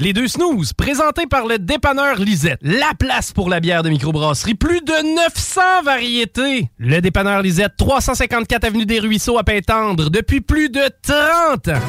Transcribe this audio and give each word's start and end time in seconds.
Les 0.00 0.12
deux 0.12 0.28
snooze, 0.28 0.74
présentés 0.74 1.26
par 1.26 1.44
le 1.44 1.58
dépanneur 1.58 2.20
Lisette. 2.20 2.60
La 2.62 2.92
place 2.96 3.32
pour 3.32 3.50
la 3.50 3.58
bière 3.58 3.82
de 3.82 3.90
microbrasserie. 3.90 4.54
Plus 4.54 4.80
de 4.80 5.16
900 5.16 5.82
variétés. 5.84 6.70
Le 6.78 7.00
dépanneur 7.00 7.42
Lisette, 7.42 7.72
354 7.76 8.62
Avenue 8.62 8.86
des 8.86 9.00
Ruisseaux 9.00 9.38
à 9.38 9.42
Pintendre, 9.42 10.08
depuis 10.08 10.40
plus 10.40 10.70
de 10.70 10.88
30 11.02 11.68
ans. 11.68 11.80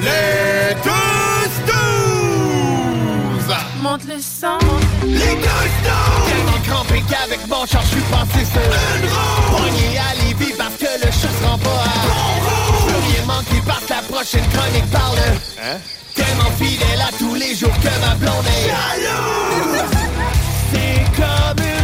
Les 0.00 0.74
deux 0.82 1.48
snooze! 1.64 3.54
Monte 3.80 4.04
le 4.08 4.18
sang. 4.18 4.58
Les 5.04 5.18
deux 5.18 5.22
snooze! 5.22 6.26
Tellement 6.26 6.60
crampé 6.66 7.02
qu'avec 7.08 7.46
mon 7.46 7.64
char, 7.66 7.82
je 7.82 7.88
suis 7.88 8.00
passé 8.10 8.44
sur 8.44 8.60
une 8.60 9.08
roue. 9.08 9.56
Pogné 9.58 9.96
à 9.96 10.12
Lévis 10.24 10.54
parce 10.58 10.74
que 10.74 11.06
le 11.06 11.12
chat 11.12 11.30
se 11.30 11.44
rend 11.46 11.58
pas 11.58 11.84
à. 11.84 12.05
Parce 13.66 13.84
que 13.84 13.92
la 13.92 14.02
prochaine 14.02 14.48
chronique 14.48 14.90
parle. 14.90 15.18
Hein? 15.60 15.78
Tellement 16.14 16.50
fidèle 16.58 17.00
à 17.00 17.12
tous 17.18 17.34
les 17.34 17.54
jours 17.54 17.74
que 17.80 18.00
ma 18.00 18.14
blonde 18.14 18.46
est 18.46 18.68
jalouse. 18.68 19.82
C'est 20.72 21.04
comme 21.16 21.60
une 21.64 21.75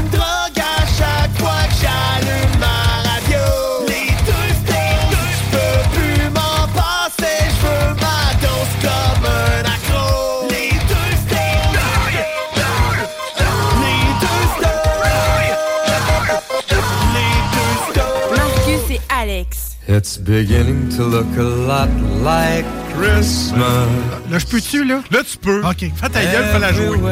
It's 19.95 20.17
beginning 20.17 20.89
to 20.97 21.03
look 21.05 21.27
a 21.37 21.43
lot 21.43 21.91
like 22.23 22.65
Christmas. 22.97 23.89
Là, 24.31 24.39
je 24.39 24.47
peux-tu, 24.47 24.85
là? 24.85 25.03
Là, 25.11 25.23
tu 25.23 25.37
peux. 25.37 25.63
OK. 25.63 25.85
Fais 25.97 26.09
ta 26.09 26.25
gueule, 26.25 26.47
fais 26.51 26.59
la 26.59 26.73
jouer. 26.73 26.97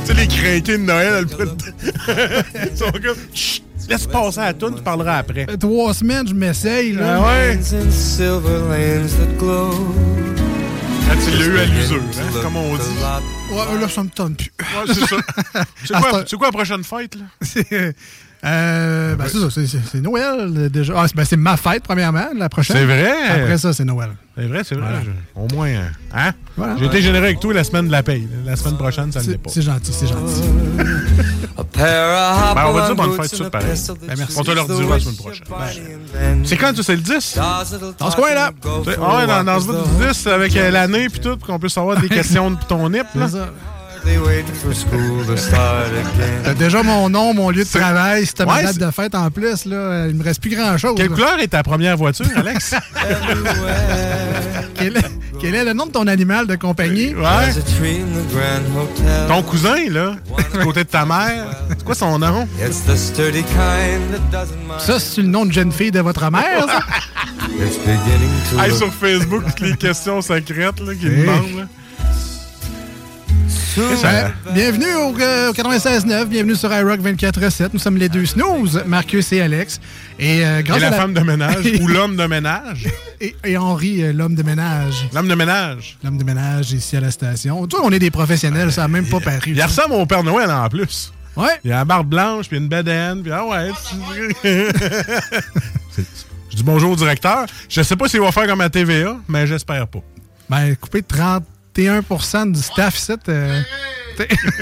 Tu 0.00 0.06
sais, 0.06 0.14
les 0.14 0.26
craqués 0.26 0.78
de 0.78 0.82
Noël, 0.82 1.24
elles 2.54 2.76
sont 2.76 2.90
comme. 2.90 3.16
Chut, 3.32 3.62
laisse 3.88 4.06
passer 4.06 4.40
à 4.40 4.46
la 4.46 4.54
toune, 4.54 4.74
tu 4.74 4.82
parleras 4.82 5.18
après. 5.18 5.46
Euh, 5.48 5.56
Trois 5.56 5.94
semaines, 5.94 6.26
je 6.26 6.34
m'essaye, 6.34 6.92
là. 6.94 7.20
Ah 7.22 7.26
ouais? 7.28 7.54
Là, 7.54 7.60
tu 11.24 11.30
l'as 11.38 11.46
eu 11.46 11.58
à 11.58 11.64
l'usure, 11.66 12.02
hein, 12.02 12.40
comme 12.42 12.56
on 12.56 12.74
dit. 12.76 12.82
Ouais, 13.52 13.80
là, 13.80 13.88
ça 13.88 14.02
me 14.02 14.08
tente 14.08 14.36
plus. 14.38 14.50
Ouais, 14.60 14.92
c'est 14.94 15.06
ça. 15.06 15.16
C'est 15.84 15.94
quoi, 15.94 16.24
c'est 16.26 16.36
quoi 16.36 16.48
la 16.48 16.52
prochaine 16.52 16.82
fête, 16.84 17.14
là? 17.16 17.24
C'est 18.42 18.46
euh, 18.48 19.16
ben, 19.16 19.26
c'est 19.28 19.66
ça, 19.66 19.78
c'est- 19.92 20.00
Noël 20.00 20.50
euh, 20.56 20.68
déjà. 20.70 20.94
Ah, 20.96 21.04
c'est 21.06 21.14
ben, 21.14 21.24
c'est 21.26 21.36
ma 21.36 21.58
fête, 21.58 21.82
premièrement, 21.82 22.28
la 22.34 22.48
prochaine. 22.48 22.74
C'est 22.76 22.84
vrai? 22.86 23.12
Après 23.28 23.58
ça, 23.58 23.74
c'est 23.74 23.84
Noël. 23.84 24.10
C'est 24.34 24.46
vrai, 24.46 24.62
c'est 24.64 24.76
vrai. 24.76 24.86
Voilà. 24.88 25.02
Je- 25.04 25.40
Au 25.40 25.46
moins, 25.54 25.68
euh, 25.68 25.82
hein? 26.14 26.32
Voilà. 26.56 26.76
J'ai 26.78 26.86
été 26.86 27.02
généreux 27.02 27.24
avec 27.24 27.40
toi 27.40 27.52
la 27.52 27.64
semaine 27.64 27.86
de 27.88 27.92
la 27.92 28.02
paye. 28.02 28.26
La 28.46 28.56
semaine 28.56 28.78
prochaine, 28.78 29.12
ça 29.12 29.20
ne 29.20 29.26
l'est 29.26 29.32
C'est 29.32 29.38
pas. 29.42 29.50
c'est 29.52 29.60
gentil, 29.62 29.92
c'est 29.92 30.06
gentil. 30.06 30.42
Ben, 31.76 32.64
on 32.66 32.72
va 32.72 32.86
dire 32.86 32.96
bonne 32.96 33.12
fête 33.20 33.30
tout 33.36 33.44
de 33.44 33.48
pareil. 33.50 33.68
Ben, 34.08 34.14
merci. 34.16 34.34
On 34.38 34.42
te 34.42 34.50
leur 34.52 34.66
shoots 34.66 34.76
dira 34.80 34.88
the 34.88 34.90
la 34.90 35.00
semaine 35.00 35.16
prochaine. 35.16 35.44
then 36.12 36.42
C'est 36.46 36.56
quand, 36.56 36.74
ça? 36.76 36.82
C'est 36.82 36.96
le 36.96 37.02
10? 37.02 37.20
stars 37.20 37.64
that'll 37.70 37.94
Dans 37.98 38.10
ce 38.10 38.16
coin-là. 38.16 38.50
Tu 38.62 38.68
Ah 39.02 39.16
ouais, 39.18 39.26
dans, 39.26 39.44
dans 39.44 39.60
ce 39.60 39.66
bout 39.66 39.72
the 39.74 39.98
du 40.00 40.06
10 40.08 40.26
avec 40.28 40.56
euh, 40.56 40.70
l'année 40.70 41.08
puis 41.10 41.20
tout, 41.20 41.36
pour 41.36 41.46
qu'on 41.46 41.58
puisse 41.58 41.76
avoir 41.76 42.00
des 42.00 42.08
questions 42.18 42.50
de 42.52 42.56
ton 42.68 42.88
nip, 42.88 43.04
là. 43.14 43.26
C'est 44.04 44.08
ça. 44.08 44.14
They 44.14 44.18
wait 44.18 44.44
for 44.62 44.72
school 44.74 45.26
to 45.26 45.36
start 45.36 45.86
T'as 46.44 46.50
again. 46.50 46.54
déjà 46.58 46.82
mon 46.82 47.08
nom, 47.10 47.34
mon 47.34 47.50
lieu 47.50 47.64
de 47.64 47.68
travail. 47.78 48.26
T'as 48.34 48.44
ma 48.46 48.54
Ouais, 48.56 48.62
date 48.64 48.78
de 48.78 48.90
fête 48.90 49.14
en 49.14 49.30
plus, 49.30 49.64
là, 49.66 49.76
euh, 49.76 50.06
il 50.10 50.16
me 50.16 50.24
reste 50.24 50.40
plus 50.40 50.50
grand-chose. 50.54 50.94
Quelle 50.96 51.08
là. 51.10 51.14
couleur 51.14 51.38
est 51.40 51.48
ta 51.48 51.62
première 51.62 51.96
voiture, 51.96 52.26
Alex? 52.36 52.74
Quel 54.74 54.96
est, 54.96 55.04
quel 55.38 55.54
est 55.54 55.64
le 55.64 55.72
nom 55.74 55.86
de 55.86 55.90
ton 55.92 56.06
animal 56.06 56.46
de 56.46 56.54
compagnie? 56.56 57.14
ouais. 57.14 57.52
Ton 59.28 59.42
cousin, 59.42 59.76
là, 59.90 60.16
du 60.52 60.58
côté 60.64 60.84
de 60.84 60.88
ta 60.88 61.04
mère, 61.04 61.46
c'est 61.68 61.84
quoi 61.84 61.94
son 61.94 62.18
nom? 62.18 62.48
It's 62.66 62.80
the 62.86 62.96
sturdy 62.96 63.42
kind 63.42 64.10
that 64.12 64.20
doesn't 64.32 64.56
mind. 64.66 64.80
Ça, 64.80 64.98
c'est 64.98 65.20
le 65.22 65.28
nom 65.28 65.44
de 65.44 65.52
jeune 65.52 65.72
fille 65.72 65.90
de 65.90 66.00
votre 66.00 66.30
mère, 66.30 66.66
ça? 66.66 66.80
Hey, 68.64 68.74
sur 68.74 68.92
Facebook, 68.94 69.42
toutes 69.56 69.60
les 69.68 69.76
questions 69.76 70.22
secrètes 70.22 70.80
là, 70.80 70.94
qu'ils 70.94 71.08
Hey. 71.12 71.20
demandent. 71.26 71.56
Là. 71.58 71.64
Ben, 73.76 74.32
bienvenue 74.52 74.94
au, 74.96 75.16
euh, 75.20 75.50
au 75.50 75.52
96.9, 75.52 76.24
bienvenue 76.24 76.56
sur 76.56 76.72
iRock 76.72 77.00
24.7. 77.00 77.68
Nous 77.72 77.78
sommes 77.78 77.98
les 77.98 78.08
deux 78.08 78.26
snooze, 78.26 78.82
Marcus 78.84 79.32
et 79.32 79.40
Alex. 79.40 79.80
Et, 80.18 80.44
euh, 80.44 80.62
grâce 80.62 80.78
Et 80.78 80.80
la 80.80 80.88
à 80.88 80.92
femme 80.92 81.14
de 81.14 81.20
ménage 81.20 81.64
ou 81.80 81.86
l'homme 81.86 82.16
de 82.16 82.26
ménage? 82.26 82.88
Et, 83.20 83.36
et 83.44 83.58
Henri, 83.58 84.02
euh, 84.02 84.14
l'homme 84.14 84.34
de 84.34 84.42
ménage. 84.42 85.06
L'homme 85.12 85.28
de 85.28 85.34
ménage. 85.34 85.98
L'homme 86.02 86.16
de 86.16 86.24
ménage 86.24 86.72
ici 86.72 86.96
à 86.96 87.00
la 87.00 87.10
station. 87.10 87.66
Tu 87.66 87.76
vois, 87.76 87.84
on 87.84 87.92
est 87.92 87.98
des 87.98 88.10
professionnels, 88.10 88.72
ça 88.72 88.80
n'a 88.80 88.88
même 88.88 89.06
pas 89.06 89.20
paru. 89.20 89.52
Il 89.54 89.62
ressemble 89.62 89.92
au 89.92 90.06
Père 90.06 90.24
Noël 90.24 90.50
en 90.50 90.66
plus. 90.70 91.12
Ouais. 91.36 91.60
Il 91.62 91.70
a 91.70 91.76
la 91.76 91.84
barbe 91.84 92.08
blanche, 92.08 92.48
puis 92.48 92.56
une 92.56 92.68
bedaine, 92.68 93.22
puis 93.22 93.30
ah 93.30 93.44
ouais. 93.44 93.70
Je 96.50 96.56
dis 96.56 96.62
bonjour 96.62 96.92
au 96.92 96.96
directeur. 96.96 97.44
Je 97.68 97.82
sais 97.82 97.94
pas 97.94 98.08
s'il 98.08 98.20
va 98.20 98.32
faire 98.32 98.46
comme 98.46 98.62
à 98.62 98.70
TVA, 98.70 99.18
mais 99.28 99.46
j'espère 99.46 99.86
pas. 99.86 100.00
Ben, 100.48 100.74
coupé 100.76 101.02
31 101.84 102.46
du 102.46 102.60
staff 102.62 102.96
ici. 102.98 103.12
euh, 103.28 103.62
t'es- 104.16 104.28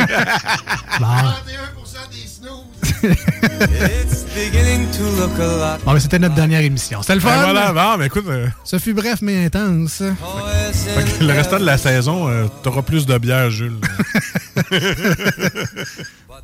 bon. 1.01 1.07
31% 1.07 2.11
des 2.11 2.27
snooze. 2.29 2.65
Bon, 5.85 5.99
c'était 6.01 6.19
notre 6.19 6.35
dernière 6.35 6.61
émission. 6.61 7.03
C'était 7.03 7.15
le 7.15 7.21
fun. 7.21 7.31
Ben 7.31 7.43
voilà, 7.45 7.73
bon, 7.73 7.97
mais 7.99 8.07
écoute, 8.07 8.25
euh, 8.29 8.47
Ça 8.65 8.79
fut 8.79 8.95
bref 8.95 9.19
mais 9.23 9.47
intense. 9.47 10.03
fait 10.73 11.19
que 11.19 11.25
le 11.25 11.33
restant 11.33 11.59
de 11.59 11.65
la 11.65 11.79
saison, 11.79 12.29
euh, 12.29 12.47
t'auras 12.63 12.83
plus 12.83 13.07
de 13.07 13.19
bière, 13.19 13.51
Jules. 13.51 13.79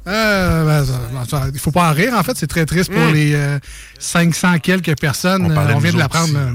Euh, 0.06 0.64
ben, 0.66 0.84
ça- 0.84 1.00
ben, 1.14 1.24
ça- 1.26 1.46
il 1.54 1.58
faut 1.58 1.70
pas 1.70 1.88
en 1.88 1.92
rire. 1.94 2.12
En 2.14 2.22
fait, 2.22 2.36
c'est 2.36 2.46
très 2.46 2.66
triste 2.66 2.92
pour 2.92 3.06
les 3.10 3.34
euh, 3.34 3.58
500 3.98 4.58
quelques 4.58 4.98
personnes. 5.00 5.46
On 5.46 5.50
Euh, 5.50 5.54
On, 5.74 5.78
de 5.78 5.82
vient 5.82 5.92
de 5.94 5.98
l'apprendre 5.98 6.34
euh, 6.36 6.50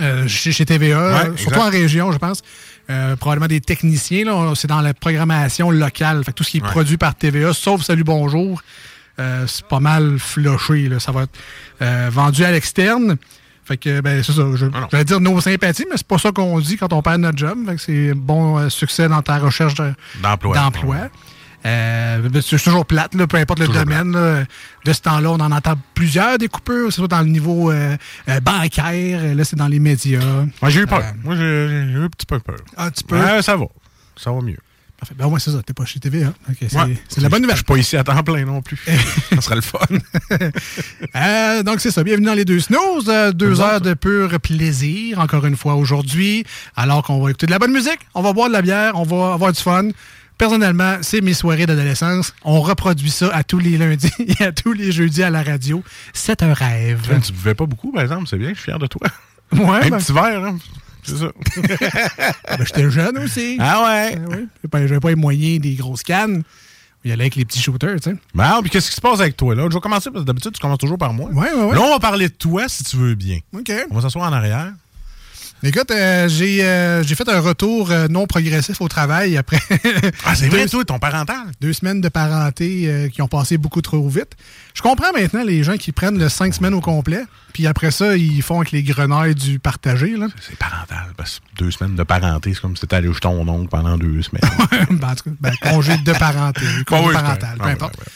euh, 0.00 0.28
chez, 0.28 0.52
chez 0.52 0.64
TVA, 0.66 0.98
euh, 1.00 1.30
Ouais, 1.30 1.36
surtout 1.36 1.58
en 1.58 1.68
région, 1.70 2.12
je 2.12 2.18
pense. 2.18 2.42
Euh, 2.90 3.14
probablement 3.16 3.46
des 3.46 3.60
techniciens. 3.60 4.54
C'est 4.56 4.66
dans 4.68 4.80
la 4.80 4.92
programmation 4.94 5.70
locale. 5.70 6.24
Fait 6.24 6.32
que 6.32 6.36
tout 6.36 6.44
ce 6.44 6.50
qui 6.50 6.58
est 6.58 6.62
Ouais. 6.62 6.68
produit 6.70 6.96
par 6.96 7.14
TVA, 7.14 7.52
sauf 7.52 7.82
Salut 7.82 8.02
Bonjour, 8.04 8.60
euh, 9.20 9.46
c'est 9.46 9.64
pas 9.66 9.80
mal 9.80 10.18
floché. 10.18 10.88
là. 10.88 10.98
Ça 10.98 11.12
va 11.12 11.22
être 11.22 11.38
euh, 11.82 12.08
vendu 12.12 12.44
à 12.44 12.50
l'externe. 12.50 13.16
Fait 13.64 13.76
que, 13.76 14.00
ben, 14.00 14.22
c'est 14.24 14.32
ça. 14.32 14.42
Je, 14.56 14.66
Ah 14.74 14.80
non. 14.80 14.88
j'allais 14.90 15.04
dire 15.04 15.20
nos 15.20 15.40
sympathies, 15.40 15.86
mais 15.88 15.96
c'est 15.96 16.06
pas 16.06 16.18
ça 16.18 16.32
qu'on 16.32 16.58
dit 16.58 16.76
quand 16.76 16.92
on 16.92 17.00
perd 17.02 17.20
notre 17.20 17.38
job. 17.38 17.58
Fait 17.66 17.76
que 17.76 17.80
c'est 17.80 18.14
bon 18.14 18.68
succès 18.68 19.08
dans 19.08 19.22
ta 19.22 19.38
recherche 19.38 19.74
de- 19.74 19.92
D'emploi. 20.22 20.56
Euh, 21.66 22.28
c'est 22.42 22.62
toujours 22.62 22.86
plate, 22.86 23.14
là, 23.14 23.26
peu 23.26 23.36
importe 23.36 23.60
le 23.60 23.68
domaine. 23.68 24.12
là. 24.12 24.44
De 24.84 24.92
ce 24.92 25.00
temps-là, 25.02 25.30
on 25.30 25.40
en 25.40 25.52
entend 25.52 25.74
plusieurs 25.94 26.38
des 26.38 26.48
coupures, 26.48 26.92
surtout 26.92 27.08
dans 27.08 27.20
le 27.20 27.28
niveau 27.28 27.70
euh, 27.70 27.96
euh, 28.28 28.40
bancaire. 28.40 29.34
Là, 29.34 29.44
c'est 29.44 29.56
dans 29.56 29.68
les 29.68 29.78
médias. 29.78 30.20
Moi, 30.62 30.70
j'ai 30.70 30.80
eu 30.80 30.86
peur. 30.86 31.02
Moi, 31.22 31.36
j'ai 31.36 31.42
eu 31.66 32.02
un 32.02 32.08
petit 32.08 32.26
peu 32.26 32.38
peur. 32.40 32.56
Un 32.76 32.90
petit 32.90 33.04
peu. 33.04 33.18
Ouais, 33.18 33.42
ça 33.42 33.56
va. 33.56 33.66
Ça 34.16 34.32
va 34.32 34.40
mieux. 34.40 34.56
Parfait. 34.98 35.14
Ben, 35.18 35.24
au 35.26 35.30
moins, 35.30 35.38
c'est 35.38 35.50
ça. 35.50 35.62
T'es 35.64 35.72
pas 35.72 35.84
chez 35.86 35.98
TV. 36.00 36.24
Hein? 36.24 36.34
C'est 36.60 36.74
Ouais. 36.76 36.94
la 37.18 37.28
bonne 37.30 37.38
Je 37.38 37.42
nouvelle. 37.42 37.56
suis 37.56 37.64
pas 37.64 37.76
ici 37.78 37.96
à 37.96 38.04
temps 38.04 38.22
plein 38.22 38.44
non 38.44 38.60
plus. 38.62 38.78
ça 39.34 39.40
serait 39.40 39.54
le 39.56 39.60
fun. 39.62 39.78
Euh, 41.16 41.62
donc, 41.62 41.80
c'est 41.80 41.90
ça. 41.90 42.04
Bienvenue 42.04 42.26
dans 42.26 42.34
les 42.34 42.44
deux 42.44 42.60
snooze. 42.60 43.06
euh, 43.08 43.32
deux 43.32 43.60
heures 43.60 43.80
de 43.80 43.94
pur 43.94 44.38
plaisir, 44.40 45.18
encore 45.18 45.44
une 45.46 45.56
fois, 45.56 45.74
aujourd'hui. 45.74 46.44
Alors 46.76 47.02
qu'on 47.02 47.20
va 47.22 47.30
écouter 47.30 47.46
de 47.46 47.50
la 47.50 47.58
bonne 47.58 47.72
musique, 47.72 47.98
on 48.14 48.22
va 48.22 48.32
boire 48.32 48.48
de 48.48 48.52
la 48.52 48.62
bière, 48.62 48.92
on 48.94 49.02
va 49.04 49.34
avoir 49.34 49.52
du 49.52 49.60
fun. 49.60 49.88
Personnellement, 50.40 50.96
c'est 51.02 51.20
mes 51.20 51.34
soirées 51.34 51.66
d'adolescence. 51.66 52.32
On 52.44 52.62
reproduit 52.62 53.10
ça 53.10 53.28
à 53.28 53.44
tous 53.44 53.58
les 53.58 53.76
lundis 53.76 54.10
et 54.40 54.42
à 54.42 54.52
tous 54.52 54.72
les 54.72 54.90
jeudis 54.90 55.22
à 55.22 55.28
la 55.28 55.42
radio. 55.42 55.84
C'est 56.14 56.42
un 56.42 56.54
rêve. 56.54 57.02
tu 57.22 57.32
buvais 57.34 57.54
pas 57.54 57.66
beaucoup, 57.66 57.92
par 57.92 58.00
exemple. 58.02 58.26
C'est 58.26 58.38
bien, 58.38 58.48
je 58.48 58.54
suis 58.54 58.64
fier 58.64 58.78
de 58.78 58.86
toi. 58.86 59.06
Ouais, 59.52 59.86
un 59.86 59.90
ben- 59.90 59.98
petit 59.98 60.14
verre, 60.14 60.42
hein. 60.42 60.56
C'est 61.02 61.16
ça. 61.18 61.26
Ben, 62.56 62.64
J'étais 62.66 62.90
jeune 62.90 63.18
aussi. 63.18 63.58
Ah 63.60 63.84
ouais? 63.84 64.16
Ben 64.16 64.24
oui. 64.30 64.36
J'avais 64.62 64.68
pas- 64.70 64.86
J'avais 64.86 65.00
pas 65.00 65.08
les 65.10 65.14
moyens 65.16 65.60
des 65.60 65.74
grosses 65.74 66.02
cannes. 66.02 66.42
Il 67.04 67.10
y 67.10 67.12
allait 67.12 67.24
avec 67.24 67.36
les 67.36 67.44
petits 67.44 67.60
shooters, 67.60 67.96
tu 68.00 68.10
sais. 68.10 68.16
Bon, 68.34 68.60
puis 68.62 68.70
qu'est-ce 68.70 68.88
qui 68.88 68.96
se 68.96 69.00
passe 69.02 69.20
avec 69.20 69.36
toi, 69.36 69.54
là? 69.54 69.66
Je 69.68 69.74
vais 69.74 69.80
commencer 69.80 70.10
parce 70.10 70.22
que 70.24 70.26
d'habitude, 70.26 70.52
tu 70.52 70.60
commences 70.60 70.78
toujours 70.78 70.96
par 70.98 71.12
moi. 71.12 71.28
Ouais, 71.30 71.52
ouais, 71.52 71.64
ouais. 71.64 71.74
Là, 71.74 71.82
on 71.82 71.90
va 71.90 71.98
parler 71.98 72.28
de 72.28 72.34
toi, 72.34 72.66
si 72.66 72.82
tu 72.84 72.96
veux 72.96 73.14
bien. 73.14 73.40
OK. 73.54 73.70
On 73.90 73.94
va 73.94 74.00
s'asseoir 74.00 74.26
en 74.26 74.32
arrière. 74.32 74.72
Écoute, 75.62 75.90
euh, 75.90 76.26
j'ai 76.26 76.64
euh, 76.64 77.02
j'ai 77.02 77.14
fait 77.14 77.28
un 77.28 77.38
retour 77.40 77.90
euh, 77.90 78.08
non 78.08 78.26
progressif 78.26 78.80
au 78.80 78.88
travail 78.88 79.36
après 79.36 79.58
Ah, 80.24 80.34
c'est 80.34 80.48
vrai, 80.48 80.66
toi, 80.66 80.84
ton 80.86 80.98
parental? 80.98 81.36
deux 81.60 81.74
semaines 81.74 82.00
de 82.00 82.08
parenté 82.08 82.84
euh, 82.86 83.08
qui 83.08 83.20
ont 83.20 83.28
passé 83.28 83.58
beaucoup 83.58 83.82
trop 83.82 84.08
vite. 84.08 84.36
Je 84.72 84.80
comprends 84.80 85.12
maintenant 85.12 85.44
les 85.44 85.62
gens 85.62 85.76
qui 85.76 85.92
prennent 85.92 86.18
le 86.18 86.30
cinq 86.30 86.54
semaines 86.54 86.72
au 86.72 86.80
complet, 86.80 87.24
puis 87.52 87.66
après 87.66 87.90
ça, 87.90 88.16
ils 88.16 88.40
font 88.40 88.56
avec 88.60 88.72
les 88.72 88.82
grenailles 88.82 89.34
du 89.34 89.58
partagé. 89.58 90.16
Là. 90.16 90.28
C'est 90.40 90.56
parental, 90.56 91.12
parce 91.18 91.40
que 91.40 91.62
deux 91.62 91.70
semaines 91.70 91.94
de 91.94 92.04
parenté, 92.04 92.54
c'est 92.54 92.60
comme 92.60 92.74
si 92.74 92.80
t'étais 92.80 92.96
allé 92.96 93.12
chez 93.12 93.20
ton 93.20 93.46
oncle 93.46 93.68
pendant 93.68 93.98
deux 93.98 94.22
semaines. 94.22 94.40
Ben, 94.90 95.08
en 95.10 95.14
tout 95.14 95.24
cas, 95.24 95.30
ben, 95.40 95.52
congé 95.60 95.96
de 95.98 96.12
parenté, 96.12 96.62
congé 96.86 97.08
oui, 97.08 97.12
parental, 97.12 97.58
peu 97.58 97.68
importe. 97.68 97.98
ouais, 97.98 98.04
ouais. 98.04 98.12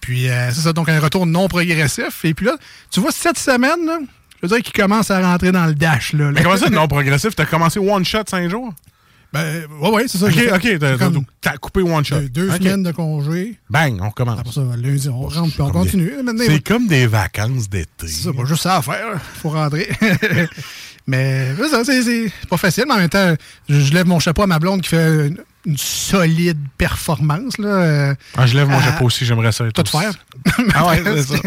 Puis 0.00 0.28
euh, 0.28 0.52
c'est 0.52 0.60
ça, 0.60 0.72
donc 0.74 0.88
un 0.90 1.00
retour 1.00 1.24
non 1.26 1.48
progressif. 1.48 2.24
Et 2.24 2.34
puis 2.34 2.44
là, 2.46 2.56
tu 2.90 3.00
vois, 3.00 3.10
cette 3.10 3.38
semaine, 3.38 3.86
là, 3.86 3.98
je 4.42 4.48
veux 4.48 4.54
dire 4.56 4.62
qu'il 4.62 4.72
commence 4.72 5.10
à 5.10 5.20
rentrer 5.20 5.52
dans 5.52 5.66
le 5.66 5.74
dash. 5.74 6.12
Là, 6.12 6.26
là. 6.26 6.30
Mais 6.32 6.42
comment 6.42 6.56
ça, 6.56 6.68
non 6.70 6.86
progressif? 6.88 7.34
T'as 7.34 7.46
commencé 7.46 7.78
one 7.78 8.04
shot 8.04 8.22
cinq 8.28 8.48
jours? 8.50 8.72
Ben, 9.32 9.64
ouais, 9.80 9.90
ouais, 9.90 10.04
c'est 10.06 10.18
ça. 10.18 10.26
Ok, 10.26 10.38
ok, 10.54 10.78
t'as- 11.40 11.56
coupé 11.56 11.82
one 11.82 12.04
shot. 12.04 12.20
deux, 12.30 12.48
semaines 12.52 12.84
de 12.84 12.92
congé. 12.92 13.58
Bang, 13.68 13.98
on 14.00 14.08
recommence. 14.10 14.38
Après 14.38 14.52
ça, 14.52 14.60
lundi, 14.76 15.08
on 15.08 15.22
rentre 15.22 15.52
puis 15.52 15.60
on 15.60 15.66
des- 15.66 15.72
continue. 15.72 16.12
C'est 16.46 16.60
comme 16.62 16.86
des 16.86 17.06
vacances 17.08 17.68
d'été. 17.68 18.06
C'est 18.06 18.24
ça, 18.24 18.32
pas 18.32 18.44
juste 18.44 18.62
ça 18.62 18.76
à 18.76 18.82
faire. 18.82 19.20
faut 19.42 19.50
rentrer. 19.50 19.88
mais 21.06 21.48
c'est 21.56 21.68
ça, 21.68 21.84
c'est- 21.84 22.02
c'est 22.02 22.32
pas 22.48 22.56
facile, 22.56 22.84
mais 22.86 22.94
en 22.94 22.98
même 22.98 23.08
temps, 23.08 23.34
je, 23.68 23.80
je 23.80 23.92
lève 23.92 24.06
mon 24.06 24.20
chapeau 24.20 24.42
à 24.42 24.46
ma 24.46 24.58
blonde 24.58 24.82
qui 24.82 24.90
fait 24.90 25.30
une, 25.66 25.76
solide 25.78 26.58
performance. 26.78 27.58
Là, 27.58 27.68
euh, 27.68 28.14
Ah, 28.36 28.46
je 28.46 28.54
lève 28.56 28.68
mon 28.68 28.78
à- 28.78 28.82
chapeau 28.82 29.06
aussi, 29.06 29.24
j'aimerais 29.24 29.52
ça. 29.52 29.64
Tout 29.72 29.84
faire. 29.90 30.12
Ah 30.74 30.86
ouais, 30.86 31.02
c'est 31.04 31.22
ça. 31.22 31.38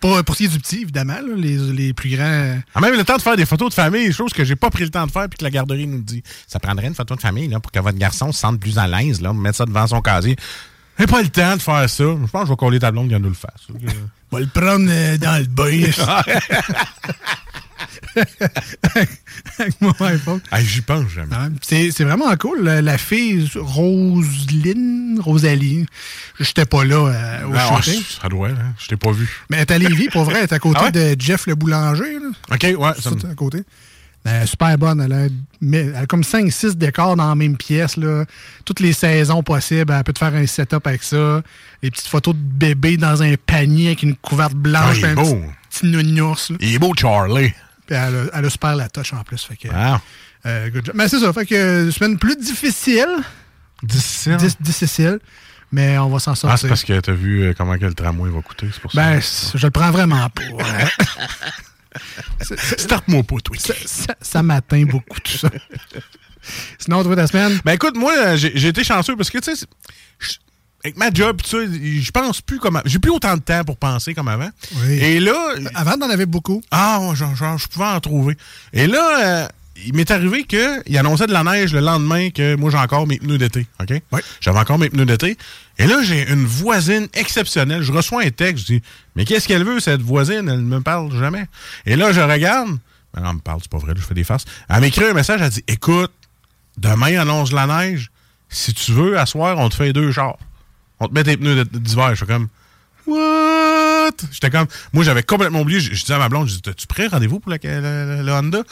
pour, 0.00 0.22
pour 0.24 0.34
ce 0.34 0.38
qui 0.38 0.44
est 0.46 0.48
du 0.48 0.58
petit, 0.58 0.82
évidemment, 0.82 1.14
là, 1.14 1.34
les, 1.36 1.56
les 1.72 1.92
plus 1.92 2.10
grands. 2.16 2.58
Ah, 2.74 2.80
même 2.80 2.94
le 2.96 3.04
temps 3.04 3.16
de 3.16 3.22
faire 3.22 3.36
des 3.36 3.46
photos 3.46 3.68
de 3.70 3.74
famille, 3.74 4.12
chose 4.12 4.32
que 4.32 4.44
j'ai 4.44 4.56
pas 4.56 4.70
pris 4.70 4.84
le 4.84 4.90
temps 4.90 5.06
de 5.06 5.12
faire, 5.12 5.28
puis 5.28 5.38
que 5.38 5.44
la 5.44 5.50
garderie 5.50 5.86
nous 5.86 6.00
dit. 6.02 6.22
Ça 6.46 6.58
prendrait 6.58 6.86
une 6.88 6.94
photo 6.94 7.14
de 7.16 7.20
famille 7.20 7.48
là, 7.48 7.60
pour 7.60 7.70
que 7.72 7.78
votre 7.80 7.98
garçon 7.98 8.32
se 8.32 8.38
sente 8.40 8.58
plus 8.60 8.78
à 8.78 8.86
l'aise, 8.88 9.20
là, 9.20 9.32
mettre 9.32 9.56
ça 9.58 9.66
devant 9.66 9.86
son 9.86 10.00
casier. 10.00 10.36
J'ai 10.98 11.06
pas 11.06 11.22
le 11.22 11.28
temps 11.28 11.56
de 11.56 11.62
faire 11.62 11.88
ça. 11.88 12.04
Je 12.04 12.26
pense 12.30 12.42
que 12.42 12.46
je 12.48 12.52
vais 12.52 12.56
coller 12.56 12.78
ta 12.78 12.90
blonde, 12.92 13.08
qu'elle 13.08 13.22
nous 13.22 13.28
le 13.30 13.34
fasse. 13.34 13.68
On 13.70 13.78
va 14.36 14.40
le 14.40 14.46
prendre 14.48 14.86
euh, 14.90 15.16
dans 15.16 15.38
le 15.38 15.46
bain. 15.46 15.90
Avec 19.58 19.80
mon 19.80 19.92
iPhone. 20.00 20.40
Ah, 20.50 20.60
J'y 20.62 20.80
pense 20.80 21.08
jamais. 21.10 21.34
C'est 21.62 21.90
vraiment 22.04 22.34
cool. 22.36 22.62
La, 22.64 22.82
la 22.82 22.98
fille, 22.98 23.48
Roseline, 23.54 25.18
Rosalie, 25.20 25.86
j'étais 26.38 26.64
pas 26.66 26.84
là 26.84 26.96
euh, 27.06 27.46
au 27.48 27.52
Ah, 27.56 27.80
shooting. 27.82 28.02
ça 28.20 28.28
doit, 28.28 28.48
hein. 28.48 28.74
Je 28.78 28.86
t'ai 28.88 28.96
pas 28.96 29.12
vu. 29.12 29.28
Mais 29.50 29.58
elle 29.58 29.62
est 29.62 29.70
à 29.72 29.78
Lévis, 29.78 30.08
pour 30.08 30.24
vrai, 30.24 30.38
elle 30.38 30.44
est 30.44 30.52
à 30.52 30.58
côté 30.58 30.78
Ah 30.80 30.84
ouais? 30.92 31.14
de 31.14 31.20
Jeff 31.20 31.46
le 31.46 31.54
boulanger. 31.54 32.18
Là. 32.18 32.28
OK, 32.54 32.62
ouais. 32.62 32.92
Ça 33.00 33.10
me- 33.10 33.30
à 33.30 33.34
côté. 33.34 33.62
Elle 34.24 34.42
est 34.42 34.46
super 34.46 34.76
bonne. 34.76 35.00
Elle 35.00 35.12
a, 35.12 35.26
mais 35.62 35.78
elle 35.86 35.96
a 35.96 36.06
comme 36.06 36.22
5-6 36.22 36.74
décors 36.76 37.16
dans 37.16 37.28
la 37.28 37.34
même 37.34 37.56
pièce. 37.56 37.96
Là. 37.96 38.24
Toutes 38.66 38.80
les 38.80 38.92
saisons 38.92 39.42
possibles. 39.42 39.92
Elle 39.96 40.04
peut 40.04 40.12
te 40.12 40.18
faire 40.18 40.34
un 40.34 40.46
setup 40.46 40.86
avec 40.86 41.02
ça. 41.02 41.42
Les 41.82 41.90
petites 41.90 42.06
photos 42.08 42.34
de 42.34 42.40
bébé 42.40 42.98
dans 42.98 43.22
un 43.22 43.34
panier 43.46 43.86
avec 43.88 44.02
une 44.02 44.14
couverte 44.16 44.52
Ah, 44.54 44.58
blanche. 44.58 44.98
il 44.98 45.04
est 45.04 45.08
un 45.08 45.14
beau. 45.14 45.22
petit, 45.24 45.80
petit 45.80 45.86
nounours. 45.86 46.50
là. 46.50 46.56
Il 46.60 46.74
est 46.74 46.78
beau, 46.78 46.92
Charlie. 46.94 47.52
Puis 47.90 47.98
elle, 47.98 48.30
a, 48.32 48.38
elle 48.38 48.48
super 48.52 48.76
la 48.76 48.88
touche 48.88 49.12
en 49.14 49.24
plus. 49.24 49.42
Fait 49.42 49.56
que, 49.56 49.66
Ah. 49.74 50.00
euh, 50.46 50.70
good 50.70 50.86
job. 50.86 50.94
Mais 50.96 51.08
c'est 51.08 51.18
ça. 51.18 51.32
Fait 51.32 51.44
que 51.44 51.54
euh, 51.56 51.90
semaine 51.90 52.18
plus 52.20 52.36
difficile. 52.36 53.08
Difficile? 53.82 54.36
Difficile. 54.60 55.18
Mais 55.72 55.98
on 55.98 56.08
va 56.08 56.20
s'en 56.20 56.32
Ah, 56.32 56.36
sortir. 56.36 56.58
c'est 56.60 56.68
parce 56.68 56.84
que 56.84 57.00
t'as 57.00 57.12
vu 57.12 57.42
euh, 57.42 57.54
comment 57.56 57.76
que 57.76 57.84
le 57.86 57.94
tramway 57.94 58.30
va 58.30 58.42
coûter, 58.42 58.68
c'est 58.72 58.80
pour 58.80 58.92
ça. 58.92 59.00
ben, 59.00 59.20
je 59.20 59.66
le 59.66 59.70
prends 59.72 59.90
vraiment 59.90 60.28
pas. 60.30 60.42
hein. 60.60 60.88
Start-moi 62.78 63.22
pas, 63.24 63.36
toi. 63.42 63.56
ça, 63.58 63.74
ça- 63.84 64.16
ça 64.20 64.42
m'atteint 64.44 64.84
beaucoup, 64.84 65.18
tout 65.20 65.32
ça. 65.36 65.50
Sinon, 66.78 67.02
toi, 67.02 67.16
ta 67.16 67.26
semaine? 67.26 67.60
Ben 67.64 67.72
écoute, 67.72 67.96
moi, 67.96 68.36
j'ai 68.36 68.68
été 68.68 68.84
chanceux 68.84 69.16
parce 69.16 69.30
que, 69.30 69.38
tu 69.38 69.54
sais, 69.56 69.66
avec 70.82 70.96
ma 70.96 71.10
job, 71.12 71.42
tout 71.42 71.50
ça, 71.50 71.58
je 71.58 72.10
pense 72.10 72.40
plus 72.40 72.58
comme. 72.58 72.80
J'ai 72.86 72.98
plus 72.98 73.10
autant 73.10 73.36
de 73.36 73.42
temps 73.42 73.64
pour 73.64 73.76
penser 73.76 74.14
comme 74.14 74.28
avant. 74.28 74.48
Oui. 74.76 74.92
Et 74.94 75.20
là. 75.20 75.54
Avant, 75.74 75.98
t'en 75.98 76.08
avais 76.08 76.26
beaucoup. 76.26 76.62
Ah, 76.70 77.00
genre, 77.14 77.36
genre, 77.36 77.58
je 77.58 77.68
pouvais 77.68 77.86
en 77.86 78.00
trouver. 78.00 78.36
Et 78.72 78.86
là, 78.86 79.42
euh, 79.42 79.48
il 79.84 79.94
m'est 79.94 80.10
arrivé 80.10 80.44
qu'il 80.44 80.96
annonçait 80.98 81.26
de 81.26 81.32
la 81.32 81.44
neige 81.44 81.74
le 81.74 81.80
lendemain 81.80 82.30
que 82.30 82.54
moi, 82.56 82.70
j'ai 82.70 82.78
encore 82.78 83.06
mes 83.06 83.18
pneus 83.18 83.36
d'été. 83.36 83.66
OK? 83.80 84.00
Oui. 84.12 84.20
J'avais 84.40 84.58
encore 84.58 84.78
mes 84.78 84.88
pneus 84.88 85.04
d'été. 85.04 85.36
Et 85.78 85.86
là, 85.86 86.02
j'ai 86.02 86.30
une 86.30 86.46
voisine 86.46 87.08
exceptionnelle. 87.12 87.82
Je 87.82 87.92
reçois 87.92 88.22
un 88.22 88.30
texte. 88.30 88.66
Je 88.66 88.74
dis, 88.74 88.82
mais 89.16 89.26
qu'est-ce 89.26 89.46
qu'elle 89.46 89.64
veut, 89.64 89.80
cette 89.80 90.02
voisine? 90.02 90.48
Elle 90.48 90.66
ne 90.66 90.76
me 90.76 90.80
parle 90.80 91.14
jamais. 91.18 91.46
Et 91.84 91.96
là, 91.96 92.12
je 92.12 92.20
regarde. 92.20 92.78
Elle 93.16 93.22
me 93.22 93.40
parle, 93.40 93.58
c'est 93.60 93.70
pas 93.70 93.78
vrai, 93.78 93.92
là, 93.92 94.00
je 94.00 94.06
fais 94.06 94.14
des 94.14 94.24
farces. 94.24 94.44
Elle 94.68 94.80
m'écrit 94.80 95.04
un 95.04 95.14
message. 95.14 95.40
Elle 95.42 95.50
dit, 95.50 95.64
écoute, 95.68 96.12
demain 96.78 97.20
annonce 97.20 97.50
de 97.50 97.56
la 97.56 97.66
neige. 97.66 98.10
Si 98.48 98.72
tu 98.72 98.92
veux, 98.92 99.18
à 99.18 99.26
soir, 99.26 99.58
on 99.58 99.68
te 99.68 99.74
fait 99.74 99.92
deux 99.92 100.10
chars. 100.10 100.38
On 101.00 101.08
te 101.08 101.14
met 101.14 101.24
tes 101.24 101.36
pneus 101.36 101.64
d'hiver. 101.64 102.14
Je 102.14 102.24
fais 102.24 102.26
comme, 102.32 102.48
What? 103.06 104.10
J'étais 104.30 104.50
comme. 104.50 104.66
Moi, 104.92 105.04
j'avais 105.04 105.22
complètement 105.22 105.60
oublié. 105.62 105.80
Je, 105.80 105.90
disais 105.90 106.14
à 106.14 106.18
ma 106.18 106.28
blonde, 106.28 106.48
je 106.48 106.54
dis, 106.54 106.62
T'as-tu 106.62 106.86
prêt 106.86 107.06
rendez-vous 107.06 107.40
pour 107.40 107.50
la- 107.50 107.58
la- 107.62 107.80
la- 108.06 108.22
le 108.22 108.32
Honda? 108.32 108.62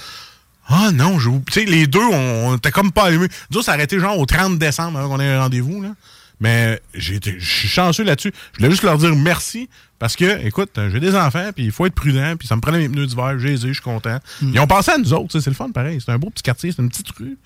Ah 0.68 0.90
non, 0.92 1.18
je, 1.18 1.30
tu 1.30 1.52
sais, 1.52 1.64
les 1.64 1.86
deux, 1.86 1.98
on, 2.02 2.50
on 2.50 2.56
était 2.56 2.70
comme 2.70 2.92
pas 2.92 3.04
allumés. 3.04 3.28
Nous, 3.50 3.62
ça 3.62 3.72
a 3.72 3.74
arrêté 3.74 3.98
genre 3.98 4.18
au 4.18 4.26
30 4.26 4.58
décembre 4.58 4.98
avant 4.98 5.08
qu'on 5.08 5.20
ait 5.20 5.32
un 5.32 5.40
rendez-vous. 5.40 5.80
Là. 5.82 5.94
Mais 6.40 6.80
j'ai 6.94 7.14
été- 7.16 7.36
je 7.40 7.46
suis 7.50 7.68
chanceux 7.68 8.04
là-dessus. 8.04 8.32
Je 8.52 8.58
voulais 8.58 8.70
juste 8.70 8.82
leur 8.82 8.98
dire 8.98 9.16
merci 9.16 9.68
parce 9.98 10.14
que, 10.14 10.44
écoute, 10.46 10.78
j'ai 10.92 11.00
des 11.00 11.16
enfants, 11.16 11.50
puis 11.54 11.64
il 11.64 11.72
faut 11.72 11.86
être 11.86 11.94
prudent, 11.94 12.34
puis 12.38 12.46
ça 12.46 12.54
me 12.54 12.60
prenait 12.60 12.78
mes 12.78 12.88
pneus 12.90 13.06
d'hiver, 13.06 13.38
j'ai 13.38 13.56
je 13.56 13.72
suis 13.72 13.80
content. 13.82 14.18
Ils 14.42 14.60
ont 14.60 14.66
pensé 14.66 14.92
à 14.92 14.98
nous 14.98 15.12
autres, 15.14 15.28
tu 15.28 15.40
c'est 15.40 15.50
le 15.50 15.56
fun 15.56 15.70
pareil. 15.70 16.00
C'est 16.04 16.12
un 16.12 16.18
beau 16.18 16.28
petit 16.30 16.42
quartier, 16.42 16.70
c'est 16.70 16.82
une 16.82 16.90
petite 16.90 17.10
rue. 17.18 17.36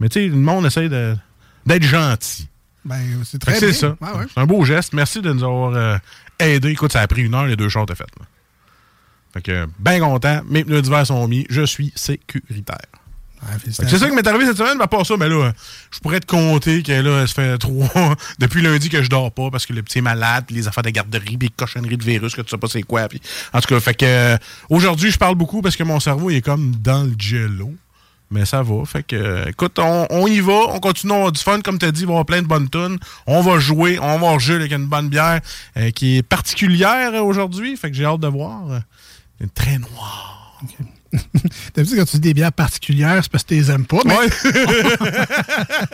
Mais 0.00 0.08
tu 0.08 0.18
sais, 0.20 0.26
le 0.26 0.34
monde 0.36 0.64
essaie 0.66 0.88
d'être 0.88 1.82
gentil. 1.84 2.48
Ben, 2.84 3.22
c'est 3.24 3.42
Fait 3.42 3.52
très. 3.52 3.60
C'est 3.60 3.72
ça. 3.72 3.96
Ouais. 4.00 4.26
C'est 4.32 4.40
un 4.40 4.46
beau 4.46 4.64
geste. 4.64 4.92
Merci 4.92 5.20
de 5.20 5.32
nous 5.32 5.44
avoir 5.44 5.74
euh, 5.74 5.98
aidés. 6.38 6.70
Écoute, 6.70 6.92
ça 6.92 7.00
a 7.00 7.06
pris 7.06 7.22
une 7.22 7.34
heure, 7.34 7.46
les 7.46 7.56
deux 7.56 7.68
shorts 7.68 7.84
étaient 7.84 7.94
faits. 7.94 8.08
Fait 9.32 9.42
que, 9.42 9.66
bien 9.78 10.00
content. 10.00 10.40
Mes 10.48 10.64
pneus 10.64 10.82
d'hiver 10.82 11.06
sont 11.06 11.26
mis. 11.28 11.46
Je 11.50 11.62
suis 11.62 11.92
sécuritaire. 11.94 12.78
C'est 13.70 13.88
ça 13.88 14.08
qui 14.08 14.14
m'est 14.14 14.26
arrivé 14.26 14.44
cette 14.44 14.58
semaine, 14.58 14.76
mais 14.78 14.86
pas 14.86 15.02
ça, 15.02 15.16
mais 15.16 15.28
là, 15.28 15.52
je 15.90 15.98
pourrais 16.00 16.20
te 16.20 16.26
compter 16.26 16.82
que 16.82 16.92
là, 16.92 17.26
ça 17.26 17.34
fait 17.34 17.58
trois, 17.58 17.88
depuis 18.38 18.60
lundi 18.60 18.90
que 18.90 19.02
je 19.02 19.08
dors 19.08 19.32
pas 19.32 19.50
parce 19.50 19.64
que 19.64 19.72
le 19.72 19.82
petit 19.82 19.98
est 19.98 20.02
malade, 20.02 20.44
puis 20.46 20.56
les 20.56 20.68
affaires 20.68 20.82
de 20.82 20.90
garderie, 20.90 21.38
puis 21.38 21.48
les 21.48 21.54
cochonneries 21.56 21.96
de 21.96 22.04
virus, 22.04 22.34
que 22.34 22.42
tu 22.42 22.50
sais 22.50 22.58
pas 22.58 22.68
c'est 22.68 22.82
quoi. 22.82 23.08
Puis, 23.08 23.20
en 23.52 23.60
tout 23.60 23.68
cas, 23.68 23.80
fait 23.80 23.94
que 23.94 24.04
euh, 24.04 24.36
aujourd'hui, 24.68 25.10
je 25.10 25.18
parle 25.18 25.36
beaucoup 25.36 25.62
parce 25.62 25.74
que 25.76 25.84
mon 25.84 26.00
cerveau 26.00 26.30
il 26.30 26.36
est 26.36 26.42
comme 26.42 26.72
dans 26.76 27.04
le 27.04 27.14
jello. 27.18 27.72
Mais 28.30 28.44
ça 28.44 28.62
va. 28.62 28.84
Fait 28.84 29.02
que, 29.02 29.16
euh, 29.16 29.44
écoute, 29.48 29.78
on, 29.78 30.06
on 30.08 30.26
y 30.28 30.38
va, 30.40 30.68
on 30.68 30.78
continue, 30.78 31.12
on 31.12 31.26
a 31.26 31.30
du 31.32 31.40
fun, 31.40 31.60
comme 31.60 31.78
tu 31.78 31.86
as 31.86 31.90
dit, 31.90 32.02
il 32.02 32.06
va 32.06 32.12
avoir 32.12 32.26
plein 32.26 32.42
de 32.42 32.46
bonnes 32.46 32.70
tunes. 32.70 32.98
On 33.26 33.40
va 33.42 33.58
jouer, 33.58 33.98
on 34.00 34.18
va 34.18 34.38
jouer 34.38 34.54
avec 34.56 34.72
une 34.72 34.86
bonne 34.86 35.08
bière 35.08 35.40
euh, 35.76 35.90
qui 35.90 36.18
est 36.18 36.22
particulière 36.22 37.12
euh, 37.14 37.22
aujourd'hui. 37.22 37.76
Fait 37.76 37.90
que 37.90 37.96
j'ai 37.96 38.04
hâte 38.04 38.20
de 38.20 38.28
voir. 38.28 38.70
Euh, 38.70 38.78
très 39.54 39.78
noire. 39.78 40.60
T'as 40.78 40.84
vu 41.76 41.96
quand 41.96 42.04
tu 42.04 42.16
dis 42.16 42.20
des 42.20 42.34
bières 42.34 42.52
particulières, 42.52 43.20
c'est 43.22 43.30
parce 43.32 43.42
que 43.44 43.48
tu 43.48 43.54
les 43.54 43.70
aimes 43.70 43.84
pas. 43.86 43.98
Mais 44.04 44.16
Ouais. 44.16 44.28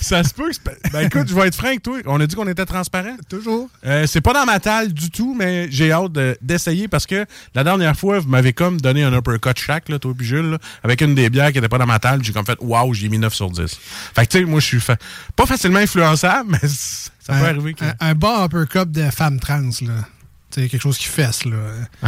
ça 0.00 0.22
se 0.24 0.32
peut. 0.34 0.48
que 0.50 0.54
c'est 0.54 0.92
Ben 0.92 1.06
écoute, 1.06 1.28
je 1.28 1.34
vais 1.34 1.48
être 1.48 1.54
franc 1.54 1.68
avec 1.68 1.82
toi. 1.82 1.98
On 2.06 2.20
a 2.20 2.26
dit 2.26 2.34
qu'on 2.34 2.46
était 2.48 2.66
transparent. 2.66 3.16
toujours. 3.28 3.68
Euh, 3.86 4.06
c'est 4.06 4.20
pas 4.20 4.32
dans 4.32 4.44
ma 4.44 4.60
talle 4.60 4.92
du 4.92 5.10
tout, 5.10 5.34
mais 5.38 5.68
j'ai 5.70 5.92
hâte 5.92 6.12
de- 6.12 6.36
d'essayer 6.42 6.88
parce 6.88 7.06
que 7.06 7.24
la 7.54 7.64
dernière 7.64 7.96
fois, 7.96 8.18
vous 8.18 8.28
m'avez 8.28 8.52
comme 8.52 8.80
donné 8.80 9.02
un 9.04 9.12
uppercut 9.16 9.58
chaque, 9.58 9.88
là, 9.88 9.98
toi 9.98 10.12
puis 10.16 10.26
Jules, 10.26 10.50
là, 10.50 10.58
avec 10.82 11.00
une 11.00 11.14
des 11.14 11.30
bières 11.30 11.52
qui 11.52 11.58
était 11.58 11.68
pas 11.68 11.78
dans 11.78 11.86
ma 11.86 11.98
talle. 11.98 12.22
J'ai 12.22 12.32
comme 12.32 12.46
fait, 12.46 12.58
waouh, 12.60 12.94
j'ai 12.94 13.08
mis 13.08 13.18
9 13.18 13.32
sur 13.34 13.50
10. 13.50 13.78
Fait 14.14 14.26
que 14.26 14.30
tu 14.32 14.38
sais, 14.38 14.44
moi, 14.44 14.60
je 14.60 14.66
suis 14.66 14.80
fa- 14.80 14.96
pas 15.36 15.46
facilement 15.46 15.78
influençable, 15.80 16.50
mais 16.62 16.68
Ça 16.68 17.10
peut 17.28 17.32
un, 17.34 17.44
arriver 17.44 17.74
que- 17.74 17.84
un, 17.84 17.94
un 18.00 18.14
bas 18.14 18.44
uppercut 18.44 18.90
de 18.90 19.10
femme 19.10 19.38
trans, 19.40 19.62
là. 19.82 20.04
Tu 20.50 20.62
sais, 20.62 20.68
quelque 20.68 20.80
chose 20.80 20.96
qui 20.96 21.06
fesse, 21.08 21.44
là. 21.44 21.56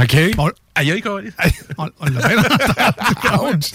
OK. 0.03 0.17
Aïe, 0.81 0.91
aïe, 0.93 1.53
on, 1.79 1.89
on 2.01 2.05
l'a 2.07 2.29
bien 2.29 2.39
entendu. 3.35 3.69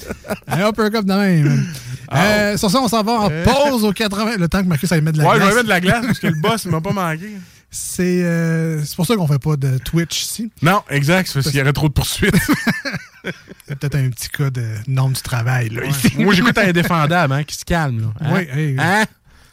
un 0.47 0.69
uppercut 0.69 1.03
de 1.05 1.13
même. 1.13 1.65
Euh, 2.13 2.57
sur 2.57 2.69
ça, 2.69 2.79
on 2.81 2.87
s'en 2.87 3.03
va 3.03 3.11
en 3.13 3.29
pause 3.29 3.83
au 3.83 3.91
80... 3.91 4.37
Le 4.37 4.47
temps 4.47 4.61
que 4.61 4.67
Marcus 4.67 4.91
aille 4.91 5.01
mettre 5.01 5.17
de 5.17 5.23
la 5.23 5.29
Ouais, 5.29 5.35
je 5.35 5.39
glace. 5.39 5.49
vais 5.49 5.55
mettre 5.55 5.65
de 5.65 5.69
la 5.69 5.81
glace 5.81 6.05
parce 6.05 6.19
que 6.19 6.27
le 6.27 6.39
boss, 6.41 6.63
il 6.65 6.71
m'a 6.71 6.81
pas 6.81 6.91
manqué. 6.93 7.31
C'est 7.71 8.23
euh, 8.23 8.83
c'est 8.85 8.95
pour 8.95 9.05
ça 9.05 9.15
qu'on 9.15 9.27
fait 9.27 9.39
pas 9.39 9.57
de 9.57 9.77
Twitch 9.79 10.21
ici. 10.23 10.49
Non, 10.61 10.81
exact, 10.89 11.27
c'est 11.27 11.33
parce 11.35 11.47
qu'il 11.47 11.57
y 11.57 11.61
aurait 11.61 11.73
trop 11.73 11.89
de 11.89 11.93
poursuites. 11.93 12.33
C'est 13.67 13.75
peut-être 13.79 13.95
un 13.95 14.09
petit 14.11 14.29
cas 14.29 14.51
de 14.51 14.65
norme 14.87 15.13
du 15.13 15.21
travail, 15.21 15.69
là, 15.69 15.83
ici. 15.85 16.13
Moi, 16.19 16.33
j'écoute 16.35 16.55
un 16.59 16.67
indéfendable 16.69 17.33
hein, 17.33 17.43
qui 17.43 17.55
se 17.55 17.65
calme. 17.65 18.01
Là. 18.01 18.07
Hein? 18.21 18.33
Oui, 18.35 18.47
hey, 18.53 18.75
Hein? 18.79 19.03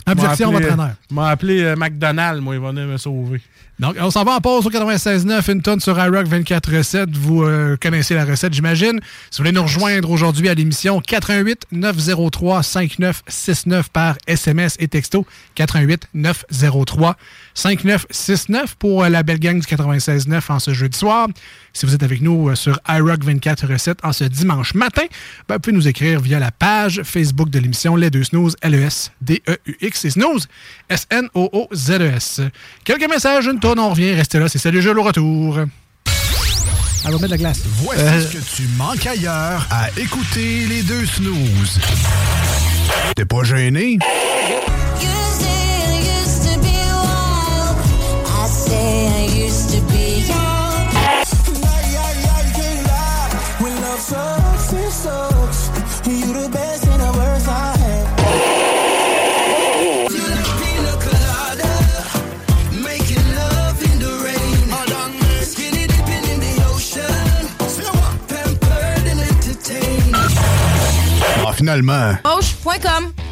Objection, 0.07 0.53
M'a 0.53 0.59
appelé- 0.59 0.65
votre 0.69 0.75
honneur. 0.81 0.95
M'a 1.11 1.29
appelé 1.31 1.63
euh, 1.63 1.77
McDonald's, 1.77 2.43
moi, 2.43 2.55
il 2.55 2.61
va 2.61 2.69
venir 2.71 2.87
me 2.87 2.99
sauver. 2.99 3.41
Donc, 3.83 3.97
on 4.01 4.13
s'en 4.13 4.23
va 4.23 4.37
en 4.37 4.41
pause 4.41 4.65
au 4.65 4.71
96.9, 4.71 5.51
une 5.51 5.61
tonne 5.61 5.81
sur 5.81 5.99
iRock 5.99 6.29
24.7. 6.29 7.07
Vous 7.15 7.43
euh, 7.43 7.77
connaissez 7.77 8.15
la 8.15 8.25
recette, 8.25 8.55
j'imagine. 8.55 9.01
Si 9.29 9.39
vous 9.39 9.39
voulez 9.39 9.51
nous 9.51 9.65
rejoindre 9.65 10.09
aujourd'hui 10.09 10.49
à 10.49 10.55
l'émission, 10.55 11.01
88 11.01 11.67
903 11.73 12.63
5969 12.63 13.89
par 13.89 14.19
SMS 14.29 14.77
et 14.79 14.87
texto. 14.87 15.27
88 15.57 16.11
903 16.15 17.17
5969 17.55 18.77
pour 18.77 19.05
euh, 19.05 19.09
la 19.09 19.23
belle 19.23 19.39
gang 19.39 19.59
du 19.61 19.67
96.9 19.67 20.41
en 20.49 20.59
ce 20.59 20.73
jeudi 20.75 20.99
soir. 20.99 21.29
Si 21.73 21.87
vous 21.87 21.95
êtes 21.95 22.03
avec 22.03 22.21
nous 22.21 22.49
euh, 22.51 22.55
sur 22.55 22.79
iRock 22.89 23.25
24.7 23.25 23.97
en 24.03 24.13
ce 24.13 24.25
dimanche 24.25 24.75
matin, 24.75 25.03
ben, 25.49 25.55
vous 25.57 25.61
pouvez 25.61 25.77
nous 25.77 25.89
écrire 25.89 26.21
via 26.21 26.39
la 26.39 26.51
page 26.51 27.03
Facebook 27.05 27.51
de 27.51 27.59
l'émission 27.59 27.97
Les 27.97 28.11
Deux 28.11 28.25
Snooze, 28.25 28.57
L-E-S-D-E-U-X 28.63 30.05
et 30.05 30.11
Snooze, 30.11 30.49
S-N-O-O-Z-E-S. 30.89 32.41
E 32.41 32.51
Quelques 32.85 33.09
messages, 33.09 33.47
une 33.47 33.61
tonne, 33.61 33.79
on 33.79 33.91
revient. 33.91 34.13
Restez 34.15 34.39
là, 34.39 34.49
c'est 34.49 34.59
Salut 34.59 34.83
Jules 34.83 34.99
au 34.99 35.03
retour. 35.03 35.59
Elle 37.05 37.11
va 37.11 37.19
mettre 37.19 37.25
de 37.25 37.31
la 37.33 37.37
glace. 37.39 37.59
Voici 37.65 38.01
Euh, 38.01 38.21
ce 38.21 38.37
que 38.37 38.57
tu 38.57 38.63
manques 38.79 39.07
ailleurs 39.07 39.67
à 39.71 39.89
écouter 39.99 40.67
les 40.69 40.83
deux 40.85 41.05
snooze. 41.05 41.81
T'es 43.17 43.25
pas 43.25 43.43
gêné? 43.43 43.99
I 48.75 49.29
used 49.45 49.71
to 49.71 49.81
be 49.93 50.21
young. 50.27 50.87
When 53.63 53.75
love. 53.81 54.03
You 56.05 56.33
the 56.33 56.49
best 56.49 56.87
and 56.87 57.01
the 57.01 57.13
worst 57.19 57.49
I 57.49 57.53
making 62.83 63.29
love 63.37 63.83
in 63.89 63.99
the 63.99 64.13
rain. 64.25 64.67
Skinny 65.45 65.87
dipping 65.87 66.25
in 66.33 66.39
the 66.41 66.55
ocean, 66.71 67.49
pampered 68.29 69.07
and 69.13 69.21
entertained. 69.21 70.15
Ah, 71.47 71.53
finalement. 71.57 72.21
Hoche.com 72.25 73.32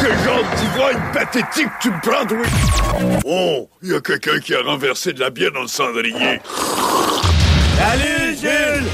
Quel 0.00 0.18
genre 0.24 0.44
d'ivrogne 0.56 0.98
pathétique 1.12 1.68
tu 1.80 1.90
me 1.90 2.00
prends, 2.00 2.26
oui? 2.34 3.18
Oh, 3.24 3.68
il 3.82 3.90
y 3.90 3.94
a 3.94 4.00
quelqu'un 4.00 4.38
qui 4.40 4.54
a 4.54 4.62
renversé 4.62 5.12
de 5.12 5.20
la 5.20 5.30
bière 5.30 5.52
dans 5.52 5.62
le 5.62 5.68
cendrier. 5.68 6.40
Salut 7.78 8.36
Jules! 8.40 8.86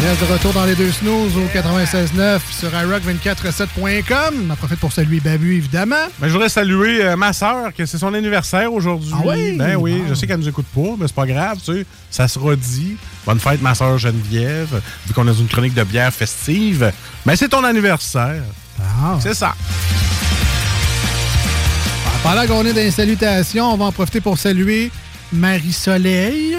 Il 0.00 0.06
reste 0.06 0.20
de 0.20 0.32
retour 0.32 0.52
dans 0.52 0.64
les 0.64 0.76
deux 0.76 0.92
snooze 0.92 1.36
au 1.36 1.46
96.9 1.58 2.38
sur 2.56 2.68
iRock247.com. 2.70 4.44
On 4.46 4.50
en 4.52 4.56
profite 4.56 4.78
pour 4.78 4.92
saluer 4.92 5.18
Babu, 5.18 5.56
évidemment. 5.56 5.96
Ben, 6.20 6.28
je 6.28 6.32
voudrais 6.32 6.48
saluer 6.50 7.02
euh, 7.04 7.16
ma 7.16 7.32
sœur, 7.32 7.74
que 7.76 7.84
c'est 7.84 7.98
son 7.98 8.14
anniversaire 8.14 8.72
aujourd'hui. 8.72 9.10
Ah 9.12 9.22
oui? 9.26 9.56
Ben 9.56 9.74
oui, 9.76 10.00
Ah. 10.04 10.08
je 10.10 10.14
sais 10.14 10.26
qu'elle 10.28 10.38
nous 10.38 10.48
écoute 10.48 10.66
pas, 10.72 10.94
mais 10.98 11.06
c'est 11.08 11.16
pas 11.16 11.26
grave, 11.26 11.58
tu 11.64 11.72
sais. 11.72 11.86
Ça 12.10 12.28
se 12.28 12.38
redit. 12.38 12.96
Bonne 13.26 13.40
fête, 13.40 13.60
ma 13.60 13.74
sœur 13.74 13.98
Geneviève, 13.98 14.80
vu 15.06 15.14
qu'on 15.14 15.24
est 15.24 15.32
dans 15.32 15.34
une 15.34 15.48
chronique 15.48 15.74
de 15.74 15.82
bière 15.84 16.12
festive. 16.14 16.92
Ben, 17.26 17.34
c'est 17.34 17.48
ton 17.48 17.64
anniversaire. 17.64 18.42
Ah. 18.80 19.16
C'est 19.20 19.34
ça. 19.34 19.54
Pendant 22.22 22.46
qu'on 22.46 22.64
est 22.66 22.72
dans 22.72 22.80
les 22.80 22.90
salutations, 22.90 23.72
on 23.72 23.76
va 23.76 23.86
en 23.86 23.92
profiter 23.92 24.20
pour 24.20 24.38
saluer 24.38 24.90
Marie-Soleil. 25.32 26.56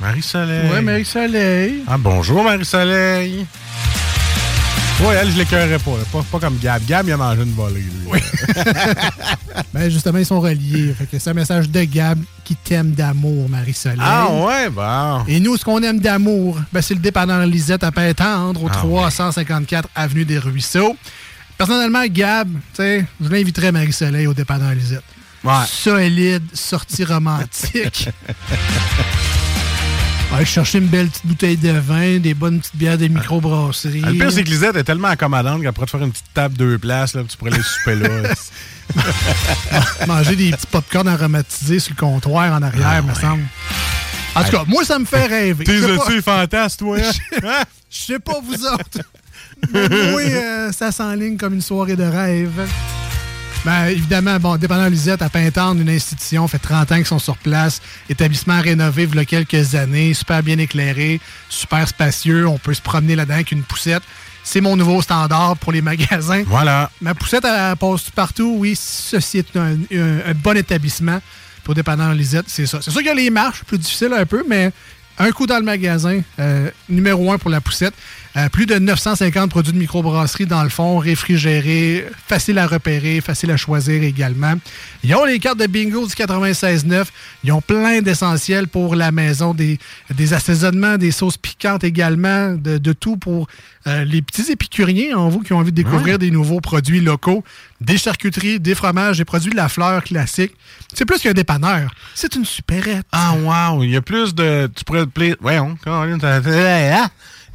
Marie-Soleil. 0.00 0.70
Ouais, 0.70 0.82
Marie-Soleil. 0.82 1.84
Ah, 1.86 1.96
bonjour, 1.98 2.42
Marie-Soleil. 2.42 3.46
Ouais, 5.00 5.14
elle, 5.20 5.30
je 5.32 5.38
l'écœurerais 5.38 5.78
pas, 5.78 5.92
pas. 6.12 6.22
Pas 6.30 6.38
comme 6.38 6.58
Gab. 6.58 6.84
Gab, 6.86 7.06
il 7.08 7.12
a 7.12 7.16
mangé 7.16 7.42
une 7.42 7.54
volée, 7.54 7.80
lui. 7.80 8.20
Ben, 9.74 9.90
justement, 9.90 10.18
ils 10.18 10.26
sont 10.26 10.40
reliés. 10.40 10.94
Fait 10.98 11.06
que 11.06 11.18
c'est 11.18 11.30
un 11.30 11.34
message 11.34 11.68
de 11.70 11.82
Gab 11.84 12.18
qui 12.44 12.54
t'aime 12.56 12.90
d'amour, 12.92 13.48
Marie-Soleil. 13.48 13.98
Ah, 14.00 14.28
ouais, 14.30 14.68
bon. 14.68 15.24
Et 15.26 15.40
nous, 15.40 15.56
ce 15.56 15.64
qu'on 15.64 15.82
aime 15.82 15.98
d'amour, 15.98 16.58
ben, 16.72 16.82
c'est 16.82 16.94
le 16.94 17.00
dépanneur 17.00 17.46
Lisette 17.46 17.82
à 17.84 17.90
Pintendre, 17.90 18.62
au 18.64 18.68
Ah, 18.68 18.72
354 18.72 19.88
Avenue 19.94 20.24
des 20.24 20.38
Ruisseaux. 20.38 20.96
Personnellement, 21.58 22.04
Gab, 22.08 22.48
tu 22.50 22.58
sais, 22.74 23.06
je 23.20 23.28
l'inviterais 23.28 23.70
Marie-Soleil 23.72 24.26
au 24.26 24.34
dépanneur 24.34 24.72
Lisette. 24.74 25.02
Ouais. 25.44 25.52
Solide, 25.66 26.42
sortie 26.54 27.04
romantique. 27.04 28.08
Ouais, 30.34 30.46
chercher 30.46 30.78
une 30.78 30.86
belle 30.86 31.08
petite 31.08 31.26
bouteille 31.26 31.56
de 31.58 31.72
vin, 31.72 32.16
des 32.18 32.32
bonnes 32.32 32.58
petites 32.60 32.76
bières 32.76 32.96
de 32.96 33.06
microbrasserie. 33.06 34.00
Ah, 34.02 34.08
Le 34.08 34.14
pire, 34.18 34.32
c'est 34.32 34.42
que 34.44 34.48
Lisette 34.48 34.76
est 34.76 34.84
tellement 34.84 35.08
accommodante 35.08 35.60
qu'elle 35.60 35.72
pourrait 35.74 35.84
te 35.84 35.90
faire 35.90 36.02
une 36.02 36.10
petite 36.10 36.32
table 36.32 36.56
deux 36.56 36.78
places, 36.78 37.12
là, 37.14 37.22
tu 37.28 37.36
pourrais 37.36 37.52
aller 37.52 37.62
souper 37.62 37.96
là. 37.96 38.08
Manger 40.06 40.34
des 40.36 40.52
petits 40.52 40.66
popcorn 40.68 41.06
aromatisés 41.06 41.80
sur 41.80 41.92
le 41.94 42.00
comptoir 42.00 42.50
en 42.54 42.62
arrière, 42.62 43.02
me 43.04 43.12
semble. 43.12 43.42
En 44.34 44.44
tout 44.44 44.50
cas, 44.52 44.64
moi, 44.66 44.86
ça 44.86 44.98
me 44.98 45.04
fait 45.04 45.26
rêver. 45.26 45.64
T'es 45.64 45.76
Je 45.76 45.84
sais 45.86 45.96
pas- 45.98 46.06
tu 46.06 46.22
fantasme, 46.22 46.76
toi, 46.78 46.96
hein? 46.98 47.62
Je 47.90 47.96
sais 47.98 48.18
pas 48.18 48.40
vous 48.42 48.64
autres. 48.66 49.00
Moi, 49.72 50.20
euh, 50.22 50.72
ça 50.72 50.90
s'enligne 50.92 51.36
comme 51.36 51.54
une 51.54 51.60
soirée 51.60 51.96
de 51.96 52.04
rêve. 52.04 52.68
Ben, 53.64 53.86
évidemment, 53.86 54.38
bon, 54.40 54.56
dépendant 54.56 54.88
Lisette, 54.88 55.22
à 55.22 55.28
Pintendre, 55.28 55.80
une 55.80 55.88
institution, 55.88 56.48
fait 56.48 56.58
30 56.58 56.90
ans 56.90 56.96
qu'ils 56.96 57.06
sont 57.06 57.20
sur 57.20 57.36
place. 57.36 57.80
Établissement 58.08 58.60
rénové 58.60 59.04
il 59.04 59.14
y 59.14 59.18
a 59.20 59.24
quelques 59.24 59.76
années, 59.76 60.14
super 60.14 60.42
bien 60.42 60.58
éclairé, 60.58 61.20
super 61.48 61.86
spacieux. 61.86 62.48
On 62.48 62.58
peut 62.58 62.74
se 62.74 62.82
promener 62.82 63.14
là-dedans 63.14 63.34
avec 63.34 63.52
une 63.52 63.62
poussette. 63.62 64.02
C'est 64.42 64.60
mon 64.60 64.74
nouveau 64.76 65.00
standard 65.00 65.56
pour 65.58 65.70
les 65.70 65.80
magasins. 65.82 66.42
Voilà. 66.48 66.90
Ma 67.00 67.14
poussette, 67.14 67.44
elle, 67.44 67.76
passe 67.76 68.10
partout. 68.10 68.56
Oui, 68.58 68.74
ceci 68.76 69.38
est 69.38 69.56
un, 69.56 69.76
un- 69.94 70.30
un 70.30 70.34
bon 70.34 70.56
établissement 70.56 71.20
pour 71.62 71.74
dépendant 71.76 72.10
Lisette, 72.10 72.46
c'est 72.48 72.66
ça. 72.66 72.80
C'est 72.82 72.90
sûr 72.90 72.98
qu'il 72.98 73.06
y 73.08 73.12
a 73.12 73.14
les 73.14 73.30
marches, 73.30 73.62
plus 73.62 73.78
difficiles 73.78 74.12
un 74.12 74.26
peu, 74.26 74.42
mais 74.48 74.72
un 75.18 75.30
coup 75.30 75.46
dans 75.46 75.58
le 75.58 75.64
magasin, 75.64 76.20
euh, 76.38 76.70
numéro 76.88 77.30
un 77.32 77.38
pour 77.38 77.50
la 77.50 77.60
poussette. 77.60 77.94
Euh, 78.36 78.48
plus 78.48 78.64
de 78.64 78.78
950 78.78 79.50
produits 79.50 79.72
de 79.74 79.78
microbrasserie 79.78 80.46
dans 80.46 80.62
le 80.62 80.70
fond, 80.70 80.98
réfrigérés, 80.98 82.06
facile 82.26 82.58
à 82.58 82.66
repérer, 82.66 83.20
facile 83.20 83.50
à 83.50 83.58
choisir 83.58 84.02
également. 84.02 84.54
Ils 85.04 85.14
ont 85.14 85.24
les 85.24 85.38
cartes 85.38 85.58
de 85.58 85.66
bingo 85.66 86.06
du 86.06 86.14
96.9. 86.14 87.04
Ils 87.44 87.52
ont 87.52 87.60
plein 87.60 88.00
d'essentiels 88.00 88.68
pour 88.68 88.94
la 88.94 89.12
maison, 89.12 89.52
des, 89.52 89.78
des 90.14 90.32
assaisonnements, 90.32 90.96
des 90.96 91.10
sauces 91.10 91.36
piquantes 91.36 91.84
également, 91.84 92.54
de 92.54 92.92
tout 92.92 93.18
pour 93.18 93.48
euh, 93.86 94.04
les 94.04 94.22
petits 94.22 94.50
épicuriens 94.52 95.16
en 95.16 95.28
vous 95.28 95.40
qui 95.40 95.52
ont 95.52 95.58
envie 95.58 95.72
de 95.72 95.76
découvrir 95.76 96.18
des 96.18 96.30
nouveaux 96.30 96.60
produits 96.60 97.00
locaux, 97.00 97.42
des 97.80 97.98
charcuteries, 97.98 98.60
des 98.60 98.74
fromages, 98.74 99.18
des 99.18 99.24
produits 99.24 99.50
de 99.50 99.56
la 99.56 99.68
fleur 99.68 100.04
classique. 100.04 100.52
C'est 100.94 101.04
plus 101.04 101.18
qu'un 101.20 101.32
dépanneur. 101.32 101.92
C'est 102.14 102.34
une 102.36 102.44
supérette. 102.44 103.06
Ah, 103.12 103.34
wow! 103.34 103.82
Il 103.82 103.90
y 103.90 103.96
a 103.96 104.02
plus 104.02 104.34
de. 104.34 104.70
Tu 104.74 104.84
pourrais. 104.84 105.04
Voyons, 105.40 105.76
t'as- 105.84 106.06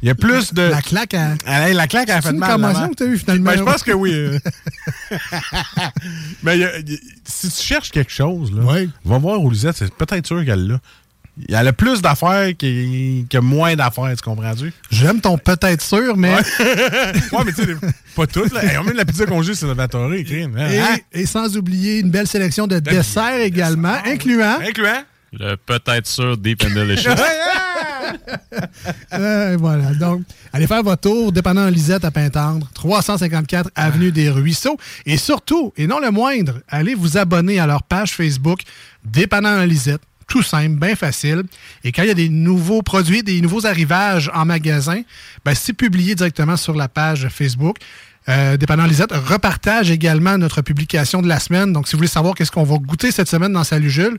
Il 0.00 0.06
y 0.06 0.10
a 0.10 0.14
plus 0.14 0.54
de. 0.54 0.62
La 0.62 0.80
claque 0.82 1.14
à. 1.14 1.34
Ah, 1.46 1.68
la 1.72 1.86
claque 1.88 2.08
a 2.10 2.20
fait 2.20 2.30
une 2.30 2.38
mal. 2.38 2.60
là-bas. 2.60 2.88
que 2.88 2.94
t'as 2.94 3.06
eu, 3.06 3.18
finalement? 3.18 3.50
Ben, 3.50 3.58
je 3.58 3.62
pense 3.64 3.82
que 3.82 3.92
oui. 3.92 4.12
euh. 4.12 4.38
Mais 6.42 6.56
il 6.56 6.60
y 6.60 6.64
a- 6.64 6.78
il 6.78 6.92
y 6.92 6.94
a- 6.94 6.98
si 7.24 7.50
tu 7.50 7.62
cherches 7.62 7.90
quelque 7.90 8.12
chose, 8.12 8.52
là, 8.52 8.62
va 9.04 9.18
voir 9.18 9.40
où 9.40 9.50
Lisette, 9.50 9.76
c'est 9.76 9.92
peut-être 9.94 10.26
sûr 10.26 10.44
qu'elle 10.44 10.66
l'a. 10.68 10.78
Elle 11.48 11.68
a 11.68 11.72
plus 11.72 12.00
d'affaires 12.02 12.50
que, 12.58 13.22
que 13.26 13.38
moins 13.38 13.76
d'affaires, 13.76 14.12
tu 14.16 14.22
comprends-tu? 14.22 14.72
J'aime 14.90 15.20
ton 15.20 15.38
peut-être 15.38 15.82
sûr, 15.82 16.16
mais. 16.16 16.34
Ouais, 16.34 16.42
Ouais, 17.32 17.44
mais 17.46 17.52
tu 17.52 17.64
sais, 17.64 17.76
pas 18.16 18.26
toutes. 18.26 18.52
Là. 18.52 18.64
Hey, 18.64 18.78
on 18.78 18.84
met 18.84 18.92
de 18.92 18.96
la 18.96 19.04
pizza 19.04 19.26
congé 19.26 19.54
sur 19.54 19.68
Salvatore, 19.68 20.10
crime. 20.24 20.56
hein? 20.58 20.96
Et, 21.12 21.20
et 21.20 21.26
sans 21.26 21.56
oublier 21.56 21.98
une 22.00 22.10
belle 22.10 22.26
sélection 22.26 22.66
de 22.66 22.78
desserts 22.78 23.40
également, 23.40 23.96
incluant. 24.04 24.58
Incluant? 24.66 25.02
Le 25.32 25.56
peut-être 25.56 26.06
sûr 26.06 26.36
Deep 26.38 26.64
and 26.64 26.74
Delicious. 26.74 27.10
Euh, 29.12 29.56
voilà. 29.58 29.92
Donc, 29.94 30.22
allez 30.52 30.66
faire 30.66 30.82
votre 30.82 31.02
tour, 31.02 31.32
dépendant 31.32 31.68
Lisette 31.68 32.04
à 32.04 32.10
Pintendre, 32.10 32.66
354 32.74 33.70
Avenue 33.74 34.12
des 34.12 34.30
Ruisseaux. 34.30 34.78
Et 35.04 35.16
surtout, 35.18 35.72
et 35.76 35.86
non 35.86 35.98
le 36.00 36.10
moindre, 36.10 36.60
allez 36.68 36.94
vous 36.94 37.18
abonner 37.18 37.58
à 37.60 37.66
leur 37.66 37.82
page 37.82 38.12
Facebook, 38.12 38.60
Dépendant 39.04 39.62
Lisette. 39.64 40.00
Tout 40.28 40.42
simple, 40.42 40.78
bien 40.78 40.94
facile. 40.94 41.42
Et 41.84 41.90
quand 41.90 42.02
il 42.02 42.08
y 42.08 42.12
a 42.12 42.14
des 42.14 42.28
nouveaux 42.28 42.82
produits, 42.82 43.22
des 43.22 43.40
nouveaux 43.40 43.66
arrivages 43.66 44.30
en 44.34 44.44
magasin, 44.44 45.02
ben, 45.44 45.54
c'est 45.54 45.72
publié 45.72 46.14
directement 46.14 46.56
sur 46.56 46.74
la 46.74 46.86
page 46.86 47.28
Facebook. 47.28 47.78
Euh, 48.28 48.58
Dépendant 48.58 48.84
Lisette 48.84 49.12
repartage 49.12 49.90
également 49.90 50.36
notre 50.36 50.60
publication 50.60 51.22
de 51.22 51.28
la 51.28 51.40
semaine. 51.40 51.72
Donc, 51.72 51.88
si 51.88 51.92
vous 51.92 51.98
voulez 51.98 52.08
savoir 52.08 52.34
qu'est-ce 52.34 52.52
qu'on 52.52 52.62
va 52.62 52.76
goûter 52.76 53.10
cette 53.10 53.28
semaine 53.28 53.54
dans 53.54 53.64
Salut 53.64 53.88
Jules, 53.90 54.18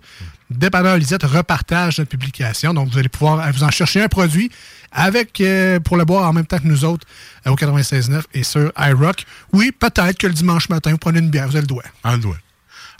Dépendant 0.49 0.95
Lisette 0.95 1.23
repartage 1.23 1.99
notre 1.99 2.09
publication. 2.09 2.73
Donc, 2.73 2.89
vous 2.89 2.97
allez 2.97 3.09
pouvoir 3.09 3.39
euh, 3.39 3.51
vous 3.51 3.63
en 3.63 3.69
chercher 3.69 4.01
un 4.01 4.07
produit 4.07 4.49
avec 4.91 5.39
euh, 5.41 5.79
pour 5.79 5.95
le 5.95 6.05
boire 6.05 6.27
en 6.27 6.33
même 6.33 6.47
temps 6.47 6.57
que 6.57 6.67
nous 6.67 6.85
autres 6.85 7.05
euh, 7.45 7.51
au 7.51 7.55
96.9 7.55 8.23
et 8.33 8.43
sur 8.43 8.71
iRock. 8.79 9.25
Oui, 9.53 9.71
peut-être 9.71 10.17
que 10.17 10.25
le 10.25 10.33
dimanche 10.33 10.69
matin, 10.69 10.89
vous 10.89 10.97
prenez 10.97 11.19
une 11.19 11.29
bière, 11.29 11.47
vous 11.47 11.55
avez 11.55 11.61
le 11.61 11.67
doigt. 11.67 11.83
Doigt. 12.17 12.37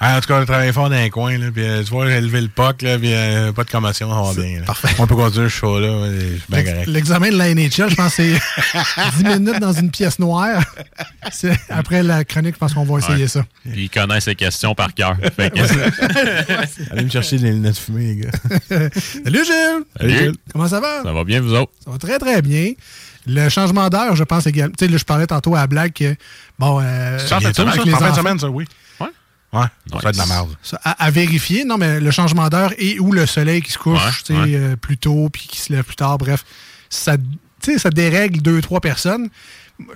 Ah, 0.02 0.18
en 0.18 0.22
tout 0.22 0.28
cas, 0.28 0.36
on 0.40 0.42
a 0.42 0.46
travaillé 0.46 0.72
fort 0.72 0.90
dans 0.90 0.96
un 0.96 1.10
coin, 1.10 1.38
là, 1.38 1.48
puis 1.54 1.62
euh, 1.64 1.84
tu 1.84 1.90
vois, 1.90 2.08
j'ai 2.10 2.22
levé 2.22 2.40
le 2.40 2.48
POC, 2.48 2.84
là, 2.84 2.98
puis 2.98 3.14
euh, 3.14 3.52
pas 3.52 3.66
de 3.66 3.70
commotion, 3.70 4.10
ça 4.10 4.22
va 4.34 4.42
bien. 4.48 4.62
là. 4.62 4.66
On 4.98 5.06
peut 5.08 5.16
continuer 5.16 5.50
ce 5.50 5.56
show-là, 5.56 5.92
ouais, 5.92 6.10
je 6.14 6.20
suis 6.38 6.42
bien 6.48 6.58
L'ex- 6.60 6.72
correct. 6.72 6.88
L'examen 6.88 7.30
de 7.32 7.36
la 7.38 7.54
NHL, 7.54 7.90
je 7.90 7.96
pense 7.96 8.16
que 8.16 8.24
c'est 8.24 9.22
10 9.24 9.40
minutes 9.40 9.60
dans 9.60 9.74
une 9.74 9.92
pièce 9.92 10.18
noire. 10.20 10.64
Après 11.70 12.02
la 12.04 12.24
chronique, 12.24 12.56
je 12.56 12.60
pense 12.60 12.74
qu'on 12.74 12.86
va 12.86 13.00
essayer 13.00 13.24
Ouais. 13.24 13.28
ça. 13.28 13.44
Puis 13.70 13.84
il 13.84 13.90
connaît 13.90 14.22
ses 14.22 14.36
questions 14.36 14.74
par 14.74 14.94
cœur. 14.94 15.18
Que- 15.20 15.42
Allez 16.92 17.04
me 17.04 17.10
chercher 17.10 17.38
des 17.38 17.52
lunettes 17.52 17.78
fumées, 17.78 18.16
les 18.16 18.16
gars. 18.18 18.32
Salut 19.24 19.46
Gilles! 19.46 19.84
Salut. 20.00 20.18
Gilles. 20.18 20.34
Comment 20.54 20.68
ça 20.68 20.80
va? 20.80 21.04
Ça 21.04 21.12
va 21.14 21.24
bien, 21.26 21.42
vous 21.42 21.54
autres? 21.54 21.72
Ça 21.84 21.92
va 21.92 21.98
très, 21.98 22.18
très 22.20 22.42
bien. 22.42 22.72
Le 23.28 23.50
changement 23.50 23.90
d'heure, 23.90 24.16
je 24.16 24.24
pense 24.24 24.48
également. 24.48 24.74
Tu 24.78 24.86
sais, 24.86 24.92
là, 24.92 24.98
je 24.98 25.04
parlais 25.04 25.28
tantôt 25.28 25.56
à 25.56 25.60
la 25.60 25.68
blague 25.68 25.92
que, 25.94 26.16
bon. 26.58 26.80
Euh, 26.82 27.20
ça? 27.20 27.40
les 27.40 27.48
En 27.48 27.54
fin 27.54 27.84
de 27.84 27.92
enfants- 27.94 28.16
semaine, 28.16 28.40
ça, 28.40 28.50
oui. 28.50 28.66
Ouais. 29.52 29.62
Ouais, 29.62 29.68
ça 29.94 30.00
fait 30.00 30.12
de 30.12 30.18
la 30.18 30.26
merde. 30.28 30.56
Ça, 30.62 30.80
à, 30.84 31.04
à 31.06 31.10
vérifier, 31.12 31.66
non, 31.66 31.78
mais 31.78 32.00
le 32.00 32.12
changement 32.12 32.50
d'heure 32.50 32.72
et 32.78 33.00
où 33.00 33.12
le 33.12 33.26
soleil 33.26 33.62
qui 33.62 33.72
se 33.72 33.78
couche 33.80 34.24
Ouais, 34.30 34.36
ouais. 34.36 34.56
euh, 34.56 34.76
plus 34.76 34.98
tôt 34.98 35.30
puis 35.32 35.48
qui 35.48 35.60
se 35.60 35.74
lève 35.74 35.84
plus 35.84 35.96
tard, 35.96 36.18
bref, 36.20 36.44
ça, 36.90 37.18
tu 37.18 37.24
sais, 37.74 37.80
ça 37.80 37.90
dérègle 37.90 38.42
deux, 38.42 38.62
trois 38.62 38.80
personnes. 38.80 39.30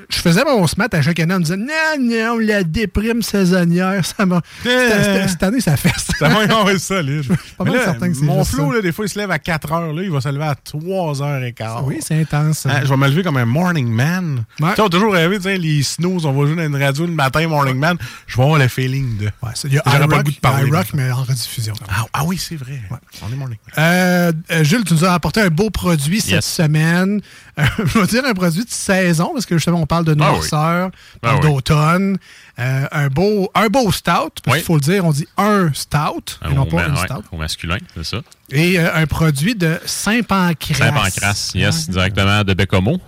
Je 0.09 0.17
faisais 0.17 0.43
mon 0.45 0.65
smat 0.67 0.93
à 0.93 1.01
chaque 1.01 1.19
année 1.19 1.33
en 1.33 1.39
me 1.39 1.43
disant 1.43 1.57
Non, 1.57 1.99
non, 1.99 2.37
la 2.39 2.63
déprime 2.63 3.21
saisonnière, 3.21 4.05
ça 4.05 4.25
m'a. 4.25 4.41
Cette, 4.63 5.29
cette- 5.29 5.43
année, 5.43 5.59
ça 5.59 5.75
fait 5.75 5.89
ça. 5.97 6.13
Ça 6.29 6.71
être 6.71 6.77
solide. 6.79 7.27
pas 7.57 7.63
Mais 7.65 7.71
mal 7.71 7.79
là, 7.79 7.85
certain 7.85 8.09
que 8.09 8.15
c'est 8.15 8.23
mon 8.23 8.43
flow, 8.45 8.69
ça. 8.69 8.75
là, 8.77 8.81
des 8.81 8.91
fois, 8.91 9.05
il 9.05 9.09
se 9.09 9.19
lève 9.19 9.31
à 9.31 9.39
4 9.39 9.71
heures. 9.73 9.93
Là, 9.93 10.01
il 10.03 10.09
va 10.09 10.21
se 10.21 10.29
lever 10.29 10.45
à 10.45 10.55
3 10.55 11.21
heures 11.21 11.43
et 11.43 11.51
quart. 11.51 11.85
Oui, 11.85 11.97
c'est 12.01 12.19
intense. 12.19 12.65
Hein, 12.65 12.81
je 12.83 12.87
vais 12.89 12.95
me 12.97 13.07
lever 13.07 13.23
comme 13.23 13.37
un 13.37 13.45
morning 13.45 13.87
man. 13.89 14.45
Tu 14.57 14.63
sais, 14.65 14.81
on 14.81 14.85
a 14.85 14.89
toujours 14.89 15.13
rêvé, 15.13 15.37
tu 15.37 15.43
sais, 15.43 15.57
les 15.57 15.83
snooze, 15.83 16.25
on 16.25 16.31
va 16.31 16.47
jouer 16.47 16.55
dans 16.55 16.65
une 16.77 16.81
radio 16.81 17.05
le 17.05 17.11
matin, 17.11 17.45
morning 17.47 17.77
man. 17.77 17.97
Je 18.27 18.37
vais 18.37 18.43
avoir 18.43 18.59
le 18.59 18.67
feeling 18.69 19.17
de. 19.17 19.25
Ouais, 19.25 19.51
il 19.65 19.73
y 19.73 19.77
a 19.77 19.81
pas 19.81 19.99
le 19.99 20.05
iRock, 20.05 20.23
goût 20.25 20.31
de 20.31 20.37
parler. 20.37 20.67
iRock, 20.69 20.87
mais 20.93 21.11
en 21.11 21.23
rediffusion. 21.23 21.73
Ah, 21.89 22.05
ah 22.13 22.23
oui, 22.25 22.37
c'est 22.37 22.55
vrai. 22.55 22.81
On 23.21 23.31
est 23.31 23.35
morning 23.35 23.57
man. 23.67 23.75
Euh, 23.77 24.31
euh, 24.51 24.63
Jules, 24.63 24.83
tu 24.85 24.93
nous 24.93 25.03
as 25.05 25.13
apporté 25.13 25.41
un 25.41 25.49
beau 25.49 25.69
produit 25.69 26.21
cette 26.21 26.43
semaine. 26.43 27.21
Euh, 27.59 27.63
je 27.85 27.99
vais 27.99 28.07
dire 28.07 28.23
un 28.25 28.33
produit 28.33 28.63
de 28.65 28.69
saison, 28.69 29.31
parce 29.33 29.45
que 29.45 29.55
justement, 29.57 29.79
on 29.81 29.85
parle 29.85 30.05
de 30.05 30.11
Ah 30.11 30.15
oui. 30.15 30.31
noirceur, 30.31 30.89
Ah 31.21 31.35
oui. 31.35 31.41
d'automne. 31.41 32.17
Euh, 32.59 32.85
un, 32.91 33.07
beau, 33.07 33.49
un 33.55 33.67
beau 33.67 33.91
stout, 33.91 34.31
parce 34.43 34.57
qu'il 34.57 34.65
faut 34.65 34.75
le 34.75 34.81
dire, 34.81 35.05
on 35.05 35.11
dit 35.11 35.27
un 35.37 35.71
stout, 35.73 36.39
et 36.49 36.53
non 36.53 36.65
pas 36.65 36.87
ouais, 36.89 36.95
stout. 37.07 37.23
au 37.31 37.37
masculin, 37.37 37.77
c'est 37.95 38.03
ça. 38.05 38.17
Et 38.51 38.79
euh, 38.79 38.89
un 38.95 39.05
produit 39.07 39.55
de 39.55 39.79
Saint-Pancras. 39.85 40.73
Saint-Pancras, 40.75 41.51
yes, 41.55 41.89
directement 41.89 42.43
de 42.43 42.53
Bécomo. 42.53 42.99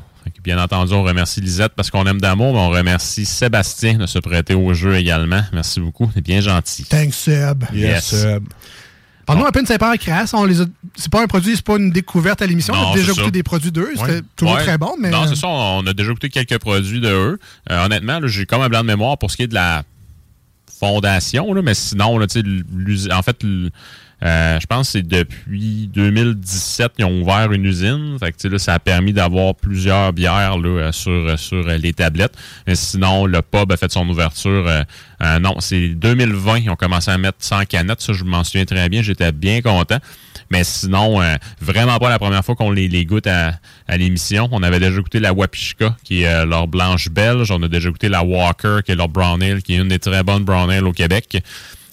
Bien 0.43 0.58
entendu, 0.62 0.93
on 0.93 1.03
remercie 1.03 1.41
Lisette 1.41 1.73
parce 1.75 1.89
qu'on 1.91 2.05
aime 2.05 2.19
d'amour, 2.21 2.53
mais 2.53 2.60
on 2.60 2.69
remercie 2.69 3.25
Sébastien 3.25 3.95
de 3.95 4.05
se 4.08 4.17
prêter 4.19 4.53
au 4.55 4.73
jeu 4.73 4.95
également. 4.95 5.41
Merci 5.53 5.79
beaucoup, 5.79 6.10
c'est 6.13 6.21
bien 6.21 6.41
gentil. 6.41 6.84
Thanks, 6.86 7.13
Seb. 7.15 7.63
Yes. 7.73 8.05
Seb. 8.05 8.43
Parlons 9.26 9.46
un 9.46 9.52
peu 9.52 9.62
de 9.62 9.68
Saint-Pancras. 9.68 10.32
A- 10.34 10.66
C'est 10.96 11.12
pas 11.12 11.24
un 11.24 11.28
produit, 11.28 11.56
c'est 11.56 11.66
pas 11.66 11.78
une 11.78 11.92
découverte 11.92 12.42
à 12.42 12.48
l'émission. 12.48 12.74
On 12.76 12.92
a 12.92 12.96
déjà 12.96 13.12
goûté 13.14 13.32
des 13.32 13.44
produits 13.44 13.72
d'eux. 13.72 13.90
C'était 13.96 14.04
Ouais. 14.18 14.22
toujours 14.36 14.56
Ouais. 14.56 14.64
très 14.64 14.78
bon, 14.78 14.96
mais. 15.00 15.10
Non, 15.10 15.26
c'est 15.28 15.36
ça, 15.36 15.48
on 15.48 15.86
a 15.88 15.94
déjà 15.94 16.12
goûté 16.12 16.30
quelques 16.30 16.60
produits 16.60 17.02
de 17.02 17.10
eux. 17.10 17.40
Euh, 17.72 17.86
honnêtement, 17.86 18.20
j'ai 18.26 18.46
comme 18.46 18.62
un 18.62 18.70
blanc 18.70 18.82
de 18.82 18.88
mémoire 18.88 19.18
pour 19.18 19.32
ce 19.32 19.38
qui 19.38 19.44
est 19.44 19.48
de 19.48 19.54
la 19.56 19.84
fondation, 20.80 21.54
là, 21.54 21.62
mais 21.62 21.74
sinon, 21.74 22.18
là, 22.18 22.28
en 23.12 23.22
fait, 23.22 23.44
euh, 24.26 24.60
je 24.60 24.66
pense 24.66 24.88
que 24.88 24.92
c'est 24.94 25.08
depuis 25.08 25.88
2017 25.94 26.94
ils 26.98 27.06
ont 27.06 27.22
ouvert 27.22 27.52
une 27.52 27.66
usine. 27.66 28.18
Fait 28.20 28.32
que, 28.32 28.48
là, 28.48 28.58
ça 28.58 28.74
a 28.74 28.80
permis 28.80 29.14
d'avoir 29.14 29.54
plusieurs 29.54 30.14
bières 30.14 30.58
là, 30.58 30.70
euh, 30.70 30.92
sur, 30.92 31.38
sur 31.38 31.68
euh, 31.68 31.78
les 31.78 31.94
tablettes. 31.94 32.34
Mais 32.66 32.76
sinon, 32.76 33.26
le 33.26 33.42
pub 33.42 33.72
a 33.72 33.78
fait 33.78 33.92
son 33.92 34.08
ouverture. 34.10 34.68
euh, 34.68 35.40
non, 35.40 35.58
c'est 35.60 35.90
2020. 35.90 36.60
Ils 36.60 36.70
ont 36.70 36.76
commencé 36.76 37.12
à 37.12 37.18
mettre 37.18 37.38
100 37.40 37.66
canettes. 37.66 38.02
Ça, 38.02 38.14
je 38.14 38.24
m'en 38.24 38.44
souviens 38.44 38.66
très 38.66 38.90
bien. 38.90 39.02
J'étais 39.02 39.32
bien 39.32 39.62
content. 39.62 40.00
Mais 40.50 40.64
sinon, 40.64 41.22
vraiment 41.60 41.98
pas 41.98 42.10
la 42.10 42.20
première 42.20 42.46
fois 42.46 42.56
qu'on 42.56 42.70
les, 42.70 42.88
les 42.88 43.04
goûte 43.04 43.26
à, 43.26 43.54
à 43.88 43.98
l'émission. 43.98 44.48
On 44.52 44.62
avait 44.62 44.80
déjà 44.80 45.00
goûté 45.02 45.20
la 45.20 45.34
Wapishka, 45.34 45.96
qui 46.04 46.22
est 46.22 46.46
leur 46.46 46.68
blanche 46.68 47.10
belge. 47.10 47.50
On 47.50 47.62
a 47.64 47.68
déjà 47.68 47.90
goûté 47.90 48.10
la 48.10 48.24
Walker, 48.24 48.80
qui 48.86 48.92
est 48.92 48.96
leur 48.96 49.10
brown 49.10 49.42
ale, 49.42 49.64
qui 49.64 49.74
est 49.74 49.78
une 49.78 49.88
des 49.88 49.98
très 49.98 50.22
bonnes 50.22 50.44
brown 50.44 50.70
ale 50.70 50.86
au 50.86 50.94
Québec. 50.94 51.42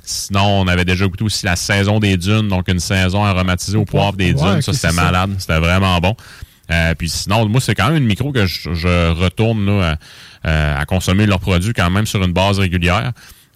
Sinon, 0.04 0.62
on 0.62 0.66
avait 0.68 0.84
déjà 0.84 1.06
goûté 1.06 1.24
aussi 1.24 1.44
la 1.46 1.56
saison 1.56 2.00
des 2.00 2.16
dunes, 2.16 2.48
donc 2.48 2.68
une 2.68 2.80
saison 2.80 3.24
aromatisée 3.24 3.76
au 3.78 3.84
poivre 3.84 4.14
des 4.14 4.32
Ouais, 4.34 4.52
dunes. 4.54 4.62
ça, 4.62 4.72
c'était 4.72 4.92
malade. 4.92 5.30
C'était 5.38 5.58
vraiment 5.60 5.98
bon. 5.98 6.14
Euh, 6.70 6.94
puis 6.96 7.08
sinon, 7.08 7.46
moi, 7.48 7.60
c'est 7.60 7.74
quand 7.74 7.88
même 7.88 7.96
une 8.02 8.06
micro 8.08 8.32
que 8.32 8.46
je, 8.46 8.72
je 8.74 9.10
retourne 9.12 9.66
là, 9.66 9.96
euh, 10.46 10.80
à 10.80 10.84
consommer 10.86 11.26
leurs 11.26 11.40
produits 11.40 11.72
quand 11.72 11.90
même 11.90 12.06
sur 12.06 12.22
une 12.22 12.32
base 12.32 12.58
régulière. 12.58 13.12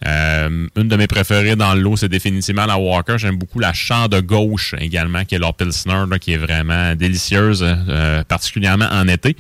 Euh, 0.06 0.66
une 0.76 0.88
de 0.88 0.96
mes 0.96 1.06
préférées 1.06 1.56
dans 1.56 1.72
le 1.74 1.80
lot, 1.80 1.96
c'est 1.96 2.08
définitivement 2.10 2.66
la 2.66 2.76
Walker. 2.78 3.16
J'aime 3.16 3.36
beaucoup 3.38 3.58
la 3.58 3.72
Champ 3.72 4.08
de 4.08 4.20
gauche 4.20 4.74
également, 4.78 5.24
qui 5.24 5.34
est 5.34 5.38
leur 5.38 5.54
Pilsner, 5.54 6.04
là, 6.10 6.18
qui 6.18 6.32
est 6.34 6.36
vraiment 6.36 6.94
délicieuse, 6.94 7.64
euh, 7.66 8.22
particulièrement 8.24 8.88
en 8.92 9.08
été. 9.08 9.36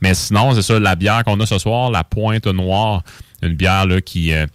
Mais 0.00 0.14
sinon, 0.14 0.54
c'est 0.54 0.62
ça, 0.62 0.80
la 0.80 0.96
bière 0.96 1.22
qu'on 1.24 1.38
a 1.40 1.46
ce 1.46 1.58
soir, 1.58 1.90
la 1.90 2.04
Pointe 2.04 2.46
Noire, 2.46 3.02
une 3.42 3.54
bière 3.54 3.84
là, 3.86 4.00
qui 4.00 4.32
euh, 4.32 4.46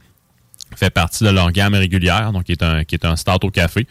fait 0.78 0.90
partie 0.90 1.24
de 1.24 1.30
leur 1.30 1.52
gamme 1.52 1.74
régulière, 1.74 2.32
donc 2.32 2.44
qui 2.44 2.54
est 2.54 3.06
un, 3.06 3.16
stout 3.16 3.46
au 3.46 3.52
café. 3.52 3.88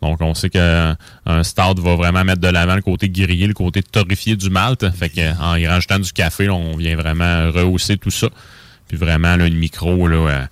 Donc, 0.00 0.20
on 0.20 0.32
sait 0.34 0.48
qu'un 0.48 0.96
un 1.26 1.42
stout 1.42 1.82
va 1.82 1.96
vraiment 1.96 2.24
mettre 2.24 2.40
de 2.40 2.48
l'avant 2.48 2.76
le 2.76 2.82
côté 2.82 3.10
grillé, 3.10 3.48
le 3.48 3.54
côté 3.54 3.82
torréfié 3.82 4.36
du 4.36 4.48
malt. 4.48 4.88
Fait 4.90 5.08
que, 5.08 5.42
en 5.42 5.56
y 5.56 5.66
rajoutant 5.66 5.98
du 5.98 6.12
café, 6.12 6.48
on 6.48 6.76
vient 6.76 6.94
vraiment 6.96 7.50
rehausser 7.50 7.96
tout 7.96 8.10
ça. 8.10 8.28
Puis 8.86 8.96
vraiment, 8.96 9.36
là, 9.36 9.46
une 9.46 9.56
micro, 9.56 10.06
là, 10.06 10.48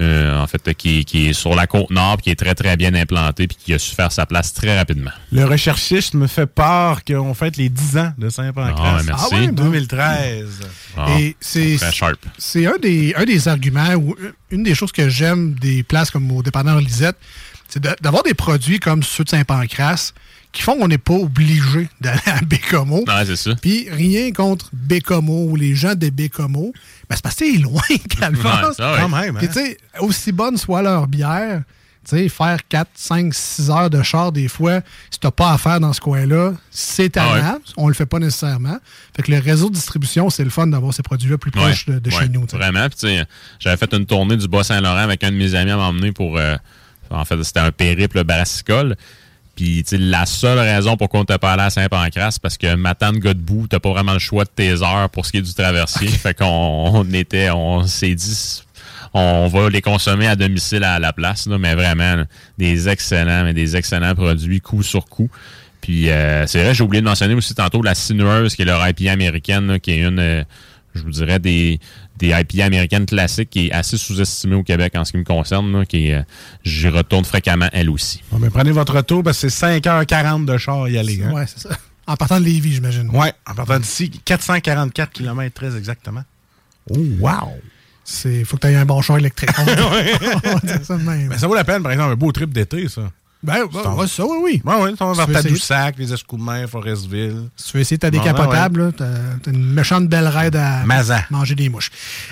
euh, 0.00 0.40
en 0.42 0.46
fait, 0.46 0.74
qui, 0.74 1.04
qui 1.04 1.28
est 1.28 1.32
sur 1.32 1.54
la 1.54 1.66
côte 1.66 1.90
nord, 1.90 2.18
qui 2.18 2.30
est 2.30 2.36
très, 2.36 2.54
très 2.54 2.76
bien 2.76 2.94
implantée, 2.94 3.46
puis 3.46 3.56
qui 3.58 3.74
a 3.74 3.78
su 3.78 3.94
faire 3.94 4.10
sa 4.12 4.26
place 4.26 4.54
très 4.54 4.78
rapidement. 4.78 5.10
Le 5.30 5.44
recherchiste 5.44 6.14
me 6.14 6.26
fait 6.26 6.46
part 6.46 7.04
qu'on 7.04 7.34
fête 7.34 7.56
les 7.56 7.68
10 7.68 7.98
ans 7.98 8.12
de 8.16 8.30
Saint-Pancras. 8.30 9.02
Ah. 9.10 9.16
Ah 9.18 9.34
ouais, 9.34 9.48
bon. 9.48 9.64
2013. 9.64 10.60
Ah, 10.96 11.06
Et 11.18 11.36
c'est 11.40 12.66
un 12.66 12.78
des, 12.80 13.14
un 13.16 13.24
des 13.24 13.48
arguments 13.48 13.94
ou 13.94 14.16
une 14.50 14.62
des 14.62 14.74
choses 14.74 14.92
que 14.92 15.08
j'aime 15.08 15.54
des 15.54 15.82
places 15.82 16.10
comme 16.10 16.30
au 16.32 16.42
dépanneur 16.42 16.80
Lisette, 16.80 17.16
c'est 17.68 17.82
d'avoir 18.02 18.22
des 18.22 18.34
produits 18.34 18.80
comme 18.80 19.02
ceux 19.02 19.24
de 19.24 19.28
Saint-Pancras 19.28 20.12
qui 20.52 20.62
font 20.62 20.78
qu'on 20.78 20.88
n'est 20.88 20.98
pas 20.98 21.14
obligé 21.14 21.88
d'aller 22.00 22.20
à 22.26 22.40
Bécomo. 22.40 23.04
Ouais, 23.06 23.24
c'est 23.26 23.36
ça. 23.36 23.54
Puis 23.60 23.88
rien 23.90 24.32
contre 24.32 24.68
Bécomo 24.72 25.46
ou 25.48 25.56
les 25.56 25.74
gens 25.74 25.94
de 25.94 26.10
Bécomo. 26.10 26.72
Ben, 27.08 27.16
c'est 27.16 27.22
parce 27.22 27.36
que 27.36 27.44
c'est 27.46 27.58
loin, 27.58 27.80
Calvas. 28.20 28.70
Ouais. 28.78 28.96
Quand 28.98 29.08
même, 29.08 29.36
hein? 29.36 29.40
tu 29.40 29.52
sais, 29.52 29.76
aussi 30.00 30.32
bonne 30.32 30.56
soit 30.56 30.82
leur 30.82 31.06
bière, 31.06 31.62
tu 32.08 32.16
sais, 32.16 32.28
faire 32.28 32.58
4, 32.68 32.88
5, 32.94 33.32
6 33.34 33.70
heures 33.70 33.90
de 33.90 34.02
char 34.02 34.32
des 34.32 34.48
fois, 34.48 34.80
si 35.10 35.20
t'as 35.20 35.30
pas 35.30 35.52
à 35.52 35.58
faire 35.58 35.78
dans 35.80 35.92
ce 35.92 36.00
coin-là, 36.00 36.54
c'est 36.70 37.16
Ah 37.18 37.32
ouais. 37.34 37.40
On 37.76 37.88
le 37.88 37.94
fait 37.94 38.06
pas 38.06 38.18
nécessairement. 38.18 38.78
Fait 39.14 39.22
que 39.22 39.30
le 39.30 39.38
réseau 39.38 39.68
de 39.68 39.74
distribution, 39.74 40.30
c'est 40.30 40.42
le 40.44 40.50
fun 40.50 40.66
d'avoir 40.66 40.94
ces 40.94 41.02
produits-là 41.02 41.36
plus 41.38 41.50
Ouais, 41.54 41.60
proches 41.62 41.86
de, 41.86 41.98
de 41.98 42.10
ouais, 42.10 42.16
chez 42.22 42.28
nous. 42.28 42.46
Vraiment. 42.50 42.88
Puis, 42.88 42.98
tu 42.98 43.06
sais, 43.06 43.24
j'avais 43.58 43.76
fait 43.76 43.92
une 43.94 44.06
tournée 44.06 44.36
du 44.36 44.48
Bas-Saint-Laurent 44.48 44.96
avec 44.96 45.22
un 45.22 45.30
de 45.30 45.36
mes 45.36 45.54
amis 45.54 45.70
à 45.70 45.76
m'emmener 45.76 46.10
pour. 46.12 46.38
euh, 46.38 46.56
en 47.10 47.24
fait, 47.24 47.42
c'était 47.42 47.60
un 47.60 47.72
périple 47.72 48.22
brassicole. 48.24 48.96
Puis, 49.60 49.84
la 49.92 50.24
seule 50.24 50.58
raison 50.58 50.96
pour 50.96 51.10
qu'on 51.10 51.26
t'a 51.26 51.38
pas 51.38 51.52
allé 51.52 51.64
à 51.64 51.68
Saint-Pancras, 51.68 52.30
c'est 52.30 52.40
parce 52.42 52.56
que 52.56 52.76
Matane 52.76 53.18
Godbout, 53.18 53.66
t'as 53.68 53.78
pas 53.78 53.90
vraiment 53.90 54.14
le 54.14 54.18
choix 54.18 54.44
de 54.44 54.48
tes 54.48 54.82
heures 54.82 55.10
pour 55.10 55.26
ce 55.26 55.32
qui 55.32 55.36
est 55.36 55.42
du 55.42 55.52
traversier. 55.52 56.08
fait 56.08 56.32
qu'on 56.32 56.46
on 56.46 57.12
était, 57.12 57.50
on 57.50 57.86
s'est 57.86 58.14
dit, 58.14 58.62
on 59.12 59.48
va 59.48 59.68
les 59.68 59.82
consommer 59.82 60.26
à 60.28 60.34
domicile 60.34 60.82
à 60.82 60.98
la 60.98 61.12
place, 61.12 61.46
là, 61.46 61.58
mais 61.58 61.74
vraiment, 61.74 62.16
là, 62.16 62.24
des 62.56 62.88
excellents, 62.88 63.44
mais 63.44 63.52
des 63.52 63.76
excellents 63.76 64.14
produits 64.14 64.62
coup 64.62 64.82
sur 64.82 65.04
coup. 65.04 65.28
Puis 65.82 66.08
euh, 66.08 66.46
c'est 66.46 66.62
vrai, 66.62 66.72
j'ai 66.72 66.82
oublié 66.82 67.02
de 67.02 67.06
mentionner 67.06 67.34
aussi 67.34 67.54
tantôt 67.54 67.82
la 67.82 67.94
Sinueuse, 67.94 68.56
qui 68.56 68.62
est 68.62 68.64
leur 68.64 68.80
IPA 68.88 69.12
américaine, 69.12 69.66
là, 69.66 69.78
qui 69.78 69.90
est 69.90 69.98
une, 69.98 70.20
euh, 70.20 70.42
je 70.94 71.02
vous 71.02 71.10
dirais, 71.10 71.38
des, 71.38 71.80
des 72.20 72.28
IPA 72.28 72.64
américaines 72.64 73.06
classiques, 73.06 73.50
qui 73.50 73.66
est 73.66 73.72
assez 73.72 73.96
sous-estimée 73.96 74.54
au 74.54 74.62
Québec 74.62 74.92
en 74.96 75.04
ce 75.04 75.12
qui 75.12 75.18
me 75.18 75.24
concerne, 75.24 75.72
là, 75.72 75.84
qui 75.84 76.12
euh, 76.12 76.22
j'y 76.62 76.88
retourne 76.88 77.24
fréquemment 77.24 77.68
elle 77.72 77.90
aussi. 77.90 78.22
Bon, 78.30 78.38
ben, 78.38 78.50
prenez 78.50 78.70
votre 78.70 78.94
retour 78.94 79.22
parce 79.22 79.40
que 79.40 79.48
c'est 79.48 79.80
5h40 79.80 80.44
de 80.44 80.56
char 80.58 80.88
y 80.88 80.98
aller. 80.98 81.22
Hein? 81.22 81.32
Ouais, 81.32 81.46
c'est 81.46 81.68
ça. 81.68 81.76
En 82.06 82.16
partant 82.16 82.38
de 82.40 82.44
Lévis, 82.44 82.74
j'imagine. 82.74 83.08
Ouais, 83.10 83.32
en 83.46 83.54
partant 83.54 83.78
d'ici, 83.78 84.10
444 84.10 85.12
km 85.12 85.54
très 85.54 85.76
exactement. 85.76 86.22
Oh, 86.90 86.98
wow! 87.20 87.54
Il 88.24 88.44
faut 88.44 88.56
que 88.56 88.66
tu 88.66 88.72
aies 88.72 88.76
un 88.76 88.84
bon 88.84 89.00
char 89.00 89.18
électrique. 89.18 89.50
On 89.58 89.64
va, 89.64 89.72
on 90.44 90.54
va 90.54 90.60
dire 90.60 90.84
ça 90.84 90.96
de 90.96 91.02
même. 91.02 91.28
Ben, 91.28 91.38
ça 91.38 91.46
vaut 91.46 91.54
la 91.54 91.64
peine, 91.64 91.82
par 91.82 91.92
exemple, 91.92 92.12
un 92.12 92.16
beau 92.16 92.32
trip 92.32 92.52
d'été, 92.52 92.88
ça. 92.88 93.10
Ben, 93.42 93.64
ben, 93.72 93.94
ouais, 93.94 94.06
ça, 94.06 94.24
oui, 94.26 94.36
oui. 94.42 94.62
Ouais, 94.64 94.74
ouais, 94.82 94.92
ça 94.98 95.06
va 95.06 95.24
vers? 95.26 95.42
Tadoussac, 95.42 95.94
les 95.98 96.12
Escoumins, 96.12 96.66
Forestville. 96.66 97.48
Si 97.56 97.70
tu 97.70 97.76
veux 97.76 97.80
essayer 97.80 97.96
ta 97.98 98.10
ben, 98.10 98.18
décapotable, 98.18 98.86
là, 98.86 98.92
t'as 99.42 99.50
une 99.50 99.72
méchante 99.72 100.08
belle 100.08 100.28
raide 100.28 100.56
à 100.56 100.84
Mazan. 100.84 101.20
manger 101.30 101.54
des 101.54 101.68
mouches. 101.70 101.90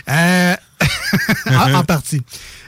Euh, 0.09 0.55
en, 1.51 1.75
en 1.75 1.85
partie. 1.85 2.21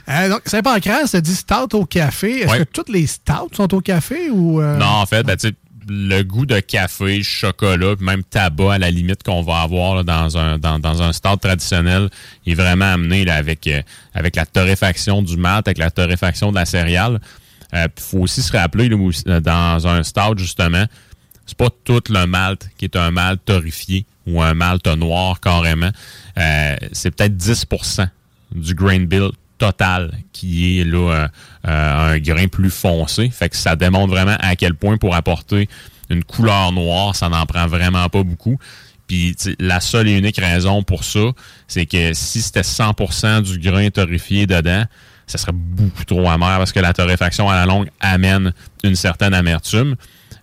Euh, 0.09 0.29
donc, 0.29 0.41
Saint-Pancras, 0.45 1.07
ça 1.07 1.21
dit 1.21 1.35
stout 1.35 1.75
au 1.75 1.85
café. 1.85 2.39
Est-ce 2.41 2.51
Ouais. 2.51 2.59
que 2.59 2.63
toutes 2.63 2.89
les 2.89 3.05
stouts 3.05 3.49
sont 3.55 3.71
au 3.75 3.81
café 3.81 4.31
ou. 4.31 4.59
euh, 4.59 4.77
Non, 4.77 4.85
en 4.87 5.05
fait, 5.05 5.21
ben, 5.23 5.35
tu 5.37 5.49
sais, 5.49 5.53
le 5.87 6.23
goût 6.23 6.45
de 6.47 6.59
café, 6.59 7.21
chocolat, 7.21 7.95
puis 7.95 8.05
même 8.05 8.23
tabac 8.23 8.73
à 8.73 8.77
la 8.79 8.89
limite 8.89 9.21
qu'on 9.23 9.41
va 9.43 9.61
avoir 9.61 9.95
là, 9.95 10.03
dans 10.03 10.37
un 10.37 10.57
dans, 10.57 10.79
dans 10.79 11.01
un 11.01 11.11
stade 11.13 11.39
traditionnel 11.41 12.09
est 12.47 12.53
vraiment 12.53 12.93
amené 12.93 13.23
là, 13.25 13.35
avec 13.35 13.67
euh, 13.67 13.81
avec 14.13 14.35
la 14.35 14.45
torréfaction 14.45 15.21
du 15.21 15.37
malt, 15.37 15.67
avec 15.67 15.77
la 15.77 15.91
torréfaction 15.91 16.51
de 16.51 16.55
la 16.55 16.65
céréale. 16.65 17.19
Il 17.73 17.87
faut 17.99 18.19
aussi 18.19 18.41
se 18.41 18.51
rappeler 18.51 18.89
euh, 18.89 19.39
dans 19.39 19.87
un 19.87 20.03
stade 20.03 20.37
justement, 20.39 20.85
c'est 21.45 21.57
pas 21.57 21.69
tout 21.83 22.01
le 22.09 22.25
malt 22.25 22.69
qui 22.77 22.85
est 22.85 22.95
un 22.95 23.11
malt 23.11 23.41
torréfié 23.43 24.05
ou 24.27 24.41
un 24.41 24.53
malt 24.53 24.87
noir 24.87 25.39
carrément. 25.39 25.91
Euh, 26.37 26.75
c'est 26.91 27.11
peut-être 27.11 27.35
10% 27.35 28.07
du 28.55 28.73
grain 28.73 28.99
bill 29.01 29.31
total 29.57 30.11
qui 30.33 30.79
est 30.79 30.83
là 30.83 30.97
euh, 30.97 31.27
euh, 31.67 32.13
un 32.13 32.19
grain 32.19 32.47
plus 32.47 32.69
foncé. 32.69 33.29
Fait 33.29 33.49
que 33.49 33.55
ça 33.55 33.75
démontre 33.75 34.11
vraiment 34.11 34.37
à 34.39 34.55
quel 34.55 34.75
point 34.75 34.97
pour 34.97 35.15
apporter 35.15 35.67
une 36.09 36.23
couleur 36.23 36.71
noire, 36.71 37.15
ça 37.15 37.29
n'en 37.29 37.45
prend 37.45 37.67
vraiment 37.67 38.07
pas 38.09 38.23
beaucoup. 38.23 38.57
Puis 39.07 39.35
la 39.59 39.79
seule 39.79 40.07
et 40.07 40.17
unique 40.17 40.37
raison 40.37 40.83
pour 40.83 41.03
ça, 41.03 41.31
c'est 41.67 41.85
que 41.85 42.13
si 42.13 42.41
c'était 42.41 42.61
100% 42.61 43.41
du 43.41 43.59
grain 43.59 43.89
torréfié 43.89 44.47
dedans, 44.47 44.85
ça 45.31 45.37
serait 45.37 45.53
beaucoup 45.53 46.05
trop 46.05 46.29
amer 46.29 46.57
parce 46.57 46.71
que 46.71 46.79
la 46.79 46.93
torréfaction 46.93 47.49
à 47.49 47.55
la 47.55 47.65
longue 47.65 47.87
amène 47.99 48.53
une 48.83 48.95
certaine 48.95 49.33
amertume. 49.33 49.95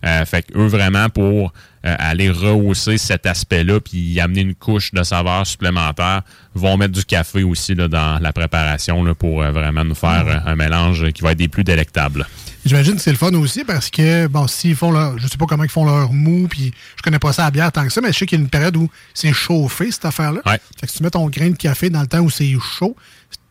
Euh, 0.05 0.25
fait 0.25 0.43
que 0.43 0.57
eux, 0.57 0.67
vraiment, 0.67 1.09
pour 1.09 1.51
euh, 1.85 1.95
aller 1.97 2.29
rehausser 2.29 2.97
cet 2.97 3.25
aspect-là 3.25 3.79
puis 3.79 4.19
amener 4.19 4.41
une 4.41 4.53
couche 4.53 4.93
de 4.93 5.01
saveur 5.01 5.47
supplémentaire, 5.47 6.23
vont 6.53 6.75
mettre 6.75 6.91
du 6.91 7.05
café 7.05 7.43
aussi 7.43 7.73
là, 7.73 7.87
dans 7.87 8.19
la 8.19 8.33
préparation 8.33 9.01
là, 9.01 9.15
pour 9.15 9.41
euh, 9.41 9.51
vraiment 9.51 9.85
nous 9.85 9.95
faire 9.95 10.25
euh, 10.27 10.51
un 10.51 10.57
mélange 10.57 11.09
qui 11.13 11.21
va 11.21 11.31
être 11.31 11.37
des 11.37 11.47
plus 11.47 11.63
délectables. 11.63 12.27
J'imagine 12.65 12.95
que 12.95 13.01
c'est 13.01 13.11
le 13.11 13.17
fun 13.17 13.33
aussi 13.33 13.63
parce 13.63 13.89
que, 13.89 14.27
bon, 14.27 14.45
s'ils 14.47 14.75
font 14.75 14.91
leur. 14.91 15.17
Je 15.17 15.27
sais 15.27 15.37
pas 15.37 15.45
comment 15.45 15.63
ils 15.63 15.69
font 15.69 15.85
leur 15.85 16.11
mou, 16.11 16.47
puis 16.49 16.73
je 16.97 17.01
connais 17.01 17.17
pas 17.17 17.31
ça 17.31 17.45
à 17.45 17.51
bière 17.51 17.71
tant 17.71 17.85
que 17.85 17.93
ça, 17.93 18.01
mais 18.01 18.11
je 18.11 18.17
sais 18.17 18.25
qu'il 18.25 18.37
y 18.37 18.41
a 18.41 18.43
une 18.43 18.49
période 18.49 18.75
où 18.75 18.89
c'est 19.13 19.31
chauffé, 19.31 19.89
cette 19.89 20.03
affaire-là. 20.03 20.41
Ouais. 20.45 20.59
Fait 20.77 20.85
que 20.85 20.91
si 20.91 20.97
tu 20.97 21.03
mets 21.03 21.09
ton 21.11 21.29
grain 21.29 21.49
de 21.49 21.55
café 21.55 21.89
dans 21.89 22.01
le 22.01 22.07
temps 22.07 22.19
où 22.19 22.29
c'est 22.29 22.53
chaud, 22.59 22.97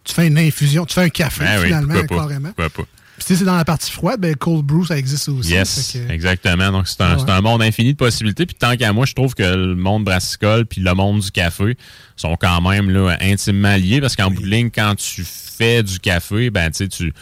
tu 0.09 0.15
fais 0.15 0.27
une 0.27 0.39
infusion, 0.39 0.85
tu 0.87 0.95
fais 0.95 1.03
un 1.03 1.09
café 1.11 1.45
Ben 1.45 1.59
oui, 1.61 1.67
finalement, 1.67 1.95
pourquoi 1.95 2.17
pas, 2.17 2.23
carrément. 2.23 2.49
pourquoi 2.49 2.71
pas. 2.71 2.83
Puis 3.19 3.27
si 3.27 3.37
c'est 3.37 3.45
dans 3.45 3.57
la 3.57 3.65
partie 3.65 3.91
froide, 3.91 4.21
ben 4.21 4.37
cold 4.37 4.65
brew, 4.65 4.85
ça 4.87 4.97
existe 4.97 5.29
aussi. 5.29 5.51
Yes, 5.51 5.93
que- 5.93 6.13
exactement. 6.13 6.71
Donc, 6.71 6.87
c'est 6.87 7.01
un, 7.01 7.17
ouais. 7.17 7.23
c'est 7.27 7.33
un 7.33 7.41
monde 7.41 7.63
infini 7.63 7.93
de 7.93 7.97
possibilités. 7.97 8.47
Puis, 8.47 8.55
tant 8.55 8.77
qu'à 8.77 8.93
moi, 8.93 9.07
je 9.07 9.13
trouve 9.15 9.35
que 9.35 9.43
le 9.43 9.75
monde 9.75 10.05
brassicole 10.05 10.67
puis 10.67 10.81
le 10.81 10.95
monde 10.95 11.19
du 11.21 11.31
café 11.33 11.77
sont 12.15 12.37
quand 12.37 12.61
même 12.61 12.91
là, 12.91 13.17
intimement 13.21 13.75
liés 13.75 14.01
parce 14.01 14.15
qu'en 14.15 14.31
bout 14.31 14.43
de 14.43 14.47
ligne, 14.47 14.71
quand 14.71 14.95
tu 14.95 15.25
fais 15.27 15.83
du 15.83 15.99
café, 15.99 16.51
ben, 16.51 16.71
tu 16.71 16.77
sais, 16.85 16.89
tu. 16.89 17.13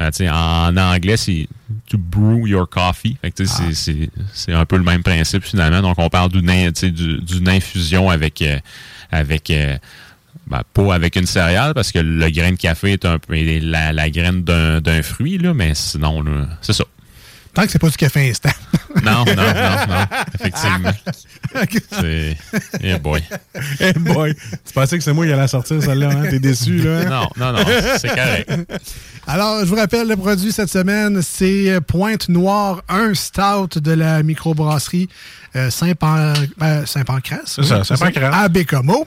euh, 0.00 0.10
en 0.30 0.74
anglais, 0.78 1.18
c'est 1.18 1.46
to 1.90 1.98
brew 1.98 2.48
your 2.48 2.66
coffee. 2.66 3.18
Fait 3.20 3.30
que, 3.30 3.42
tu 3.42 3.46
sais, 3.46 3.62
Ah. 3.68 4.08
c'est- 4.32 4.52
un 4.54 4.64
peu 4.64 4.78
le 4.78 4.84
même 4.84 5.02
principe 5.02 5.44
finalement. 5.44 5.82
Donc, 5.82 5.98
on 5.98 6.08
parle 6.08 6.32
du- 6.32 6.40
d'une 6.40 7.48
infusion 7.50 8.08
avec, 8.08 8.40
euh, 8.40 8.58
avec 9.10 9.50
euh, 9.50 9.76
ben, 10.52 10.62
pas 10.74 10.94
avec 10.94 11.16
une 11.16 11.26
céréale 11.26 11.72
parce 11.74 11.92
que 11.92 11.98
le 11.98 12.28
grain 12.30 12.52
de 12.52 12.56
café 12.56 12.92
est 12.92 13.04
un 13.06 13.18
peu 13.18 13.34
la, 13.62 13.92
la 13.92 14.10
graine 14.10 14.42
d'un 14.42 14.80
d'un 14.80 15.02
fruit, 15.02 15.38
là, 15.38 15.54
mais 15.54 15.74
sinon, 15.74 16.22
là, 16.22 16.46
c'est 16.60 16.74
ça. 16.74 16.84
Tant 17.54 17.64
que 17.64 17.70
c'est 17.70 17.78
pas 17.78 17.88
du 17.90 17.96
café 17.96 18.30
instant. 18.30 18.50
Non, 19.02 19.24
non, 19.24 19.34
non, 19.34 19.86
non, 19.88 20.06
effectivement. 20.34 20.92
C'est. 21.90 22.36
Eh 22.82 22.98
boy. 22.98 23.22
Eh 23.80 23.92
boy! 23.94 24.34
Tu 24.34 24.72
pensais 24.74 24.98
que 24.98 25.02
c'est 25.02 25.12
moi 25.14 25.26
qui 25.26 25.32
allais 25.32 25.48
sortir 25.48 25.82
celle-là, 25.82 26.10
hein? 26.10 26.26
T'es 26.30 26.38
déçu, 26.38 26.76
là? 26.78 26.98
hein? 27.00 27.04
Non, 27.08 27.28
non, 27.36 27.52
non, 27.58 27.64
c'est 27.98 28.08
correct. 28.08 28.52
Alors, 29.26 29.60
je 29.60 29.64
vous 29.64 29.76
rappelle, 29.76 30.08
le 30.08 30.16
produit 30.16 30.52
cette 30.52 30.70
semaine, 30.70 31.20
c'est 31.22 31.80
Pointe 31.80 32.28
Noire, 32.28 32.82
un 32.88 33.14
stout 33.14 33.80
de 33.80 33.92
la 33.92 34.22
microbrasserie 34.22 35.08
euh, 35.56 35.68
euh, 35.68 36.86
Saint-Pancras. 36.86 37.38
C'est 37.46 37.64
ça, 37.64 37.82
Saint-Pancras. 37.82 38.30
À 38.30 38.48
Bécomo. 38.48 39.06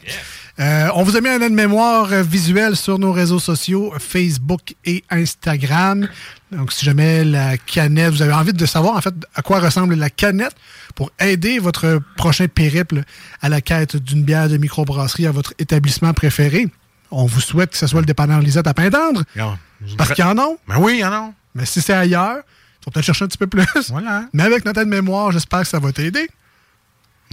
Euh, 0.58 0.88
on 0.96 1.04
vous 1.04 1.18
a 1.18 1.22
mis 1.22 1.28
un 1.28 1.42
aide-mémoire 1.42 2.08
visuel 2.24 2.78
sur 2.78 2.98
nos 2.98 3.12
réseaux 3.12 3.40
sociaux, 3.40 3.94
Facebook 4.00 4.76
et 4.86 5.04
Instagram. 5.10 6.08
Donc, 6.52 6.72
si 6.72 6.86
jamais 6.86 7.26
la 7.26 7.58
canette, 7.58 8.14
vous 8.14 8.22
avez 8.22 8.32
envie 8.32 8.54
de 8.54 8.66
savoir 8.66 8.96
en 8.96 9.02
fait 9.02 9.14
à 9.34 9.42
quoi 9.42 9.60
ressemble 9.60 9.96
la 9.96 10.10
canette 10.10 10.56
pour 10.96 11.12
aider 11.20 11.60
votre 11.60 12.00
prochain 12.16 12.48
périple 12.48 13.04
à 13.42 13.50
la 13.50 13.60
quête 13.60 13.98
d'une 13.98 14.24
bière 14.24 14.48
de 14.48 14.56
microbrasserie 14.56 15.28
à 15.28 15.32
votre 15.32 15.54
établissement 15.60 16.14
préféré, 16.14 16.68
on 17.12 17.26
vous 17.26 17.42
souhaite 17.42 17.72
que 17.72 17.78
ce 17.78 17.88
soit 17.88 18.00
le 18.00 18.06
dépanneur 18.06 18.40
Lisette 18.40 18.68
à 18.68 18.74
Pintendre. 18.74 19.24
Regarde. 19.34 19.58
Parce 19.98 20.14
qu'il 20.14 20.24
y 20.24 20.28
en 20.28 20.38
a. 20.38 20.48
Ben 20.68 20.78
oui, 20.80 20.94
il 20.96 21.00
y 21.00 21.06
en 21.06 21.12
a. 21.12 21.32
Mais 21.54 21.66
si 21.66 21.82
c'est 21.82 21.94
ailleurs, 21.94 22.38
il 22.38 22.86
faut 22.86 22.92
peut-être 22.92 23.06
chercher 23.06 23.26
un 23.26 23.28
petit 23.28 23.38
peu 23.38 23.48
plus. 23.48 23.66
Voilà. 23.90 24.26
Mais 24.34 24.44
avec 24.44 24.66
notre 24.66 24.82
aide-mémoire, 24.82 25.32
j'espère 25.32 25.62
que 25.62 25.68
ça 25.68 25.80
va 25.80 25.92
t'aider. 25.92 26.28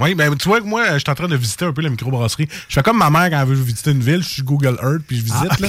Oui, 0.02 0.14
ben 0.14 0.34
tu 0.36 0.48
vois 0.48 0.60
que 0.60 0.66
moi, 0.66 0.84
je 0.94 0.98
suis 0.98 1.10
en 1.10 1.14
train 1.14 1.28
de 1.28 1.36
visiter 1.36 1.64
un 1.64 1.72
peu 1.72 1.80
la 1.80 1.88
microbrasserie. 1.90 2.48
Je 2.68 2.74
fais 2.74 2.82
comme 2.82 2.98
ma 2.98 3.08
mère 3.10 3.30
quand 3.30 3.40
elle 3.40 3.48
veut 3.48 3.54
visiter 3.54 3.92
une 3.92 4.00
ville, 4.02 4.22
je 4.22 4.28
suis 4.28 4.42
Google 4.42 4.76
Earth 4.82 5.02
puis 5.06 5.18
je 5.18 5.22
visite. 5.22 5.48
Ah. 5.50 5.56
Là. 5.60 5.68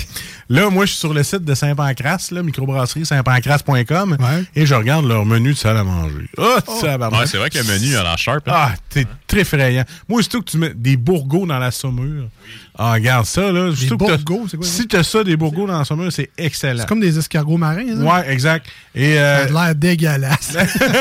là, 0.50 0.70
moi, 0.70 0.86
je 0.86 0.92
suis 0.92 1.00
sur 1.00 1.14
le 1.14 1.22
site 1.24 1.44
de 1.44 1.54
Saint-Pancras, 1.54 2.30
là, 2.32 2.42
microbrasserie 2.42 3.06
saintpancras.com 3.06 4.18
et 4.56 4.66
je 4.66 4.74
regarde 4.76 5.06
leur 5.06 5.26
menu 5.26 5.54
de 5.54 5.58
salle 5.58 5.78
à 5.78 5.84
manger. 5.84 6.28
Oh, 6.38 6.58
ça 6.82 6.98
va 6.98 7.10
Ouais, 7.10 7.28
c'est 7.28 7.38
vrai 7.38 7.50
que 7.50 7.58
le 7.60 7.64
menu 7.66 7.96
a 7.96 8.04
la 8.04 8.18
sharp. 8.18 8.48
hein. 8.48 8.52
Ah, 8.56 8.74
t'es 8.90 9.06
très 9.28 9.42
effrayant. 9.42 9.84
Moi, 10.10 10.22
surtout 10.24 10.42
que 10.42 10.50
tu 10.52 10.58
mets 10.58 10.74
des 10.74 10.98
bourgots 10.98 11.46
dans 11.46 11.60
la 11.60 11.72
saumure. 11.72 12.28
Ah, 12.76 12.94
regarde 12.94 13.26
ça, 13.28 13.52
là. 13.52 13.70
Des 13.72 13.88
bourgots, 13.96 14.48
c'est 14.50 14.58
quoi, 14.58 14.66
Si 14.66 14.88
t'as 14.88 15.04
ça, 15.04 15.24
des 15.24 15.38
bourgots 15.38 15.68
dans 15.68 15.78
la 15.78 15.86
saumure, 15.86 16.12
c'est 16.12 16.32
excellent. 16.38 16.80
C'est 16.80 16.88
comme 16.88 17.00
des 17.02 17.20
escargots 17.20 17.58
marins. 17.58 17.86
ça? 17.96 18.04
Ouais, 18.04 18.32
exact. 18.34 18.66
Et, 18.96 19.14
Ça 19.16 19.20
euh, 19.22 19.46
a 19.60 19.66
l'air 19.66 19.76
dégueulasse. 19.76 20.58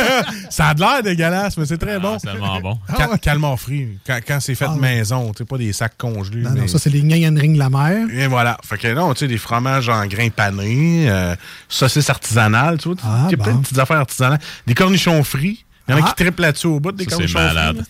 ça 0.51 0.69
a 0.69 0.75
de 0.75 0.81
l'air 0.81 1.03
dégueulasse, 1.03 1.57
mais 1.57 1.65
c'est 1.65 1.79
très 1.79 1.99
bon. 1.99 2.19
C'est 2.19 2.31
tellement 2.31 2.61
bon. 2.61 2.79
Ah 2.89 3.09
ouais. 3.09 3.57
Frit. 3.57 3.89
Quand, 4.07 4.19
quand 4.27 4.39
c'est 4.41 4.55
fait 4.55 4.67
Ah 4.69 4.75
ouais. 4.75 4.81
maison, 4.81 5.33
tu 5.33 5.39
sais, 5.39 5.45
pas 5.47 5.57
des 5.59 5.73
sacs 5.73 5.97
congelés. 5.97 6.43
non, 6.43 6.51
mais- 6.53 6.61
non, 6.61 6.69
ça, 6.69 6.79
c'est 6.79 6.91
les 6.91 7.01
ring 7.01 7.55
de 7.55 7.59
la 7.59 7.71
mer. 7.71 8.07
Et 8.13 8.27
voilà. 8.27 8.59
Fait 8.65 8.77
que 8.77 8.93
non, 8.93 9.15
tu 9.15 9.21
sais, 9.21 9.29
des 9.29 9.39
fromages 9.39 9.89
en 9.89 10.07
grains 10.07 10.29
panés, 10.31 11.07
euh, 11.09 11.35
saucisses 11.69 12.11
artisanales, 12.11 12.79
tu 12.79 12.89
vois. 12.89 12.99
Ah, 13.03 13.25
Il 13.29 13.33
y 13.33 13.35
a 13.41 13.43
plein 13.43 13.53
bon. 13.53 13.59
de 13.61 13.63
petites 13.65 13.79
affaires 13.79 13.97
artisanales. 13.99 14.41
Des 14.67 14.75
cornichons 14.75 15.23
frits. 15.25 15.65
Il 15.89 15.93
y 15.93 15.95
en 15.95 16.03
a 16.03 16.07
Ah. 16.07 16.09
qui 16.17 16.23
triplent 16.23 16.43
là-dessus 16.43 16.67
au 16.67 16.81
bout 16.81 16.93
des 16.93 17.05
Ça, 17.05 17.11
c'est 17.11 17.17
cornichons 17.17 17.39
malade. 17.39 17.77
frits. 17.77 17.87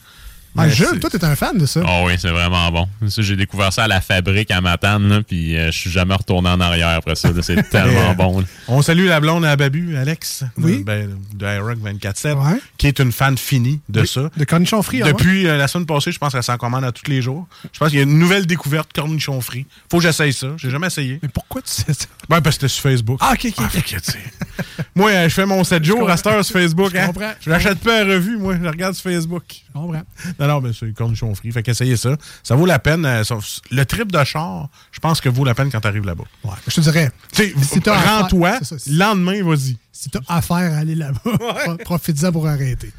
Ah, 0.57 0.67
Mais 0.67 0.71
Jules, 0.73 1.01
toi, 1.01 1.09
t'es 1.09 1.25
un 1.25 1.35
fan 1.35 1.57
de 1.57 1.65
ça. 1.65 1.81
Ah 1.87 2.03
oui, 2.05 2.13
c'est 2.19 2.29
vraiment 2.31 2.71
bon. 2.71 2.87
J'ai 3.19 3.37
découvert 3.37 3.73
ça 3.73 3.85
à 3.85 3.89
la 3.89 4.01
fabrique 4.03 4.51
à 4.51 4.61
Matane, 4.61 5.09
là, 5.09 5.23
puis 5.23 5.57
euh, 5.57 5.71
je 5.73 5.79
suis 5.79 5.91
jamais 5.91 6.15
retourné 6.15 6.51
en 6.51 6.61
arrière 6.61 6.89
après 6.91 7.15
ça. 7.15 7.31
C'est 7.41 7.63
tellement 7.71 8.11
Euh, 8.11 8.15
bon. 8.15 8.41
là. 8.41 8.47
On 8.69 8.83
salue 8.83 9.07
la 9.07 9.19
blonde 9.21 9.45
à 9.47 9.57
Babu, 9.57 9.97
Alex, 9.97 10.45
Oui. 10.59 10.79
de, 10.79 10.83
ben, 10.85 11.19
de 11.35 11.47
iRock 11.47 11.79
24-7, 11.79 12.37
qui 12.77 12.87
est 12.87 12.99
une 12.99 13.13
fan 13.13 13.39
finie 13.39 13.81
de 13.89 14.05
ça. 14.05 14.29
De 14.37 14.45
cornichons 14.45 14.83
frits, 14.83 15.01
ah? 15.03 15.07
Depuis 15.13 15.47
euh, 15.47 15.57
la 15.57 15.69
semaine 15.69 15.87
passée, 15.87 16.13
je 16.13 16.19
pense 16.19 16.33
qu'elle 16.33 16.43
s'en 16.43 16.59
commande 16.59 16.85
à 16.85 16.93
tous 16.93 17.11
les 17.11 17.23
jours. 17.23 17.47
Je 17.73 17.79
pense 17.79 17.89
qu'il 17.89 17.99
y 17.99 18.03
a 18.03 18.05
une 18.05 18.19
nouvelle 18.19 18.45
découverte 18.47 18.91
cornichons 18.93 19.41
frits. 19.41 19.67
Faut 19.91 19.99
que 19.99 20.03
j'essaye 20.03 20.33
ça. 20.35 20.49
J'ai 20.59 20.69
jamais 20.71 20.89
essayé. 20.89 21.19
Mais 21.23 21.29
pourquoi 21.29 21.63
tu 21.63 21.71
sais 21.73 21.93
ça? 21.95 22.07
Ben, 22.29 22.41
parce 22.43 22.57
que 22.59 22.69
c'était 22.69 22.75
sur 22.75 22.83
Facebook. 22.83 23.19
Ah, 23.23 23.33
ok, 23.33 23.47
ok. 23.59 23.65
Ah, 23.97 23.99
sais. 24.03 24.19
moi, 24.95 25.11
euh, 25.11 25.29
je 25.29 25.35
fais 25.35 25.47
mon 25.47 25.65
7 25.65 25.83
jours 25.85 26.09
à 26.11 26.17
cette 26.17 26.27
heure 26.27 26.45
sur 26.45 26.59
Facebook. 26.59 26.91
Je 26.93 26.99
hein. 26.99 27.07
comprends. 27.07 27.33
Je 27.41 27.49
l'achète 27.51 27.79
pas 27.79 28.01
à 28.01 28.05
revue, 28.05 28.37
moi. 28.37 28.55
Je 28.63 28.69
regarde 28.69 28.95
sur 28.95 29.11
Facebook. 29.11 29.43
Je 29.49 29.73
comprends. 29.73 30.03
Non, 30.39 30.47
non, 30.49 30.61
mais 30.61 30.71
c'est 30.79 30.93
cornichons 30.93 31.35
frits. 31.35 31.51
Fait 31.53 31.63
qu'essayez 31.63 31.97
ça. 31.97 32.17
Ça 32.43 32.55
vaut 32.55 32.67
la 32.67 32.79
peine. 32.79 33.05
euh, 33.07 33.23
le 33.71 33.85
trip 33.85 34.13
de 34.13 34.23
char, 34.25 34.69
je 34.91 35.01
pense 35.01 35.21
que 35.21 35.29
vaut 35.29 35.45
la 35.45 35.55
peine 35.55 35.71
quand 35.71 35.81
t'arrives 35.81 36.05
là-bas. 36.05 36.25
Ouais, 36.45 36.51
je 36.69 36.75
te 36.75 36.81
dirais. 36.81 37.11
Tu 37.33 37.45
sais, 37.45 37.55
Si 37.63 37.81
rends-toi. 37.89 38.59
lendemain, 38.89 39.43
vas-y. 39.43 39.77
Si 39.93 40.11
t'as 40.11 40.21
affaire 40.29 40.57
à 40.75 40.79
aller 40.79 40.95
là-bas, 40.95 41.77
profite-en 41.85 42.33
pour 42.33 42.47
arrêter. 42.47 42.93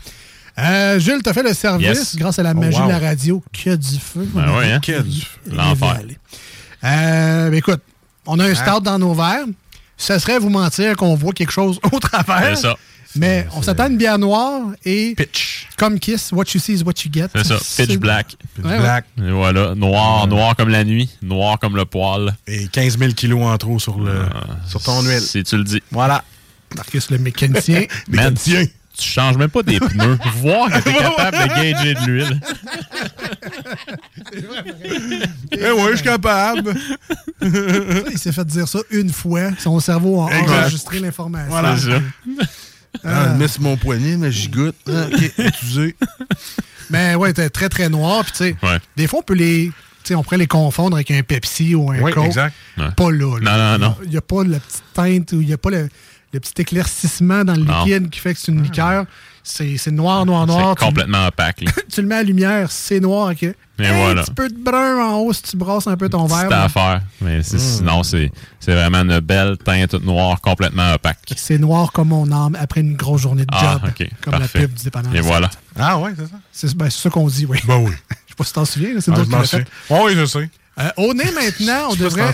Euh, 0.59 0.99
Jules, 0.99 1.21
t'as 1.23 1.33
fait 1.33 1.41
le 1.43 1.53
service 1.53 1.87
Yes. 1.87 2.15
grâce 2.15 2.37
à 2.39 2.43
la 2.43 2.51
Oh, 2.51 2.59
magie 2.59 2.77
wow. 2.79 2.85
de 2.85 2.91
la 2.91 2.99
radio. 2.99 3.43
Que 3.51 3.75
du 3.75 3.97
feu. 3.99 4.27
Ben 4.33 4.43
ami. 4.43 4.71
hein? 4.71 4.79
Que 4.79 5.01
du 5.01 5.21
feu. 5.21 5.51
L'enfer. 5.51 5.99
Euh, 6.83 7.49
ben 7.49 7.55
écoute, 7.55 7.81
on 8.25 8.39
a 8.39 8.45
un 8.45 8.51
Hein? 8.51 8.55
start 8.55 8.83
dans 8.83 8.99
nos 8.99 9.13
verres. 9.13 9.45
Ça 10.03 10.19
serait 10.19 10.37
vous 10.37 10.49
mentir 10.49 10.97
qu'on 10.97 11.15
voit 11.15 11.31
quelque 11.31 11.51
chose 11.51 11.79
au 11.91 11.99
travers. 11.99 12.57
C'est 12.57 12.63
ça. 12.63 12.75
Mais 13.15 13.47
on 13.55 13.61
s'attend 13.61 13.83
à 13.83 13.87
une 13.89 13.97
bière 13.97 14.17
noire 14.17 14.61
et 14.83 15.13
Pitch. 15.15 15.67
comme 15.77 15.99
Kiss, 15.99 16.31
what 16.31 16.45
you 16.53 16.59
see 16.59 16.73
is 16.73 16.83
what 16.83 16.93
you 17.05 17.11
get. 17.13 17.27
C'est 17.35 17.45
ça. 17.45 17.57
Pitch 17.77 17.97
black. 17.97 18.35
Pitch 18.55 18.65
Ouais, 18.65 18.79
black. 18.79 19.05
Et 19.19 19.29
voilà. 19.31 19.75
Noir, 19.75 20.27
noir 20.27 20.55
comme 20.55 20.69
la 20.69 20.83
nuit, 20.83 21.09
noir 21.21 21.57
comme 21.59 21.75
le 21.75 21.85
poil. 21.85 22.35
Et 22.47 22.67
15 22.67 22.97
000 22.97 23.13
kilos 23.13 23.43
en 23.43 23.55
trop 23.57 23.79
sur, 23.79 23.99
le, 23.99 24.25
sur 24.67 24.81
ton 24.81 25.01
huile. 25.03 25.21
Si 25.21 25.43
tu 25.43 25.55
le 25.57 25.63
dis. 25.63 25.81
Voilà. 25.91 26.23
Marcus 26.75 27.11
le 27.11 27.19
mécanicien. 27.19 27.83
Man, 28.09 28.35
tu, 28.97 29.07
changes 29.09 29.37
même 29.37 29.49
pas 29.49 29.63
des 29.63 29.79
pneus. 29.79 30.17
Voir 30.37 30.69
que 30.69 30.79
t'es 30.81 30.93
capable 30.93 31.37
de 31.37 31.47
gager 31.47 31.93
de 31.93 31.99
l'huile. 32.05 32.39
Eh 35.51 35.71
ouais, 35.71 35.91
je 35.91 35.95
suis 35.97 36.03
capable. 36.05 36.73
Il 37.41 38.17
s'est 38.17 38.31
fait 38.31 38.45
dire 38.45 38.67
ça 38.67 38.79
une 38.91 39.11
fois. 39.11 39.49
Son 39.59 39.79
cerveau 39.79 40.23
a 40.23 40.31
Exact. 40.37 40.59
enregistré 40.61 40.99
l'information. 40.99 41.49
Voilà. 41.49 41.77
Ça. 41.77 42.01
Ah, 43.03 43.29
mets 43.33 43.47
sur 43.47 43.61
mon 43.61 43.75
poignet, 43.77 44.17
mais 44.17 44.31
j'y 44.31 44.49
goûte. 44.49 44.75
Ah, 44.87 45.07
ok, 45.11 45.31
utilisé. 45.37 45.95
Mais 46.89 47.15
ouais, 47.15 47.33
t'es 47.33 47.49
très 47.49 47.69
très 47.69 47.89
noir. 47.89 48.23
Puis 48.23 48.31
tu 48.33 48.37
sais, 48.39 48.55
Ouais. 48.61 48.77
des 48.95 49.07
fois 49.07 49.19
on 49.19 49.23
peut 49.23 49.33
les, 49.33 49.67
tu 49.67 49.73
sais, 50.03 50.15
on 50.15 50.21
pourrait 50.21 50.37
les 50.37 50.47
confondre 50.47 50.95
avec 50.97 51.09
un 51.11 51.23
Pepsi 51.23 51.73
ou 51.73 51.89
un 51.91 51.99
Oui, 51.99 52.11
Coke. 52.11 52.25
exact. 52.25 52.53
Ouais. 52.77 52.91
Pas 52.95 53.09
là. 53.09 53.39
là. 53.39 53.57
Non, 53.57 53.79
non, 53.79 53.89
non. 53.89 53.95
Il 54.03 54.09
n'y 54.11 54.17
a 54.17 54.21
pas 54.21 54.43
la 54.43 54.59
petite 54.59 54.83
teinte 54.93 55.31
ou 55.31 55.41
il 55.41 55.47
n'y 55.47 55.53
a 55.53 55.57
pas 55.57 55.71
le, 55.71 55.89
le 56.33 56.39
petit 56.39 56.61
éclaircissement 56.61 57.43
dans 57.45 57.53
le 57.53 57.63
Non. 57.63 57.83
liquide 57.85 58.09
qui 58.09 58.19
fait 58.19 58.33
que 58.33 58.39
c'est 58.39 58.51
une 58.51 58.63
liqueur. 58.63 59.05
C'est 59.45 59.77
c'est 59.77 59.91
noir, 59.91 60.25
noir, 60.25 60.47
noir. 60.47 60.75
C'est 60.79 60.85
complètement 60.85 61.27
opaque. 61.27 61.61
là. 61.61 61.71
Tu, 61.93 62.01
le 62.01 62.07
mets 62.07 62.15
à 62.15 62.17
la 62.19 62.23
lumière, 62.23 62.71
c'est 62.71 62.99
noir. 62.99 63.31
ok. 63.31 63.43
Et 63.43 63.55
un 63.87 63.93
voilà. 63.97 64.23
petit 64.23 64.31
peu 64.33 64.47
de 64.49 64.55
brun 64.57 65.03
en 65.03 65.17
haut 65.17 65.33
si 65.33 65.41
tu 65.43 65.57
brasses 65.57 65.85
un 65.87 65.97
peu 65.97 66.07
ton 66.07 66.25
verre. 66.25 66.47
C'est 66.49 66.53
à 66.55 66.69
faire. 66.69 67.01
Mais 67.21 67.43
sinon, 67.43 68.03
c'est 68.03 68.31
c'est 68.59 68.73
vraiment 68.73 68.99
une 69.01 69.19
belle 69.19 69.57
teinte 69.57 69.93
noire 69.95 70.39
complètement 70.41 70.93
opaque. 70.93 71.19
C'est 71.35 71.57
noir 71.57 71.91
comme 71.91 72.09
mon 72.09 72.31
âme 72.31 72.55
après 72.59 72.81
une 72.81 72.95
grosse 72.95 73.21
journée 73.21 73.43
de 73.45 73.51
Ah, 73.53 73.79
job. 73.83 73.89
ok. 73.89 74.09
Comme 74.21 74.31
Parfait. 74.39 74.59
la 74.61 74.67
pub 74.67 74.73
du 74.77 74.83
dépanneur. 74.85 75.13
Et 75.15 75.21
voilà. 75.21 75.49
Ah 75.77 75.99
ouais, 75.99 76.11
c'est 76.17 76.25
ça? 76.27 76.35
C'est 76.51 76.77
ben, 76.77 76.89
c'est 76.89 77.01
ça 77.01 77.09
qu'on 77.09 77.27
dit, 77.27 77.45
oui. 77.45 77.59
Ben 77.67 77.77
oui. 77.77 77.91
Je 78.09 78.31
sais 78.31 78.35
pas 78.37 78.43
si 78.45 78.53
t'en 78.53 78.65
souviens, 78.65 78.93
là, 78.95 79.01
c'est 79.01 79.11
Ah, 79.11 79.21
je 79.23 79.29
m'en 79.29 79.43
souviens. 79.43 79.65
Oh, 79.89 80.03
oui, 80.05 80.13
je 80.15 80.25
sais. 80.25 80.49
Euh, 80.79 80.89
au 80.97 81.13
nez 81.13 81.29
maintenant, 81.33 81.87
on 81.91 81.95
devrait, 81.95 82.31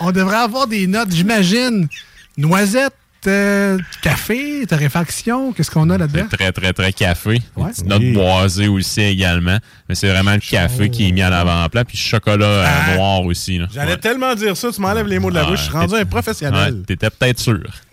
on 0.00 0.10
devrait 0.12 0.36
avoir 0.36 0.66
des 0.66 0.86
notes, 0.86 1.10
j'imagine. 1.12 1.88
Noisette, 2.36 2.92
euh, 3.26 3.78
café, 4.02 4.66
torréfaction, 4.66 5.52
qu'est-ce 5.52 5.70
qu'on 5.70 5.88
a 5.90 5.98
là-dedans? 5.98 6.26
C'est 6.30 6.36
très, 6.36 6.50
très, 6.52 6.72
très 6.72 6.92
café. 6.92 7.40
Ouais. 7.56 7.70
Une 7.80 7.86
note 7.88 8.12
boisée 8.12 8.66
aussi 8.68 9.00
également. 9.02 9.58
Mais 9.88 9.94
c'est 9.94 10.08
vraiment 10.08 10.32
le 10.34 10.40
café 10.40 10.90
qui 10.90 11.08
est 11.08 11.12
mis 11.12 11.22
en 11.22 11.30
avant-plan. 11.32 11.84
Puis 11.86 11.96
chocolat 11.96 12.44
euh, 12.46 12.64
Ah. 12.66 12.94
noir 12.96 13.22
aussi. 13.24 13.60
J'allais 13.72 13.92
Ouais. 13.92 13.96
tellement 13.98 14.34
dire 14.34 14.56
ça, 14.56 14.70
tu 14.72 14.80
m'enlèves 14.80 15.06
les 15.06 15.18
mots 15.20 15.30
de 15.30 15.36
la 15.36 15.42
Ah, 15.42 15.50
bouche. 15.50 15.58
Je 15.60 15.64
suis 15.64 15.72
rendu 15.72 15.94
un 15.94 16.04
professionnel. 16.04 16.74
Ouais, 16.74 16.80
T'étais 16.86 17.10
peut-être 17.10 17.38
sûr. 17.38 17.60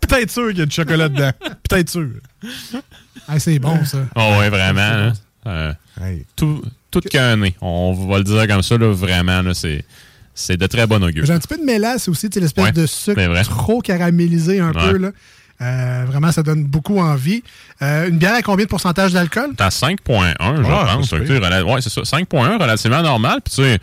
Peut-être 0.00 0.30
sûr 0.30 0.48
qu'il 0.50 0.58
y 0.58 0.62
a 0.62 0.66
du 0.66 0.74
chocolat 0.74 1.08
dedans. 1.08 1.30
Peut-être 1.68 1.90
sûr. 1.90 2.08
Ah, 3.28 3.38
c'est 3.38 3.58
bon, 3.58 3.84
ça. 3.84 3.98
Oh 4.16 4.36
ouais, 4.38 4.48
vraiment. 4.50 4.80
hein. 4.80 5.12
Euh, 5.46 5.72
Hey. 6.02 6.24
tout 6.36 6.62
tout 6.90 7.00
qu'un 7.00 7.36
nez. 7.36 7.54
On 7.60 7.92
va 8.08 8.18
le 8.18 8.24
dire 8.24 8.46
comme 8.48 8.62
ça, 8.62 8.76
là, 8.78 8.90
vraiment. 8.92 9.42
là, 9.42 9.52
c'est 9.54 9.84
c'est 10.34 10.56
de 10.56 10.66
très 10.66 10.86
bon 10.86 11.02
augure. 11.02 11.24
J'ai 11.26 11.32
un 11.32 11.38
petit 11.38 11.48
peu 11.48 11.58
de 11.58 11.64
mélasse 11.64 12.08
aussi, 12.08 12.28
tu 12.30 12.34
sais, 12.34 12.40
l'espèce 12.40 12.64
Ouais, 12.64 12.72
de 12.72 12.86
c'est 12.86 13.12
sucre 13.12 13.22
vrai. 13.28 13.42
trop 13.44 13.80
caramélisé 13.80 14.60
un 14.60 14.72
Ouais. 14.72 14.90
peu. 14.92 14.96
Là. 14.98 15.10
Euh, 15.62 16.04
vraiment, 16.06 16.32
ça 16.32 16.42
donne 16.42 16.64
beaucoup 16.64 16.98
envie. 17.00 17.42
Euh, 17.82 18.08
une 18.08 18.16
bière 18.18 18.34
à 18.34 18.40
combien 18.42 18.64
de 18.64 18.70
pourcentage 18.70 19.12
d'alcool? 19.12 19.50
T'as 19.56 19.68
5.1, 19.70 20.32
je 20.62 20.62
Ah, 20.70 20.96
pense. 20.96 21.12
ouais, 21.12 21.80
c'est 21.82 21.90
ça. 21.90 22.04
5.1, 22.04 22.56
relativement 22.58 23.02
normal. 23.02 23.40
Puis 23.44 23.54
tu 23.56 23.62
sais, 23.62 23.78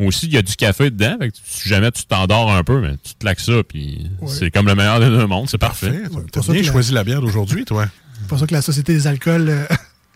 aussi, 0.00 0.26
il 0.26 0.32
y 0.32 0.38
a 0.38 0.42
du 0.42 0.56
café 0.56 0.90
dedans. 0.90 1.16
Fait 1.20 1.28
que 1.30 1.36
si 1.44 1.68
jamais 1.68 1.92
tu 1.92 2.04
t'endors 2.04 2.50
un 2.52 2.64
peu, 2.64 2.80
mais 2.80 2.96
tu 3.04 3.14
te 3.14 3.24
laques 3.24 3.38
ça. 3.40 3.62
Puis 3.68 4.10
c'est 4.26 4.50
comme 4.50 4.66
le 4.66 4.74
meilleur 4.74 4.98
des 5.00 5.06
deux 5.08 5.26
mondes. 5.26 5.48
C'est 5.48 5.58
parfait. 5.58 5.90
Parfait. 5.92 6.26
T'as 6.32 6.40
bien 6.40 6.60
que 6.62 6.66
la- 6.66 6.72
choisi 6.72 6.92
la 6.92 7.04
bière 7.04 7.20
d'aujourd'hui, 7.20 7.64
toi. 7.64 7.86
C'est 8.18 8.26
pour 8.28 8.38
ça 8.40 8.46
que 8.48 8.54
la 8.54 8.62
Société 8.62 8.92
des 8.92 9.06
alcools 9.06 9.48
euh, 9.50 9.64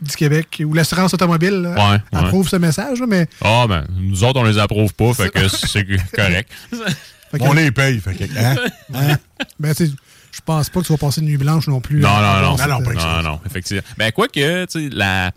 du 0.01 0.15
Québec 0.17 0.63
ou 0.65 0.75
l'assurance 0.75 1.15
automobile 1.15 1.63
là, 1.63 1.71
Ouais, 1.75 1.99
ouais. 2.13 2.25
approuve 2.27 2.49
ce 2.49 2.57
message, 2.57 3.01
là, 3.01 3.07
mais 3.09 3.29
Ah, 3.43 3.67
ben, 3.69 3.85
nous 3.99 4.25
autres, 4.25 4.41
on 4.41 4.45
les 4.45 4.59
approuve 4.59 4.93
pas. 4.95 5.13
Fait 5.15 5.31
que 5.31 5.49
c'est 5.49 5.85
correct. 6.15 6.51
fait 7.31 7.39
que- 7.39 7.45
On 7.45 7.53
les 7.55 7.71
paye. 7.71 7.99
Fait 8.01 8.15
que, 8.15 8.25
hein? 8.39 8.57
hein, 8.95 9.17
ben, 9.59 9.75
tu 9.75 9.87
sais, 9.87 9.93
je 10.33 10.41
pense 10.45 10.69
pas 10.69 10.81
que 10.81 10.87
tu 10.87 10.93
vas 10.93 10.99
passer 10.99 11.21
une 11.23 11.29
nuit 11.29 11.39
blanche 11.39 11.67
non 11.67 11.81
plus. 11.81 12.01
Non, 12.01 12.09
euh, 12.11 12.21
non, 12.43 12.57
non. 12.57 12.81
non, 12.81 12.91
euh, 12.91 12.95
ça. 13.01 13.23
Non, 13.23 13.23
non, 13.23 13.41
effectivement. 13.47 13.83
Ben, 13.97 14.13
quoi 14.13 14.29
que, 14.29 14.65
tu 14.67 14.89
sais, 14.89 14.95
la. 14.95 15.31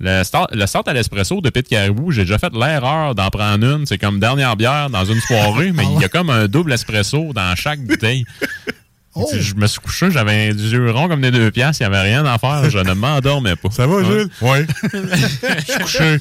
Le 0.00 0.22
start, 0.22 0.54
le 0.54 0.64
start 0.64 0.86
à 0.86 0.92
l'espresso 0.92 1.40
de 1.40 1.50
Pete 1.50 1.66
Caribou, 1.66 2.12
j'ai 2.12 2.22
déjà 2.22 2.38
fait 2.38 2.52
l'erreur 2.54 3.16
d'en 3.16 3.30
prendre 3.30 3.66
une. 3.66 3.84
C'est 3.84 3.98
comme 3.98 4.20
dernière 4.20 4.54
bière 4.54 4.88
dans 4.90 5.04
une 5.04 5.20
soirée, 5.20 5.72
mais 5.74 5.82
Ah 5.84 5.90
il 5.96 6.00
y 6.00 6.04
a 6.04 6.08
comme 6.08 6.30
un 6.30 6.46
double 6.46 6.72
espresso 6.72 7.32
dans 7.32 7.56
chaque 7.56 7.80
bouteille. 7.80 8.24
Oh! 9.14 9.26
Tu 9.32 9.40
Je 9.40 9.54
me 9.54 9.66
suis 9.66 9.80
couché, 9.80 10.10
j'avais 10.10 10.52
des 10.54 10.70
yeux 10.72 10.90
ronds 10.90 11.08
comme 11.08 11.20
des 11.22 11.30
deux 11.30 11.50
piastres, 11.50 11.82
il 11.82 11.88
n'y 11.88 11.94
avait 11.96 12.08
rien 12.08 12.24
à 12.24 12.38
faire, 12.38 12.68
je 12.70 12.78
ne 12.78 12.92
m'endormais 12.92 13.56
pas. 13.56 13.70
Ça 13.70 13.86
va, 13.86 13.96
Ouais. 13.96 14.04
Jules? 14.04 14.28
Oui. 14.42 14.58
Je 15.66 15.72
suis 15.72 15.80
couché. 15.82 16.18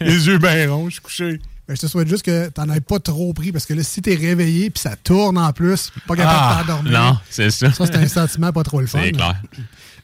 Les 0.00 0.26
yeux 0.26 0.38
bien 0.38 0.70
ronds, 0.70 0.86
je 0.88 0.92
suis 0.94 1.00
couché. 1.00 1.40
ben, 1.66 1.74
je 1.74 1.80
te 1.80 1.86
souhaite 1.86 2.06
juste 2.08 2.24
que 2.24 2.48
t'en 2.48 2.68
aies 2.70 2.80
pas 2.80 2.98
trop 3.00 3.32
pris 3.32 3.50
parce 3.50 3.66
que 3.66 3.74
là, 3.74 3.82
si 3.82 4.02
t'es 4.02 4.14
réveillé 4.14 4.70
puis 4.70 4.80
ça 4.80 4.94
tourne 4.96 5.36
en 5.38 5.52
plus, 5.52 5.90
pas 6.06 6.14
capable 6.16 6.38
Ah, 6.40 6.62
de 6.62 6.66
t'endormir. 6.68 6.92
non, 6.92 7.18
c'est 7.30 7.50
ça. 7.50 7.72
Ça, 7.72 7.86
c'est 7.86 7.96
un 7.96 8.06
sentiment 8.08 8.52
pas 8.52 8.62
trop 8.62 8.80
le 8.80 8.86
fun. 8.86 9.00
C'est 9.02 9.12
clair. 9.12 9.34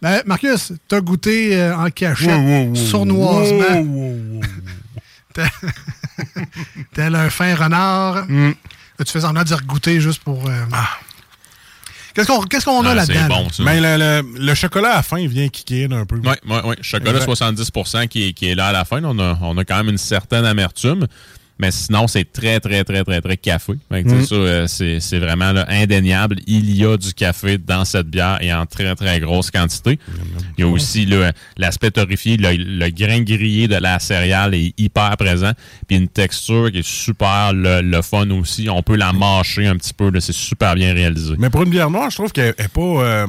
Ben, 0.02 0.20
Marcus, 0.26 0.72
t'as 0.88 1.00
goûté 1.00 1.56
euh, 1.56 1.76
en 1.76 1.88
cachette, 1.90 2.28
Wow, 2.30 2.40
wow, 2.40 2.64
wow. 2.68 2.74
sournoisement, 2.74 3.80
Wow, 3.80 3.84
wow, 3.84 4.40
wow. 4.40 4.40
tel 6.94 7.14
un 7.14 7.30
fin 7.30 7.54
renard. 7.54 8.24
Mm. 8.28 8.52
Là, 8.98 9.04
tu 9.04 9.12
fais 9.12 9.20
semblant 9.20 9.42
de 9.42 9.46
dire 9.48 9.62
goûter 9.64 10.00
juste 10.00 10.22
pour. 10.22 10.48
euh, 10.48 10.64
Qu'est-ce 12.14 12.28
qu'on 12.28 12.42
qu'est-ce 12.42 12.64
qu'on 12.64 12.84
a 12.84 12.90
Ah, 12.90 12.94
là-dedans? 12.94 13.20
là? 13.20 13.28
bon, 13.28 13.48
ça. 13.50 13.62
Mais 13.64 13.80
le, 13.80 13.96
le- 14.22 14.38
le 14.46 14.54
chocolat 14.54 14.92
à 14.92 14.96
la 14.96 15.02
fin 15.02 15.26
vient 15.26 15.48
kicker 15.48 15.88
un 15.92 16.06
peu. 16.06 16.16
Oui, 16.16 16.32
oui, 16.48 16.56
oui. 16.64 16.74
Chocolat 16.80 17.10
Exact. 17.12 17.24
70 17.24 17.70
qui 18.08 18.28
est, 18.28 18.32
qui 18.32 18.46
est 18.48 18.54
là 18.54 18.68
à 18.68 18.72
la 18.72 18.84
fin. 18.84 19.02
On 19.04 19.18
a, 19.18 19.36
on 19.42 19.56
a 19.58 19.64
quand 19.64 19.76
même 19.78 19.88
une 19.88 19.98
certaine 19.98 20.44
amertume. 20.44 21.06
Mais 21.58 21.70
sinon, 21.70 22.08
c'est 22.08 22.32
très, 22.32 22.58
très, 22.58 22.82
très, 22.82 23.04
très, 23.04 23.20
très 23.20 23.36
café. 23.36 23.74
Mm. 23.90 24.24
ça, 24.24 24.34
euh, 24.34 24.66
c'est 24.66 24.98
c'est 24.98 25.20
vraiment 25.20 25.52
là, 25.52 25.64
indéniable. 25.68 26.36
Il 26.48 26.74
y 26.74 26.84
a 26.84 26.96
du 26.96 27.14
café 27.14 27.58
dans 27.58 27.84
cette 27.84 28.08
bière 28.08 28.38
et 28.40 28.52
en 28.52 28.66
très, 28.66 28.94
très 28.96 29.20
grosse 29.20 29.52
quantité. 29.52 30.00
Il 30.58 30.64
y 30.64 30.64
a 30.64 30.68
aussi 30.68 31.08
l'aspect 31.56 31.92
torréfié, 31.92 32.36
le, 32.38 32.56
le 32.56 32.88
grain 32.90 33.20
grillé 33.20 33.68
de 33.68 33.76
la 33.76 34.00
céréale 34.00 34.54
est 34.54 34.74
hyper 34.78 35.16
présent. 35.16 35.52
Puis 35.86 35.96
une 35.96 36.08
texture 36.08 36.72
qui 36.72 36.78
est 36.80 36.86
super 36.86 37.52
le, 37.52 37.82
le 37.82 38.02
fun 38.02 38.28
aussi. 38.30 38.68
On 38.68 38.82
peut 38.82 38.96
la 38.96 39.12
mâcher 39.12 39.68
un 39.68 39.76
petit 39.76 39.94
peu. 39.94 40.10
C'est 40.18 40.32
super 40.32 40.74
bien 40.74 40.92
réalisé. 40.92 41.34
Mais 41.38 41.50
pour 41.50 41.62
une 41.62 41.70
bière 41.70 41.90
noire, 41.90 42.10
je 42.10 42.16
trouve 42.16 42.32
qu'elle 42.32 42.54
n'est 42.58 42.68
pas. 42.68 42.80
euh, 42.80 43.26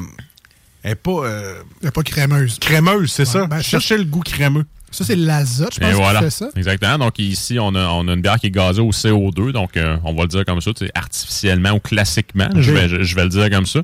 elle 0.82 0.92
est 0.94 0.96
pas. 0.96 1.12
euh, 1.12 1.56
Elle 1.84 1.90
est 1.90 1.92
pas 1.92 2.04
crémeuse. 2.04 2.58
crémeuse, 2.60 3.12
c'est 3.12 3.26
ça? 3.26 3.46
ben, 3.46 3.58
je 3.60 3.64
cherchais 3.70 3.98
le 3.98 4.04
goût 4.06 4.22
crémeux. 4.22 4.66
Ça, 4.96 5.04
c'est 5.04 5.16
l'azote, 5.16 5.74
je 5.76 5.80
pense, 5.80 5.94
voilà. 5.94 6.20
qui 6.20 6.26
fait 6.26 6.32
ça. 6.32 6.50
Exactement. 6.56 6.98
Donc 6.98 7.20
ici, 7.20 7.58
on 7.60 7.76
a, 7.76 7.88
on 7.88 8.08
a 8.08 8.14
une 8.14 8.22
bière 8.22 8.40
qui 8.40 8.48
est 8.48 8.52
gazée 8.52 8.82
au 8.82 8.92
CO2. 8.92 9.52
Donc, 9.52 9.78
euh, 9.78 9.98
on 10.04 10.14
va 10.14 10.24
le 10.24 10.28
dire 10.30 10.46
comme 10.46 10.62
ça, 10.62 10.72
tu 10.74 10.86
sais, 10.86 10.92
artificiellement 10.96 11.72
ou 11.72 11.80
classiquement. 11.80 12.48
Je, 12.56 12.72
vais, 12.72 12.88
je, 12.90 13.04
je 13.04 13.16
vais 13.16 13.24
le 13.24 13.30
dire 13.30 13.50
comme 13.50 13.66
ça. 13.66 13.82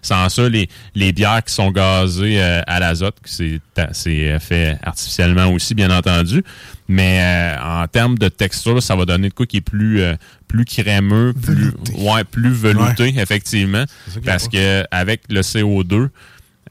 Sans 0.00 0.28
ça, 0.28 0.48
les, 0.48 0.68
les 0.94 1.12
bières 1.12 1.42
qui 1.44 1.52
sont 1.52 1.70
gazées 1.70 2.40
euh, 2.40 2.62
à 2.66 2.78
l'azote, 2.78 3.16
c'est 3.24 3.60
c'est 3.92 4.28
euh, 4.30 4.38
fait 4.38 4.78
artificiellement 4.82 5.46
aussi, 5.52 5.74
bien 5.74 5.90
entendu. 5.90 6.44
Mais 6.88 7.18
euh, 7.20 7.82
en 7.82 7.86
termes 7.88 8.16
de 8.16 8.28
texture, 8.28 8.82
ça 8.82 8.96
va 8.96 9.04
donner 9.04 9.28
de 9.28 9.34
quoi 9.34 9.46
qui 9.46 9.58
est 9.58 9.60
plus, 9.60 10.00
euh, 10.00 10.14
plus 10.46 10.64
crémeux, 10.64 11.34
plus, 11.34 11.72
ouais, 11.96 12.24
plus 12.24 12.52
velouté, 12.52 13.14
effectivement. 13.18 13.84
Parce 14.24 14.48
que 14.48 14.84
avec 14.90 15.22
le 15.28 15.40
CO2, 15.40 16.08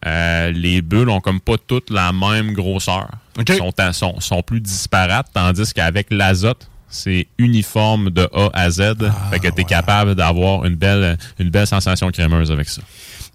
euh, 0.05 0.51
les 0.51 0.81
bulles 0.81 1.09
ont 1.09 1.21
comme 1.21 1.39
pas 1.39 1.55
toutes 1.65 1.89
la 1.89 2.11
même 2.11 2.53
grosseur. 2.53 3.09
OK. 3.39 3.51
Sont, 3.53 3.71
sont, 3.93 4.19
sont 4.19 4.41
plus 4.41 4.61
disparates, 4.61 5.27
tandis 5.33 5.73
qu'avec 5.73 6.07
l'azote, 6.11 6.69
c'est 6.89 7.27
uniforme 7.37 8.09
de 8.09 8.27
A 8.33 8.49
à 8.53 8.69
Z. 8.69 8.95
Ah, 9.01 9.29
fait 9.31 9.39
que 9.39 9.49
tu 9.49 9.61
es 9.61 9.63
capable 9.65 10.15
d'avoir 10.15 10.65
une 10.65 10.75
belle, 10.75 11.17
une 11.39 11.49
belle 11.49 11.67
sensation 11.67 12.09
crémeuse 12.11 12.51
avec 12.51 12.69
ça. 12.69 12.81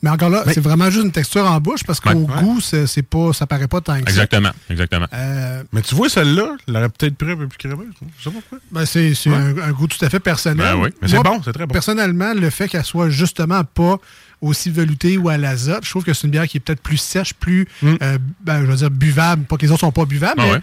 Mais 0.02 0.10
encore 0.10 0.30
là, 0.30 0.42
c'est 0.52 0.60
vraiment 0.60 0.90
juste 0.90 1.04
une 1.04 1.12
texture 1.12 1.46
en 1.46 1.60
bouche 1.60 1.84
parce 1.84 2.00
qu'au 2.00 2.12
goût, 2.26 2.60
c'est 2.60 2.86
c'est 2.88 3.02
pas, 3.02 3.32
ça 3.32 3.46
paraît 3.46 3.68
pas 3.68 3.80
tant 3.80 3.94
que 3.94 4.00
ça. 4.00 4.10
Exactement, 4.10 4.50
exactement. 4.68 5.06
Euh, 5.14 5.62
Mais 5.72 5.80
tu 5.82 5.94
vois, 5.94 6.08
celle-là, 6.08 6.56
elle 6.66 6.76
aurait 6.76 6.88
peut-être 6.88 7.16
pris 7.16 7.30
un 7.30 7.36
peu 7.36 7.46
plus 7.46 7.58
crémeuse. 7.58 7.86
Je 8.18 8.24
sais 8.24 8.30
pas 8.30 8.40
pourquoi. 8.40 8.58
Ben, 8.72 8.84
c'est 8.84 9.14
c'est 9.14 9.30
Ouais. 9.30 9.36
un, 9.36 9.58
un 9.68 9.70
goût 9.72 9.86
tout 9.86 10.04
à 10.04 10.10
fait 10.10 10.18
personnel. 10.20 10.66
Ben 10.66 10.74
oui, 10.82 10.88
mais 11.00 11.06
c'est 11.08 11.14
Moi, 11.14 11.22
bon, 11.22 11.40
c'est 11.44 11.52
très 11.52 11.66
bon. 11.66 11.72
Personnellement, 11.72 12.34
le 12.34 12.50
fait 12.50 12.66
qu'elle 12.68 12.84
soit 12.84 13.10
justement 13.10 13.62
pas 13.64 13.98
aussi 14.40 14.70
veloutée 14.70 15.18
ou 15.18 15.28
à 15.28 15.36
l'azote, 15.38 15.84
je 15.84 15.90
trouve 15.90 16.02
que 16.02 16.12
c'est 16.12 16.26
une 16.26 16.32
bière 16.32 16.48
qui 16.48 16.56
est 16.56 16.60
peut-être 16.60 16.82
plus 16.82 16.96
sèche, 16.96 17.32
plus, 17.34 17.68
euh, 17.84 18.18
ben, 18.40 18.62
je 18.62 18.66
veux 18.66 18.76
dire, 18.76 18.90
buvable. 18.90 19.44
Pas 19.44 19.56
que 19.56 19.64
les 19.64 19.70
autres 19.70 19.80
sont 19.82 19.92
pas 19.92 20.04
buvables, 20.04 20.40
Mm. 20.40 20.44
Ah 20.44 20.46
mais 20.46 20.52
ouais. 20.54 20.60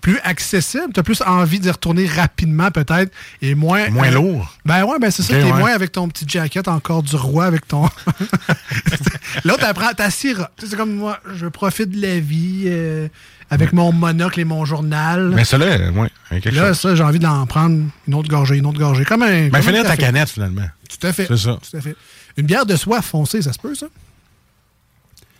Plus 0.00 0.18
accessible. 0.24 0.92
Tu 0.92 1.00
as 1.00 1.02
plus 1.02 1.22
envie 1.22 1.60
d'y 1.60 1.70
retourner 1.70 2.06
rapidement, 2.06 2.70
peut-être, 2.70 3.12
et 3.42 3.54
moins... 3.54 3.88
Moins 3.90 4.08
euh, 4.08 4.12
lourd. 4.12 4.56
Ben 4.64 4.84
ouais, 4.84 4.98
ben 4.98 5.10
c'est 5.10 5.22
ça. 5.22 5.34
T'es 5.34 5.42
ouais. 5.44 5.52
moins 5.52 5.72
avec 5.72 5.92
ton 5.92 6.08
petit 6.08 6.24
jacket 6.26 6.68
encore 6.68 7.02
du 7.02 7.16
roi, 7.16 7.44
avec 7.46 7.66
ton... 7.68 7.82
L'autre, 9.44 9.60
t'apprends, 9.60 9.92
t'as 9.96 10.10
sirop. 10.10 10.44
Tu 10.56 10.64
sais, 10.64 10.70
C'est 10.70 10.76
comme 10.76 10.94
moi, 10.94 11.20
je 11.34 11.46
profite 11.46 11.90
de 11.90 12.00
la 12.00 12.20
vie 12.20 12.64
euh, 12.66 13.08
avec 13.50 13.72
mon 13.72 13.92
monocle 13.92 14.40
et 14.40 14.44
mon 14.44 14.64
journal. 14.64 15.32
Mais 15.34 15.44
celle-là, 15.44 15.90
ouais, 15.90 16.10
avec 16.30 16.44
quelque 16.44 16.56
Là, 16.56 16.68
chose. 16.68 16.80
ça, 16.80 16.94
j'ai 16.94 17.02
envie 17.02 17.18
d'en 17.18 17.46
prendre 17.46 17.84
une 18.06 18.14
autre 18.14 18.28
gorgée, 18.28 18.56
une 18.56 18.66
autre 18.66 18.78
gorgée. 18.78 19.04
Comme 19.04 19.22
un. 19.22 19.48
Ben, 19.48 19.62
finir 19.62 19.84
ta 19.84 19.96
canette, 19.96 20.30
finalement. 20.30 20.66
Tout 20.88 21.06
à 21.06 21.12
fait. 21.12 21.26
C'est 21.26 21.36
ça. 21.36 21.58
Tout 21.70 21.76
à 21.76 21.80
fait. 21.80 21.96
Une 22.36 22.46
bière 22.46 22.66
de 22.66 22.76
soie 22.76 23.02
foncée, 23.02 23.42
ça 23.42 23.52
se 23.52 23.58
peut, 23.58 23.74
ça? 23.74 23.86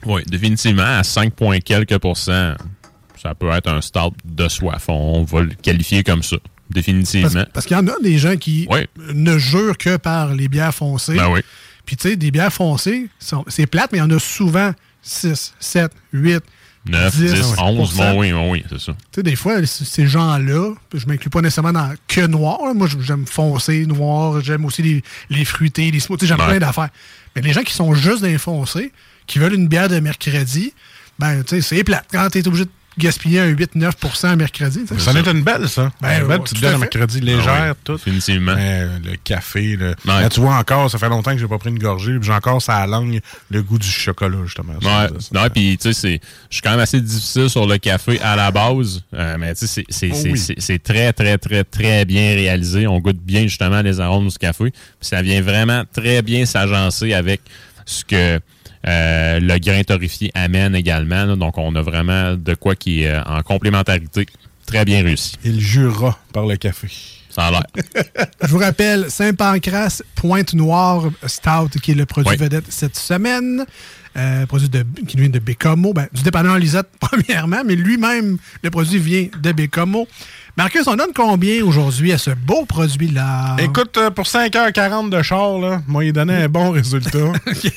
Oui, 0.07 0.23
définitivement, 0.27 0.99
à 0.99 1.05
5 1.05 1.35
points 1.35 1.61
quelques 1.61 1.99
pourcents, 1.99 2.55
ça 3.20 3.35
peut 3.35 3.50
être 3.50 3.68
un 3.68 3.80
start 3.80 4.14
de 4.24 4.48
soif. 4.48 4.85
On 4.88 5.22
va 5.24 5.40
le 5.42 5.54
qualifier 5.54 6.02
comme 6.02 6.22
ça. 6.22 6.37
Définitivement. 6.70 7.28
Parce, 7.33 7.46
parce 7.52 7.66
qu'il 7.66 7.76
y 7.76 7.80
en 7.80 7.87
a 7.88 7.94
des 8.02 8.18
gens 8.18 8.37
qui 8.37 8.66
Oui. 8.70 8.80
ne 9.12 9.38
jurent 9.38 9.76
que 9.76 9.96
par 9.96 10.35
les 10.35 10.48
bières 10.48 10.74
foncées. 10.74 11.14
Ben 11.16 11.28
oui. 11.30 11.40
Puis, 11.85 11.96
tu 11.96 12.09
sais, 12.11 12.16
des 12.16 12.30
bières 12.30 12.52
foncées, 12.52 13.09
c'est 13.48 13.66
plate, 13.66 13.90
mais 13.92 13.98
il 13.98 14.02
y 14.02 14.04
en 14.04 14.11
a 14.11 14.18
souvent 14.20 14.72
6, 15.02 15.54
7, 15.59 15.90
8, 16.12 16.40
9, 16.87 17.16
10, 17.16 17.33
10, 17.35 17.42
11, 17.59 17.92
11%. 17.92 17.96
bon 17.96 18.20
oui, 18.20 18.33
bon 18.33 18.52
oui, 18.52 18.64
c'est 18.70 18.78
ça. 18.78 18.92
Tu 18.92 18.98
sais, 19.16 19.22
des 19.24 19.35
fois, 19.35 19.66
ces 19.66 20.06
gens-là, 20.06 20.72
je 20.94 21.06
m'inclus 21.06 21.28
pas 21.30 21.40
nécessairement 21.42 21.72
dans 21.72 21.92
que 22.06 22.24
noir. 22.26 22.59
là. 22.64 22.74
Moi, 22.74 22.87
j'aime 23.00 23.26
foncé, 23.26 23.85
noir. 23.87 24.40
J'aime 24.40 24.64
aussi 24.64 24.83
les, 24.83 25.02
les 25.28 25.44
fruités, 25.44 25.90
les 25.90 25.98
smoothies. 26.00 26.26
J'aime 26.28 26.38
Ouais. 26.40 26.46
plein 26.46 26.59
d'affaires. 26.61 26.90
Mais 27.35 27.42
les 27.42 27.52
gens 27.52 27.62
qui 27.62 27.74
sont 27.74 27.92
juste 27.94 28.22
dans 28.22 28.28
les 28.28 28.38
foncés, 28.38 28.92
qui 29.26 29.38
veulent 29.40 29.54
une 29.54 29.66
bière 29.68 29.88
de 29.88 29.98
mercredi, 29.98 30.72
ben, 31.18 31.42
tu 31.42 31.56
sais, 31.56 31.61
c'est 31.76 31.85
plate. 31.85 32.06
Quand 32.12 32.28
t'es 32.30 32.46
obligé 32.46 32.64
de 32.66 32.70
gaspiller 32.98 33.40
un 33.40 33.50
8-9 33.53 34.26
un 34.26 34.37
mercredi, 34.37 34.81
tu 34.87 34.88
sais. 34.94 34.98
Ça 35.00 35.12
en 35.12 35.16
est 35.16 35.26
une 35.29 35.42
belle, 35.42 35.68
ça. 35.68 35.90
Ben, 36.00 36.22
une 36.22 36.29
belle 36.29 36.40
petite 36.40 36.59
bière 36.61 36.79
mercredi 36.79 37.20
légère, 37.20 37.48
Ah 37.48 37.68
oui, 37.70 37.74
tout. 37.85 37.98
Euh, 38.59 38.98
le 39.05 39.16
café, 39.16 39.76
le... 39.76 39.94
Là, 40.05 40.29
tu 40.29 40.40
vois 40.40 40.57
encore, 40.57 40.90
ça 40.90 40.98
fait 40.98 41.09
longtemps 41.09 41.33
que 41.33 41.38
j'ai 41.38 41.46
pas 41.46 41.59
pris 41.59 41.70
une 41.70 41.79
gorgée, 41.79 42.12
puis 42.18 42.26
j'ai 42.26 42.33
encore 42.33 42.61
ça 42.61 42.76
à 42.76 42.81
la 42.81 42.87
langue 42.98 43.20
le 43.50 43.62
goût 43.62 43.79
du 43.79 43.87
chocolat, 43.88 44.38
justement. 44.44 44.74
Ça, 44.83 44.88
Ouais, 45.03 45.09
ça, 45.20 45.29
non, 45.33 45.48
puis 45.48 45.79
tu 45.79 45.92
sais, 45.92 46.00
c'est- 46.00 46.20
je 46.50 46.55
suis 46.57 46.62
quand 46.62 46.70
même 46.72 46.81
assez 46.81 47.00
difficile 47.00 47.48
sur 47.48 47.66
le 47.66 47.79
café 47.79 48.20
à 48.20 48.37
la 48.37 48.50
base, 48.50 49.03
euh, 49.14 49.37
mais 49.38 49.55
tu 49.55 49.66
sais, 49.66 49.85
c'est- 49.90 50.11
c'est 50.11 50.11
Oh 50.12 50.33
oui. 50.33 50.55
c'est 50.59 50.83
très, 50.83 51.12
très, 51.12 51.38
très, 51.38 51.64
très 51.64 52.05
bien 52.05 52.35
réalisé. 52.35 52.87
On 52.87 52.98
goûte 52.98 53.18
bien 53.22 53.42
justement 53.42 53.81
les 53.83 54.00
arômes 54.00 54.29
du 54.29 54.37
café, 54.38 54.70
puis 54.70 54.72
ça 55.00 55.22
vient 55.22 55.40
vraiment 55.40 55.85
très 55.92 56.22
bien 56.22 56.44
s'agencer 56.44 57.14
avec 57.14 57.40
ce 57.87 58.05
que 58.05 58.40
euh, 58.87 59.40
le 59.40 59.59
grain 59.59 59.83
torréfié 59.83 60.31
amène 60.35 60.75
également. 60.75 61.25
là. 61.25 61.37
donc, 61.37 61.59
on 61.59 61.75
a 61.75 61.83
vraiment 61.83 62.35
de 62.35 62.55
quoi 62.55 62.75
qui 62.75 63.03
est 63.03 63.11
euh, 63.11 63.23
en 63.25 63.43
complémentarité 63.43 64.27
très 64.66 64.85
bien 64.85 65.03
réussi. 65.03 65.37
Il 65.45 65.61
jura 65.61 66.19
par 66.33 66.47
le 66.47 66.57
café. 66.57 66.88
Ça 67.29 67.47
a 67.47 67.51
l'air. 67.51 67.62
Je 68.43 68.49
vous 68.49 68.59
rappelle, 68.59 69.11
Saint-Pancras, 69.11 70.03
Pointe 70.16 70.55
Noire 70.55 71.11
Stout, 71.27 71.79
qui 71.83 71.93
est 71.93 71.95
le 71.95 72.07
produit 72.07 72.31
Oui. 72.33 72.37
vedette 72.37 72.64
cette 72.71 72.97
semaine. 72.97 73.64
Euh, 74.16 74.45
produit 74.47 74.69
de, 74.69 74.85
qui 75.07 75.16
vient 75.16 75.29
de 75.29 75.38
Bécomo. 75.38 75.93
Ben, 75.93 76.09
du 76.12 76.23
dépanneur 76.23 76.59
Lisette, 76.59 76.88
premièrement, 77.01 77.62
mais 77.64 77.77
lui-même, 77.77 78.38
le 78.62 78.71
produit 78.71 78.99
vient 78.99 79.29
de 79.40 79.53
Bécomo. 79.53 80.09
Marcus, 80.61 80.87
on 80.88 80.94
donne 80.94 81.14
combien 81.16 81.64
aujourd'hui 81.64 82.12
à 82.12 82.18
ce 82.18 82.33
beau 82.33 82.66
produit-là? 82.66 83.57
Écoute, 83.61 83.96
euh, 83.96 84.11
pour 84.11 84.27
5h40 84.27 85.09
de 85.09 85.23
char, 85.23 85.59
là, 85.59 85.81
moi, 85.87 86.05
il 86.05 86.12
donnait 86.12 86.42
un 86.42 86.49
bon 86.51 86.70
résultat. 86.73 87.33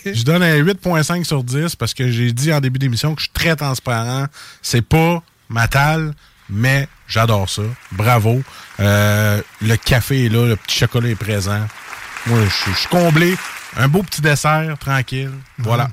Je 0.05 0.23
donne 0.25 0.43
un 0.43 0.57
8.5 0.57 1.23
sur 1.23 1.45
10 1.45 1.77
parce 1.77 1.93
que 1.93 2.11
j'ai 2.11 2.33
dit 2.33 2.51
en 2.51 2.59
début 2.59 2.79
d'émission 2.79 3.15
que 3.15 3.21
je 3.21 3.27
suis 3.27 3.33
très 3.33 3.55
transparent. 3.55 4.25
C'est 4.61 4.81
pas 4.81 5.23
ma 5.47 5.69
talle, 5.69 6.13
mais 6.49 6.89
j'adore 7.07 7.49
ça. 7.49 7.61
Bravo. 7.93 8.41
Euh, 8.81 9.41
le 9.61 9.77
café 9.77 10.25
est 10.25 10.29
là, 10.29 10.45
le 10.45 10.57
petit 10.57 10.79
chocolat 10.79 11.07
est 11.07 11.15
présent. 11.15 11.65
Moi, 12.25 12.39
je 12.43 12.71
suis- 12.73 12.87
comblé. 12.89 13.37
Un 13.77 13.87
beau 13.87 14.03
petit 14.03 14.19
dessert, 14.19 14.75
tranquille. 14.77 15.31
Voilà. 15.57 15.87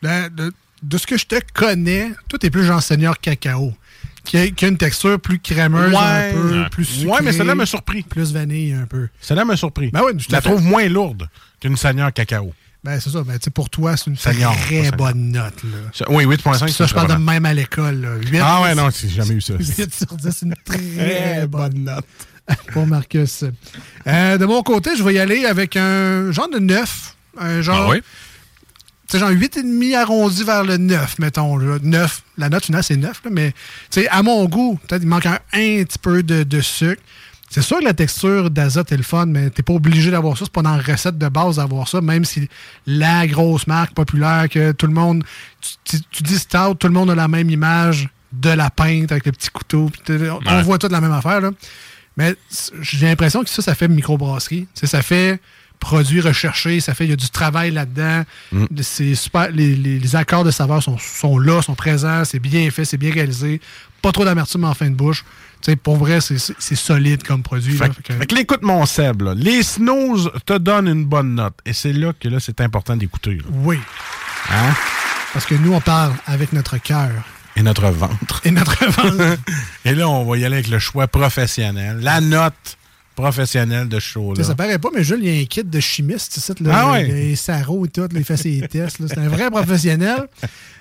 De, 0.00 0.96
ce 0.96 1.08
que 1.08 1.18
je 1.18 1.26
te 1.26 1.40
connais, 1.52 2.12
toi, 2.28 2.38
t'es 2.38 2.50
plus 2.50 2.64
genre 2.64 2.80
seigneur 2.80 3.18
cacao, 3.18 3.74
qui 4.28 4.36
a, 4.38 4.46
qui 4.50 4.64
a 4.64 4.68
une 4.68 4.76
texture 4.76 5.18
plus 5.18 5.38
crémeuse, 5.40 5.90
Ouais. 5.92 5.96
un 5.98 6.32
peu, 6.32 6.60
Ouais. 6.60 6.68
plus 6.70 6.84
sucrée. 6.84 7.06
Ouais, 7.10 7.18
mais 7.22 7.32
celle-là 7.32 7.54
m'a 7.54 7.66
surpris. 7.66 8.02
Plus 8.02 8.32
vanille, 8.32 8.72
un 8.74 8.86
peu. 8.86 9.08
Celle-là 9.20 9.44
m'a 9.44 9.56
surpris. 9.56 9.90
Ben 9.90 10.02
oui, 10.06 10.12
tout 10.12 10.24
je 10.28 10.32
la 10.32 10.40
fait. 10.40 10.48
trouve 10.50 10.62
moins 10.62 10.86
lourde 10.88 11.28
qu'une 11.60 11.76
Seigneur 11.76 12.12
cacao. 12.12 12.52
Ben, 12.84 13.00
c'est 13.00 13.10
ça. 13.10 13.22
Ben, 13.24 13.32
tu 13.38 13.44
sais, 13.44 13.50
pour 13.50 13.70
toi, 13.70 13.96
c'est 13.96 14.06
une 14.10 14.16
très 14.16 14.90
bonne 14.92 15.32
note. 15.32 15.64
Là. 15.64 16.06
Oui, 16.10 16.24
8.5. 16.26 16.64
Puis 16.66 16.72
ça, 16.74 16.86
je 16.86 16.94
parle 16.94 17.08
de 17.08 17.14
même 17.14 17.44
à 17.44 17.52
l'école. 17.54 18.20
Ah 18.40 18.62
ouais, 18.62 18.74
non, 18.74 18.88
j'ai 18.90 19.08
jamais 19.08 19.34
eu 19.34 19.40
ça. 19.40 19.54
8 19.58 19.94
sur 19.94 20.06
10, 20.16 20.30
c'est 20.30 20.46
une 20.46 20.54
très 20.64 21.46
bonne 21.48 21.84
note 21.84 22.04
pour 22.72 22.86
Marcus. 22.86 23.44
Euh, 24.06 24.38
de 24.38 24.44
mon 24.46 24.62
côté, 24.62 24.90
je 24.96 25.02
vais 25.02 25.14
y 25.14 25.18
aller 25.18 25.44
avec 25.44 25.76
un 25.76 26.30
genre 26.30 26.48
de 26.48 26.58
9. 26.60 27.16
Un 27.40 27.62
genre. 27.62 27.88
Ah 27.88 27.90
oui? 27.90 28.02
Sais, 29.08 29.18
genre 29.18 29.30
8,5 29.30 29.96
arrondi 29.96 30.44
vers 30.44 30.64
le 30.64 30.76
9, 30.76 31.18
mettons. 31.18 31.56
là. 31.56 31.78
9. 31.82 32.22
La 32.36 32.48
note 32.50 32.66
finale, 32.66 32.82
c'est 32.84 32.96
9, 32.96 33.22
là, 33.24 33.30
mais 33.32 33.52
tu 33.90 34.02
sais, 34.02 34.08
à 34.08 34.22
mon 34.22 34.44
goût, 34.46 34.78
peut-être 34.86 35.02
il 35.02 35.08
manque 35.08 35.26
un, 35.26 35.38
un 35.54 35.82
petit 35.84 35.98
peu 35.98 36.22
de, 36.22 36.42
de 36.42 36.60
sucre. 36.60 37.02
C'est 37.50 37.62
sûr 37.62 37.78
que 37.78 37.84
la 37.84 37.94
texture 37.94 38.50
d'azote 38.50 38.92
est 38.92 38.96
le 38.98 39.02
fun, 39.02 39.24
mais 39.24 39.48
t'es 39.48 39.62
pas 39.62 39.72
obligé 39.72 40.10
d'avoir 40.10 40.36
ça. 40.36 40.44
C'est 40.44 40.52
pas 40.52 40.60
dans 40.60 40.76
la 40.76 40.82
recette 40.82 41.16
de 41.16 41.28
base 41.28 41.56
d'avoir 41.56 41.88
ça, 41.88 42.02
même 42.02 42.26
si 42.26 42.46
la 42.86 43.26
grosse 43.26 43.66
marque 43.66 43.94
populaire 43.94 44.46
que 44.50 44.72
tout 44.72 44.86
le 44.86 44.92
monde. 44.92 45.24
Tu, 45.62 45.96
tu- 45.96 46.04
tu 46.10 46.22
dis 46.24 46.38
stout, 46.38 46.74
tout 46.74 46.86
le 46.88 46.92
monde 46.92 47.10
a 47.10 47.14
la 47.14 47.26
même 47.28 47.48
image 47.48 48.10
de 48.34 48.50
la 48.50 48.68
pinte 48.68 49.10
avec 49.10 49.24
le 49.24 49.32
petit 49.32 49.48
couteau. 49.48 49.90
on, 50.10 50.62
voit 50.62 50.76
toute 50.76 50.92
la 50.92 51.00
même 51.00 51.12
affaire, 51.12 51.40
là. 51.40 51.50
Mais 52.18 52.34
j'ai 52.82 53.06
l'impression 53.06 53.42
que 53.42 53.48
ça, 53.48 53.62
ça 53.62 53.74
fait 53.74 53.88
microbrasserie. 53.88 54.66
Ça 54.74 55.00
fait 55.00 55.40
produit 55.80 56.20
recherché, 56.20 56.80
ça 56.80 56.94
fait, 56.94 57.04
il 57.04 57.10
y 57.10 57.12
a 57.12 57.16
du 57.16 57.30
travail 57.30 57.70
là-dedans. 57.70 58.24
C'est 58.80 59.14
super, 59.14 59.50
les, 59.50 59.74
les- 59.76 59.98
les 59.98 60.16
accords 60.16 60.44
de 60.44 60.50
saveur 60.50 60.82
sont, 60.82 60.98
sont 60.98 61.38
là, 61.38 61.62
sont 61.62 61.74
présents, 61.74 62.24
c'est 62.24 62.38
bien 62.40 62.70
fait, 62.70 62.84
c'est 62.84 62.96
bien 62.96 63.12
réalisé. 63.12 63.60
Pas 64.02 64.12
trop 64.12 64.24
d'amertume 64.24 64.64
en 64.64 64.74
fin 64.74 64.88
de 64.90 64.94
bouche. 64.94 65.24
Pour 65.82 65.96
vrai, 65.96 66.20
c'est- 66.20 66.74
solide 66.76 67.22
comme 67.24 67.42
produit. 67.42 67.76
là. 67.76 67.86
Fait, 67.86 68.02
que- 68.02 68.12
fait 68.12 68.26
que 68.26 68.34
là, 68.34 68.40
écoute 68.42 68.62
mon 68.62 68.86
Seb, 68.86 69.22
là. 69.22 69.34
les 69.34 69.62
snooze 69.62 70.30
te 70.46 70.56
donnent 70.56 70.88
une 70.88 71.04
bonne 71.04 71.34
note. 71.34 71.54
Et 71.66 71.72
c'est 71.72 71.92
là 71.92 72.12
que 72.18 72.28
là, 72.28 72.38
c'est 72.40 72.60
important 72.60 72.96
d'écouter. 72.96 73.38
oui, 73.50 73.78
Hein? 74.50 74.72
parce 75.32 75.44
que 75.46 75.54
nous, 75.56 75.72
on 75.74 75.80
parle 75.80 76.12
avec 76.26 76.52
notre 76.52 76.78
cœur 76.78 77.10
Et 77.56 77.62
notre 77.62 77.88
ventre. 77.88 78.40
et 78.44 78.50
notre 78.52 78.84
ventre. 78.86 79.36
Et 79.84 79.94
là, 79.94 80.08
on 80.08 80.24
va 80.24 80.38
y 80.38 80.44
aller 80.44 80.54
avec 80.56 80.68
le 80.68 80.78
choix 80.78 81.08
professionnel. 81.08 81.98
La 82.00 82.20
note 82.20 82.77
professionnelle 83.22 83.88
de 83.88 83.98
ce 84.00 84.08
show-là. 84.08 84.42
ça 84.44 84.54
paraît 84.54 84.78
pas, 84.78 84.88
mais 84.94 85.02
Jules, 85.04 85.20
il 85.22 85.34
y 85.34 85.38
a 85.38 85.42
un 85.42 85.44
kit 85.44 85.64
de 85.64 85.80
chimiste, 85.80 86.34
tu 86.34 86.40
sais, 86.40 86.54
là, 86.60 86.70
Ah 86.74 86.92
ouais? 86.92 87.04
les 87.04 87.36
sarraux 87.36 87.84
et 87.84 87.88
tout, 87.88 88.06
il 88.14 88.24
fait 88.24 88.36
ses 88.36 88.60
tests. 88.70 88.98
là. 89.00 89.06
C'est 89.08 89.18
un 89.18 89.28
vrai 89.28 89.50
professionnel. 89.50 90.28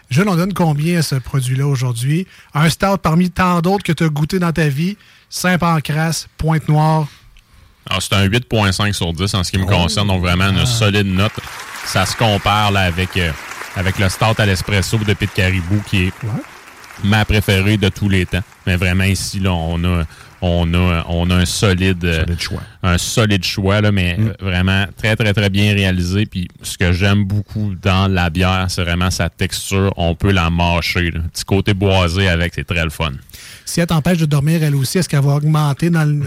Jules, 0.10 0.28
on 0.30 0.36
donne 0.36 0.54
combien 0.54 1.00
à 1.00 1.02
ce 1.02 1.15
produit-là 1.15 1.65
aujourd'hui? 1.67 2.28
Un 2.54 2.69
stout 2.69 2.97
parmi 3.02 3.30
tant 3.30 3.60
d'autres 3.62 3.84
que 3.84 3.91
tu 3.91 4.04
as 4.06 4.10
goûté 4.10 4.39
dans 4.39 4.52
ta 4.54 4.69
vie. 4.69 4.95
Saint-Pancras, 5.30 6.28
Pointe-Noire. 6.38 7.08
Alors, 7.89 8.02
c'est 8.02 8.13
un 8.13 8.26
8.5 8.28 8.93
sur 8.93 9.13
10 9.13 9.34
en 9.34 9.43
ce 9.43 9.52
qui 9.52 9.58
me 9.58 9.63
Oh. 9.63 9.67
concerne, 9.67 10.08
donc 10.08 10.21
vraiment 10.21 10.50
une 10.50 10.65
solide 10.65 11.08
note. 11.08 11.32
Ça 11.86 12.06
se 12.06 12.15
compare 12.15 12.71
là, 12.71 12.82
avec, 12.82 13.15
euh, 13.17 13.32
avec 13.76 13.97
le 14.00 14.08
Stout 14.10 14.36
à 14.39 14.45
l'espresso 14.45 14.97
de 14.97 15.13
Pete 15.13 15.34
Caribou, 15.34 15.82
qui 15.89 16.04
est 16.06 16.13
ma 17.04 17.23
préférée 17.26 17.78
de 17.78 17.89
tous 17.89 18.10
les 18.10 18.26
temps. 18.26 18.43
Mais 18.65 18.76
vraiment, 18.76 19.04
ici, 19.06 19.39
là, 19.39 19.54
on 19.54 19.82
a, 19.84 20.04
on 20.41 20.73
a, 20.73 21.06
on 21.10 21.30
a 21.30 21.36
un 21.36 21.45
solide, 21.45 22.04
euh, 22.06 22.26
choix. 22.38 22.62
un 22.84 22.97
solide 22.97 23.43
choix, 23.43 23.82
là, 23.82 23.91
mais 23.91 24.17
euh, 24.19 24.34
vraiment 24.39 24.86
très, 24.95 25.15
très, 25.15 25.34
très 25.34 25.50
bien 25.50 25.73
réalisé. 25.73 26.26
Puis 26.26 26.47
ce 26.62 26.78
que 26.78 26.91
j'aime 26.91 27.23
beaucoup 27.23 27.73
dans 27.82 28.12
la 28.12 28.30
bière, 28.30 28.65
c'est 28.69 28.84
vraiment 28.84 29.12
sa 29.12 29.30
texture. 29.30 29.93
On 29.97 30.15
peut 30.15 30.32
la 30.32 30.50
mâcher. 30.50 31.12
là. 31.12 31.21
Petit 31.34 31.45
côté 31.45 31.73
boisé 31.73 32.28
avec, 32.28 32.54
c'est 32.54 32.65
très 32.65 32.84
le 32.84 32.89
fun. 32.89 33.12
Si 33.69 33.82
elle 33.82 33.88
t'empêche 33.88 34.17
de 34.17 34.25
dormir, 34.25 34.63
elle 34.63 34.75
aussi, 34.75 34.98
est-ce 34.98 35.10
qu'elle 35.10 35.21
va 35.21 35.35
augmenter 35.35 35.89
dans 35.89 36.06
le, 36.06 36.25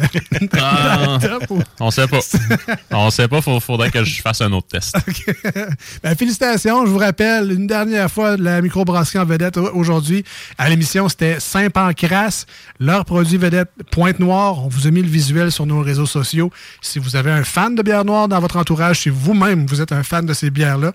Ah, 0.61 1.07
dans 1.07 1.15
le 1.19 1.21
top 1.39 1.51
ou- 1.51 1.63
on 1.81 1.91
sait 1.91 2.07
pas. 2.07 2.21
on 2.91 3.09
sait 3.11 3.29
pas, 3.29 3.41
il 3.47 3.61
faudrait 3.61 3.91
que 3.91 4.05
je 4.05 4.21
fasse 4.21 4.43
un 4.43 4.53
autre 4.53 4.69
test. 4.69 4.95
Ben, 6.03 6.15
félicitations, 6.15 6.85
je 6.85 6.91
vous 6.91 6.99
rappelle, 6.99 7.51
une 7.53 7.67
dernière 7.67 8.11
fois, 8.11 8.37
la 8.37 8.61
microbrasserie 8.61 9.19
en 9.19 9.25
vedette 9.25 9.57
au- 9.57 9.71
aujourd'hui. 9.75 10.25
À 10.59 10.69
l'émission, 10.69 11.09
c'était 11.09 11.41
Saint-Pancras, 11.41 12.45
leur 12.79 13.05
produit 13.07 13.39
vedette 13.39 13.71
Pointe-Noire. 13.91 14.65
On 14.65 14.69
vous 14.69 14.87
a 14.87 14.91
mis 14.91 15.03
le 15.03 15.09
visuel 15.09 15.51
sur 15.51 15.65
nos 15.67 15.81
réseaux 15.81 16.07
sociaux. 16.07 16.51
Si 16.83 16.99
vous 16.99 17.17
avez 17.17 17.31
un 17.31 17.45
fan 17.45 17.75
de 17.75 17.83
bière 17.83 18.05
noire 18.05 18.29
dans 18.29 18.41
votre 18.41 18.57
entourage, 18.57 19.01
si 19.01 19.09
vous-même, 19.09 19.67
vous 19.67 19.81
êtes 19.81 19.93
un 19.93 20.03
fan 20.03 20.27
de 20.27 20.35
ces 20.35 20.51
bières-là, 20.51 20.93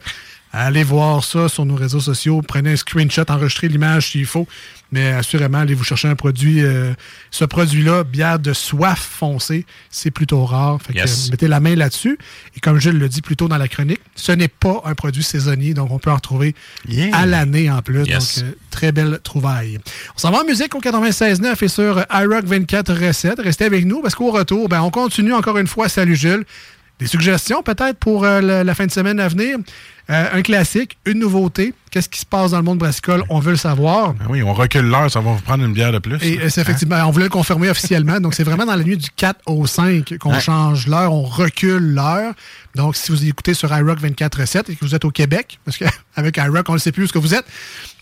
allez 0.51 0.83
voir 0.83 1.23
ça 1.23 1.49
sur 1.49 1.65
nos 1.65 1.75
réseaux 1.75 1.99
sociaux. 1.99 2.41
Prenez 2.47 2.73
un 2.73 2.75
screenshot, 2.75 3.23
enregistrez 3.29 3.67
l'image 3.67 4.11
s'il 4.11 4.25
faut. 4.25 4.47
Mais 4.95 5.09
assurément, 5.11 5.57
allez 5.59 5.73
vous 5.73 5.83
chercher 5.83 6.07
un 6.07 6.15
produit. 6.15 6.63
euh, 6.63 6.93
ce 7.31 7.43
produit-là, 7.43 8.05
bière 8.05 8.39
de 8.39 8.53
soif 8.53 8.97
foncée, 9.19 9.65
c'est 9.89 10.09
plutôt 10.09 10.45
rare. 10.45 10.81
Fait 10.81 10.93
que, 10.93 10.99
Yes. 10.99 11.29
mettez 11.31 11.49
la 11.49 11.59
main 11.59 11.75
là-dessus. 11.75 12.17
Et 12.55 12.61
comme 12.61 12.79
je 12.79 12.89
le 12.89 13.09
dis 13.09 13.21
plus 13.21 13.35
tôt 13.35 13.49
dans 13.49 13.57
la 13.57 13.67
chronique, 13.67 13.99
ce 14.15 14.31
n'est 14.31 14.47
pas 14.47 14.81
un 14.85 14.95
produit 14.95 15.21
saisonnier, 15.21 15.73
donc 15.73 15.91
on 15.91 15.99
peut 15.99 16.11
en 16.11 16.15
retrouver 16.15 16.55
à 17.11 17.25
l'année 17.25 17.69
en 17.69 17.81
plus. 17.81 18.05
Yes. 18.05 18.39
Donc, 18.39 18.45
euh, 18.47 18.51
très 18.71 18.93
belle 18.93 19.19
trouvaille. 19.21 19.79
On 20.15 20.17
s'en 20.19 20.31
va 20.31 20.41
en 20.41 20.45
musique 20.45 20.73
au 20.75 20.79
96.9 20.79 21.61
et 21.61 21.67
sur 21.67 22.05
iRock 22.09 22.45
24 22.45 22.93
recettes. 22.93 23.39
Restez 23.39 23.65
avec 23.65 23.83
nous 23.85 24.01
parce 24.01 24.15
qu'au 24.15 24.31
retour, 24.31 24.69
ben, 24.69 24.81
on 24.81 24.91
continue 24.91 25.33
encore 25.33 25.57
une 25.57 25.67
fois. 25.67 25.89
Salut 25.89 26.15
Jules. 26.15 26.45
Des 26.99 27.07
suggestions 27.07 27.61
peut-être 27.61 27.97
pour 27.99 28.23
euh, 28.23 28.39
la, 28.39 28.63
la 28.63 28.73
fin 28.75 28.85
de 28.85 28.91
semaine 28.91 29.19
à 29.19 29.27
venir? 29.27 29.57
Euh, 30.09 30.27
un 30.33 30.41
classique, 30.43 30.97
une 31.05 31.19
nouveauté. 31.19 31.73
Qu'est-ce 31.89 32.09
qui 32.09 32.19
se 32.19 32.25
passe 32.25 32.51
dans 32.51 32.57
le 32.57 32.63
monde 32.63 32.77
brassicole? 32.77 33.23
On 33.29 33.39
veut 33.39 33.51
le 33.51 33.57
savoir. 33.57 34.13
Ben 34.13 34.25
oui, 34.29 34.43
on 34.43 34.53
recule 34.53 34.85
l'heure, 34.85 35.09
ça 35.09 35.19
va 35.19 35.31
vous 35.31 35.41
prendre 35.41 35.63
une 35.63 35.73
bière 35.73 35.91
de 35.91 35.97
plus. 35.97 36.17
Et 36.21 36.39
euh, 36.39 36.49
c'est 36.49 36.61
effectivement, 36.61 36.97
on 37.07 37.11
voulait 37.11 37.25
le 37.25 37.31
confirmer 37.31 37.69
officiellement. 37.69 38.19
Donc, 38.19 38.35
c'est 38.35 38.43
vraiment 38.43 38.65
dans 38.65 38.75
la 38.75 38.83
nuit 38.83 38.97
du 38.97 39.09
4 39.09 39.41
au 39.47 39.65
5 39.65 40.17
qu'on 40.19 40.39
change 40.39 40.87
l'heure, 40.87 41.11
on 41.11 41.23
recule 41.23 41.95
l'heure. 41.95 42.33
Donc, 42.75 42.95
si 42.95 43.11
vous 43.11 43.25
écoutez 43.25 43.55
sur 43.55 43.75
iRock 43.75 43.99
24.7 43.99 44.71
et 44.71 44.75
que 44.75 44.85
vous 44.85 44.93
êtes 44.93 45.05
au 45.05 45.11
Québec, 45.11 45.59
parce 45.65 45.77
qu'avec 45.77 46.37
iRock, 46.45 46.69
on 46.69 46.73
ne 46.73 46.77
sait 46.77 46.91
plus 46.91 47.05
où 47.05 47.07
ce 47.07 47.13
que 47.13 47.19
vous 47.19 47.33
êtes. 47.33 47.45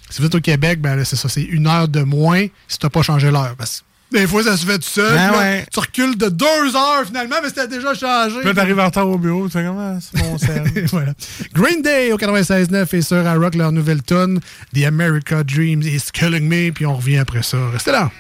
Si 0.10 0.22
vous 0.22 0.28
êtes 0.28 0.36
au 0.36 0.42
Québec, 0.42 0.82
ben 0.82 1.04
c'est 1.06 1.16
ça, 1.16 1.30
c'est 1.30 1.42
une 1.42 1.68
heure 1.68 1.88
de 1.88 2.02
moins 2.02 2.46
si 2.68 2.78
tu 2.78 2.86
n'as 2.86 2.90
pas 2.90 3.02
changé 3.02 3.32
l'heure. 3.32 3.56
Parce 3.58 3.84
des 4.14 4.28
fois, 4.28 4.44
ça 4.44 4.56
se 4.56 4.66
fait 4.66 4.78
tout 4.78 4.84
seul. 4.84 5.12
Ben 5.14 5.28
puis 5.30 5.36
là, 5.36 5.40
ouais. 5.40 5.66
Tu 5.72 5.80
recules 5.80 6.18
de 6.18 6.30
deux 6.30 6.76
heures 6.76 7.06
finalement, 7.06 7.36
mais 7.42 7.50
c'était 7.50 7.68
déjà 7.68 7.94
changé. 7.94 8.38
Puis 8.40 8.48
là, 8.48 8.54
t'arrives 8.54 8.80
en 8.80 8.86
retard 8.86 9.10
au 9.10 9.18
bureau, 9.18 9.48
tu 9.48 9.54
sais 9.54 9.64
comment 9.64 10.00
c'est 10.00 10.22
mon 10.22 10.38
voilà. 10.92 11.14
Green 11.54 11.82
Day 11.82 12.12
au 12.12 12.18
96.9 12.18 12.96
et 12.96 13.02
sur 13.02 13.22
iRock, 13.22 13.56
leur 13.56 13.72
nouvelle 13.72 14.04
tune 14.04 14.40
The 14.74 14.86
America 14.86 15.44
Dream 15.44 15.82
is 15.82 16.04
Killing 16.14 16.48
Me. 16.48 16.72
Puis 16.72 16.86
on 16.86 16.96
revient 16.96 17.18
après 17.18 17.44
ça. 17.44 17.58
Restez 17.72 17.92
là. 17.92 18.12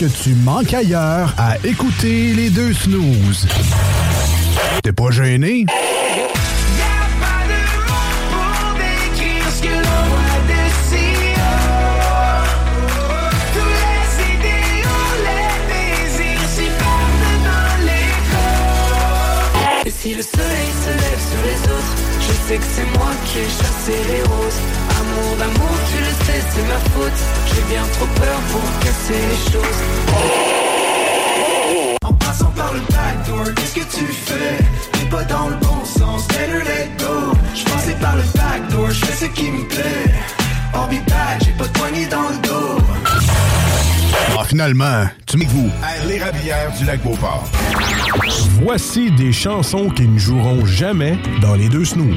Que 0.00 0.06
tu 0.06 0.34
manques 0.34 0.72
ailleurs 0.72 1.34
à 1.36 1.58
écouter 1.62 2.32
les 2.32 2.48
deux 2.48 2.72
snooze. 2.72 3.46
T'es 4.82 4.92
pas 4.92 5.10
gêné? 5.10 5.66
Si 20.00 20.14
le 20.14 20.22
soleil 20.22 20.70
se 20.82 20.88
lève 20.88 21.22
sur 21.30 21.42
les 21.44 21.60
autres, 21.76 21.94
je 22.20 22.32
sais 22.48 22.56
que 22.56 22.64
c'est 22.74 22.98
moi 22.98 23.10
qui 23.26 23.38
ai 23.40 23.44
chassé 23.44 23.92
les 24.08 24.22
roses. 24.22 24.60
Amour 24.98 25.36
d'amour, 25.36 25.76
tu 25.92 25.98
le 26.00 26.06
sais, 26.06 26.09
c'est 26.60 26.68
ma 26.68 26.78
faute. 26.90 27.20
J'ai 27.46 27.62
bien 27.72 27.82
trop 27.92 28.06
peur 28.06 28.40
pour 28.50 28.62
casser 28.80 29.14
les 29.14 29.52
choses. 29.52 29.80
En 32.04 32.12
passant 32.14 32.52
par 32.56 32.72
le 32.72 32.80
backdoor, 32.80 33.54
qu'est-ce 33.54 33.74
que 33.74 33.98
tu 33.98 34.04
fais? 34.06 34.58
T'es 34.92 35.06
pas 35.10 35.24
dans 35.24 35.48
le 35.48 35.56
bon 35.56 35.84
sens, 35.84 36.26
better 36.28 36.64
let 36.64 36.90
go. 36.98 37.32
J'passais 37.54 37.94
par 37.94 38.16
le 38.16 38.22
backdoor, 38.34 38.90
j'fais 38.90 39.26
ce 39.26 39.30
qui 39.30 39.50
me 39.50 39.64
plaît. 39.66 40.14
I'll 40.72 40.88
be 40.88 41.04
back, 41.08 41.42
j'ai 41.44 41.52
pas 41.52 41.66
de 41.66 41.72
poignée 41.72 42.06
dans 42.06 42.28
le 42.28 42.48
dos. 42.48 42.84
Ah, 44.38 44.44
finalement, 44.44 45.06
tu 45.26 45.36
me 45.36 45.44
vous 45.44 45.70
à 45.82 46.06
l'érablière 46.06 46.72
du 46.78 46.84
lac 46.84 47.02
Beauport. 47.02 47.44
Voici 48.62 49.10
des 49.10 49.32
chansons 49.32 49.90
qui 49.90 50.06
ne 50.06 50.18
joueront 50.18 50.64
jamais 50.64 51.18
dans 51.40 51.54
les 51.54 51.68
deux 51.68 51.84
snooze. 51.84 52.16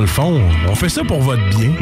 Dans 0.00 0.06
le 0.06 0.06
fond, 0.06 0.40
on 0.66 0.74
fait 0.74 0.88
ça 0.88 1.04
pour 1.04 1.20
votre 1.20 1.42
bien. 1.50 1.72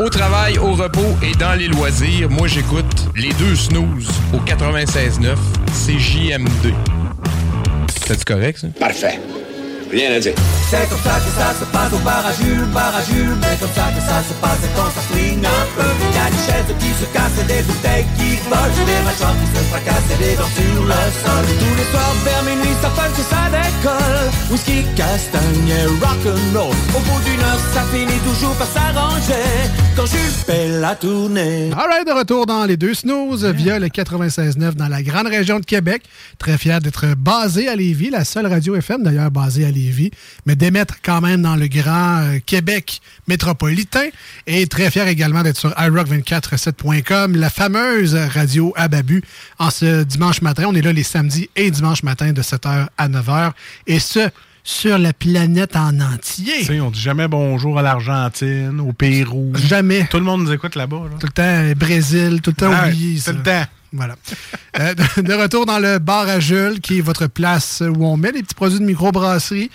Au 0.00 0.08
travail, 0.08 0.58
au 0.58 0.72
repos 0.72 1.16
et 1.22 1.32
dans 1.36 1.56
les 1.56 1.68
loisirs, 1.68 2.28
moi 2.28 2.48
j'écoute 2.48 3.06
les 3.14 3.32
deux 3.34 3.54
snooze 3.54 4.10
au 4.32 4.38
96.9 4.38 5.36
CJMD. 5.86 6.74
C'est 8.04 8.24
correct 8.24 8.58
ça? 8.58 8.66
Parfait. 8.80 9.20
Rien 9.92 10.12
à 10.14 10.18
dire. 10.18 10.34
C'est 10.70 10.88
comme 10.88 11.02
ça 11.02 11.18
que 11.18 11.32
ça 11.34 11.50
se 11.58 11.64
passe 11.72 11.92
au 11.92 11.98
bar 11.98 12.24
à 12.24 12.32
Jules, 12.32 12.64
bar 12.72 12.94
à 12.94 13.02
Jules. 13.02 13.34
Mais 13.42 13.58
comme 13.58 13.74
ça 13.74 13.90
que 13.90 14.00
ça 14.00 14.22
se 14.22 14.34
passe 14.38 14.62
quand 14.76 14.90
ça 14.94 15.02
swing 15.10 15.42
un 15.42 15.66
peu. 15.74 15.82
Y 15.82 16.18
a 16.22 16.30
des 16.30 16.42
chaises 16.46 16.70
qui 16.78 16.90
se 16.94 17.06
cassent, 17.10 17.42
des 17.42 17.62
bouteilles 17.66 18.06
qui 18.14 18.38
volent, 18.46 18.86
des 18.86 19.02
mâchoires 19.02 19.34
qui 19.34 19.48
se 19.50 19.62
fracassent 19.66 20.10
et 20.14 20.18
des 20.22 20.36
dents 20.38 20.54
sur 20.54 20.84
le 20.86 21.02
sol. 21.10 21.44
Tous 21.58 21.74
les 21.74 21.88
soirs 21.90 22.14
vers 22.22 22.42
minuit, 22.46 22.76
ça 22.80 22.90
punch 22.94 23.18
et 23.18 23.26
ça 23.26 23.50
décolle. 23.50 24.30
Whisky, 24.48 24.86
castagne 24.94 25.74
et 25.74 25.86
rock'n'roll. 25.98 26.70
Au 26.94 27.00
bout 27.02 27.20
d'une 27.26 27.40
heure, 27.40 27.60
ça 27.74 27.82
finit 27.90 28.20
toujours 28.22 28.54
par 28.54 28.68
s'arranger. 28.68 29.50
Quand 29.96 30.06
Jules 30.06 30.38
fait 30.46 30.68
la 30.68 30.94
tournée. 30.94 31.70
Alright, 31.76 32.06
de 32.06 32.12
retour 32.12 32.46
dans 32.46 32.64
les 32.64 32.76
deux 32.76 32.94
snooze 32.94 33.44
via 33.44 33.80
le 33.80 33.88
96.9 33.88 34.74
dans 34.74 34.86
la 34.86 35.02
grande 35.02 35.26
région 35.26 35.58
de 35.58 35.64
Québec. 35.64 36.02
Très 36.38 36.56
fier 36.58 36.80
d'être 36.80 37.16
basé 37.16 37.68
à 37.68 37.74
Lévis, 37.74 38.10
la 38.10 38.24
seule 38.24 38.46
radio 38.46 38.76
FM 38.76 39.02
d'ailleurs 39.02 39.32
basée 39.32 39.64
à 39.64 39.70
Lévis, 39.72 40.12
mais 40.46 40.54
d'émettre 40.60 40.96
quand 41.02 41.22
même 41.22 41.40
dans 41.40 41.56
le 41.56 41.66
grand 41.68 42.20
euh, 42.20 42.38
Québec 42.44 43.00
métropolitain. 43.26 44.08
Et 44.46 44.66
très 44.66 44.90
fier 44.90 45.08
également 45.08 45.42
d'être 45.42 45.56
sur 45.58 45.70
iRock247.com, 45.70 47.34
la 47.34 47.48
fameuse 47.48 48.14
radio 48.14 48.72
à 48.76 48.88
Babu. 48.88 49.22
En 49.58 49.70
ce 49.70 50.04
dimanche 50.04 50.42
matin, 50.42 50.64
on 50.68 50.74
est 50.74 50.82
là 50.82 50.92
les 50.92 51.02
samedis 51.02 51.48
et 51.56 51.70
dimanche 51.70 52.02
matin 52.02 52.32
de 52.32 52.42
7h 52.42 52.88
à 52.98 53.08
9h. 53.08 53.52
Et 53.86 53.98
ce, 53.98 54.28
sur 54.62 54.98
la 54.98 55.14
planète 55.14 55.76
en 55.76 55.98
entier. 55.98 56.62
Sais, 56.64 56.78
on 56.80 56.90
dit 56.90 57.00
jamais 57.00 57.26
bonjour 57.26 57.78
à 57.78 57.82
l'Argentine, 57.82 58.80
au 58.80 58.92
Pérou. 58.92 59.52
Jamais. 59.54 60.06
Tout 60.10 60.18
le 60.18 60.24
monde 60.24 60.44
nous 60.44 60.52
écoute 60.52 60.74
là-bas. 60.74 61.04
là. 61.10 61.16
Tout 61.18 61.26
le 61.26 61.32
temps, 61.32 61.78
Brésil, 61.78 62.40
tout 62.42 62.50
le 62.50 62.56
temps 62.56 62.86
oublié. 62.86 63.18
tout 63.18 63.32
le 63.32 63.42
temps. 63.42 63.64
Voilà. 63.92 64.16
Euh, 64.78 64.94
de, 64.94 65.22
de 65.22 65.32
retour 65.34 65.66
dans 65.66 65.80
le 65.80 65.98
bar 65.98 66.28
à 66.28 66.38
Jules, 66.38 66.80
qui 66.80 66.98
est 66.98 67.00
votre 67.00 67.26
place 67.26 67.82
où 67.82 68.04
on 68.04 68.16
met 68.16 68.30
les 68.30 68.42
petits 68.42 68.54
produits 68.54 68.78
de 68.78 68.84
microbrasserie. 68.84 69.70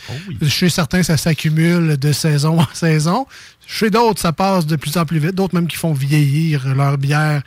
Chez 0.48 0.70
certains, 0.70 1.04
ça 1.04 1.18
s'accumule 1.18 1.98
de 1.98 2.12
saison 2.12 2.62
en 2.62 2.68
saison. 2.74 3.28
Chez 3.68 3.90
d'autres, 3.90 4.22
ça 4.22 4.32
passe 4.32 4.66
de 4.66 4.76
plus 4.78 4.98
en 4.98 5.06
plus 5.06 5.20
vite. 5.20 5.36
D'autres 5.36 5.56
même 5.56 5.68
qui 5.68 5.78
font 5.78 5.94
vieillir 5.94 6.74
leur 6.76 6.98
bière. 6.98 7.42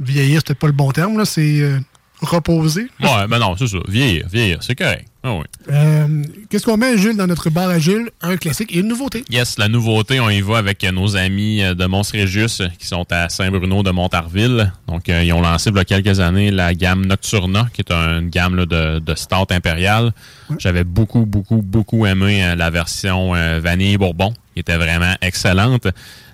Vieillir, 0.00 0.42
peut-être 0.42 0.58
pas 0.58 0.66
le 0.66 0.72
bon 0.72 0.90
terme, 0.90 1.18
là. 1.18 1.24
C'est 1.24 1.60
euh, 1.60 1.78
reposer. 2.22 2.86
Ouais, 3.00 3.26
ben 3.28 3.38
non, 3.38 3.56
c'est 3.58 3.66
ça. 3.66 3.78
Vieillir, 3.88 4.26
vieillir, 4.32 4.58
c'est 4.62 4.74
correct. 4.74 5.06
Ah 5.24 5.34
oui. 5.34 5.44
Euh, 5.70 6.24
Qu'est-ce 6.50 6.64
qu'on 6.64 6.76
met, 6.76 6.98
Jules, 6.98 7.16
dans 7.16 7.26
notre 7.26 7.50
bar 7.50 7.68
à 7.68 7.78
Jules? 7.78 8.10
Un 8.22 8.36
classique 8.36 8.74
et 8.74 8.80
une 8.80 8.88
nouveauté. 8.88 9.24
Yes, 9.30 9.56
la 9.58 9.68
nouveauté, 9.68 10.18
on 10.18 10.30
y 10.30 10.40
va 10.40 10.58
avec 10.58 10.82
nos 10.82 11.16
amis 11.16 11.62
euh, 11.62 11.74
de 11.74 11.86
Mons 11.86 12.10
Régis 12.10 12.60
euh, 12.60 12.68
qui 12.78 12.86
sont 12.86 13.06
à 13.12 13.28
Saint-Bruno 13.28 13.82
de 13.84 13.90
Montarville. 13.90 14.72
Donc, 14.88 15.08
euh, 15.08 15.22
ils 15.22 15.32
ont 15.32 15.40
lancé 15.40 15.70
il 15.70 15.76
y 15.76 15.78
a 15.78 15.84
quelques 15.84 16.18
années 16.18 16.50
la 16.50 16.74
gamme 16.74 17.06
Nocturna, 17.06 17.68
qui 17.72 17.82
est 17.82 17.92
une 17.92 18.30
gamme 18.30 18.56
là, 18.56 18.66
de, 18.66 18.98
de 18.98 19.14
stout 19.14 19.46
impériale. 19.50 20.12
J'avais 20.58 20.84
beaucoup, 20.84 21.24
beaucoup, 21.24 21.62
beaucoup 21.62 22.04
aimé 22.06 22.44
euh, 22.44 22.56
la 22.56 22.70
version 22.70 23.32
vanille 23.60 23.96
bourbon, 23.98 24.32
qui 24.54 24.60
était 24.60 24.76
vraiment 24.76 25.14
excellente. 25.20 25.86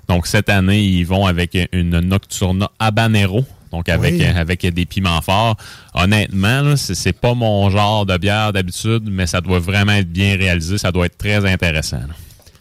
Donc, 0.09 0.27
cette 0.27 0.49
année, 0.49 0.83
ils 0.83 1.05
vont 1.05 1.27
avec 1.27 1.59
une 1.73 2.01
Nocturna 2.01 2.71
habanero. 2.79 3.45
Donc, 3.71 3.89
avec, 3.89 4.15
Oui. 4.15 4.23
euh, 4.25 4.35
avec 4.41 4.67
des 4.67 4.87
piments 4.87 5.21
forts. 5.21 5.57
Honnêtement, 5.95 6.75
c'est 6.77 7.13
pas 7.13 7.35
mon 7.35 7.69
genre 7.71 8.07
de 8.07 8.17
bière 8.17 8.53
d'habitude, 8.53 9.03
mais 9.11 9.27
ça 9.27 9.41
doit 9.41 9.59
vraiment 9.59 9.93
être 9.93 10.11
bien 10.13 10.37
réalisé. 10.37 10.79
Ça 10.79 10.93
doit 10.93 11.07
être 11.07 11.19
très 11.19 11.45
intéressant. 11.51 11.99
là. 11.99 12.15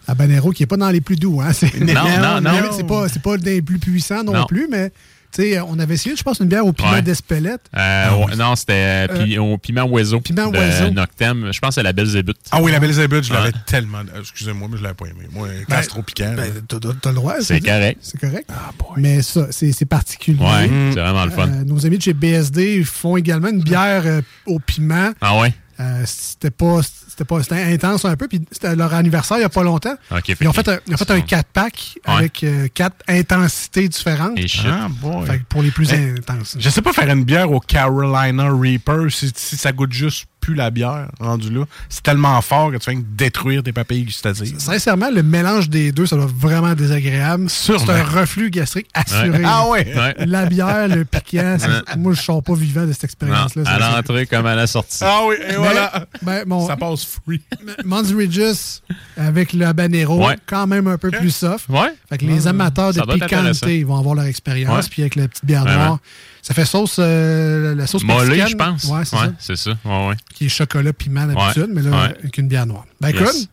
Habanero, 0.09 0.51
qui 0.51 0.63
n'est 0.63 0.67
pas 0.67 0.77
dans 0.77 0.89
les 0.89 1.01
plus 1.01 1.17
doux. 1.17 1.41
Hein? 1.41 1.51
Non, 1.81 1.93
non, 2.21 2.41
non. 2.41 2.51
mais 2.61 2.67
C'est 2.71 2.87
pas, 2.87 3.07
pas 3.23 3.37
des 3.37 3.61
plus 3.61 3.77
puissants 3.79 4.23
non, 4.23 4.31
Non. 4.33 4.45
plus, 4.45 4.67
mais 4.71 4.91
tu 5.31 5.41
sais, 5.43 5.59
on 5.59 5.77
avait 5.79 5.93
essayé, 5.95 6.15
je 6.15 6.23
pense, 6.23 6.39
une 6.39 6.47
bière 6.47 6.65
au 6.65 6.73
piment 6.73 6.91
Ouais. 6.91 7.01
d'Espelette. 7.01 7.61
Euh, 7.77 8.09
Non, 8.37 8.55
c'était 8.55 9.07
euh, 9.09 9.23
pi- 9.25 9.37
au 9.37 9.57
piment 9.57 9.83
oiseau. 9.85 10.19
Piment 10.21 10.49
de 10.49 10.57
oiseau. 10.57 10.89
Noctem. 10.91 11.51
Je 11.51 11.59
pense 11.59 11.69
que 11.69 11.75
c'est 11.75 11.83
la 11.83 11.93
Belzébuth. 11.93 12.37
Ah 12.51 12.61
oui, 12.61 12.71
la 12.71 12.79
Belzébuth, 12.79 13.23
je 13.23 13.33
l'avais 13.33 13.51
tellement. 13.65 13.99
euh, 13.99 14.19
Excusez-moi, 14.21 14.67
mais 14.71 14.77
je 14.77 14.83
l'avais 14.83 14.95
pas 14.95 15.05
aimé. 15.05 15.27
Moi, 15.31 15.47
Ben, 15.69 15.81
c'est 15.81 15.87
trop 15.89 16.01
piquant. 16.01 16.33
ben, 16.35 16.51
t'as, 16.67 17.09
le 17.09 17.15
droit. 17.15 17.35
C'est 17.41 17.59
ça, 17.63 17.71
correct. 17.73 17.99
C'est 18.01 18.19
correct. 18.19 18.49
Mais 18.97 19.21
ça, 19.21 19.47
c'est, 19.51 19.85
particulier. 19.85 20.39
Ouais, 20.39 20.69
c'est 20.93 20.99
vraiment 20.99 21.25
le 21.25 21.31
fun. 21.31 21.47
Euh, 21.49 21.63
nos 21.63 21.85
amis 21.85 21.97
de 21.97 22.03
chez 22.03 22.13
BSD 22.13 22.83
font 22.83 23.17
également 23.17 23.49
une 23.49 23.61
bière 23.61 24.03
euh, 24.05 24.21
au 24.45 24.59
piment. 24.59 25.11
Ah 25.21 25.39
ouais? 25.39 25.53
Euh, 25.79 26.03
c'était 26.05 26.49
pas 26.49 26.79
c'était 27.07 27.23
pas 27.23 27.43
c'était 27.43 27.61
intense 27.61 28.03
un 28.05 28.15
peu 28.15 28.27
puis 28.27 28.41
c'était 28.51 28.75
leur 28.75 28.93
anniversaire 28.95 29.37
il 29.37 29.41
y 29.41 29.43
a 29.43 29.49
pas 29.49 29.61
longtemps. 29.63 29.95
Ok, 30.11 30.25
fait 30.25 30.37
ils 30.41 30.47
ont 30.47 30.53
fait 30.53 30.67
un, 30.67 30.79
ils 30.87 30.93
ont 30.95 30.97
fait 30.97 31.11
un 31.11 31.21
4 31.21 31.47
pack 31.53 31.99
Ouais. 32.07 32.13
avec 32.15 32.43
euh, 32.43 32.67
quatre 32.73 32.95
intensités 33.07 33.87
différentes. 33.87 34.37
Et 34.39 34.47
shit. 34.47 34.65
Ah, 34.67 34.87
boy. 34.89 35.25
Fait 35.27 35.39
que 35.39 35.43
pour 35.43 35.61
les 35.61 35.69
plus 35.71 35.93
intenses. 35.93 36.55
Je 36.59 36.69
sais 36.69 36.81
pas 36.81 36.93
faire 36.93 37.09
une 37.11 37.23
bière 37.25 37.51
au 37.51 37.59
Carolina 37.59 38.49
Reaper 38.51 39.11
si, 39.11 39.31
si 39.35 39.55
ça 39.57 39.71
goûte 39.71 39.93
juste 39.93 40.25
plus 40.39 40.55
la 40.55 40.69
bière 40.71 41.09
rendu 41.19 41.49
là. 41.49 41.65
C'est 41.89 42.03
tellement 42.03 42.39
fort 42.41 42.71
que 42.71 42.77
tu 42.77 42.89
viens 42.89 42.99
de 42.99 43.05
détruire 43.05 43.63
tes 43.63 43.73
papilles 43.73 44.03
gustatives. 44.03 44.55
Sincèrement, 44.59 45.09
le 45.13 45.23
mélange 45.23 45.69
des 45.69 45.91
deux, 45.91 46.05
ça 46.05 46.15
doit 46.15 46.25
être 46.25 46.31
vraiment 46.35 46.73
désagréable. 46.73 47.49
C'est 47.49 47.73
un 47.89 48.03
reflux 48.03 48.49
gastrique 48.49 48.87
assuré. 48.93 49.29
Ouais. 49.29 49.41
Ah 49.45 49.67
ouais? 49.67 49.93
Ouais. 49.95 50.15
La 50.25 50.45
bière, 50.45 50.87
le 50.87 51.03
piquant, 51.05 51.57
moi, 51.97 52.13
je 52.13 52.21
sors 52.21 52.41
pas 52.41 52.53
vivant 52.53 52.85
de 52.85 52.93
cette 52.93 53.03
expérience-là. 53.05 53.63
à 53.65 53.79
l'entrée 53.97 54.25
comme 54.25 54.45
à 54.45 54.55
la 54.55 54.67
sortie. 54.67 54.99
Ah 55.01 55.21
oui, 55.27 55.35
et 55.41 55.47
Mais- 55.51 55.57
voilà. 55.57 56.05
ben, 56.21 56.43
bon, 56.45 56.65
Ça 56.67 56.77
passe 56.77 57.05
free. 57.05 57.41
Mons 57.85 58.13
Regis 58.15 58.81
avec 59.17 59.53
le 59.53 59.65
habanero, 59.65 60.25
Ouais. 60.27 60.35
quand 60.45 60.67
même 60.67 60.87
un 60.87 60.97
peu 60.97 61.11
plus 61.11 61.31
soft. 61.31 61.67
Ouais. 61.69 61.93
Fait 62.09 62.17
que 62.17 62.25
les 62.25 62.47
amateurs 62.47 62.89
de 62.93 62.99
Ça 62.99 63.03
piquanté, 63.05 63.83
vont 63.83 63.97
avoir 63.97 64.15
leur 64.15 64.25
expérience. 64.25 64.85
Ouais. 64.85 64.89
Puis 64.89 65.01
avec 65.01 65.15
la 65.15 65.27
petite 65.27 65.45
bière 65.45 65.65
noire, 65.65 65.99
ça 66.47 66.53
fait 66.53 66.63
sauce, 66.63 66.95
euh, 66.97 67.75
la 67.75 67.87
sauce 67.87 68.05
Mollet, 68.05 68.47
je 68.47 68.55
pense. 68.55 68.85
Ouais, 68.85 69.03
c'est 69.03 69.17
ça. 69.17 69.33
c'est 69.37 69.55
ça. 69.57 69.71
Ouais, 69.83 70.07
ouais. 70.07 70.15
Qui 70.33 70.45
est 70.45 70.49
chocolat 70.49 70.93
piment 70.93 71.25
d'habitude, 71.27 71.67
mais 71.73 71.81
là, 71.81 72.03
avec 72.19 72.37
une 72.37 72.47
bière 72.47 72.65
noire. 72.65 72.85
Ben 73.01 73.09
Yes. 73.09 73.19
écoute, 73.19 73.49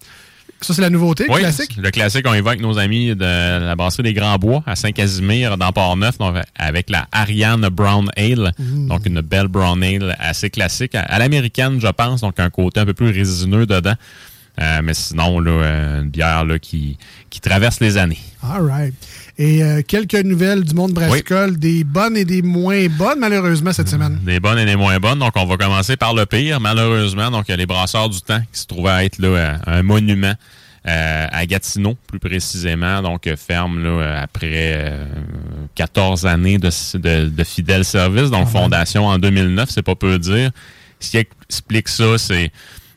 ça 0.61 0.75
c'est 0.75 0.81
la 0.81 0.91
nouveauté, 0.91 1.27
Oui, 1.29 1.41
classique? 1.41 1.77
Le 1.77 1.91
classique, 1.91 2.25
on 2.29 2.35
y 2.35 2.41
va 2.41 2.51
avec 2.51 2.63
nos 2.63 2.79
amis 2.79 3.17
de 3.17 3.25
la 3.67 3.75
brasserie 3.75 4.05
des 4.05 4.13
Grands 4.15 4.39
Bois 4.39 4.63
à 4.65 4.77
Saint-Casimir, 4.77 5.59
dans 5.59 5.73
Port-Neuf, 5.73 6.15
avec 6.57 6.89
la 6.89 7.09
Ariane 7.11 7.69
Brown 7.69 8.09
Ale. 8.17 8.53
Mmh. 8.61 8.87
Donc, 8.87 9.07
une 9.07 9.21
belle 9.23 9.49
Brown 9.49 9.83
Ale 9.83 10.15
assez 10.21 10.49
classique. 10.51 10.95
À, 10.95 11.01
à 11.01 11.19
l'américaine, 11.19 11.81
je 11.81 11.89
pense, 11.89 12.21
donc 12.21 12.39
un 12.39 12.49
côté 12.49 12.79
un 12.79 12.87
peu 12.87 12.95
plus 12.95 13.11
résineux 13.11 13.67
dedans. 13.67 13.95
Euh, 14.61 14.81
mais 14.85 14.95
sinon, 14.95 15.41
là, 15.41 15.51
euh, 15.51 16.03
une 16.03 16.11
bière 16.11 16.45
là, 16.45 16.61
qui, 16.61 16.97
qui 17.29 17.41
traverse 17.41 17.81
les 17.81 17.97
années. 17.97 18.21
All 18.41 18.63
right. 18.65 18.95
Et 19.37 19.65
euh, 19.65 19.83
quelques 19.87 20.15
nouvelles 20.15 20.63
du 20.63 20.75
monde 20.75 20.93
brassicole, 20.93 21.59
des 21.59 21.83
bonnes 21.83 22.17
et 22.17 22.25
des 22.25 22.41
moins 22.41 22.87
bonnes, 22.87 23.19
malheureusement, 23.19 23.73
cette 23.73 23.89
semaine. 23.89 24.21
Des 24.23 24.39
bonnes 24.39 24.59
et 24.59 24.65
des 24.65 24.77
moins 24.77 24.99
bonnes. 25.01 25.19
Donc, 25.19 25.33
on 25.35 25.45
va 25.45 25.57
commencer 25.57 25.97
par 25.97 26.15
le 26.15 26.25
pire, 26.25 26.61
malheureusement. 26.61 27.33
Donc, 27.33 27.47
il 27.49 27.51
y 27.51 27.55
a 27.55 27.57
les 27.57 27.67
brasseurs 27.67 28.09
du 28.09 28.21
temps 28.21 28.41
qui 28.53 28.61
se 28.61 28.67
trouvaient 28.67 28.91
à 28.91 29.05
être 29.05 29.19
là, 29.19 29.29
euh, 29.29 29.57
un 29.67 29.83
monument 29.83 30.35
euh, 30.87 31.27
à 31.33 31.47
Gatineau, 31.47 31.97
plus 32.07 32.21
précisément. 32.21 33.03
Donc, 33.03 33.29
ferme 33.37 33.83
là, 33.83 34.21
après 34.23 34.75
euh, 34.77 35.05
14 35.75 36.27
années 36.27 36.59
de, 36.59 36.71
de, 36.99 37.29
de 37.29 37.45
fidèle 37.45 37.85
service. 37.85 38.31
Donc, 38.31 38.49
fondation 38.49 39.07
en 39.07 39.19
2009, 39.19 39.69
c'est 39.69 39.83
pas 39.83 39.97
peu 39.97 40.17
dire. 40.21 40.53
Ce 41.01 41.11
qui 41.11 41.17
explique 41.17 41.89
ça, 41.89 42.19
c'est 42.19 42.53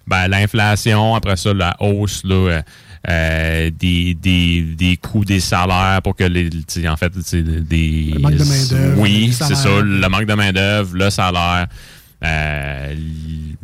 ben, 0.06 0.28
l'inflation, 0.28 1.16
après 1.16 1.36
ça, 1.36 1.52
la 1.52 1.76
hausse 1.80 2.22
là, 2.24 2.62
euh, 3.10 3.70
des, 3.78 4.14
des, 4.16 4.62
des 4.62 4.98
coûts 4.98 5.26
des 5.26 5.40
salaires 5.40 6.02
pour 6.04 6.16
que 6.16 6.24
les. 6.24 6.50
En 6.88 6.98
fait, 6.98 7.12
des. 7.34 8.12
Le 8.14 8.20
manque 8.20 8.36
de 8.36 8.44
main-d'œuvre, 8.44 9.00
Oui, 9.02 9.30
c'est 9.34 9.56
ça. 9.56 9.70
Le 9.82 10.08
manque 10.10 10.26
de 10.26 10.34
main-d'œuvre, 10.34 10.96
le 10.96 11.10
salaire. 11.10 11.68
euh, 12.24 12.94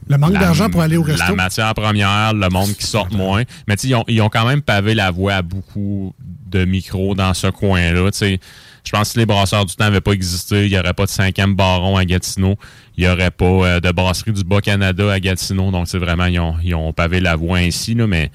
Le 0.07 0.17
manque 0.17 0.33
d'argent 0.33 0.69
pour 0.69 0.81
aller 0.81 0.97
au 0.97 1.03
resto. 1.03 1.23
La 1.27 1.33
matière 1.35 1.73
première, 1.73 2.33
le 2.33 2.49
monde 2.49 2.73
qui 2.73 2.85
sort 2.85 3.11
moins. 3.11 3.43
Mais 3.67 3.75
tu 3.75 3.83
sais, 3.83 3.87
ils 3.89 3.95
ont, 3.95 4.03
ils 4.07 4.21
ont 4.21 4.29
quand 4.29 4.45
même 4.45 4.61
pavé 4.61 4.93
la 4.95 5.11
voie 5.11 5.35
à 5.35 5.41
beaucoup 5.41 6.13
de 6.49 6.65
micros 6.65 7.15
dans 7.15 7.33
ce 7.33 7.47
coin-là. 7.47 8.11
Tu 8.11 8.17
sais, 8.17 8.39
je 8.83 8.91
pense 8.91 9.07
que 9.07 9.13
si 9.13 9.17
les 9.17 9.25
brasseurs 9.25 9.65
du 9.65 9.75
temps 9.75 9.85
n'avaient 9.85 10.01
pas 10.01 10.11
existé, 10.11 10.65
il 10.65 10.69
n'y 10.71 10.77
aurait 10.77 10.93
pas 10.93 11.05
de 11.05 11.09
cinquième 11.09 11.55
baron 11.55 11.97
à 11.97 12.05
Gatineau. 12.05 12.55
Il 12.95 13.05
n'y 13.05 13.09
aurait 13.09 13.31
pas 13.31 13.45
euh, 13.45 13.79
de 13.79 13.91
brasserie 13.91 14.33
du 14.33 14.43
Bas-Canada 14.43 15.11
à 15.11 15.19
Gatineau. 15.19 15.71
Donc, 15.71 15.87
c'est 15.87 15.97
vraiment, 15.97 16.25
ils 16.25 16.39
ont, 16.39 16.55
ils 16.63 16.75
ont 16.75 16.93
pavé 16.93 17.19
la 17.21 17.35
voie 17.35 17.57
ainsi, 17.57 17.95
là, 17.95 18.05
mais 18.05 18.29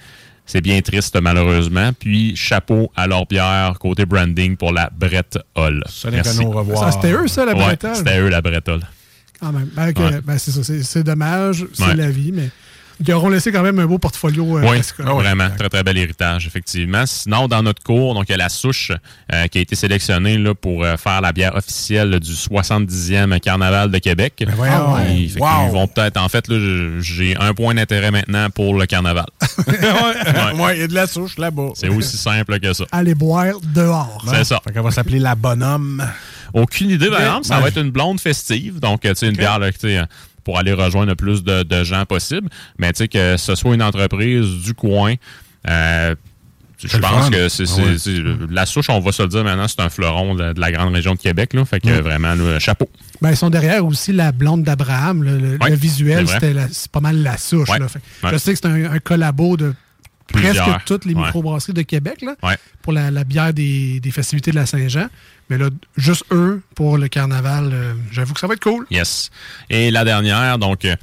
c'est 0.49 0.61
bien 0.61 0.81
triste, 0.81 1.17
malheureusement. 1.21 1.91
Puis, 1.97 2.35
chapeau 2.35 2.91
à 2.97 3.07
leur 3.07 3.27
bière, 3.27 3.77
côté 3.79 4.05
branding 4.07 4.57
pour 4.57 4.73
la 4.73 4.91
Brett 4.93 5.39
Hall. 5.55 5.85
Au 6.45 6.51
revoir. 6.51 6.93
Ça, 6.93 6.93
c'était 7.01 7.13
eux, 7.13 7.29
ça, 7.29 7.45
la 7.45 7.53
Ouais, 7.53 7.59
Brett 7.63 7.85
Hall? 7.85 7.95
C'était 7.97 8.19
eux, 8.19 8.29
la 8.29 8.41
Brett 8.43 8.69
Hall. 8.69 8.81
Quand 9.41 9.53
même. 9.53 9.69
Ben, 9.77 9.93
Ouais. 9.97 10.21
ben, 10.25 10.37
c'est 10.39 10.51
ça. 10.51 10.65
C'est 10.65 10.83
c'est 10.83 11.05
dommage. 11.05 11.65
C'est 11.73 11.85
Ouais. 11.85 11.95
la 11.95 12.11
vie, 12.11 12.33
mais 12.33 12.51
ils 13.01 13.13
auront 13.13 13.29
laissé 13.29 13.53
quand 13.53 13.63
même 13.63 13.79
un 13.79 13.87
beau 13.87 13.99
portfolio. 13.99 14.59
euh, 14.59 14.63
Oui, 14.69 14.79
vraiment. 15.21 15.49
Très, 15.57 15.69
très 15.69 15.83
bel 15.85 15.97
héritage, 15.99 16.47
effectivement. 16.47 17.05
Sinon, 17.07 17.49
dans 17.49 17.63
notre 17.63 17.83
cours, 17.83 18.15
donc, 18.15 18.25
il 18.29 18.33
y 18.33 18.35
a 18.35 18.39
la 18.39 18.49
souche 18.49 18.93
euh, 19.33 19.47
qui 19.47 19.59
a 19.59 19.61
été 19.61 19.77
sélectionnée 19.77 20.37
là, 20.39 20.55
pour 20.55 20.85
euh, 20.85 20.97
faire 20.97 21.21
la 21.21 21.33
bière 21.33 21.55
officielle 21.55 22.19
du 22.21 22.33
70e 22.33 23.39
Carnaval 23.41 23.91
de 23.91 23.99
Québec. 23.99 24.45
Ah 24.49 24.95
ouais. 24.95 25.05
Fait 25.29 25.35
qu'ils 25.35 25.39
Wow. 25.43 25.71
vont 25.73 25.87
peut-être, 25.87 26.17
en 26.17 26.29
fait, 26.29 26.45
j'ai 27.01 27.37
un 27.37 27.55
point 27.55 27.75
d'intérêt 27.75 28.11
maintenant 28.11 28.51
pour 28.51 28.75
le 28.75 28.87
Carnaval. 28.87 29.27
ouais, 29.69 30.77
il 30.77 30.81
y 30.81 30.83
a 30.83 30.87
de 30.89 30.95
la 30.95 31.07
souche 31.07 31.39
là-bas. 31.39 31.71
C'est 31.75 31.89
aussi 31.89 32.17
simple 32.17 32.59
que 32.61 32.73
ça. 32.73 32.85
Aller 32.93 33.15
boire 33.15 33.55
dehors. 33.75 34.25
C'est 34.29 34.45
ça. 34.45 34.61
Fait 34.73 34.81
va 34.81 34.91
s'appeler 34.91 35.19
la 35.19 35.35
bonhomme. 35.35 36.05
Aucune 36.55 36.91
idée, 36.91 37.11
par 37.11 37.21
exemple. 37.21 37.47
Ça 37.47 37.61
va 37.61 37.69
être 37.69 37.79
une 37.81 37.91
blonde 37.91 38.21
festive. 38.21 38.81
Donc, 38.81 39.03
tu 39.03 39.11
sais, 39.15 39.27
une 39.29 39.37
bière 39.37 39.59
là, 39.59 39.71
tu 39.73 39.79
sais, 39.81 40.01
pour 40.45 40.59
aller 40.59 40.73
rejoindre 40.73 41.09
le 41.09 41.17
plus 41.17 41.43
de, 41.45 41.63
de 41.63 41.85
gens 41.85 42.05
possible. 42.07 42.49
Mais 42.79 42.93
tu 42.93 42.99
sais, 42.99 43.09
que 43.09 43.37
ce 43.37 43.55
soit 43.55 43.75
une 43.75 43.83
entreprise 43.83 44.47
du 44.65 44.75
coin. 44.75 45.15
euh, 45.69 46.15
je 46.81 46.97
pense 46.97 47.29
que 47.29 47.49
c'est 47.49 47.65
Ah 47.65 47.99
c'est- 47.99 48.21
ouais. 48.23 48.37
la 48.51 48.65
souche, 48.65 48.89
on 48.89 49.01
va 49.01 49.11
se 49.11 49.21
le 49.23 49.29
dire 49.29 49.43
maintenant, 49.43 49.67
c'est 49.67 49.81
un 49.81 49.89
fleuron 49.91 50.37
de, 50.37 50.53
de 50.53 50.61
la 50.61 50.71
grande 50.71 50.95
région 50.95 51.15
de 51.15 51.19
Québec. 51.19 51.53
Là, 51.53 51.65
fait 51.65 51.81
que 51.81 51.89
Mm. 51.89 52.03
vraiment, 52.03 52.35
là, 52.37 52.61
chapeau. 52.61 52.89
Ben, 53.21 53.31
ils 53.31 53.37
sont 53.37 53.51
derrière 53.51 53.85
aussi 53.85 54.13
la 54.13 54.31
blonde 54.31 54.63
d'Abraham. 54.63 55.25
Le, 55.25 55.39
le- 55.39 55.59
Ouais, 55.61 55.71
le 55.71 55.75
visuel, 55.77 56.29
c'était 56.29 56.55
c'est 56.71 56.91
pas 56.93 57.01
mal 57.01 57.21
la 57.21 57.37
souche. 57.37 57.69
Là. 57.69 57.89
Fait. 57.89 57.99
Je 58.31 58.37
sais 58.37 58.53
que 58.53 58.59
c'est 58.63 58.69
un, 58.69 58.93
un 58.93 58.99
collabo 59.01 59.57
de 59.57 59.75
Plusieurs. 60.29 60.67
presque 60.67 60.85
toutes 60.87 61.05
les 61.05 61.15
Ouais. 61.15 61.23
microbrasseries 61.25 61.73
de 61.73 61.83
Québec 61.83 62.23
là, 62.23 62.35
Ouais. 62.43 62.57
pour 62.83 62.93
la, 62.93 63.11
la 63.11 63.25
bière 63.25 63.53
des, 63.53 63.99
des 64.01 64.11
festivités 64.11 64.51
de 64.51 64.57
la 64.57 64.67
Saint-Jean. 64.67 65.09
Mais 65.51 65.57
là, 65.59 65.71
juste 65.97 66.25
eux 66.31 66.63
pour 66.75 66.99
le 66.99 67.09
carnaval, 67.09 67.71
euh, 67.73 67.95
j'avoue 68.13 68.35
que 68.35 68.41
ça 68.41 68.47
va 68.47 68.55
être 68.55 68.63
cool. 68.63 68.87
Yes. 68.91 69.31
Et 69.71 69.91
la 69.91 70.05
dernière, 70.05 70.59
donc, 70.59 70.85
euh, 70.85 70.95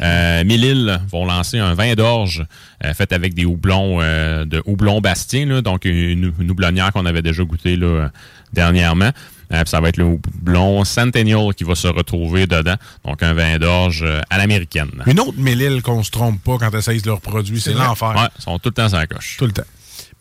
euh, 0.00 0.44
Mille-Îles 0.44 1.00
vont 1.10 1.26
lancer 1.26 1.58
un 1.58 1.74
vin 1.74 1.94
d'orge 1.94 2.46
euh, 2.84 2.94
fait 2.94 3.12
avec 3.12 3.34
des 3.34 3.44
houblons 3.44 3.98
euh, 4.00 4.44
de 4.44 4.62
houblon 4.64 5.00
bastien, 5.00 5.44
là, 5.46 5.60
donc 5.60 5.84
une, 5.84 6.32
une 6.38 6.50
houblonnière 6.50 6.92
qu'on 6.92 7.04
avait 7.04 7.20
déjà 7.22 7.42
goûté 7.42 7.76
là, 7.76 8.10
dernièrement. 8.52 9.10
Euh, 9.52 9.62
ça 9.66 9.80
va 9.80 9.88
être 9.88 9.96
le 9.96 10.04
houblon 10.04 10.84
Centennial 10.84 11.54
qui 11.54 11.64
va 11.64 11.74
se 11.74 11.88
retrouver 11.88 12.46
dedans. 12.46 12.76
Donc 13.04 13.22
un 13.22 13.34
vin 13.34 13.58
d'orge 13.58 14.02
euh, 14.02 14.20
à 14.30 14.38
l'américaine. 14.38 14.90
Une 15.06 15.20
autre 15.20 15.38
mélile 15.38 15.82
qu'on 15.82 16.02
se 16.02 16.10
trompe 16.10 16.42
pas 16.42 16.58
quand 16.58 16.74
essayent 16.74 17.02
leurs 17.04 17.20
produits, 17.20 17.60
c'est 17.60 17.72
vrai. 17.72 17.84
l'enfer. 17.84 18.10
Ouais, 18.10 18.28
ils 18.38 18.42
sont 18.42 18.58
tout 18.58 18.68
le 18.68 18.74
temps 18.74 18.88
sans 18.88 19.04
coche. 19.06 19.36
Tout 19.38 19.46
le 19.46 19.52
temps. 19.52 19.62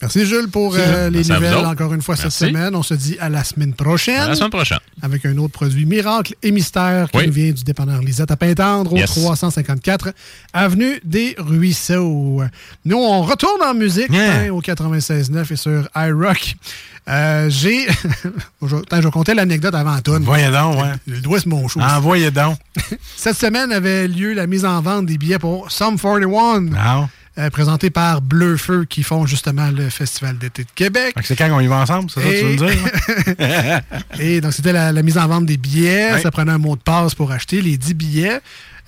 Merci 0.02 0.26
Jules 0.26 0.48
pour 0.48 0.76
euh, 0.78 1.10
les 1.10 1.24
nouvelles 1.26 1.66
encore 1.66 1.94
une 1.94 2.02
fois 2.02 2.16
cette 2.16 2.32
semaine. 2.32 2.74
On 2.74 2.84
se 2.84 2.94
dit 2.94 3.18
à 3.20 3.28
la 3.28 3.44
semaine 3.44 3.74
prochaine. 3.74 4.22
À 4.22 4.28
la 4.30 4.36
semaine 4.36 4.50
prochaine. 4.50 4.80
Avec 5.02 5.26
un 5.26 5.38
autre 5.38 5.52
produit 5.52 5.86
miracle 5.86 6.36
et 6.42 6.52
mystère 6.52 7.12
qui 7.12 7.18
Oui. 7.18 7.28
nous 7.28 7.34
vient 7.34 7.52
du 7.52 7.64
dépanneur 7.64 8.02
Lisette 8.02 8.32
à 8.32 8.38
Pintendre 8.38 8.94
au 8.94 8.98
Yes. 8.98 9.12
354 9.12 10.14
Avenue 10.54 11.02
des 11.04 11.36
Ruisseaux. 11.38 12.42
Nous, 12.86 12.98
on 12.98 13.22
retourne 13.24 13.62
en 13.62 13.74
musique 13.74 14.10
Yeah. 14.12 14.44
hein, 14.44 14.50
au 14.52 14.62
96.9 14.62 15.52
et 15.52 15.56
sur 15.58 15.90
iRock. 15.96 16.56
Euh, 17.10 17.50
J'ai. 17.50 17.88
je, 18.62 18.76
vais 19.02 19.12
compter 19.12 19.34
l'anecdote 19.34 19.74
avant 19.76 19.96
Antoine. 19.96 20.24
Voyez 20.24 20.50
donc, 20.50 20.76
ouais. 20.82 20.94
Le 21.08 21.20
doigt, 21.20 21.40
c'est 21.40 21.48
mon 21.48 21.68
show. 21.68 21.80
Ah, 21.84 22.00
voyez 22.00 22.32
donc. 22.32 22.58
Cette 23.18 23.38
semaine 23.38 23.72
avait 23.72 24.08
lieu 24.08 24.34
la 24.34 24.48
mise 24.48 24.64
en 24.64 24.80
vente 24.82 25.08
des 25.08 25.18
billets 25.18 25.40
pour 25.40 25.72
Sum 25.72 25.98
41. 26.00 26.68
Ah. 26.78 27.08
Euh, 27.40 27.50
présenté 27.50 27.90
par 27.90 28.22
Bleu 28.22 28.58
Feu 28.58 28.86
qui 28.88 29.02
font 29.04 29.26
justement 29.26 29.72
le 29.72 29.90
Festival 29.90 30.38
d'été 30.38 30.64
de 30.64 30.70
Québec. 30.76 31.16
C'est 31.24 31.36
quand 31.36 31.50
on 31.52 31.60
y 31.62 31.68
va 31.68 31.78
ensemble, 31.78 32.10
c'est 32.14 32.22
ça 32.22 32.28
que 32.28 32.40
tu 32.40 32.46
veux 32.46 32.52
me 32.52 32.72
dire? 32.72 33.36
hein? 33.40 33.82
Et 34.20 34.42
donc, 34.42 34.54
c'était 34.54 34.74
la, 34.74 34.92
la 34.92 35.02
mise 35.04 35.18
en 35.18 35.28
vente 35.28 35.46
des 35.46 35.58
billets. 35.58 36.20
Ça 36.22 36.32
prenait 36.32 36.52
un 36.52 36.58
mot 36.58 36.76
de 36.76 36.82
passe 36.82 37.16
pour 37.16 37.32
acheter 37.32 37.62
les 37.62 37.78
10 37.78 37.94
billets. 37.94 38.40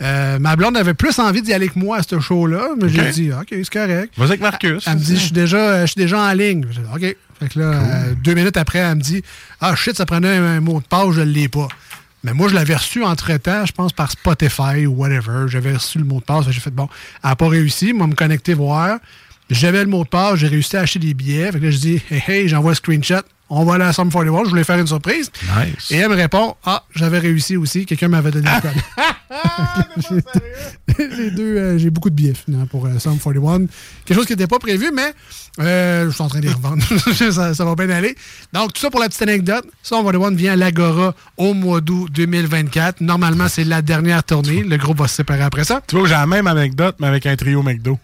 Euh, 0.01 0.39
ma 0.39 0.55
blonde 0.55 0.75
avait 0.77 0.95
plus 0.95 1.19
envie 1.19 1.43
d'y 1.43 1.53
aller 1.53 1.69
que 1.69 1.77
moi 1.77 1.97
à 1.97 2.03
ce 2.03 2.19
show-là, 2.19 2.69
mais 2.81 2.89
j'ai 2.89 3.11
dit, 3.11 3.31
OK, 3.31 3.47
c'est 3.49 3.69
correct. 3.69 4.13
Vas-y 4.17 4.29
avec 4.29 4.41
Marcus. 4.41 4.83
Elle 4.87 4.95
me 4.95 4.99
dit, 4.99 5.15
je 5.15 5.21
suis 5.21 5.31
déjà, 5.31 5.85
déjà 5.95 6.19
en 6.19 6.33
ligne. 6.33 6.65
J'ai 6.71 6.81
dit, 6.81 6.87
OK. 6.93 7.15
Fait 7.39 7.49
que 7.49 7.59
là, 7.59 7.65
euh, 7.73 8.13
deux 8.23 8.33
minutes 8.33 8.57
après, 8.57 8.79
elle 8.79 8.95
me 8.95 9.01
dit, 9.01 9.23
ah 9.59 9.75
shit, 9.75 9.95
ça 9.95 10.05
prenait 10.05 10.37
un, 10.37 10.43
un 10.43 10.59
mot 10.59 10.79
de 10.79 10.85
passe, 10.85 11.11
je 11.11 11.21
ne 11.21 11.25
l'ai 11.25 11.47
pas. 11.49 11.67
Mais 12.23 12.33
moi, 12.33 12.47
je 12.47 12.55
l'avais 12.55 12.75
reçu 12.75 13.03
entre-temps, 13.03 13.65
je 13.65 13.71
pense, 13.71 13.93
par 13.93 14.11
Spotify 14.11 14.85
ou 14.85 14.93
whatever. 14.93 15.47
J'avais 15.47 15.73
reçu 15.73 15.97
le 15.97 16.05
mot 16.05 16.19
de 16.19 16.23
passe. 16.23 16.49
J'ai 16.49 16.59
fait, 16.59 16.71
bon, 16.71 16.87
elle 17.23 17.29
n'a 17.31 17.35
pas 17.35 17.47
réussi. 17.47 17.93
Moi, 17.93 18.07
me 18.07 18.15
connecter, 18.15 18.53
voir. 18.53 18.99
J'avais 19.49 19.81
le 19.83 19.89
mot 19.89 20.03
de 20.03 20.09
passe, 20.09 20.35
j'ai 20.35 20.47
réussi 20.47 20.77
à 20.77 20.81
acheter 20.81 20.99
des 20.99 21.13
billets. 21.13 21.51
Là, 21.51 21.59
je 21.71 21.77
dis, 21.77 22.01
hey, 22.09 22.23
hey, 22.27 22.47
j'envoie 22.47 22.71
un 22.71 22.75
screenshot. 22.75 23.23
On 23.53 23.65
va 23.65 23.73
aller 23.73 23.83
à 23.83 23.91
Sum 23.91 24.09
41. 24.09 24.45
Je 24.45 24.49
voulais 24.49 24.63
faire 24.63 24.79
une 24.79 24.87
surprise. 24.87 25.29
Nice. 25.43 25.91
Et 25.91 25.97
elle 25.97 26.09
me 26.09 26.15
répond, 26.15 26.55
ah, 26.65 26.85
j'avais 26.95 27.19
réussi 27.19 27.57
aussi. 27.57 27.85
Quelqu'un 27.85 28.07
m'avait 28.07 28.31
donné 28.31 28.49
le 28.49 28.61
code. 28.61 30.23
j'ai 31.17 31.31
deux, 31.31 31.57
euh, 31.57 31.77
j'ai 31.77 31.89
beaucoup 31.89 32.09
de 32.09 32.15
billets 32.15 32.33
finalement, 32.33 32.65
pour 32.65 32.85
euh, 32.85 32.97
Sum 32.97 33.19
41. 33.19 33.65
Quelque 34.05 34.17
chose 34.17 34.25
qui 34.25 34.31
n'était 34.31 34.47
pas 34.47 34.57
prévu, 34.57 34.91
mais 34.95 35.13
euh, 35.59 36.05
je 36.05 36.11
suis 36.11 36.23
en 36.23 36.29
train 36.29 36.39
de 36.39 36.45
les 36.45 36.53
revendre. 36.53 36.81
ça, 37.33 37.53
ça 37.53 37.65
va 37.65 37.75
bien 37.75 37.89
aller. 37.89 38.15
Donc, 38.53 38.71
tout 38.71 38.79
ça 38.79 38.89
pour 38.89 39.01
la 39.01 39.09
petite 39.09 39.23
anecdote. 39.23 39.65
Sum 39.83 40.05
41 40.05 40.33
vient 40.33 40.53
à 40.53 40.55
l'Agora 40.55 41.13
au 41.35 41.53
mois 41.53 41.81
d'août 41.81 42.09
2024. 42.13 43.01
Normalement, 43.01 43.49
c'est 43.49 43.65
la 43.65 43.81
dernière 43.81 44.23
tournée. 44.23 44.63
Le 44.63 44.77
groupe 44.77 44.99
va 44.99 45.09
se 45.09 45.15
séparer 45.15 45.43
après 45.43 45.65
ça. 45.65 45.81
Tu 45.87 45.97
vois, 45.97 46.07
j'ai 46.07 46.13
la 46.13 46.25
même 46.25 46.47
anecdote, 46.47 46.95
mais 47.01 47.07
avec 47.07 47.25
un 47.25 47.35
trio 47.35 47.61
McDo. 47.61 47.99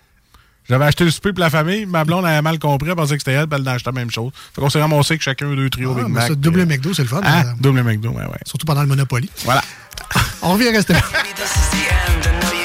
J'avais 0.70 0.86
acheté 0.86 1.06
le 1.06 1.12
souper 1.12 1.32
pour 1.32 1.40
la 1.42 1.50
famille, 1.50 1.86
ma 1.86 2.04
blonde 2.04 2.26
avait 2.26 2.42
mal 2.42 2.60
compris, 2.60 2.90
elle 2.90 2.96
pensait 2.96 3.16
que 3.16 3.22
c'était 3.22 3.34
elle, 3.34 3.48
puis 3.48 3.60
elle 3.60 3.68
a 3.68 3.74
acheté 3.74 3.90
la 3.90 3.94
même 4.00 4.12
chose. 4.12 4.32
Fait 4.54 4.62
qu'on 4.62 4.70
s'est 4.70 4.82
ramassé 4.82 5.18
que 5.18 5.24
chacun 5.24 5.54
deux 5.56 5.70
trios 5.70 5.96
Ah, 5.98 6.04
Big 6.04 6.14
Mac. 6.14 6.28
ça, 6.28 6.36
double 6.36 6.66
McDo, 6.66 6.94
c'est 6.94 7.04
le 7.04 7.08
fun. 7.08 7.22
Ah, 7.24 7.44
ça. 7.44 7.54
double 7.60 7.84
McDo, 7.84 8.10
ouais, 8.10 8.26
ouais. 8.26 8.40
Surtout 8.46 8.66
pendant 8.66 8.82
le 8.82 8.88
Monopoly. 8.88 9.30
Voilà. 9.46 9.62
On 10.42 10.54
revient 10.54 10.70
rester 10.70 10.94
là. 10.94 11.02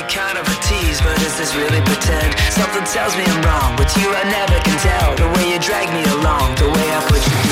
kind 0.09 0.36
of 0.36 0.46
a 0.46 0.57
tease, 0.61 1.00
but 1.00 1.16
is 1.22 1.38
this 1.38 1.55
really 1.57 1.80
pretend? 1.88 2.36
Something 2.50 2.84
tells 2.84 3.16
me 3.16 3.24
I'm 3.24 3.40
wrong. 3.42 3.76
With 3.78 3.96
you, 3.96 4.09
I 4.12 4.24
never 4.28 4.59
can 4.61 4.76
tell. 4.76 5.14
The 5.16 5.28
way 5.38 5.55
you 5.55 5.59
drag 5.59 5.88
me 5.88 6.05
along, 6.20 6.55
the 6.57 6.68
way 6.68 6.86
I 6.92 7.00
put 7.09 7.22
you 7.24 7.51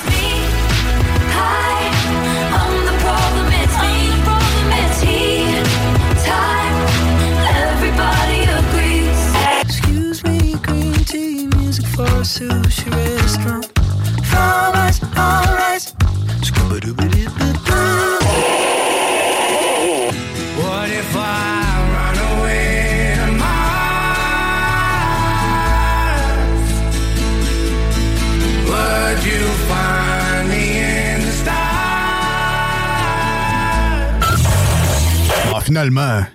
Finalement. 35.81 36.25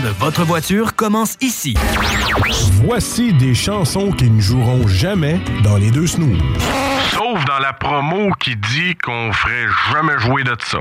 de 0.00 0.08
votre 0.20 0.44
voiture 0.44 0.94
commence 0.94 1.36
ici. 1.40 1.74
Voici 2.84 3.32
des 3.32 3.54
chansons 3.54 4.12
qui 4.12 4.30
ne 4.30 4.40
joueront 4.40 4.86
jamais 4.86 5.40
dans 5.64 5.76
les 5.76 5.90
deux 5.90 6.06
snooze. 6.06 6.38
Sauf 7.10 7.44
dans 7.44 7.58
la 7.58 7.72
promo 7.72 8.30
qui 8.38 8.54
dit 8.54 8.94
qu'on 9.02 9.32
ferait 9.32 9.66
jamais 9.92 10.18
jouer 10.18 10.44
de 10.44 10.56
ça. 10.60 10.78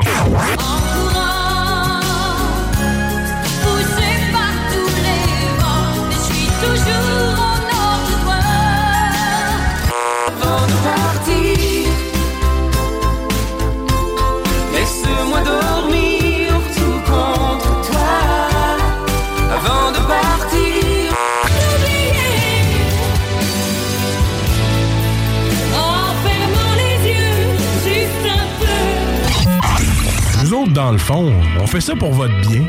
Autres, 30.72 30.82
dans 30.82 30.92
le 30.92 30.98
fond, 30.98 31.34
on 31.60 31.68
fait 31.68 31.82
ça 31.82 31.96
pour 31.96 32.12
votre 32.12 32.34
bien. 32.42 32.62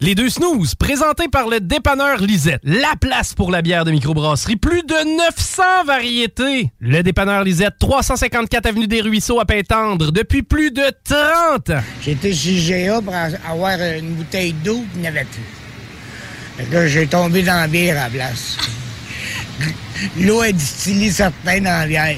Les 0.00 0.16
deux 0.16 0.28
snooze, 0.28 0.74
présentés 0.74 1.28
par 1.28 1.48
le 1.48 1.60
dépanneur 1.60 2.20
Lisette. 2.20 2.60
La 2.64 2.94
place 3.00 3.34
pour 3.34 3.52
la 3.52 3.62
bière 3.62 3.84
de 3.84 3.92
microbrasserie. 3.92 4.56
Plus 4.56 4.82
de 4.82 5.16
900 5.16 5.62
variétés. 5.86 6.72
Le 6.80 7.02
dépanneur 7.02 7.44
Lisette, 7.44 7.74
354 7.78 8.66
Avenue 8.66 8.88
des 8.88 9.00
Ruisseaux 9.00 9.38
à 9.38 9.44
Pintendre, 9.44 10.10
depuis 10.10 10.42
plus 10.42 10.72
de 10.72 10.82
30 11.04 11.70
ans. 11.70 11.82
J'étais 12.02 12.32
chez 12.32 12.86
GA 12.86 13.00
pour 13.00 13.14
avoir 13.48 13.78
une 13.80 14.14
bouteille 14.14 14.54
d'eau, 14.64 14.78
puis 14.78 14.90
il 14.96 15.00
n'y 15.02 15.06
avait 15.08 15.24
plus. 15.24 15.42
Fait 16.56 16.64
que 16.64 16.74
là, 16.74 16.86
j'ai 16.88 17.06
tombé 17.06 17.42
dans 17.42 17.60
la 17.60 17.68
bière 17.68 17.96
à 17.96 18.04
la 18.04 18.10
place. 18.10 18.58
L'eau 20.18 20.42
est 20.42 20.52
distillée 20.52 21.10
certains 21.10 21.60
dans 21.60 21.80
la 21.80 21.86
bière. 21.86 22.16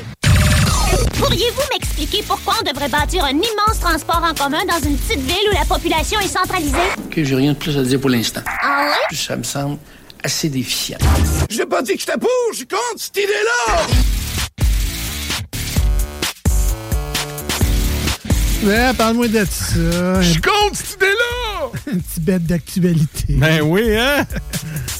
Pourriez-vous 1.18 1.62
m'expliquer 1.72 2.22
pourquoi 2.26 2.54
on 2.60 2.70
devrait 2.70 2.88
bâtir 2.88 3.24
un 3.24 3.30
immense 3.30 3.80
transport 3.80 4.22
en 4.22 4.34
commun 4.34 4.64
dans 4.66 4.80
une 4.86 4.96
petite 4.96 5.20
ville 5.20 5.48
où 5.50 5.54
la 5.54 5.64
population 5.64 6.20
est 6.20 6.28
centralisée? 6.28 6.76
Ok, 7.04 7.14
j'ai 7.16 7.34
rien 7.34 7.52
de 7.52 7.58
plus 7.58 7.76
à 7.78 7.82
dire 7.82 8.00
pour 8.00 8.10
l'instant. 8.10 8.42
Ah 8.46 8.86
ouais? 8.86 9.16
Ça 9.16 9.36
me 9.36 9.42
semble 9.42 9.78
assez 10.22 10.48
déficient. 10.48 10.98
J'ai 11.50 11.66
pas 11.66 11.82
dit 11.82 11.94
que 11.94 12.00
j'étais 12.00 12.18
pour, 12.18 12.30
je 12.52 12.58
suis 12.58 12.66
contre 12.66 12.80
cette 12.96 13.16
idée-là! 13.16 13.86
Ouais, 18.64 18.94
parle-moi 18.96 19.28
de 19.28 19.44
ça. 19.44 20.22
Je 20.22 20.40
compte 20.40 20.74
cette 20.74 20.96
idée-là! 20.96 21.70
Un 21.92 21.98
petit 21.98 22.20
bête 22.20 22.46
d'actualité. 22.46 23.34
Ben 23.34 23.60
oui, 23.62 23.94
hein? 23.94 24.24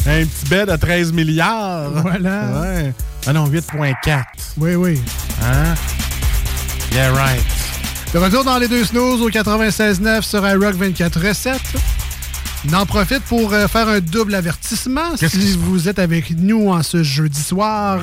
Un 0.06 0.24
petit 0.26 0.48
bed 0.50 0.68
à 0.68 0.76
13 0.76 1.12
milliards. 1.12 1.90
Voilà. 2.02 2.60
Ouais. 2.60 2.92
Ah 3.26 3.32
non, 3.32 3.48
8.4. 3.48 4.22
Oui, 4.58 4.74
oui. 4.74 5.00
Hein? 5.42 5.74
Yeah, 6.92 7.12
right. 7.12 7.42
De 8.12 8.18
retour 8.18 8.44
dans 8.44 8.58
les 8.58 8.68
deux 8.68 8.84
snooze 8.84 9.22
au 9.22 9.30
96.9 9.30 10.22
sur 10.22 10.46
iRock 10.46 10.76
24.7. 10.76 11.56
On 12.68 12.74
en 12.74 12.86
profite 12.86 13.22
pour 13.24 13.52
euh, 13.52 13.66
faire 13.66 13.88
un 13.88 14.00
double 14.00 14.34
avertissement. 14.34 15.16
Si 15.16 15.56
vous 15.56 15.88
êtes 15.88 15.98
avec 15.98 16.30
nous 16.36 16.70
en 16.70 16.82
ce 16.82 17.02
jeudi 17.02 17.40
soir 17.40 18.00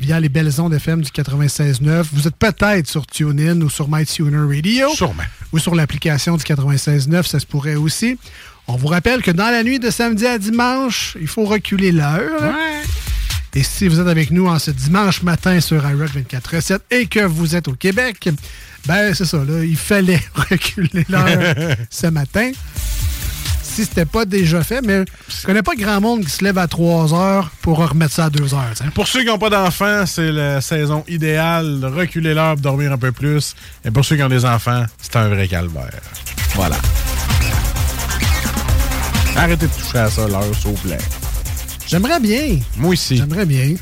via 0.00 0.18
les 0.18 0.30
belles 0.30 0.60
ondes 0.60 0.72
FM 0.72 1.02
du 1.02 1.10
96.9, 1.10 2.06
vous 2.12 2.26
êtes 2.26 2.36
peut-être 2.36 2.88
sur 2.88 3.06
TuneIn 3.06 3.60
ou 3.60 3.68
sur 3.68 3.86
MyTuner 3.88 4.56
Radio. 4.56 4.88
Sûrement. 4.94 5.22
Ou 5.52 5.58
sur 5.58 5.74
l'application 5.74 6.36
du 6.36 6.42
96.9, 6.42 7.26
ça 7.26 7.38
se 7.38 7.46
pourrait 7.46 7.74
aussi. 7.74 8.18
On 8.66 8.76
vous 8.76 8.86
rappelle 8.86 9.22
que 9.22 9.30
dans 9.30 9.50
la 9.50 9.62
nuit 9.62 9.78
de 9.78 9.90
samedi 9.90 10.26
à 10.26 10.38
dimanche, 10.38 11.16
il 11.20 11.26
faut 11.26 11.44
reculer 11.44 11.92
l'heure. 11.92 12.54
Et 13.54 13.62
si 13.62 13.88
vous 13.88 14.00
êtes 14.00 14.06
avec 14.06 14.30
nous 14.30 14.46
en 14.46 14.58
ce 14.58 14.70
dimanche 14.70 15.22
matin 15.22 15.60
sur 15.60 15.76
iRock 15.88 16.10
24.7 16.10 16.78
et 16.90 17.06
que 17.06 17.20
vous 17.20 17.56
êtes 17.56 17.68
au 17.68 17.74
Québec, 17.74 18.28
ben 18.86 19.12
c'est 19.12 19.24
ça, 19.24 19.38
là, 19.38 19.64
il 19.64 19.76
fallait 19.76 20.20
reculer 20.34 21.04
l'heure 21.08 21.76
ce 21.90 22.06
matin. 22.06 22.52
Si 23.80 23.86
c'était 23.86 24.04
pas 24.04 24.26
déjà 24.26 24.62
fait, 24.62 24.82
mais 24.82 25.06
je 25.26 25.46
connais 25.46 25.62
pas 25.62 25.74
grand 25.74 26.02
monde 26.02 26.22
qui 26.22 26.30
se 26.30 26.44
lève 26.44 26.58
à 26.58 26.68
3 26.68 27.14
heures 27.14 27.50
pour 27.62 27.78
remettre 27.78 28.12
ça 28.12 28.26
à 28.26 28.30
2 28.30 28.52
heures. 28.52 28.72
t'sais. 28.74 28.84
Pour 28.94 29.08
ceux 29.08 29.20
qui 29.20 29.26
n'ont 29.28 29.38
pas 29.38 29.48
d'enfants, 29.48 30.04
c'est 30.04 30.30
la 30.30 30.60
saison 30.60 31.02
idéale. 31.08 31.82
Reculer 31.86 32.34
l'heure 32.34 32.56
dormir 32.56 32.92
un 32.92 32.98
peu 32.98 33.10
plus. 33.10 33.54
Et 33.82 33.90
pour 33.90 34.04
ceux 34.04 34.16
qui 34.16 34.22
ont 34.22 34.28
des 34.28 34.44
enfants, 34.44 34.84
c'est 35.00 35.16
un 35.16 35.28
vrai 35.28 35.48
calvaire. 35.48 35.88
Voilà. 36.54 36.76
Arrêtez 39.34 39.66
de 39.66 39.72
toucher 39.72 39.98
à 39.98 40.10
ça, 40.10 40.28
l'heure, 40.28 40.44
s'il 40.60 40.72
vous 40.72 40.76
plaît. 40.86 40.98
J'aimerais 41.86 42.20
bien. 42.20 42.58
Moi 42.76 42.90
aussi. 42.90 43.16
J'aimerais 43.16 43.46
bien. 43.46 43.76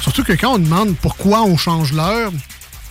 Surtout 0.00 0.24
que 0.24 0.32
quand 0.32 0.54
on 0.54 0.58
demande 0.58 0.96
pourquoi 0.96 1.42
on 1.42 1.58
change 1.58 1.92
l'heure, 1.92 2.32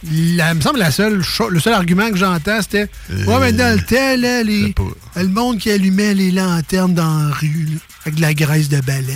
la- 0.03 0.51
il 0.51 0.55
me 0.57 0.61
semble 0.61 0.79
la 0.79 0.91
seule 0.91 1.21
le 1.49 1.59
seul 1.59 1.73
argument 1.73 2.09
que 2.09 2.17
j'entends, 2.17 2.61
c'était 2.61 2.89
Ouais, 3.09 3.39
mais 3.39 3.53
dans 3.53 3.75
le 3.77 3.83
temps, 3.83 4.21
là, 4.21 4.43
les- 4.43 4.73
le 5.15 5.27
monde 5.27 5.57
qui 5.59 5.69
allumait 5.71 6.13
les 6.13 6.31
lanternes 6.31 6.93
dans 6.93 7.27
la 7.29 7.33
rue, 7.35 7.67
là, 7.71 7.77
avec 8.05 8.15
de 8.15 8.21
la 8.21 8.33
graisse 8.33 8.69
de 8.69 8.81
balai. 8.81 9.13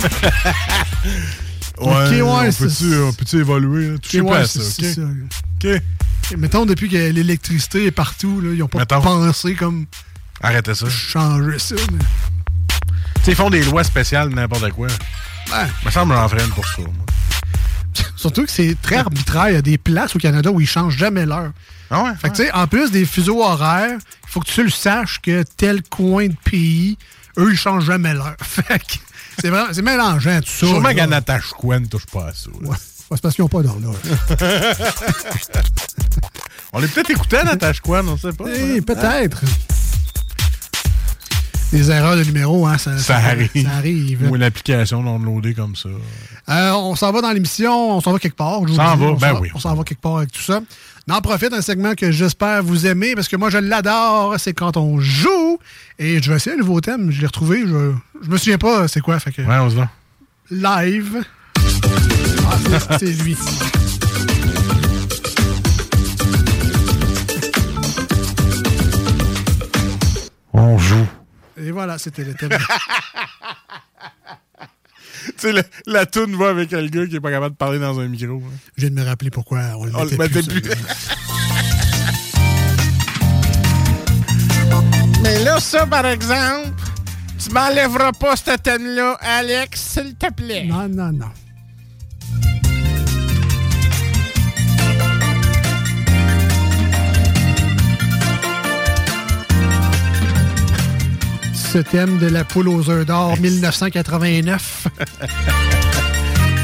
Ouais, 1.76 1.86
Ok, 2.06 2.10
ouais, 2.12 2.22
on 2.22 2.52
c'est- 2.52 2.64
peut-tu 2.64 2.96
on 3.02 3.12
peut-tu 3.12 3.36
évoluer? 3.40 3.88
là? 3.90 3.98
Touchez 3.98 4.20
Ok, 4.20 4.28
pas 4.28 4.32
ouais, 4.34 4.40
à 4.42 4.46
ça, 4.46 4.60
OK? 4.60 4.84
ça. 4.94 5.00
OK. 5.02 5.82
Et 6.32 6.36
mettons, 6.36 6.66
depuis 6.66 6.88
que 6.88 6.96
l'électricité 6.96 7.86
est 7.86 7.90
partout, 7.90 8.40
là, 8.40 8.50
ils 8.52 8.58
n'ont 8.58 8.68
pas 8.68 8.78
Mettons. 8.78 9.00
pensé 9.02 9.54
comme 9.54 9.86
Arrêtez 10.40 10.74
ça. 10.76 10.88
changer 10.88 11.58
ça. 11.58 11.74
mais- 11.90 11.98
Tu 11.98 13.24
sais, 13.24 13.32
ils 13.32 13.34
font 13.34 13.50
des 13.50 13.64
lois 13.64 13.82
spéciales 13.82 14.28
n'importe 14.28 14.70
quoi. 14.70 14.86
Ouais. 14.86 15.66
me 15.84 15.90
semble 15.90 16.14
en 16.14 16.28
freine 16.28 16.48
pour 16.50 16.64
ça, 16.66 16.80
moi. 16.82 16.92
Surtout 18.24 18.46
que 18.46 18.50
c'est 18.50 18.74
très 18.80 18.96
arbitraire. 18.96 19.50
Il 19.50 19.54
y 19.54 19.58
a 19.58 19.60
des 19.60 19.76
places 19.76 20.16
au 20.16 20.18
Canada 20.18 20.50
où 20.50 20.58
ils 20.58 20.66
changent 20.66 20.96
jamais 20.96 21.26
l'heure. 21.26 21.52
Ah 21.90 22.04
ouais? 22.04 22.12
Fait 22.18 22.30
que, 22.30 22.56
en 22.56 22.66
plus 22.66 22.90
des 22.90 23.04
fuseaux 23.04 23.42
horaires, 23.42 23.98
il 23.98 24.30
faut 24.30 24.40
que 24.40 24.46
tu 24.46 24.62
le 24.62 24.70
saches 24.70 25.20
que 25.20 25.42
tel 25.58 25.82
coin 25.82 26.28
de 26.28 26.36
pays, 26.42 26.96
eux, 27.36 27.52
ils 27.52 27.58
changent 27.58 27.84
jamais 27.84 28.14
l'heure. 28.14 28.34
Fait 28.40 28.78
que 28.78 28.94
c'est 29.38 29.50
vraiment, 29.50 29.70
c'est 29.74 29.82
mélangeant 29.82 30.40
tout 30.40 30.48
ça. 30.48 30.66
Sûrement 30.66 30.94
qu'à 30.94 31.06
Natashquan 31.06 31.80
ne 31.80 31.84
touche 31.86 32.06
pas 32.06 32.28
à 32.28 32.32
ça. 32.32 32.48
Ouais. 32.62 32.74
C'est 33.10 33.20
parce 33.20 33.34
qu'ils 33.34 33.44
n'ont 33.44 33.48
pas 33.48 33.60
d'heure, 33.60 33.76
là. 33.78 33.90
on 36.72 36.82
est 36.82 36.88
peut-être 36.88 37.10
écouté 37.10 37.36
à 37.36 37.44
Natashquan, 37.44 38.08
on 38.08 38.16
sait 38.16 38.32
pas. 38.32 38.46
Eh, 38.56 38.80
peut-être. 38.80 39.42
Des 41.72 41.90
erreurs 41.90 42.16
de 42.16 42.24
numéro, 42.24 42.66
hein, 42.66 42.78
ça, 42.78 42.96
Ça 42.96 43.16
arrive. 43.16 43.50
Ça 43.54 43.72
arrive. 43.76 44.30
Ou 44.30 44.36
une 44.36 44.42
application 44.42 45.02
non 45.02 45.18
loadée 45.18 45.52
comme 45.52 45.76
ça. 45.76 45.90
Euh, 46.48 46.72
on 46.72 46.94
s'en 46.94 47.10
va 47.10 47.22
dans 47.22 47.30
l'émission, 47.32 47.96
on 47.96 48.00
s'en 48.00 48.12
va 48.12 48.18
quelque 48.18 48.36
part. 48.36 48.60
je 48.64 48.68
vous 48.72 48.76
S'en 48.76 48.94
dis. 48.96 49.00
va, 49.00 49.06
on 49.10 49.14
ben 49.14 49.34
s'en- 49.34 49.40
oui. 49.40 49.48
On 49.54 49.58
s'en 49.58 49.74
va 49.74 49.82
quelque 49.84 50.00
part 50.00 50.18
avec 50.18 50.30
tout 50.32 50.42
ça. 50.42 50.60
On 51.08 51.14
en 51.14 51.20
profite, 51.20 51.52
un 51.52 51.62
segment 51.62 51.94
que 51.94 52.10
j'espère 52.10 52.62
vous 52.62 52.86
aimer, 52.86 53.14
parce 53.14 53.28
que 53.28 53.36
moi, 53.36 53.48
je 53.50 53.58
l'adore, 53.58 54.34
c'est 54.38 54.52
quand 54.52 54.76
on 54.76 55.00
joue. 55.00 55.58
Et 55.98 56.22
je 56.22 56.30
vais 56.30 56.36
essayer 56.36 56.56
un 56.56 56.58
nouveau 56.58 56.80
thème, 56.80 57.10
je 57.10 57.20
l'ai 57.20 57.26
retrouvé, 57.26 57.60
je, 57.66 57.92
je 58.22 58.30
me 58.30 58.36
souviens 58.36 58.58
pas 58.58 58.88
c'est 58.88 59.00
quoi, 59.00 59.18
fait 59.20 59.32
que... 59.32 59.42
Ouais, 59.42 59.58
on 59.58 59.70
se 59.70 59.76
va. 59.76 59.88
Live. 60.50 61.22
Ah, 61.56 62.56
c'est- 62.90 62.98
c'est 62.98 63.22
lui. 63.22 63.36
On 70.52 70.78
joue. 70.78 71.06
Et 71.56 71.70
voilà, 71.70 71.98
c'était 71.98 72.24
le 72.24 72.34
thème. 72.34 72.50
Tu 75.26 75.32
sais, 75.38 75.52
le- 75.52 75.62
la 75.86 76.04
toune 76.06 76.36
va 76.36 76.48
avec 76.50 76.70
le 76.72 76.86
gars 76.88 77.06
qui 77.06 77.16
est 77.16 77.20
pas 77.20 77.30
capable 77.30 77.54
de 77.54 77.58
parler 77.58 77.78
dans 77.78 77.98
un 78.00 78.08
micro. 78.08 78.36
hein. 78.36 78.50
Je 78.76 78.86
viens 78.86 78.90
de 78.90 79.00
me 79.00 79.04
rappeler 79.06 79.30
pourquoi 79.30 79.60
on 79.78 79.84
le 79.86 79.92
On 79.94 80.04
mettait 80.04 80.16
le 80.16 80.18
mettait 80.18 80.42
plus. 80.42 80.60
plus. 80.62 80.70
ça. 80.70 80.76
Mais 85.22 85.42
là, 85.42 85.58
ça, 85.60 85.86
par 85.86 86.06
exemple, 86.06 86.68
tu 87.42 87.50
m'enlèveras 87.50 88.12
pas 88.12 88.36
cette 88.36 88.62
thème-là, 88.62 89.16
Alex, 89.20 89.80
s'il 89.80 90.14
te 90.14 90.30
plaît. 90.32 90.64
Non, 90.66 90.88
non, 90.88 91.12
non. 91.12 91.26
Ce 101.74 101.80
thème 101.80 102.18
de 102.18 102.28
la 102.28 102.44
poule 102.44 102.68
aux 102.68 102.88
œufs 102.88 103.04
d'or 103.04 103.36
1989. 103.36 104.86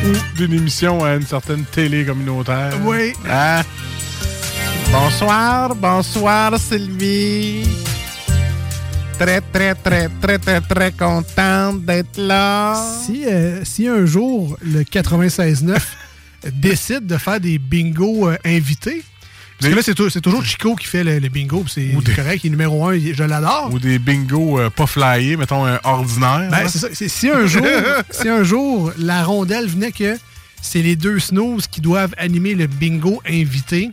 Ou 0.04 0.36
d'une 0.36 0.52
émission 0.52 1.02
à 1.02 1.14
une 1.14 1.26
certaine 1.26 1.64
télé 1.64 2.04
communautaire. 2.04 2.78
Oui. 2.84 3.12
Hein? 3.28 3.62
Bonsoir, 4.92 5.74
bonsoir, 5.74 6.56
Sylvie. 6.60 7.66
Très, 9.18 9.40
très, 9.40 9.74
très, 9.74 10.08
très, 10.22 10.38
très, 10.38 10.60
très 10.60 10.92
contente 10.92 11.84
d'être 11.84 12.16
là. 12.16 12.80
Si, 13.04 13.24
euh, 13.26 13.64
si 13.64 13.88
un 13.88 14.06
jour 14.06 14.56
le 14.62 14.84
96.9 14.84 15.76
décide 16.52 17.08
de 17.08 17.16
faire 17.16 17.40
des 17.40 17.58
bingos 17.58 18.28
euh, 18.28 18.36
invités, 18.44 19.02
parce 19.60 19.70
que 19.70 19.76
là, 19.76 19.82
c'est 19.82 19.94
tou- 19.94 20.10
c'est 20.10 20.20
toujours 20.20 20.44
Chico 20.44 20.74
qui 20.74 20.86
fait 20.86 21.04
le, 21.04 21.18
le 21.18 21.28
bingo, 21.28 21.64
c'est 21.68 21.92
correct, 22.16 22.40
il 22.44 22.48
est 22.48 22.50
numéro 22.50 22.86
un, 22.88 22.98
je 22.98 23.22
l'adore. 23.24 23.70
Ou 23.72 23.78
des 23.78 23.98
bingos 23.98 24.58
euh, 24.58 24.70
pas 24.70 24.86
flyés, 24.86 25.36
mettons 25.36 25.64
un 25.66 25.78
ordinaire. 25.84 26.48
Ben, 26.50 26.66
c'est 26.68 26.78
ça. 26.78 26.88
Si 26.92 27.28
un 27.30 27.46
jour, 27.46 27.66
si 28.10 28.28
un 28.28 28.42
jour 28.42 28.92
la 28.98 29.22
rondelle 29.24 29.66
venait 29.68 29.92
que 29.92 30.18
c'est 30.62 30.82
les 30.82 30.96
deux 30.96 31.18
snooze 31.18 31.66
qui 31.66 31.80
doivent 31.80 32.14
animer 32.18 32.54
le 32.54 32.66
bingo 32.66 33.20
invité, 33.28 33.90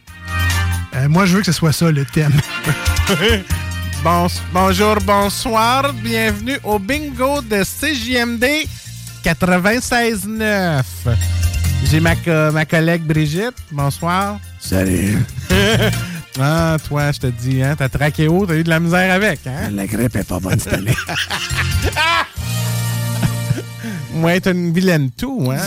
euh, 0.95 1.07
moi 1.09 1.25
je 1.25 1.33
veux 1.33 1.39
que 1.41 1.45
ce 1.45 1.51
soit 1.51 1.73
ça 1.73 1.91
le 1.91 2.05
thème. 2.05 2.33
Bon- 4.03 4.27
bonjour, 4.53 4.97
bonsoir. 5.05 5.91
Bienvenue 5.93 6.57
au 6.63 6.77
bingo 6.77 7.41
de 7.41 7.63
CJMD 7.63 8.45
96.9. 9.25 10.83
J'ai 11.85 11.99
ma, 11.99 12.15
co- 12.15 12.51
ma 12.51 12.65
collègue 12.65 13.03
Brigitte. 13.03 13.55
Bonsoir. 13.71 14.39
Salut. 14.59 15.17
ah, 16.39 16.77
toi, 16.87 17.11
je 17.11 17.19
te 17.19 17.27
dis, 17.27 17.61
hein, 17.63 17.75
t'as 17.77 17.87
traqué 17.89 18.27
haut, 18.27 18.45
t'as 18.45 18.55
eu 18.55 18.63
de 18.63 18.69
la 18.69 18.79
misère 18.79 19.13
avec, 19.13 19.39
hein? 19.47 19.69
La 19.71 19.87
grippe 19.87 20.15
est 20.15 20.27
pas 20.27 20.39
bonne 20.39 20.59
cette 20.59 20.73
année. 20.73 20.95
Ouais, 24.23 24.39
t'as 24.39 24.51
une 24.51 24.73
vilaine 24.73 25.11
tout, 25.11 25.49
hein? 25.51 25.59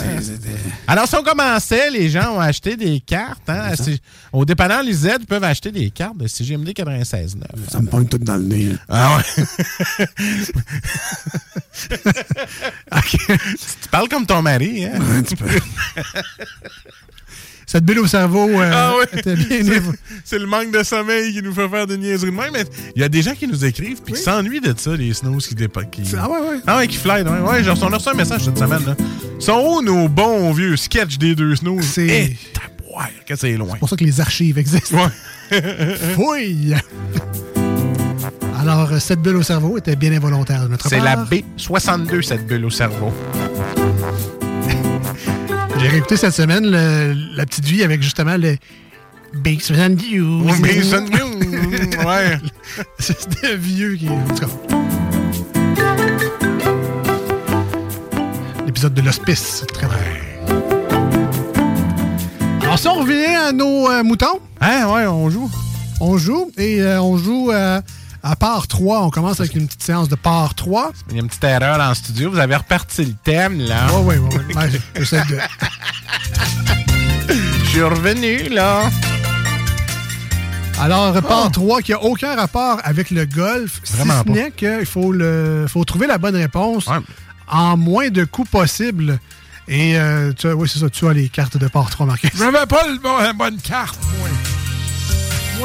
Alors, 0.86 1.06
si 1.06 1.14
on 1.16 1.22
commençait, 1.22 1.90
les 1.90 2.08
gens 2.10 2.36
ont 2.36 2.40
acheté 2.40 2.76
des 2.76 3.00
cartes, 3.00 3.48
hein? 3.48 3.72
Au 4.32 4.44
dépanneur 4.44 4.82
Lisette, 4.82 5.18
ils 5.20 5.26
peuvent 5.26 5.44
acheter 5.44 5.70
des 5.72 5.90
cartes 5.90 6.16
de 6.16 6.26
CGMD 6.26 6.68
96.9. 6.68 7.36
Ça 7.70 7.80
me 7.80 7.88
pogne 7.88 8.06
tout 8.06 8.18
dans 8.18 8.36
le 8.36 8.42
nez. 8.44 8.76
Ah 8.88 9.18
ouais? 9.18 9.44
Tu 13.82 13.88
parles 13.90 14.08
comme 14.08 14.26
ton 14.26 14.42
mari, 14.42 14.84
hein? 14.84 14.98
Cette 17.72 17.84
bulle 17.84 18.00
au 18.00 18.06
cerveau 18.08 18.48
euh, 18.48 18.68
Ah 18.72 18.94
ouais. 18.96 19.18
était 19.20 19.36
bien 19.36 19.46
C'est- 19.62 19.82
C'est 20.24 20.38
le 20.40 20.46
manque 20.46 20.72
de 20.72 20.82
sommeil 20.82 21.32
qui 21.32 21.40
nous 21.40 21.54
fait 21.54 21.68
faire 21.68 21.86
des 21.86 21.96
niaiseries 21.98 22.32
de 22.32 22.36
même. 22.36 22.50
Mais 22.52 22.64
il 22.96 23.00
y 23.00 23.04
a 23.04 23.08
des 23.08 23.22
gens 23.22 23.32
qui 23.34 23.46
nous 23.46 23.64
écrivent 23.64 24.00
puis 24.04 24.14
qui 24.14 24.20
s'ennuient 24.20 24.60
de 24.60 24.74
ça, 24.76 24.96
les 24.96 25.14
snows 25.14 25.36
qui 25.38 25.54
dépa- 25.54 25.88
qui 25.88 26.02
Ah 26.18 26.28
ouais, 26.28 26.38
ouais. 26.40 26.60
Ah 26.66 26.78
ouais, 26.78 26.88
qui 26.88 26.96
fly. 26.96 27.22
Ouais, 27.22 27.30
ouais 27.30 27.62
reçu, 27.70 27.82
on 27.84 27.92
a 27.92 27.96
reçu 27.96 28.08
un 28.08 28.14
message 28.14 28.44
cette 28.46 28.58
semaine. 28.58 28.84
Là. 28.84 28.96
Sont 29.38 29.62
où 29.64 29.82
nos 29.82 30.08
bons 30.08 30.50
vieux 30.52 30.76
sketchs 30.76 31.16
des 31.18 31.36
deux 31.36 31.54
snows? 31.54 31.80
C'est- 31.80 32.08
Eh, 32.08 32.36
taboire, 32.52 33.08
que 33.24 33.36
c'est 33.36 33.52
loin. 33.56 33.68
C'est 33.74 33.78
pour 33.78 33.88
ça 33.88 33.94
que 33.96 34.04
les 34.04 34.20
archives 34.20 34.58
existent. 34.58 35.08
Fouille! 36.16 36.74
Alors, 38.60 38.90
euh, 38.92 38.98
cette 38.98 39.20
bulle 39.22 39.36
au 39.36 39.42
cerveau 39.44 39.78
était 39.78 39.94
bien 39.94 40.12
involontaire 40.12 40.64
de 40.64 40.68
notre 40.68 40.88
C'est 40.88 40.96
part. 40.98 41.04
la 41.04 41.24
B62, 41.24 42.20
cette 42.22 42.48
bulle 42.48 42.64
au 42.64 42.70
cerveau. 42.70 43.12
J'ai 45.80 45.88
réécouté 45.88 46.16
cette 46.16 46.34
semaine 46.34 46.70
le- 46.70 47.14
la 47.36 47.46
petite 47.46 47.64
vie 47.64 47.82
avec 47.82 48.02
justement 48.02 48.36
le 48.36 48.56
Base 49.34 49.70
and 49.72 49.90
News. 50.10 50.48
And 50.50 50.56
News, 50.58 52.06
ouais. 52.06 52.38
C'était 52.98 53.56
vieux 53.56 53.96
qui. 53.96 54.08
En 54.08 54.18
tout 54.24 54.34
cas. 54.34 54.46
L'épisode 58.66 58.94
de 58.94 59.02
l'hospice, 59.02 59.64
très 59.72 59.86
vrai. 59.86 60.20
Alors, 62.62 62.78
si 62.78 62.86
on 62.88 62.94
revient 63.00 63.34
à 63.48 63.52
nos 63.52 63.88
euh, 63.90 64.02
moutons. 64.02 64.38
Hein, 64.60 64.86
ouais, 64.92 65.06
on 65.06 65.30
joue. 65.30 65.50
On 66.00 66.18
joue 66.18 66.50
et 66.56 66.80
euh, 66.82 67.00
on 67.02 67.16
joue 67.16 67.50
euh, 67.50 67.80
à 68.22 68.36
part 68.36 68.66
3. 68.68 69.02
On 69.02 69.10
commence 69.10 69.40
avec 69.40 69.54
une 69.54 69.66
petite 69.66 69.82
séance 69.82 70.08
de 70.08 70.14
part 70.14 70.54
3. 70.54 70.92
Il 71.10 71.16
y 71.16 71.18
a 71.18 71.22
une 71.22 71.28
petite 71.28 71.44
erreur 71.44 71.78
dans 71.78 71.88
le 71.88 71.94
studio. 71.94 72.30
Vous 72.30 72.38
avez 72.38 72.56
reparti 72.56 73.04
le 73.04 73.14
thème, 73.24 73.58
là. 73.60 73.86
Oui, 74.02 74.16
oui, 74.18 74.36
oui. 74.48 74.54
Ben, 74.54 74.70
j'essaie 74.96 75.22
de. 75.28 75.38
Je 77.64 77.68
suis 77.68 77.82
revenu, 77.82 78.48
là. 78.48 78.82
Alors, 80.80 81.12
part 81.22 81.50
3 81.50 81.82
qui 81.82 81.92
n'a 81.92 82.02
aucun 82.02 82.34
rapport 82.36 82.78
avec 82.84 83.10
le 83.10 83.26
golf, 83.26 83.80
Vraiment 83.92 84.14
si 84.14 84.18
ce 84.20 84.24
pas. 84.24 84.30
n'est 84.32 84.50
qu'il 84.50 84.86
faut, 84.86 85.12
le, 85.12 85.66
faut 85.68 85.84
trouver 85.84 86.06
la 86.06 86.16
bonne 86.18 86.36
réponse 86.36 86.86
en 87.48 87.76
moins 87.76 88.08
de 88.08 88.24
coups 88.24 88.50
possible. 88.50 89.18
Et 89.68 89.96
euh, 89.98 90.32
tu 90.32 90.48
as, 90.48 90.54
oui, 90.56 90.68
c'est 90.72 90.78
ça, 90.80 90.88
tu 90.90 91.06
as 91.06 91.12
les 91.12 91.28
cartes 91.28 91.56
de 91.58 91.68
part 91.68 91.90
3 91.90 92.06
marquées. 92.06 92.30
J'avais 92.36 92.66
pas 92.66 92.86
le 92.88 92.98
bon- 92.98 93.18
la 93.18 93.32
bonne 93.34 93.58
carte, 93.58 93.98
moi. 94.18 94.28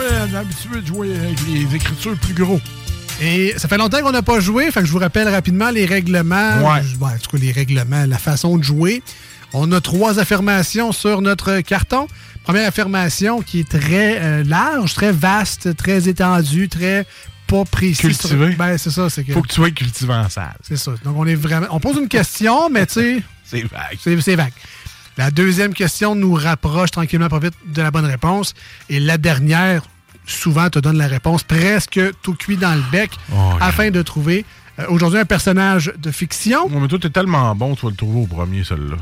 Moi, 0.09 0.27
j'ai 0.27 0.33
l'habitude 0.33 0.71
de 0.81 0.85
jouer 0.85 1.15
avec 1.15 1.37
les 1.47 1.75
écritures 1.75 2.17
plus 2.17 2.33
gros. 2.33 2.61
Et 3.21 3.53
ça 3.57 3.67
fait 3.67 3.77
longtemps 3.77 4.01
qu'on 4.01 4.11
n'a 4.11 4.21
pas 4.21 4.39
joué, 4.39 4.69
fait 4.71 4.81
que 4.81 4.85
je 4.85 4.91
vous 4.91 4.99
rappelle 4.99 5.27
rapidement 5.27 5.69
les 5.69 5.85
règlements. 5.85 6.57
Ouais. 6.57 6.81
Ben, 6.99 7.07
en 7.07 7.17
tout 7.17 7.31
cas, 7.31 7.37
les 7.37 7.51
règlements, 7.51 8.05
la 8.05 8.17
façon 8.17 8.57
de 8.57 8.63
jouer. 8.63 9.01
On 9.53 9.71
a 9.71 9.79
trois 9.81 10.19
affirmations 10.19 10.91
sur 10.91 11.21
notre 11.21 11.61
carton. 11.61 12.07
Première 12.43 12.67
affirmation 12.67 13.41
qui 13.41 13.61
est 13.61 13.69
très 13.69 14.19
euh, 14.21 14.43
large, 14.43 14.93
très 14.93 15.11
vaste, 15.11 15.75
très 15.75 16.09
étendue, 16.09 16.67
très 16.67 17.07
pas 17.47 17.63
précise. 17.63 17.99
Cultivé. 17.99 18.55
Ben, 18.55 18.77
c'est 18.77 18.91
ça. 18.91 19.09
C'est 19.09 19.23
que... 19.23 19.31
Faut 19.31 19.41
que 19.41 19.47
tu 19.47 19.55
sois 19.55 19.71
cultivé 19.71 20.13
en 20.13 20.29
salle. 20.29 20.57
C'est 20.61 20.77
ça. 20.77 20.91
Donc, 21.03 21.15
on 21.17 21.25
est 21.25 21.35
vraiment. 21.35 21.67
On 21.71 21.79
pose 21.79 21.97
une 21.97 22.09
question, 22.09 22.69
mais 22.69 22.85
tu 22.85 22.93
sais. 22.93 23.23
C'est 23.45 23.61
vague. 23.61 23.97
C'est, 24.01 24.19
c'est 24.21 24.35
vague. 24.35 24.53
La 25.17 25.29
deuxième 25.29 25.75
question 25.75 26.15
nous 26.15 26.33
rapproche 26.33 26.89
tranquillement 26.89 27.29
pas 27.29 27.37
vite 27.37 27.53
de 27.67 27.81
la 27.81 27.91
bonne 27.91 28.05
réponse. 28.05 28.55
Et 28.89 28.99
la 28.99 29.19
dernière, 29.19 29.83
souvent, 30.25 30.69
te 30.69 30.79
donne 30.79 30.97
la 30.97 31.07
réponse 31.07 31.43
presque 31.43 31.99
tout 32.21 32.33
cuit 32.35 32.57
dans 32.57 32.73
le 32.75 32.83
bec 32.91 33.11
Oh, 33.33 33.35
afin 33.61 33.91
de 33.91 34.01
trouver 34.01 34.45
euh, 34.79 34.85
aujourd'hui 34.89 35.19
un 35.19 35.25
personnage 35.25 35.93
de 35.97 36.11
fiction. 36.11 36.67
Mais 36.69 36.87
toi, 36.87 36.99
t'es 36.99 37.09
tellement 37.09 37.53
bon, 37.55 37.75
tu 37.75 37.85
vas 37.85 37.91
le 37.91 37.95
trouver 37.95 38.21
au 38.21 38.27
premier, 38.27 38.63
celui-là. 38.63 38.97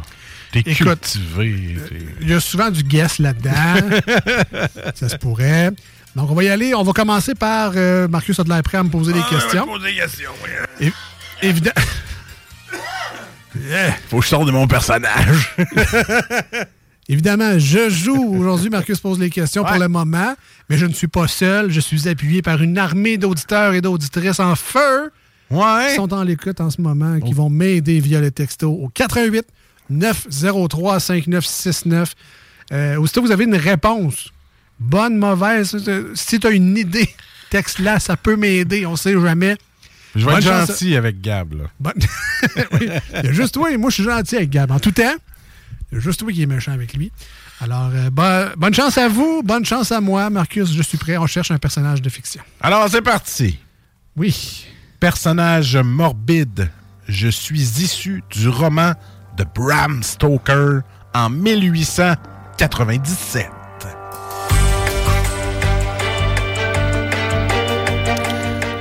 T'es 0.52 0.64
euh, 0.68 0.74
cultivé. 0.74 1.78
t'es- 1.90 2.06
Il 2.22 2.30
y 2.30 2.34
a 2.34 2.40
souvent 2.40 2.70
du 2.70 2.84
guess 2.84 3.18
là-dedans. 3.20 3.52
ça 4.96 5.10
se 5.10 5.16
pourrait. 5.18 5.72
Donc, 6.16 6.30
on 6.30 6.36
va 6.36 6.44
y 6.44 6.50
aller. 6.50 6.76
On 6.76 6.84
va 6.84 6.92
commencer 6.94 7.34
par 7.34 7.72
euh, 7.76 8.08
Marcus 8.08 8.40
a 8.40 8.44
de 8.44 8.50
l'air 8.50 8.62
prêt 8.62 8.78
à 8.78 8.84
me 8.84 8.90
poser 8.90 9.14
des 9.14 9.24
questions. 9.24 9.66
Poser 9.66 9.94
des 9.94 9.96
questions, 10.00 10.32
É- 10.80 10.92
évidemment. 11.42 11.74
Faut 14.10 14.18
que 14.20 14.24
je 14.24 14.30
sorte 14.30 14.46
de 14.48 14.52
mon 14.52 14.68
personnage. 14.68 15.56
Évidemment, 17.10 17.60
je 17.60 17.90
joue. 17.90 18.36
Aujourd'hui, 18.40 18.70
Marcus 18.70 19.00
pose 19.00 19.20
les 19.20 19.30
questions 19.30 19.64
pour 19.64 19.78
le 19.78 19.88
moment, 19.88 20.36
mais 20.70 20.78
je 20.78 20.86
ne 20.86 20.94
suis 20.94 21.08
pas 21.08 21.28
seul. 21.28 21.70
Je 21.72 21.80
suis 21.80 22.08
appuyé 22.08 22.42
par 22.42 22.62
une 22.62 22.78
armée 22.78 23.18
d'auditeurs 23.18 23.74
et 23.74 23.82
d'auditrices 23.82 24.40
en 24.40 24.56
feu 24.56 25.12
qui 25.50 25.96
sont 25.96 26.14
en 26.14 26.24
l'écoute 26.24 26.60
en 26.62 26.70
ce 26.72 26.82
moment, 26.82 27.20
qui 27.20 27.34
vont 27.34 27.50
m'aider 27.50 28.00
via 28.00 28.20
le 28.22 28.32
texto 28.32 28.72
au 28.72 28.88
88 28.90 29.46
903 29.90 31.00
5969. 31.00 32.14
Euh, 32.72 32.96
aussitôt, 32.98 33.22
vous 33.22 33.32
avez 33.32 33.44
une 33.44 33.56
réponse. 33.56 34.30
Bonne, 34.80 35.18
mauvaise. 35.18 35.76
euh, 35.88 36.12
Si 36.16 36.40
tu 36.40 36.48
as 36.48 36.52
une 36.52 36.76
idée, 36.78 37.08
texte-la, 37.50 38.00
ça 38.00 38.18
peut 38.18 38.36
m'aider. 38.36 38.86
On 38.86 38.96
sait 38.96 39.14
jamais. 39.20 39.58
Je 40.16 40.22
vais 40.26 40.32
Bonne 40.32 40.38
être 40.38 40.48
chance- 40.48 40.68
gentil 40.70 40.96
avec 40.96 41.22
Gab, 41.22 41.54
là. 41.54 41.64
Bonne- 41.80 41.94
Oui, 42.74 42.90
Il 43.20 43.26
y 43.26 43.28
a 43.28 43.32
juste 43.32 43.54
toi 43.54 43.72
et 43.72 43.78
moi, 43.78 43.90
je 43.90 43.96
suis 43.96 44.04
gentil 44.04 44.38
avec 44.38 44.50
Gab. 44.50 44.72
En 44.72 44.80
tout 44.80 44.92
temps, 44.92 45.14
juste 46.00 46.22
toi 46.22 46.32
qui 46.32 46.42
est 46.42 46.46
méchant 46.48 46.72
avec 46.72 46.94
lui. 46.94 47.12
Alors, 47.62 47.90
euh, 47.94 48.10
bo- 48.10 48.56
bonne 48.58 48.74
chance 48.74 48.98
à 48.98 49.08
vous, 49.08 49.42
bonne 49.44 49.64
chance 49.66 49.92
à 49.92 50.02
moi. 50.02 50.30
Marcus, 50.30 50.74
je 50.74 50.82
suis 50.82 50.98
prêt. 50.98 51.18
On 51.18 51.28
cherche 51.28 51.52
un 51.52 51.58
personnage 51.58 52.02
de 52.02 52.10
fiction. 52.10 52.42
Alors, 52.62 52.88
c'est 52.90 53.02
parti. 53.02 53.60
Oui. 54.16 54.66
Personnage 55.00 55.76
morbide. 55.78 56.70
Je 57.08 57.28
suis 57.28 57.62
issu 57.82 58.24
du 58.32 58.48
roman 58.50 58.94
de 59.38 59.46
Bram 59.56 60.02
Stoker 60.04 60.82
en 61.14 61.30
1897. 61.30 63.50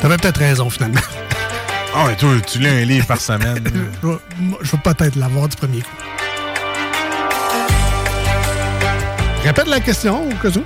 T'avais 0.01 0.17
peut-être 0.17 0.39
raison, 0.39 0.69
finalement. 0.69 1.01
Ah 1.95 2.09
toi, 2.19 2.35
tu 2.47 2.59
lis 2.59 2.69
un 2.69 2.85
livre 2.85 3.07
par 3.07 3.21
semaine. 3.21 3.63
Je 4.63 4.71
vais 4.73 4.79
peut-être 4.83 5.17
l'avoir 5.17 5.49
du 5.49 5.57
premier 5.57 5.81
coup. 5.83 5.91
Répète 9.45 9.67
la 9.67 9.81
question 9.81 10.29
au 10.29 10.35
cas 10.35 10.49
où. 10.57 10.63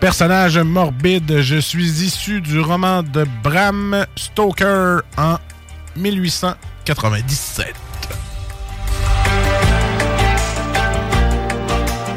Personnage 0.00 0.58
morbide, 0.58 1.40
je 1.40 1.56
suis 1.56 2.02
issu 2.02 2.40
du 2.40 2.60
roman 2.60 3.02
de 3.02 3.26
Bram 3.42 4.04
Stoker 4.16 4.98
en 5.16 5.36
1897. 5.96 7.74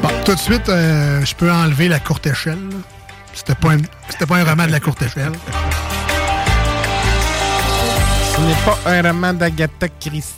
Bon, 0.02 0.08
tout 0.24 0.34
de 0.34 0.38
suite, 0.40 0.68
euh, 0.68 1.24
je 1.24 1.34
peux 1.34 1.50
enlever 1.50 1.88
la 1.88 1.98
courte 2.00 2.26
échelle. 2.26 2.58
C'était 3.32 3.54
pas, 3.54 3.70
un- 3.72 3.78
c'était 4.10 4.26
pas 4.26 4.36
un 4.36 4.44
roman 4.44 4.66
de 4.66 4.72
la 4.72 4.80
courte 4.80 5.00
échelle. 5.02 5.32
Ce 8.36 8.40
n'est 8.40 8.54
pas 8.64 8.78
un 8.86 9.02
roman 9.02 9.32
d'Agatha 9.32 9.88
Christie. 10.00 10.34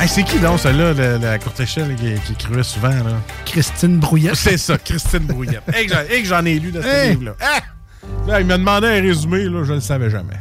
Hey, 0.00 0.08
c'est 0.08 0.22
qui 0.22 0.38
donc, 0.38 0.58
celle-là, 0.60 0.94
la, 0.94 1.18
la 1.18 1.38
courte 1.38 1.60
échelle 1.60 1.94
qui, 1.94 2.14
qui 2.24 2.32
écrivait 2.32 2.62
souvent, 2.62 2.88
là? 2.88 3.20
Christine 3.44 3.98
Brouillette. 3.98 4.34
C'est 4.36 4.56
ça, 4.56 4.78
Christine 4.78 5.26
Brouillette. 5.26 5.62
Et 5.78 5.86
que 5.86 5.92
j'en- 5.92 6.00
et 6.10 6.22
que 6.22 6.28
j'en 6.28 6.44
ai 6.46 6.58
lu 6.58 6.72
dans 6.72 6.80
ce 6.80 6.86
Hey! 6.86 7.10
livre-là. 7.10 7.32
Ah! 7.40 7.60
Là, 8.26 8.40
il 8.40 8.46
m'a 8.46 8.56
demandé 8.56 8.86
un 8.86 9.02
résumé, 9.02 9.44
là, 9.44 9.62
je 9.62 9.70
ne 9.70 9.74
le 9.74 9.80
savais 9.80 10.08
jamais. 10.08 10.38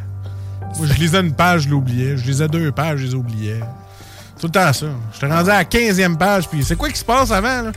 Moi, 0.77 0.87
je 0.87 0.93
lisais 0.93 1.19
une 1.19 1.33
page, 1.33 1.63
je 1.63 1.69
l'oubliais. 1.69 2.15
Je 2.17 2.23
lisais 2.25 2.47
deux 2.47 2.71
pages, 2.71 2.99
je 2.99 3.07
les 3.07 3.15
oubliais. 3.15 3.59
Tout 4.39 4.47
le 4.47 4.51
temps 4.51 4.71
ça. 4.71 4.85
J'étais 5.13 5.27
rendu 5.27 5.49
à 5.49 5.55
la 5.57 5.63
15e 5.65 6.15
page, 6.17 6.47
puis 6.47 6.63
c'est 6.63 6.77
quoi 6.77 6.89
qui 6.89 6.97
se 6.99 7.03
passe 7.03 7.29
avant, 7.31 7.63
là? 7.63 7.71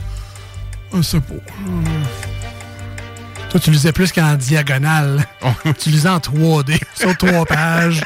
Un 0.93 1.01
support. 1.01 1.37
Toi, 3.49 3.59
tu 3.59 3.71
lisais 3.71 3.91
plus 3.91 4.11
qu'en 4.13 4.35
diagonale. 4.35 5.25
tu 5.79 5.89
lisais 5.89 6.07
en 6.09 6.19
3D, 6.19 6.79
sur 6.95 7.15
trois 7.17 7.45
pages. 7.45 8.01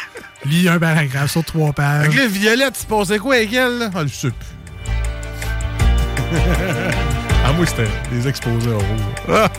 Lis 0.46 0.70
un 0.70 0.80
paragraphe 0.80 1.32
sur 1.32 1.44
trois 1.44 1.74
pages. 1.74 2.10
Violettes, 2.10 2.78
tu 2.80 2.86
passais 2.86 3.18
quoi 3.18 3.36
avec 3.36 3.52
elle, 3.54 3.78
là? 3.80 3.90
Ah, 3.94 4.02
je 4.06 4.14
sais 4.14 4.30
plus. 4.30 4.48
ah, 7.46 7.54
moi, 7.54 7.66
c'était 7.66 7.88
des 8.12 8.28
exposés 8.28 8.70
oraux. 8.70 8.84
Ah! 9.32 9.50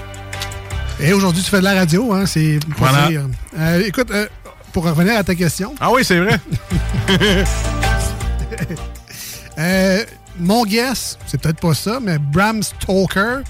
Et 1.01 1.13
aujourd'hui, 1.13 1.43
tu 1.43 1.51
fais 1.51 1.59
de 1.61 1.65
la 1.65 1.75
radio, 1.75 2.13
hein? 2.13 2.27
C'est 2.27 2.59
pour 2.71 2.87
Voilà. 2.87 3.09
dire. 3.09 3.23
Euh, 3.59 3.83
écoute, 3.87 4.11
euh, 4.11 4.27
pour 4.73 4.85
revenir 4.85 5.17
à 5.17 5.25
ta 5.25 5.35
question. 5.35 5.75
Ah 5.81 5.91
oui, 5.91 6.05
c'est 6.05 6.19
vrai. 6.21 6.39
Euh, 9.59 10.05
mon 10.39 10.65
guess, 10.65 11.19
c'est 11.27 11.41
peut-être 11.41 11.59
pas 11.61 11.75
ça, 11.75 11.99
mais 12.01 12.17
Bram 12.19 12.63
Stoker. 12.63 13.41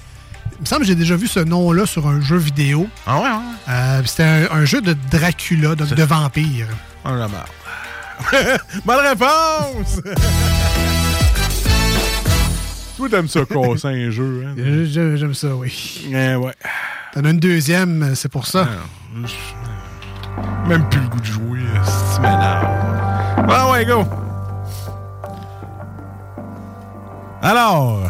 Il 0.57 0.61
me 0.61 0.65
semble 0.65 0.81
que 0.81 0.87
j'ai 0.87 0.95
déjà 0.95 1.15
vu 1.15 1.27
ce 1.27 1.39
nom-là 1.39 1.85
sur 1.85 2.07
un 2.07 2.19
jeu 2.19 2.37
vidéo. 2.37 2.87
Ah 3.05 3.19
ouais, 3.19 3.29
Euh, 3.69 4.01
C'était 4.05 4.23
un, 4.23 4.47
un 4.51 4.65
jeu 4.65 4.81
de 4.81 4.95
Dracula, 5.11 5.75
donc 5.75 5.93
de 5.93 6.03
vampire. 6.03 6.65
On 7.05 7.13
la 7.15 7.27
marre. 7.27 7.47
Bonne 8.85 8.99
réponse! 9.05 10.01
Toi, 12.97 13.09
t'aimes 13.09 13.27
ça 13.29 13.45
casser 13.45 13.87
un 13.87 14.11
jeu, 14.11 14.43
hein? 14.45 14.55
J'ai- 14.57 15.17
J'aime 15.17 15.33
ça, 15.33 15.55
oui. 15.55 16.05
Eh 16.11 16.35
ouais. 16.35 16.53
T'en 17.13 17.23
as 17.23 17.29
une 17.29 17.39
deuxième, 17.39 18.13
c'est 18.15 18.29
pour 18.29 18.45
ça. 18.45 18.67
Même 20.67 20.87
plus 20.89 20.99
le 20.99 21.07
goût 21.07 21.19
de 21.19 21.25
jouer, 21.25 21.59
c'est 21.85 22.19
m'énerve. 22.21 22.67
Ah 23.49 23.71
ouais, 23.71 23.85
go! 23.85 24.05
Alors, 27.41 28.09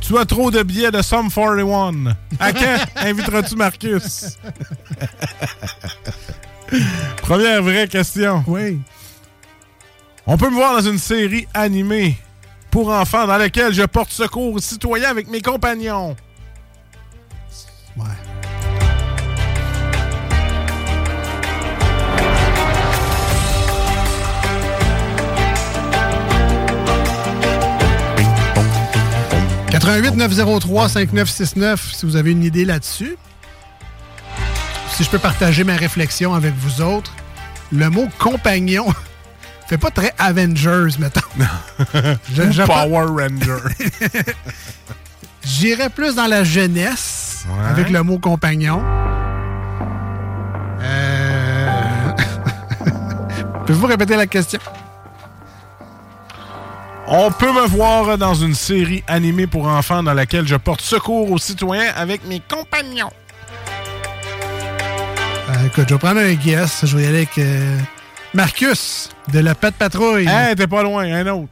tu 0.00 0.16
as 0.16 0.24
trop 0.24 0.52
de 0.52 0.62
billets 0.62 0.92
de 0.92 1.02
Sum 1.02 1.28
41. 1.30 2.14
À 2.38 2.52
quand? 2.52 2.76
Inviteras-tu 2.96 3.56
Marcus? 3.56 4.38
Première 7.22 7.62
vraie 7.62 7.88
question. 7.88 8.44
Oui. 8.46 8.80
On 10.26 10.36
peut 10.36 10.50
me 10.50 10.54
voir 10.54 10.74
dans 10.74 10.90
une 10.90 10.98
série 10.98 11.46
animée 11.54 12.16
pour 12.70 12.88
enfants 12.90 13.26
dans 13.26 13.38
laquelle 13.38 13.72
je 13.72 13.84
porte 13.84 14.10
secours 14.10 14.54
aux 14.54 14.58
citoyens 14.58 15.10
avec 15.10 15.28
mes 15.28 15.40
compagnons. 15.40 16.16
Ouais. 17.96 18.04
«88 29.70 30.16
903 30.16 30.88
5969 30.88 31.92
si 31.94 32.06
vous 32.06 32.16
avez 32.16 32.32
une 32.32 32.42
idée 32.42 32.64
là-dessus. 32.64 33.16
Si 34.96 35.04
je 35.04 35.10
peux 35.10 35.18
partager 35.18 35.62
ma 35.64 35.76
réflexion 35.76 36.32
avec 36.34 36.54
vous 36.54 36.80
autres, 36.80 37.12
le 37.70 37.90
mot 37.90 38.08
compagnon 38.18 38.86
fait 39.68 39.76
pas 39.78 39.90
très 39.90 40.12
Avengers, 40.18 40.96
mettons. 40.98 41.20
Je- 42.34 42.50
je- 42.50 42.62
Power 42.62 43.06
Ranger. 43.06 43.62
J'irais 45.44 45.90
plus 45.90 46.14
dans 46.14 46.26
la 46.26 46.44
jeunesse 46.44 47.44
Ouais. 47.48 47.64
avec 47.70 47.90
le 47.90 48.02
mot 48.02 48.18
compagnon. 48.18 48.82
Euh... 50.80 52.12
Pouvez-vous 53.66 53.86
répéter 53.86 54.16
la 54.16 54.26
question? 54.26 54.58
On 57.06 57.30
peut 57.30 57.52
me 57.52 57.66
voir 57.68 58.18
dans 58.18 58.34
une 58.34 58.54
série 58.54 59.04
animée 59.06 59.46
pour 59.46 59.68
enfants 59.68 60.02
dans 60.02 60.14
laquelle 60.14 60.48
je 60.48 60.56
porte 60.56 60.80
secours 60.80 61.30
aux 61.30 61.38
citoyens 61.38 61.92
avec 61.96 62.26
mes 62.26 62.40
compagnons. 62.40 63.12
Écoute, 65.64 65.84
je 65.88 65.94
vais 65.94 65.98
prendre 65.98 66.20
un 66.20 66.34
guess. 66.34 66.84
Je 66.84 66.96
vais 66.96 67.04
y 67.04 67.06
aller 67.06 67.16
avec 67.18 67.38
euh, 67.38 67.78
Marcus 68.34 69.08
de 69.32 69.38
la 69.40 69.54
Pet 69.54 69.74
Patrouille. 69.74 70.26
Hey, 70.28 70.54
t'es 70.54 70.66
pas 70.66 70.82
loin, 70.82 71.04
un 71.04 71.26
autre. 71.28 71.48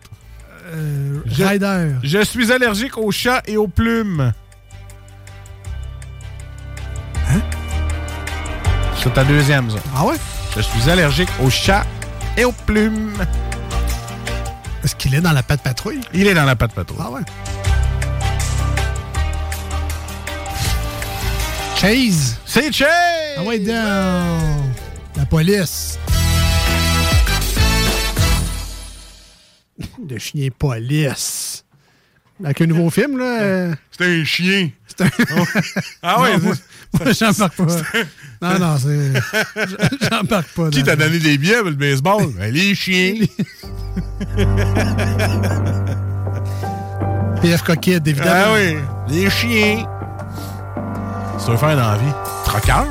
Euh, 0.73 1.21
Je- 1.27 1.45
Ryder. 1.45 1.91
Je 2.03 2.23
suis 2.25 2.53
allergique 2.53 2.97
aux 2.99 3.11
chats 3.11 3.43
et 3.47 3.57
aux 3.57 3.69
plumes. 3.69 4.33
Hein? 7.31 7.41
C'est 9.03 9.13
ta 9.15 9.25
deuxième, 9.25 9.71
ça. 9.71 9.79
Ah 9.97 10.05
ouais? 10.07 10.17
Je 10.57 10.61
suis 10.63 10.89
allergique 10.91 11.29
aux 11.43 11.51
chats 11.51 11.85
et 12.37 12.45
aux 12.45 12.53
plumes. 12.53 13.13
Est-ce 14.83 14.95
qu'il 14.97 15.15
est 15.15 15.21
dans 15.21 15.33
la 15.33 15.43
Pet 15.43 15.61
Patrouille? 15.61 16.01
Il 16.13 16.27
est 16.27 16.35
dans 16.35 16.45
la 16.45 16.57
patte 16.57 16.73
patrouille. 16.73 17.01
Ah 17.03 17.11
ouais. 17.11 17.21
Chase. 21.85 22.39
C'est 22.47 22.73
Chase! 22.73 22.89
Ah 23.37 23.43
ouais, 23.43 23.59
down. 23.59 24.73
La 25.19 25.27
police. 25.27 25.99
Le 30.09 30.19
chien 30.19 30.49
police. 30.59 31.63
Avec 32.43 32.63
un 32.63 32.67
nouveau 32.69 32.89
film, 32.89 33.19
là. 33.19 33.75
C'est 33.91 34.07
un 34.07 34.25
chien. 34.25 34.71
C'est 34.87 35.03
un... 35.03 35.11
Ah 36.03 36.23
ouais, 36.23 36.39
Non, 36.39 36.55
moi, 36.95 37.13
j'embarque 37.13 37.57
pas. 37.57 37.83
Non, 38.41 38.59
non, 38.59 38.79
c'est... 38.79 39.13
J'embarque 40.11 40.49
pas. 40.55 40.71
Qui 40.71 40.83
t'a 40.85 40.97
donné 40.97 41.19
des 41.19 41.37
billets 41.37 41.61
pour 41.61 41.69
le 41.69 41.73
baseball? 41.73 42.29
Ben, 42.39 42.51
les 42.51 42.75
chiens. 42.75 43.17
PFK 47.43 47.79
Kid, 47.79 48.09
évidemment. 48.09 48.31
Ah 48.33 48.55
oui, 48.55 48.79
les 49.11 49.29
chiens. 49.29 49.85
Tu 51.43 51.51
veux 51.51 51.57
faire 51.57 51.77
dans 51.77 51.91
la 51.93 51.97
vie? 51.99 52.13
Troqueur? 52.45 52.87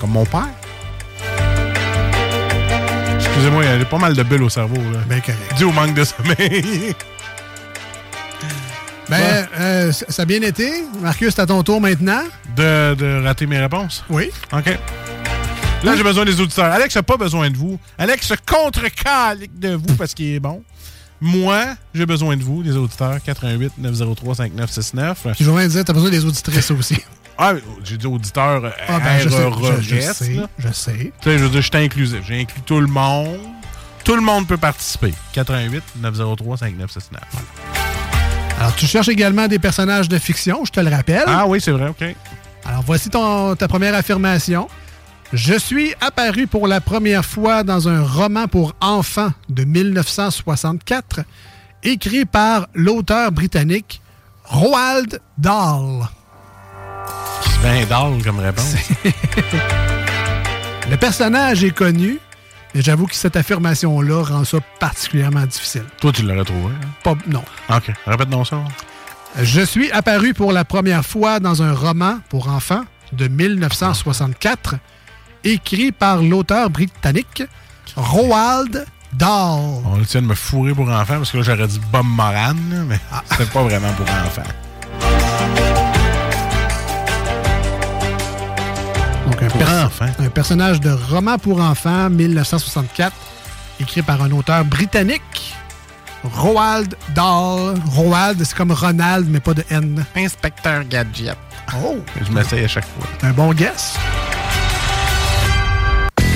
Comme 0.00 0.10
mon 0.10 0.24
père? 0.24 0.48
Excusez-moi, 3.16 3.64
il 3.64 3.78
y 3.78 3.82
a 3.82 3.84
pas 3.84 3.98
mal 3.98 4.14
de 4.14 4.22
bulles 4.22 4.42
au 4.44 4.48
cerveau. 4.48 4.76
Là. 4.76 4.98
Ben 5.08 5.20
correct. 5.20 5.56
Dû 5.56 5.64
au 5.64 5.72
manque 5.72 5.94
de 5.94 6.04
sommeil. 6.04 6.94
Ben, 9.10 9.46
euh, 9.60 9.92
ça 9.92 10.22
a 10.22 10.24
bien 10.24 10.40
été. 10.40 10.82
Marcus, 11.02 11.34
c'est 11.34 11.42
à 11.42 11.46
ton 11.46 11.62
tour 11.62 11.78
maintenant. 11.78 12.22
de, 12.56 12.94
de 12.94 13.22
rater 13.22 13.46
mes 13.46 13.58
réponses? 13.58 14.02
Oui. 14.08 14.30
OK. 14.50 14.78
Là, 15.84 15.94
j'ai 15.94 16.02
besoin 16.02 16.24
des 16.24 16.40
auditeurs. 16.40 16.72
Alex 16.72 16.96
n'a 16.96 17.02
pas 17.02 17.18
besoin 17.18 17.50
de 17.50 17.56
vous. 17.58 17.78
Alex 17.98 18.26
se 18.26 18.34
contre-calique 18.46 19.58
de 19.58 19.74
vous 19.74 19.94
parce 19.98 20.14
qu'il 20.14 20.32
est 20.32 20.40
bon. 20.40 20.62
Moi, 21.20 21.64
j'ai 21.92 22.06
besoin 22.06 22.34
de 22.38 22.42
vous, 22.42 22.62
les 22.62 22.74
auditeurs. 22.76 23.18
88 23.22 23.72
903 23.76 24.36
5969. 24.36 25.26
Puis 25.34 25.44
je 25.44 25.50
vais 25.50 25.56
même 25.56 25.68
dire, 25.68 25.84
t'as 25.84 25.92
besoin 25.92 26.08
des 26.08 26.24
auditrices 26.24 26.70
aussi. 26.70 26.96
Ah, 27.36 27.52
j'ai 27.82 27.96
dit 27.96 28.06
auditeur 28.06 28.64
euh, 28.64 28.70
Ah, 28.88 28.98
ben, 29.00 29.18
je 29.18 29.28
sais, 29.28 29.36
je- 29.80 29.82
je 29.96 30.00
sais, 30.12 30.32
là. 30.34 30.46
je 30.58 30.68
sais. 30.72 30.92
Tu 31.20 31.30
sais, 31.30 31.38
je 31.38 31.44
veux 31.44 31.50
dire, 31.50 31.62
je 31.62 31.68
suis 31.68 31.84
inclusif. 31.84 32.20
J'ai 32.26 32.40
inclus 32.40 32.60
tout 32.62 32.80
le 32.80 32.86
monde. 32.86 33.38
Tout 34.04 34.14
le 34.16 34.22
monde 34.22 34.46
peut 34.46 34.56
participer. 34.58 35.12
88 35.32 35.82
903 36.00 36.58
5969. 36.58 37.22
Alors, 38.60 38.74
tu 38.76 38.86
cherches 38.86 39.08
également 39.08 39.48
des 39.48 39.58
personnages 39.58 40.08
de 40.08 40.18
fiction, 40.18 40.64
je 40.64 40.70
te 40.70 40.78
le 40.80 40.90
rappelle. 40.90 41.24
Ah 41.26 41.44
oui, 41.46 41.60
c'est 41.60 41.72
vrai, 41.72 41.88
OK. 41.88 42.04
Alors, 42.64 42.82
voici 42.86 43.10
ton, 43.10 43.56
ta 43.56 43.66
première 43.66 43.94
affirmation. 43.94 44.68
Je 45.32 45.54
suis 45.58 45.92
apparu 46.00 46.46
pour 46.46 46.68
la 46.68 46.80
première 46.80 47.24
fois 47.24 47.64
dans 47.64 47.88
un 47.88 48.02
roman 48.04 48.46
pour 48.46 48.74
enfants 48.80 49.32
de 49.48 49.64
1964, 49.64 51.22
écrit 51.82 52.24
par 52.24 52.68
l'auteur 52.74 53.32
britannique 53.32 54.00
Roald 54.44 55.20
Dahl. 55.38 56.06
C'est 57.42 57.60
bien 57.86 57.86
comme 58.24 58.40
réponse. 58.40 58.74
Le 60.90 60.96
personnage 60.96 61.64
est 61.64 61.70
connu, 61.70 62.18
mais 62.74 62.82
j'avoue 62.82 63.06
que 63.06 63.14
cette 63.14 63.36
affirmation-là 63.36 64.22
rend 64.22 64.44
ça 64.44 64.58
particulièrement 64.78 65.46
difficile. 65.46 65.84
Toi, 66.00 66.12
tu 66.12 66.22
l'aurais 66.22 66.44
trouvé. 66.44 66.74
hein? 66.74 66.86
Pas, 67.02 67.14
non. 67.26 67.42
OK. 67.70 67.90
Répète 68.06 68.28
donc 68.28 68.46
ça. 68.46 68.58
Je 69.42 69.62
suis 69.62 69.90
apparu 69.92 70.34
pour 70.34 70.52
la 70.52 70.64
première 70.64 71.04
fois 71.04 71.40
dans 71.40 71.62
un 71.62 71.72
roman 71.72 72.18
pour 72.28 72.48
enfants 72.48 72.84
de 73.12 73.28
1964, 73.28 74.76
écrit 75.44 75.90
par 75.92 76.22
l'auteur 76.22 76.68
britannique 76.70 77.42
Roald 77.96 78.84
Dahl. 79.14 79.60
On 79.86 79.96
le 79.96 80.04
tient 80.04 80.22
de 80.22 80.26
me 80.26 80.34
fourrer 80.34 80.74
pour 80.74 80.88
enfants 80.90 81.16
parce 81.18 81.30
que 81.30 81.38
là, 81.38 81.42
j'aurais 81.44 81.66
dit 81.66 81.80
Bob 81.90 82.04
Moran, 82.06 82.54
mais 82.86 82.98
Ah. 83.12 83.22
c'était 83.30 83.46
pas 83.46 83.62
vraiment 83.62 83.92
pour 83.94 84.06
enfants. 84.06 84.42
Donc 89.26 89.42
un, 89.42 90.24
un 90.24 90.28
personnage 90.28 90.80
de 90.80 90.90
roman 90.90 91.38
pour 91.38 91.60
enfants 91.60 92.10
1964, 92.10 93.12
écrit 93.80 94.02
par 94.02 94.22
un 94.22 94.30
auteur 94.32 94.64
britannique, 94.64 95.54
Roald 96.24 96.94
Dahl. 97.14 97.74
Roald, 97.90 98.42
c'est 98.44 98.54
comme 98.56 98.72
Ronald, 98.72 99.26
mais 99.28 99.40
pas 99.40 99.54
de 99.54 99.64
N. 99.70 100.04
Inspecteur 100.16 100.84
Gadget. 100.84 101.36
Oh! 101.82 101.96
Je 102.20 102.32
m'essaye 102.32 102.64
à 102.64 102.68
chaque 102.68 102.84
fois. 102.84 103.06
Un 103.22 103.32
bon 103.32 103.52
guess? 103.52 103.96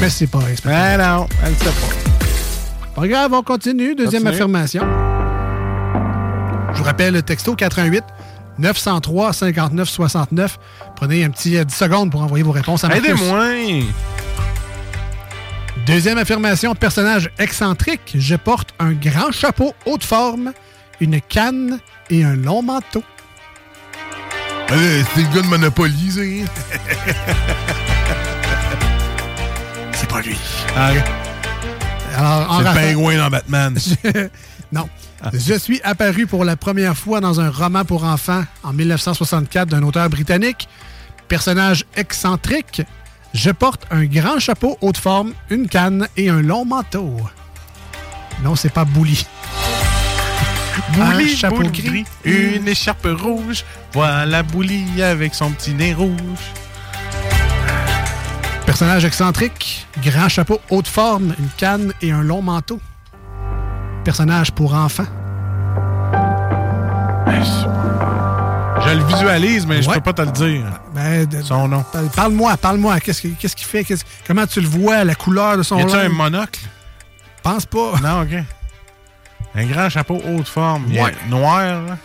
Mais 0.01 0.09
c'est 0.10 0.27
pas 0.27 0.39
Inspecteur. 0.39 0.73
Ah 0.74 0.97
non, 1.19 1.28
elle 1.44 1.55
sait 1.56 1.65
pas. 1.65 3.01
Pas 3.01 3.09
grave, 3.09 3.32
on 3.32 3.43
continue. 3.43 3.94
Deuxième 3.94 4.23
Continue. 4.23 4.35
affirmation. 4.35 4.85
Je 6.73 6.78
vous 6.78 6.85
rappelle 6.85 7.15
le 7.15 7.23
texto 7.23 7.55
88 7.55 8.05
903 8.59 9.33
59 9.33 9.89
69. 9.89 10.59
Prenez 10.97 11.25
un 11.25 11.31
petit 11.31 11.57
euh, 11.57 11.65
10 11.65 11.75
secondes 11.75 12.11
pour 12.11 12.23
envoyer 12.23 12.45
vos 12.45 12.53
réponses 12.53 12.85
à 12.85 12.89
Marcus. 12.89 13.09
Aidez-moi! 13.09 13.85
Deuxième 15.87 16.19
affirmation, 16.19 16.75
personnage 16.75 17.31
excentrique. 17.39 18.13
Je 18.15 18.37
porte 18.37 18.75
un 18.79 18.93
grand 18.93 19.33
chapeau 19.33 19.75
haute 19.87 20.05
forme, 20.05 20.53
une 21.01 21.21
canne 21.21 21.79
et 22.11 22.25
un 22.25 22.37
long 22.37 22.63
manteau. 22.63 23.03
Euh, 24.71 25.03
c'est 25.15 25.23
le 25.23 25.35
gars 25.35 25.43
de 25.43 25.47
Monopoly. 25.47 26.45
C'est 29.93 30.09
pas 30.09 30.21
lui. 30.21 30.37
Ah. 30.77 30.91
Alors, 32.17 32.51
en 32.53 32.59
C'est 32.59 32.65
le 32.65 32.75
pingouin 32.75 33.17
dans 33.17 33.31
Batman. 33.31 33.79
Non. 34.73 34.89
Je 35.32 35.55
suis 35.55 35.81
apparu 35.82 36.27
pour 36.27 36.45
la 36.45 36.57
première 36.57 36.97
fois 36.97 37.20
dans 37.20 37.40
un 37.40 37.51
roman 37.51 37.85
pour 37.85 38.05
enfants 38.05 38.45
en 38.62 38.73
1964 38.73 39.69
d'un 39.69 39.82
auteur 39.82 40.09
britannique. 40.11 40.69
Personnage 41.28 41.85
excentrique. 41.97 42.82
Je 43.35 43.51
porte 43.51 43.86
un 43.90 44.05
grand 44.05 44.39
chapeau 44.39 44.78
haute 44.81 44.97
forme, 44.99 45.32
une 45.51 45.69
canne 45.69 46.09
et 46.16 46.28
un 46.28 46.40
long 46.40 46.65
manteau. 46.65 47.16
Non, 48.43 48.57
c'est 48.57 48.73
pas 48.73 48.85
Bouli. 48.85 49.27
Bouli, 50.93 51.32
Un 51.32 51.36
chapeau 51.36 51.62
gris. 51.65 52.05
une 52.24 52.69
écharpe 52.69 53.07
rouge. 53.11 53.65
Voilà 53.93 54.43
Bouli 54.43 55.03
avec 55.03 55.35
son 55.35 55.51
petit 55.51 55.74
nez 55.74 55.93
rouge. 55.93 56.16
Personnage 58.65 59.05
excentrique, 59.07 59.86
grand 60.05 60.28
chapeau 60.28 60.61
haute 60.70 60.89
forme, 60.89 61.35
une 61.39 61.49
canne 61.57 61.93
et 62.03 62.12
un 62.12 62.23
long 62.23 62.43
manteau. 62.43 62.81
Personnage 64.09 64.53
pour 64.53 64.73
enfants? 64.73 65.05
Je 67.27 68.95
le 68.97 69.05
visualise, 69.05 69.67
mais 69.67 69.83
je 69.83 69.89
Ouais. 69.91 69.97
peux 69.97 70.01
pas 70.01 70.15
te 70.15 70.23
le 70.23 70.31
dire. 70.33 70.65
Ben, 70.95 71.27
de- 71.27 71.43
Son 71.43 71.69
nom. 71.69 71.85
Parle- 71.93 72.09
Parle-moi, 72.17 72.57
parle-moi. 72.57 73.01
Qu'est-ce 73.01 73.21
qu'il 73.21 73.67
fait? 73.67 73.85
Comment 74.27 74.47
tu 74.47 74.63
le 74.63 74.67
vois, 74.67 75.05
la 75.05 75.15
couleur 75.15 75.59
de 75.59 75.63
son 75.63 75.77
Y 75.77 75.83
a-tu 75.83 75.95
un 75.95 76.09
monocle? 76.09 76.59
Pense 77.43 77.67
pas. 77.67 77.93
Non, 78.03 78.23
OK. 78.23 78.43
Un 79.55 79.67
grand 79.67 79.91
chapeau 79.91 80.23
haute 80.27 80.49
forme. 80.49 80.87
Ouais. 80.91 81.13
Noir, 81.29 81.61
là. 81.61 81.99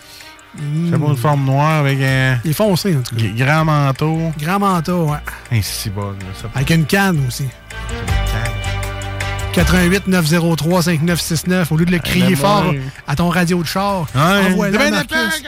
Chapeau 0.92 1.12
de 1.12 1.16
forme 1.18 1.46
noire 1.46 1.80
avec 1.80 2.00
un 2.02 2.38
Il 2.44 2.52
est 2.52 2.54
foncé, 2.54 2.98
en 2.98 3.02
tout 3.02 3.16
cas. 3.16 3.24
grand 3.46 3.64
manteau. 3.64 4.34
Grand 4.38 4.60
manteau, 4.60 5.06
ouais. 5.06 5.20
Un 5.58 5.62
si 5.62 5.90
bon. 5.90 6.14
Avec 6.54 6.70
une 6.70 6.86
canne 6.86 7.24
aussi. 7.30 7.48
88 9.54 10.08
903 10.08 10.82
5969. 10.84 11.72
Au 11.72 11.78
lieu 11.78 11.86
de 11.86 11.92
le 11.92 12.00
crier 12.00 12.36
fort 12.36 12.64
moi. 12.66 12.74
à 13.08 13.16
ton 13.16 13.30
radio 13.30 13.62
de 13.62 13.68
char, 13.68 14.08
Ouais. 14.16 14.52
envoie-la 14.52 14.90
Marcus. 14.90 15.44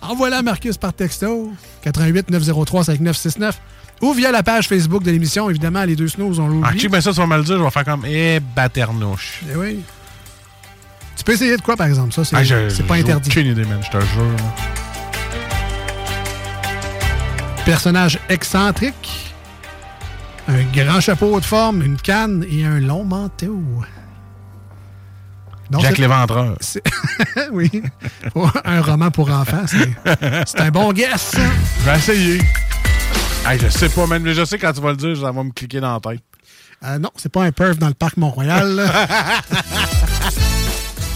Envoie-la 0.00 0.38
à 0.38 0.42
Marcus 0.42 0.76
par 0.78 0.92
texto. 0.92 1.52
88 1.82 2.30
903 2.30 2.84
5969. 2.84 3.60
Ou 4.02 4.12
via 4.12 4.30
la 4.30 4.42
page 4.42 4.68
Facebook 4.68 5.02
de 5.02 5.10
l'émission, 5.10 5.48
évidemment, 5.48 5.82
les 5.84 5.96
deux 5.96 6.08
snows, 6.08 6.38
on 6.38 6.44
Ah, 6.44 6.48
l'oublie. 6.68 6.80
check, 6.80 6.90
ben 6.90 7.00
ça, 7.00 7.12
tu 7.12 7.16
vas 7.16 7.26
me 7.26 7.36
le 7.38 7.42
dire, 7.44 7.58
je 7.58 7.62
vais 7.62 7.70
faire 7.70 7.84
comme 7.84 8.04
Eh, 8.06 8.40
baternouche. 8.54 9.40
Eh 9.50 9.56
oui. 9.56 9.80
Tu 11.16 11.24
peux 11.24 11.32
essayer 11.32 11.56
de 11.56 11.62
quoi, 11.62 11.76
par 11.76 11.86
exemple? 11.86 12.12
Ça, 12.12 12.22
c'est 12.24 12.36
Ah, 12.36 12.84
pas 12.86 12.94
interdit. 12.96 13.30
aucune 13.30 13.46
idée, 13.46 13.64
man, 13.64 13.80
je 13.82 13.90
te 13.90 14.00
jure. 14.04 14.36
Personnage 17.64 18.18
excentrique. 18.28 19.25
Un 20.48 20.62
grand 20.72 21.00
chapeau 21.00 21.40
de 21.40 21.44
forme, 21.44 21.82
une 21.82 21.96
canne 21.96 22.44
et 22.48 22.64
un 22.64 22.80
long 22.80 23.04
manteau. 23.04 23.60
Non, 25.70 25.80
Jacques 25.80 25.98
Léventreur. 25.98 26.56
oui. 27.52 27.82
Un 28.64 28.80
roman 28.80 29.10
pour 29.10 29.30
enfants, 29.30 29.64
c'est 29.66 30.60
un 30.60 30.70
bon 30.70 30.92
guess. 30.92 31.32
ça. 31.32 31.40
Je 31.80 31.84
vais 31.90 31.96
essayer. 31.96 32.40
Hey, 33.44 33.58
je 33.58 33.68
sais 33.68 33.88
pas, 33.88 34.06
mais 34.06 34.34
je 34.34 34.44
sais 34.44 34.58
quand 34.58 34.72
tu 34.72 34.80
vas 34.80 34.90
le 34.90 34.96
dire, 34.96 35.16
ça 35.16 35.32
va 35.32 35.42
me 35.42 35.50
cliquer 35.50 35.80
dans 35.80 35.94
la 35.94 36.00
tête. 36.00 36.22
Euh, 36.84 36.98
non, 36.98 37.10
c'est 37.16 37.32
pas 37.32 37.42
un 37.42 37.52
perf 37.52 37.78
dans 37.78 37.88
le 37.88 37.94
parc 37.94 38.16
Mont-Royal. 38.16 38.90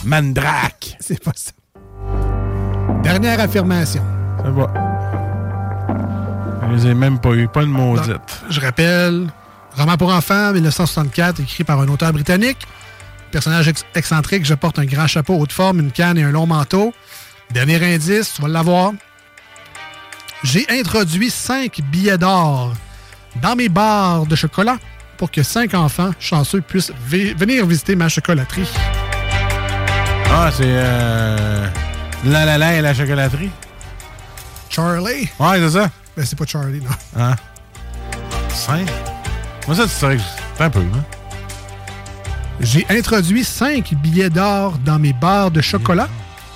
Mandrake. 0.05 0.97
c'est 0.99 1.23
pas 1.23 1.33
ça. 1.35 1.53
Dernière 3.03 3.41
affirmation. 3.41 4.03
Ça 4.43 4.51
va. 4.51 4.90
Je 6.71 6.77
les 6.77 6.87
ai 6.89 6.95
même 6.95 7.19
pas 7.19 7.31
eu, 7.31 7.49
pas 7.49 7.63
une 7.63 7.71
maudite. 7.71 8.43
Je 8.49 8.61
rappelle, 8.61 9.29
roman 9.77 9.97
pour 9.97 10.13
enfants, 10.13 10.53
1964, 10.53 11.41
écrit 11.41 11.65
par 11.65 11.81
un 11.81 11.89
auteur 11.89 12.13
britannique. 12.13 12.59
Personnage 13.33 13.69
ex- 13.69 13.85
excentrique, 13.95 14.45
je 14.45 14.55
porte 14.55 14.79
un 14.79 14.85
grand 14.85 15.07
chapeau 15.07 15.37
haute 15.39 15.53
forme, 15.53 15.81
une 15.81 15.93
canne 15.93 16.19
et 16.19 16.23
un 16.23 16.31
long 16.31 16.47
manteau. 16.47 16.93
Dernier 17.51 17.95
indice, 17.95 18.35
tu 18.35 18.43
vas 18.43 18.49
l'avoir. 18.49 18.93
J'ai 20.43 20.67
introduit 20.71 21.31
cinq 21.31 21.81
billets 21.91 22.19
d'or 22.19 22.73
dans 23.43 23.55
mes 23.57 23.69
barres 23.69 24.27
de 24.27 24.35
chocolat 24.37 24.79
pour 25.17 25.31
que 25.31 25.43
cinq 25.43 25.75
enfants 25.75 26.11
chanceux 26.19 26.61
puissent 26.61 26.93
vi- 27.09 27.35
venir 27.35 27.67
visiter 27.67 27.95
ma 27.95 28.09
chocolaterie. 28.09 28.69
Ah, 30.33 30.51
c'est 30.53 30.63
euh, 30.67 31.67
La 32.25 32.45
La 32.45 32.57
La 32.59 32.75
et 32.77 32.81
la 32.81 32.95
chocolaterie. 32.95 33.51
Charlie? 34.71 35.29
Ouais, 35.39 35.59
c'est 35.59 35.71
ça. 35.71 35.91
Ben, 36.17 36.27
c'est 36.27 36.37
pas 36.39 36.47
Charlie, 36.47 36.81
non. 36.81 36.91
Hein? 37.17 37.37
Cinq? 38.51 38.89
Moi, 39.67 39.77
ça, 39.77 39.85
tu 39.85 40.21
c'est 40.57 40.65
un 40.65 40.71
peu, 40.71 40.81
hein? 40.81 41.05
J'ai 42.61 42.85
introduit 42.91 43.45
cinq 43.45 43.95
billets 43.95 44.29
d'or 44.29 44.77
dans 44.85 44.99
mes 44.99 45.15
barres 45.15 45.51
de 45.51 45.61
chocolat 45.63 46.09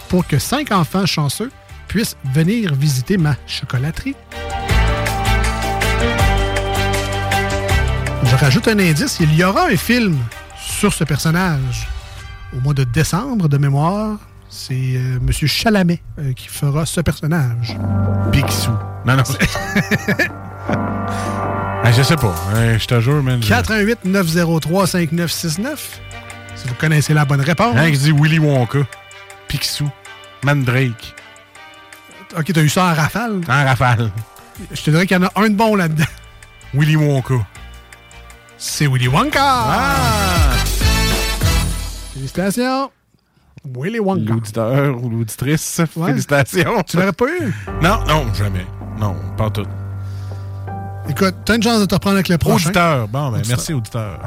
pour 0.09 0.26
que 0.26 0.39
cinq 0.39 0.70
enfants 0.70 1.06
chanceux 1.06 1.51
puissent 1.89 2.16
venir 2.35 2.74
visiter 2.74 3.16
ma 3.16 3.36
chocolaterie. 3.47 4.14
Je 8.24 8.36
rajoute 8.36 8.68
un 8.68 8.78
indice, 8.78 9.18
il 9.20 9.35
y 9.35 9.44
aura 9.44 9.66
un 9.66 9.76
film 9.76 10.18
sur 10.59 10.93
ce 10.93 11.05
personnage 11.05 11.89
au 12.55 12.60
mois 12.60 12.74
de 12.74 12.85
décembre 12.85 13.48
de 13.48 13.56
mémoire. 13.56 14.18
C'est 14.56 14.74
euh, 14.74 15.16
M. 15.16 15.32
Chalamet 15.32 16.01
euh, 16.20 16.32
qui 16.32 16.47
fera 16.47 16.86
ce 16.86 17.01
personnage. 17.01 17.76
Picsou. 18.32 18.70
Non, 19.05 19.16
non. 19.16 19.22
Ah, 21.86 21.93
je 21.93 22.02
sais 22.02 22.16
pas. 22.16 22.35
Euh, 22.55 22.78
je 22.78 22.86
te 22.86 22.98
jure, 22.98 23.22
man. 23.22 23.43
je- 23.43 23.48
88 23.48 24.06
903 24.06 24.86
5969. 24.86 26.01
Si 26.56 26.66
vous 26.68 26.74
connaissez 26.76 27.12
la 27.12 27.26
bonne 27.26 27.43
réponse. 27.43 27.76
Hein, 27.76 27.90
qui 27.90 27.98
dit 27.98 28.12
Willy 28.12 28.39
Wonka. 28.39 28.78
Picsou. 29.48 29.90
Mandrake. 30.44 31.14
Ok, 32.39 32.51
t'as 32.55 32.62
eu 32.62 32.70
ça 32.70 32.85
en 32.86 32.94
rafale? 32.94 33.40
En 33.47 33.64
rafale. 33.66 34.10
Je 34.72 34.81
te 34.81 34.90
dirais 34.90 35.06
qu'il 35.06 35.18
y 35.18 35.20
en 35.20 35.24
a 35.26 35.32
un 35.36 35.51
de 35.51 35.56
bon 35.56 35.74
là-dedans. 35.76 36.05
Willy 36.72 36.97
Wonka. 36.97 37.35
C'est 38.56 38.86
Willy 38.86 39.09
Wonka! 39.09 39.40
Ah! 39.43 40.55
Félicitations! 42.14 42.90
Willy 43.65 43.99
Wonka. 43.99 44.32
L'auditeur 44.32 45.03
ou 45.03 45.09
l'auditrice. 45.11 45.81
Ouais. 45.97 46.09
Félicitations. 46.09 46.82
Tu 46.86 46.97
l'aurais 46.97 47.12
pas 47.12 47.27
eu? 47.27 47.53
Non, 47.82 48.05
non, 48.07 48.32
jamais. 48.35 48.66
Non, 48.99 49.16
pas 49.36 49.51
tout. 49.51 49.66
Écoute, 51.09 51.35
t'as 51.45 51.57
une 51.57 51.62
chance 51.62 51.81
de 51.81 51.86
te 51.86 51.95
reprendre 51.95 52.16
avec 52.16 52.28
le 52.28 52.39
prochain. 52.39 52.69
Auditeur. 52.70 53.09
Bon, 53.09 53.31
ben, 53.31 53.39
Auditeur. 53.39 53.57
merci, 53.57 53.73
auditeur. 53.74 54.19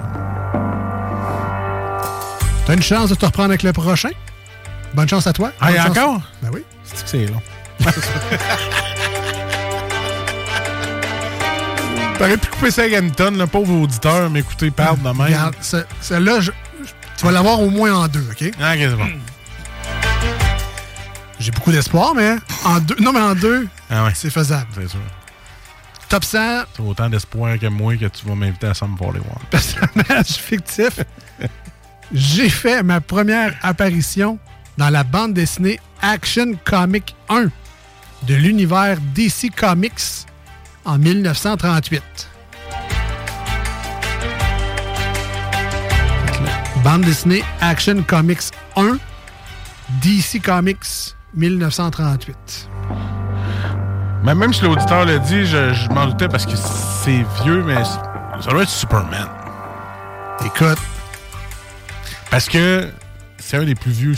T'as 2.65 2.73
une 2.73 2.81
chance 2.81 3.09
de 3.09 3.15
te 3.15 3.25
reprendre 3.25 3.49
avec 3.49 3.63
le 3.63 3.73
prochain? 3.73 4.09
Bonne 4.93 5.07
chance 5.09 5.27
à 5.27 5.33
toi. 5.33 5.51
Ah, 5.59 5.69
encore? 5.89 6.21
Ben 6.41 6.49
oui. 6.53 6.63
C'est 6.83 7.03
que 7.03 7.09
c'est 7.09 7.25
long? 7.27 7.41
T'aurais 12.17 12.37
pu 12.37 12.47
couper 12.47 12.71
ça 12.71 12.83
à 12.83 12.89
Ganton, 12.89 13.31
le 13.37 13.45
pauvre 13.45 13.73
auditeur, 13.81 14.29
m'écouter 14.29 14.71
parle 14.71 14.97
de 14.99 15.03
même. 15.03 15.21
Regarde, 15.21 15.55
ce- 15.61 15.85
celle-là, 16.01 16.39
tu 17.17 17.25
vas 17.25 17.31
l'avoir 17.31 17.59
au 17.61 17.69
moins 17.69 17.93
en 17.93 18.07
deux, 18.07 18.25
OK? 18.31 18.51
Ah, 18.59 18.73
ok, 18.73 18.79
c'est 18.79 18.95
bon. 18.95 19.05
J'ai 21.47 21.53
beaucoup 21.53 21.71
d'espoir, 21.71 22.13
mais 22.13 22.35
en 22.65 22.77
deux, 22.81 22.97
non, 22.99 23.13
mais 23.13 23.21
en 23.21 23.33
deux, 23.33 23.69
Ah 23.89 24.09
c'est 24.13 24.29
faisable. 24.29 24.67
C'est 24.75 24.89
sûr. 24.89 24.99
Top 26.09 26.25
100, 26.25 26.39
T'as 26.75 26.83
autant 26.83 27.09
d'espoir 27.09 27.57
que 27.57 27.67
moi 27.67 27.95
que 27.95 28.03
tu 28.07 28.25
vas 28.25 28.35
m'inviter 28.35 28.67
à 28.67 28.73
Sam 28.73 28.97
41. 28.99 29.21
personnage 29.49 30.27
fictif. 30.37 30.99
J'ai 32.11 32.49
fait 32.49 32.83
ma 32.83 32.99
première 32.99 33.55
apparition 33.61 34.37
dans 34.77 34.89
la 34.89 35.05
bande 35.05 35.35
dessinée 35.35 35.79
Action 36.01 36.51
Comic 36.65 37.15
1 37.29 37.45
de 38.23 38.35
l'univers 38.35 38.97
DC 39.15 39.55
Comics 39.55 40.25
en 40.83 40.97
1938. 40.97 42.03
Bande 46.83 47.03
dessinée 47.03 47.45
Action 47.61 48.03
Comics 48.03 48.51
1 48.75 48.97
DC 50.01 50.43
Comics 50.43 51.15
1938. 51.33 52.69
Mais 54.23 54.35
même 54.35 54.53
si 54.53 54.63
l'auditeur 54.63 55.05
l'a 55.05 55.19
dit, 55.19 55.45
je, 55.45 55.73
je 55.73 55.89
m'en 55.89 56.07
doutais 56.07 56.27
parce 56.27 56.45
que 56.45 56.55
c'est 56.55 57.23
vieux, 57.43 57.63
mais 57.63 57.83
ça 57.83 58.49
doit 58.51 58.63
être 58.63 58.69
Superman. 58.69 59.27
Écoute. 60.45 60.77
Parce 62.29 62.49
que 62.49 62.89
c'est 63.37 63.57
un 63.57 63.63
des 63.63 63.75
plus 63.75 63.91
vieux. 63.91 64.15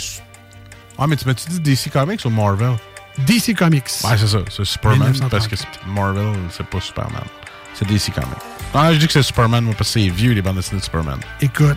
Ah, 0.98 1.06
mais 1.06 1.16
tu 1.16 1.26
m'as-tu 1.26 1.48
dit 1.48 1.60
DC 1.60 1.90
Comics 1.92 2.20
ou 2.24 2.30
Marvel? 2.30 2.72
DC 3.18 3.54
Comics. 3.56 3.84
Ouais, 4.04 4.16
c'est 4.18 4.26
ça. 4.26 4.38
C'est 4.50 4.64
Superman 4.64 5.10
1930. 5.10 5.30
parce 5.30 5.48
que 5.48 5.56
c'est- 5.56 5.86
Marvel, 5.86 6.32
c'est 6.50 6.66
pas 6.66 6.80
Superman. 6.80 7.22
C'est 7.74 7.86
DC 7.86 8.10
Comics. 8.12 8.28
Ah, 8.74 8.92
je 8.92 8.98
dis 8.98 9.06
que 9.06 9.12
c'est 9.12 9.22
Superman, 9.22 9.64
moi, 9.64 9.74
parce 9.76 9.92
que 9.92 10.00
c'est 10.00 10.08
vieux, 10.08 10.32
les 10.32 10.42
bandes 10.42 10.56
dessinées 10.56 10.80
de 10.80 10.84
Superman. 10.84 11.18
Écoute, 11.40 11.76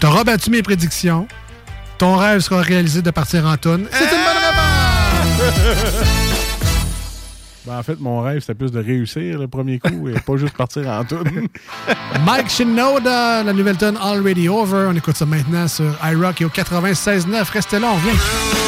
t'auras 0.00 0.24
battu 0.24 0.50
mes 0.50 0.62
prédictions. 0.62 1.26
Ton 1.98 2.16
rêve 2.16 2.40
sera 2.40 2.62
réalisé 2.62 3.02
de 3.02 3.10
partir 3.10 3.44
en 3.44 3.56
tonne. 3.56 3.88
C'est 3.90 4.04
une 4.04 4.10
bonne 4.10 4.36
réponse! 5.42 6.18
Ben, 7.66 7.78
en 7.78 7.82
fait, 7.82 8.00
mon 8.00 8.22
rêve, 8.22 8.40
c'était 8.40 8.54
plus 8.54 8.70
de 8.70 8.78
réussir 8.78 9.38
le 9.38 9.46
premier 9.46 9.78
coup 9.78 10.08
et 10.08 10.14
pas 10.20 10.36
juste 10.36 10.56
partir 10.56 10.88
en 10.88 11.04
tout. 11.04 11.18
Mike 12.24 12.48
Shinoda, 12.48 13.42
la 13.42 13.52
nouvelle 13.52 13.76
tonne 13.76 13.98
Already 14.00 14.48
Over. 14.48 14.86
On 14.88 14.96
écoute 14.96 15.16
ça 15.16 15.26
maintenant 15.26 15.68
sur 15.68 15.92
iRock 16.02 16.40
et 16.40 16.44
au 16.46 16.48
96.9. 16.48 17.52
Restez 17.52 17.78
là, 17.78 17.88
on 17.90 17.96
revient. 17.96 18.67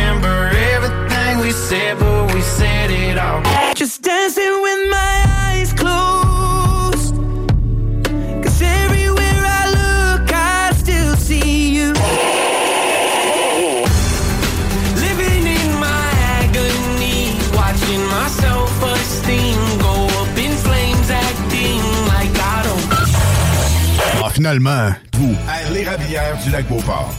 finalement, 24.51 24.93
vous. 25.13 25.35
L'érablière 25.73 26.37
du 26.43 26.49
lac 26.49 26.67
Beauport. 26.67 27.13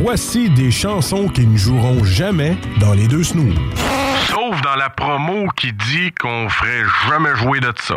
Voici 0.00 0.48
des 0.50 0.70
chansons 0.70 1.28
qui 1.28 1.46
ne 1.46 1.56
joueront 1.56 2.02
jamais 2.02 2.56
dans 2.80 2.94
les 2.94 3.08
deux 3.08 3.24
snooze. 3.24 3.54
Sauf 4.28 4.60
dans 4.62 4.76
la 4.76 4.88
promo 4.88 5.48
qui 5.56 5.72
dit 5.72 6.12
qu'on 6.18 6.48
ferait 6.48 6.82
jamais 7.08 7.34
jouer 7.36 7.60
de 7.60 7.72
ça. 7.78 7.96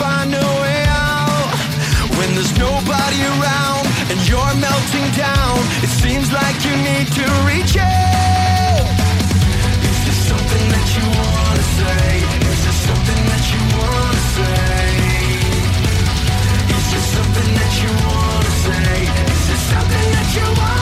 find 0.00 0.32
a 0.32 0.48
way 0.62 0.80
out? 0.88 1.52
When 2.16 2.28
there's 2.36 2.56
nobody 2.56 3.20
around 3.32 3.84
and 4.10 4.18
you're 4.28 4.54
melting 4.66 5.08
down, 5.26 5.56
it 5.84 5.92
seems 6.02 6.32
like 6.32 6.56
you 6.66 6.74
need 6.90 7.06
to 7.20 7.26
reach 7.50 7.74
out. 7.76 8.84
Is 9.90 9.98
there 10.06 10.20
something 10.30 10.64
that 10.74 10.86
you 10.96 11.04
wanna 11.20 11.64
say? 11.78 12.06
Is 12.52 12.60
there 12.64 12.78
something 12.88 13.22
that 13.30 13.44
you 13.52 13.60
wanna 13.76 14.22
say? 14.36 14.80
Is 16.76 16.86
there 16.92 17.06
something 17.16 17.50
that 17.60 17.72
you 17.82 17.90
wanna 18.08 18.52
say? 18.66 18.94
Is 19.34 19.42
there 19.48 19.64
something 19.72 20.06
that 20.16 20.28
you 20.36 20.46
wanna 20.60 20.79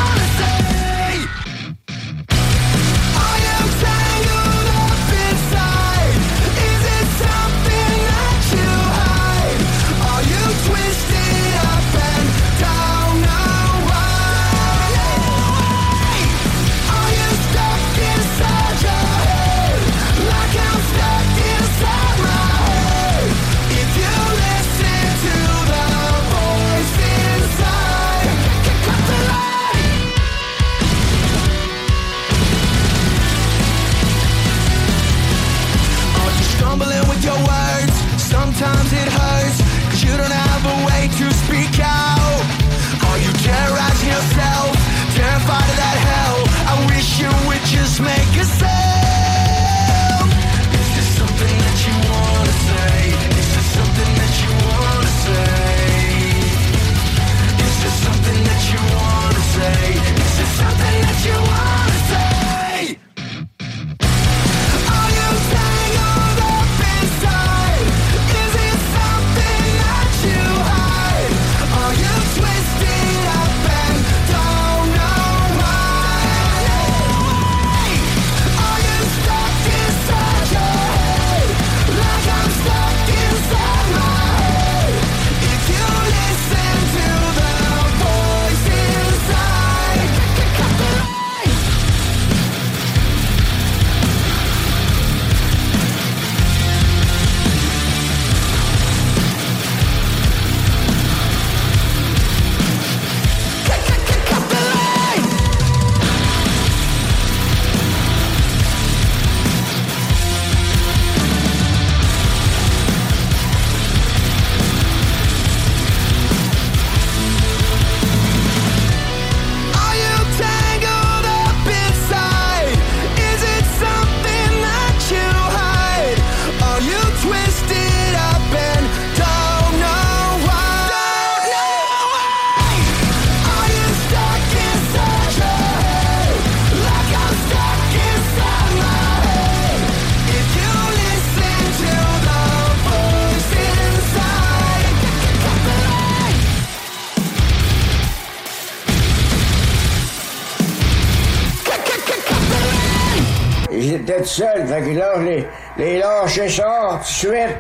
fait 154.79 154.91
que 154.91 154.99
là, 154.99 155.13
je 155.17 155.23
les, 155.23 155.47
les 155.79 156.49
ça 156.49 156.91
tout 156.93 156.99
de 156.99 157.05
suite. 157.05 157.57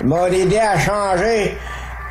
Ils 0.00 0.06
m'ont 0.06 0.26
aidé 0.26 0.58
à 0.58 0.78
changer. 0.78 1.56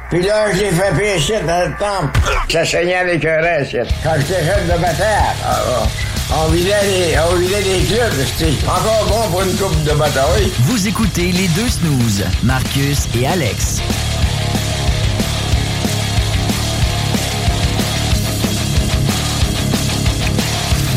Puis 0.09 0.21
là, 0.21 0.51
je 0.53 0.59
l'ai 0.59 0.71
fait 0.71 0.95
pécher 0.95 1.39
dans 1.47 1.67
le 1.67 1.75
temple. 1.77 2.19
Ça 2.49 2.65
saignait 2.65 2.97
un 2.97 3.41
reste. 3.41 3.77
Quand 4.03 4.11
j'étais 4.17 4.43
jeune 4.43 4.65
de 4.65 4.81
bataille, 4.81 5.35
ah, 5.45 5.59
ah, 5.67 6.35
on 6.45 6.49
vidait 6.49 6.73
les, 6.83 7.15
on 7.17 7.35
clubs. 7.35 8.25
C'était 8.37 8.67
encore 8.67 9.05
bon 9.07 9.31
pour 9.31 9.41
une 9.41 9.55
coupe 9.55 9.83
de 9.83 9.93
bataille. 9.93 10.51
Vous 10.61 10.87
écoutez 10.87 11.31
les 11.31 11.47
deux 11.49 11.69
snooze, 11.69 12.25
Marcus 12.43 13.07
et 13.19 13.27
Alex. 13.27 13.81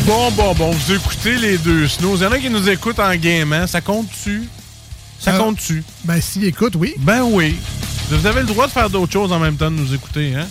Bon, 0.07 0.31
bon, 0.31 0.53
bon, 0.55 0.71
vous 0.71 0.93
écoutez 0.93 1.35
les 1.35 1.57
deux 1.57 1.85
snows. 1.85 2.15
Il 2.15 2.23
y 2.23 2.25
en 2.25 2.31
a 2.31 2.39
qui 2.39 2.49
nous 2.49 2.69
écoutent 2.69 2.99
en 2.99 3.13
game, 3.17 3.51
hein? 3.51 3.67
Ça 3.67 3.81
compte-tu? 3.81 4.47
Ça 5.19 5.33
Euh, 5.33 5.37
compte-tu? 5.37 5.83
Ben, 6.05 6.21
s'il 6.21 6.45
écoute, 6.45 6.75
oui. 6.77 6.93
Ben 6.99 7.23
oui. 7.23 7.57
Vous 8.09 8.25
avez 8.25 8.39
le 8.39 8.45
droit 8.45 8.67
de 8.67 8.71
faire 8.71 8.89
d'autres 8.89 9.11
choses 9.11 9.33
en 9.33 9.39
même 9.39 9.57
temps 9.57 9.69
de 9.69 9.75
nous 9.75 9.93
écouter, 9.93 10.33
hein? 10.33 10.47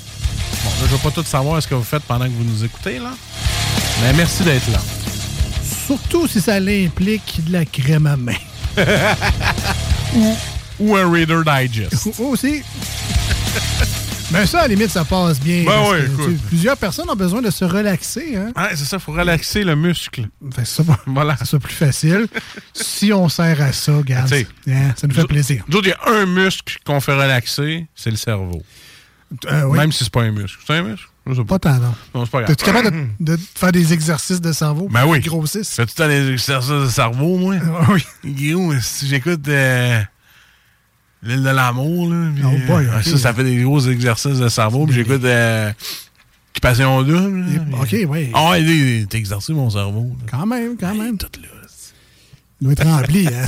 Bon, 0.63 0.71
là, 0.71 0.87
je 0.87 0.93
veux 0.93 0.99
pas 0.99 1.11
tout 1.11 1.25
savoir 1.25 1.63
ce 1.63 1.69
que 1.69 1.75
vous 1.75 1.83
faites 1.83 2.03
pendant 2.03 2.27
que 2.27 2.33
vous 2.33 2.45
nous 2.45 2.65
écoutez, 2.65 2.99
là. 2.99 3.13
Mais 4.03 4.13
merci 4.13 4.43
d'être 4.43 4.71
là. 4.71 4.79
Surtout 5.87 6.29
si 6.29 6.43
ça 6.43 6.61
l'implique 6.61 7.41
de 7.47 7.53
la 7.55 7.65
crème 7.65 8.07
à 8.07 8.17
main. 8.19 8.35
ou, 10.15 10.37
ou 10.81 10.97
un 10.97 11.11
Reader 11.11 11.41
Digest. 11.47 12.09
Aussi. 12.19 12.63
Mais 14.33 14.47
ça, 14.47 14.61
à 14.61 14.63
la 14.63 14.69
limite, 14.69 14.91
ça 14.91 15.05
passe 15.05 15.41
bien. 15.41 15.65
Ben 15.65 15.85
oui, 15.91 15.99
que, 16.17 16.31
tu 16.31 16.39
plusieurs 16.49 16.77
personnes 16.77 17.09
ont 17.09 17.17
besoin 17.17 17.41
de 17.43 17.51
se 17.51 17.65
relaxer. 17.65 18.37
Hein? 18.37 18.53
Ouais, 18.57 18.71
c'est 18.75 18.85
ça, 18.85 18.97
il 18.97 19.01
faut 19.01 19.13
relaxer 19.13 19.63
le 19.63 19.77
muscle. 19.77 20.27
Que 20.55 20.65
ça, 20.65 20.83
voilà. 21.07 21.37
ça 21.37 21.59
plus 21.59 21.75
facile. 21.75 22.27
si 22.73 23.13
on 23.13 23.29
sert 23.29 23.61
à 23.63 23.73
ça, 23.73 23.97
regarde, 23.97 24.29
sais, 24.29 24.47
hein, 24.69 24.93
ça 24.97 25.07
nous 25.07 25.15
fait 25.15 25.27
plaisir. 25.27 25.65
Nous 25.69 25.77
autres, 25.77 25.89
il 25.89 25.91
y 25.91 26.17
a 26.17 26.21
un 26.21 26.27
muscle 26.27 26.79
qu'on 26.85 27.01
fait 27.01 27.15
relaxer, 27.15 27.87
c'est 27.95 28.11
le 28.11 28.17
cerveau. 28.17 28.63
Euh, 29.47 29.65
oui. 29.65 29.79
Même 29.79 29.93
si 29.93 30.05
c'est 30.05 30.13
pas 30.13 30.23
un 30.23 30.33
muscle. 30.33 30.59
C'est 30.67 30.75
un 30.75 30.83
muscle? 30.83 31.07
Pas 31.49 31.59
tant, 31.59 31.75
non. 31.75 31.95
Non, 32.15 32.25
c'est 32.25 32.31
pas 32.31 32.43
grave. 32.43 32.55
T'es-tu 32.55 32.65
capable 32.65 32.91
de, 32.93 33.07
de 33.37 33.41
faire 33.55 33.73
des 33.73 33.93
exercices 33.93 34.41
de 34.41 34.53
cerveau? 34.53 34.89
Ben 34.89 35.05
oui. 35.07 35.21
qui 35.21 35.29
grossissent? 35.29 35.75
Fais-tu 35.75 35.95
tant 35.95 36.09
des 36.09 36.31
exercices 36.31 36.71
de 36.71 36.89
cerveau, 36.89 37.37
moi? 37.37 37.57
oui. 37.91 38.05
Guillaume, 38.25 38.81
si 38.81 39.09
j'écoute 39.09 39.47
euh, 39.49 40.01
l'île 41.23 41.43
de 41.43 41.49
l'amour, 41.51 42.11
là, 42.13 42.29
Oh 42.45 42.67
boy, 42.67 42.87
euh, 42.87 43.03
ça, 43.03 43.19
ça 43.19 43.35
fait 43.35 43.45
des 43.45 43.57
gros 43.63 43.81
exercices 43.81 44.39
de 44.39 44.49
cerveau, 44.49 44.87
puis 44.87 44.95
j'écoute 44.95 45.25
euh, 45.25 45.73
Occupation 46.53 47.03
double. 47.03 47.41
là. 47.41 47.79
OK, 47.83 47.97
oui. 48.09 48.31
Ah 48.33 48.51
ouais, 48.51 49.07
t'as 49.09 49.19
exercé 49.19 49.53
mon 49.53 49.69
cerveau. 49.71 50.17
là. 50.21 50.27
Quand 50.31 50.47
même, 50.47 50.77
quand 50.79 50.95
même. 50.95 51.19
Tout 51.19 51.27
là. 51.41 51.49
Il 52.61 52.65
doit 52.65 52.73
être 52.73 52.85
rempli. 52.87 53.27
hein, 53.29 53.45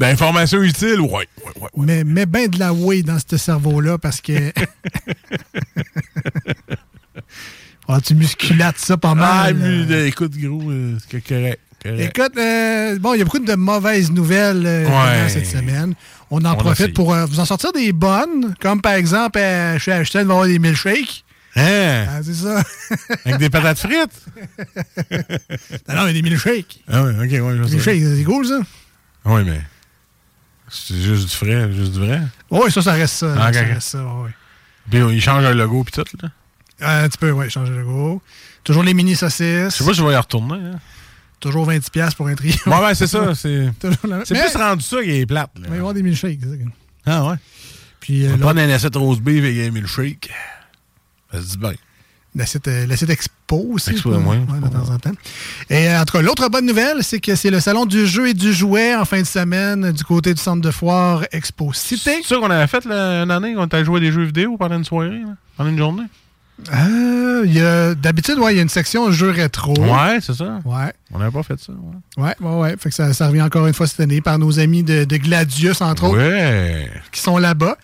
D'informations 0.00 0.60
utiles, 0.62 1.00
ouais. 1.00 1.08
ouais, 1.10 1.26
ouais. 1.56 1.68
mais 1.76 2.02
mets 2.04 2.26
bien 2.26 2.48
de 2.48 2.58
la 2.58 2.72
whey 2.72 3.02
dans 3.02 3.18
ce 3.20 3.36
cerveau-là 3.36 3.98
parce 3.98 4.20
que. 4.20 4.52
Ah, 7.92 8.00
tu 8.00 8.14
musculates 8.14 8.78
ça 8.78 8.96
pas 8.96 9.10
Ah, 9.12 9.14
mal. 9.16 9.54
mais, 9.56 9.64
euh. 9.66 9.86
euh, 9.90 10.06
écoute, 10.06 10.36
gros, 10.36 10.70
euh, 10.70 10.96
c'est 11.10 11.20
correct. 11.26 11.60
Écoute, 11.84 12.32
euh, 12.36 12.98
bon, 12.98 13.14
il 13.14 13.18
y 13.18 13.20
a 13.22 13.24
beaucoup 13.24 13.38
de 13.38 13.54
mauvaises 13.54 14.10
nouvelles 14.10 14.64
euh, 14.66 14.86
Ouais. 14.86 15.28
cette 15.28 15.46
semaine. 15.46 15.94
On 16.30 16.44
en 16.44 16.52
On 16.52 16.56
profite 16.56 16.94
pour 16.94 17.14
euh, 17.14 17.24
vous 17.26 17.40
en 17.40 17.44
sortir 17.44 17.72
des 17.72 17.92
bonnes, 17.92 18.54
comme 18.60 18.80
par 18.82 18.92
exemple, 18.92 19.38
chez 19.78 19.92
Ashton, 19.92 20.20
il 20.20 20.26
va 20.26 20.32
y 20.34 20.36
avoir 20.36 20.46
des 20.46 20.58
milkshakes. 20.58 21.24
Hein? 21.56 22.06
Ah, 22.08 22.20
c'est 22.22 22.34
ça. 22.34 22.62
Avec 23.24 23.38
des 23.38 23.50
patates 23.50 23.78
frites? 23.78 24.24
non, 25.88 25.94
non, 25.96 26.04
mais 26.04 26.12
des 26.12 26.22
milkshakes. 26.22 26.82
Ah 26.88 27.02
ouais, 27.02 27.12
ok, 27.14 27.20
ouais, 27.44 27.54
Des 27.54 27.70
milkshakes, 27.70 28.02
c'est 28.16 28.24
cool, 28.24 28.46
ça. 28.46 28.60
Oui, 29.24 29.42
mais. 29.44 29.60
C'est 30.68 30.94
juste 31.00 31.28
du 31.30 31.34
frais, 31.34 31.72
juste 31.72 31.92
du 31.92 31.98
vrai? 32.00 32.20
Oui, 32.50 32.70
ça, 32.70 32.80
ça 32.82 32.92
reste 32.92 33.14
ça. 33.14 33.34
Ah, 33.36 33.48
ok, 33.48 33.54
ça 33.54 33.60
ok. 33.62 33.66
reste 33.68 33.88
ça. 33.88 34.04
Puis 34.88 34.98
il 35.00 35.20
change 35.20 35.42
le 35.44 35.52
logo 35.54 35.82
puis 35.82 35.92
tout, 35.92 36.16
là? 36.22 36.28
Euh, 36.82 37.08
tu 37.08 37.18
peux, 37.18 37.30
ouais, 37.32 37.50
changer 37.50 37.72
le 37.72 37.80
logo. 37.82 38.22
Toujours 38.64 38.82
les 38.82 38.94
mini 38.94 39.16
saucisses. 39.16 39.40
Je 39.42 39.68
sais 39.70 39.84
pas 39.84 39.92
si 39.92 39.98
je 39.98 40.04
vais 40.04 40.12
y 40.12 40.16
retourner. 40.16 40.54
Hein. 40.54 40.78
Toujours 41.40 41.68
20$ 41.68 42.14
pour 42.14 42.28
un 42.28 42.34
trio. 42.34 42.52
Ouais, 42.66 42.78
ouais, 42.84 42.94
c'est 42.94 43.06
ça. 43.06 43.34
C'est 43.34 43.70
la- 43.82 44.18
Mais- 44.18 44.24
plus 44.24 44.56
rendu 44.56 44.84
ça 44.84 45.02
qui 45.02 45.10
est 45.10 45.26
plate. 45.26 45.50
Là. 45.56 45.62
Il 45.64 45.68
va 45.70 45.74
y 45.74 45.78
avoir 45.78 45.94
des 45.94 46.02
milkshakes. 46.02 46.40
ça. 46.42 46.48
Ah 47.06 47.26
ouais. 47.26 47.36
Puis, 47.98 48.22
On 48.24 48.26
euh, 48.26 48.30
va 48.32 48.36
là, 48.36 48.44
prendre 48.44 48.60
un 48.60 48.68
assiette 48.70 48.96
rose 48.96 49.20
beef 49.20 49.42
et 49.44 49.66
un 49.66 49.70
milkshake. 49.70 50.30
Ça 51.32 51.40
se 51.40 51.46
dit 51.48 51.58
bien. 51.58 51.72
L'assiette 52.34 52.68
euh, 52.68 52.86
expo 53.08 53.70
aussi. 53.72 53.90
Expo, 53.90 54.10
quoi. 54.10 54.18
ouais. 54.18 54.38
de 54.38 54.68
temps 54.68 54.88
en 54.90 54.98
temps. 54.98 55.10
Et 55.68 55.88
euh, 55.88 56.00
en 56.00 56.04
tout 56.04 56.12
cas, 56.12 56.22
l'autre 56.22 56.48
bonne 56.48 56.66
nouvelle, 56.66 57.02
c'est 57.02 57.18
que 57.20 57.34
c'est 57.34 57.50
le 57.50 57.58
salon 57.58 57.86
du 57.86 58.06
jeu 58.06 58.28
et 58.28 58.34
du 58.34 58.52
jouet 58.52 58.94
en 58.94 59.04
fin 59.04 59.20
de 59.20 59.26
semaine 59.26 59.90
du 59.90 60.04
côté 60.04 60.32
du 60.32 60.40
centre 60.40 60.60
de 60.62 60.70
foire 60.70 61.24
Expo 61.32 61.72
Cité. 61.72 62.18
C'est 62.22 62.34
ça 62.34 62.36
qu'on 62.40 62.50
avait 62.50 62.66
fait 62.68 62.84
là, 62.84 63.22
une 63.24 63.30
année, 63.32 63.54
qu'on 63.54 63.66
était 63.66 63.84
joué 63.84 63.96
à 63.96 64.00
des 64.00 64.12
jeux 64.12 64.24
vidéo 64.24 64.56
pendant 64.56 64.76
une 64.76 64.84
soirée, 64.84 65.08
là, 65.20 65.34
pendant 65.56 65.70
une 65.70 65.78
journée. 65.78 66.04
Euh, 66.72 67.94
D'habitude, 67.94 68.38
ouais, 68.38 68.52
il 68.52 68.56
y 68.56 68.58
a 68.58 68.62
une 68.62 68.68
section 68.68 69.10
jeux 69.10 69.30
rétro. 69.30 69.74
Ouais, 69.78 70.18
c'est 70.20 70.34
ça. 70.34 70.58
Ouais. 70.64 70.92
On 71.12 71.18
n'avait 71.18 71.30
pas 71.30 71.42
fait 71.42 71.58
ça. 71.58 71.72
Ouais. 72.16 72.24
Ouais, 72.24 72.34
ouais, 72.48 72.56
ouais. 72.60 72.76
Fait 72.78 72.90
que 72.90 72.94
ça, 72.94 73.12
ça 73.14 73.28
revient 73.28 73.42
encore 73.42 73.66
une 73.66 73.72
fois 73.74 73.86
cette 73.86 74.00
année 74.00 74.20
par 74.20 74.38
nos 74.38 74.58
amis 74.58 74.82
de, 74.82 75.04
de 75.04 75.16
Gladius, 75.16 75.80
entre 75.80 76.04
autres. 76.04 76.18
Qui 77.12 77.20
sont 77.20 77.38
là-bas. 77.38 77.76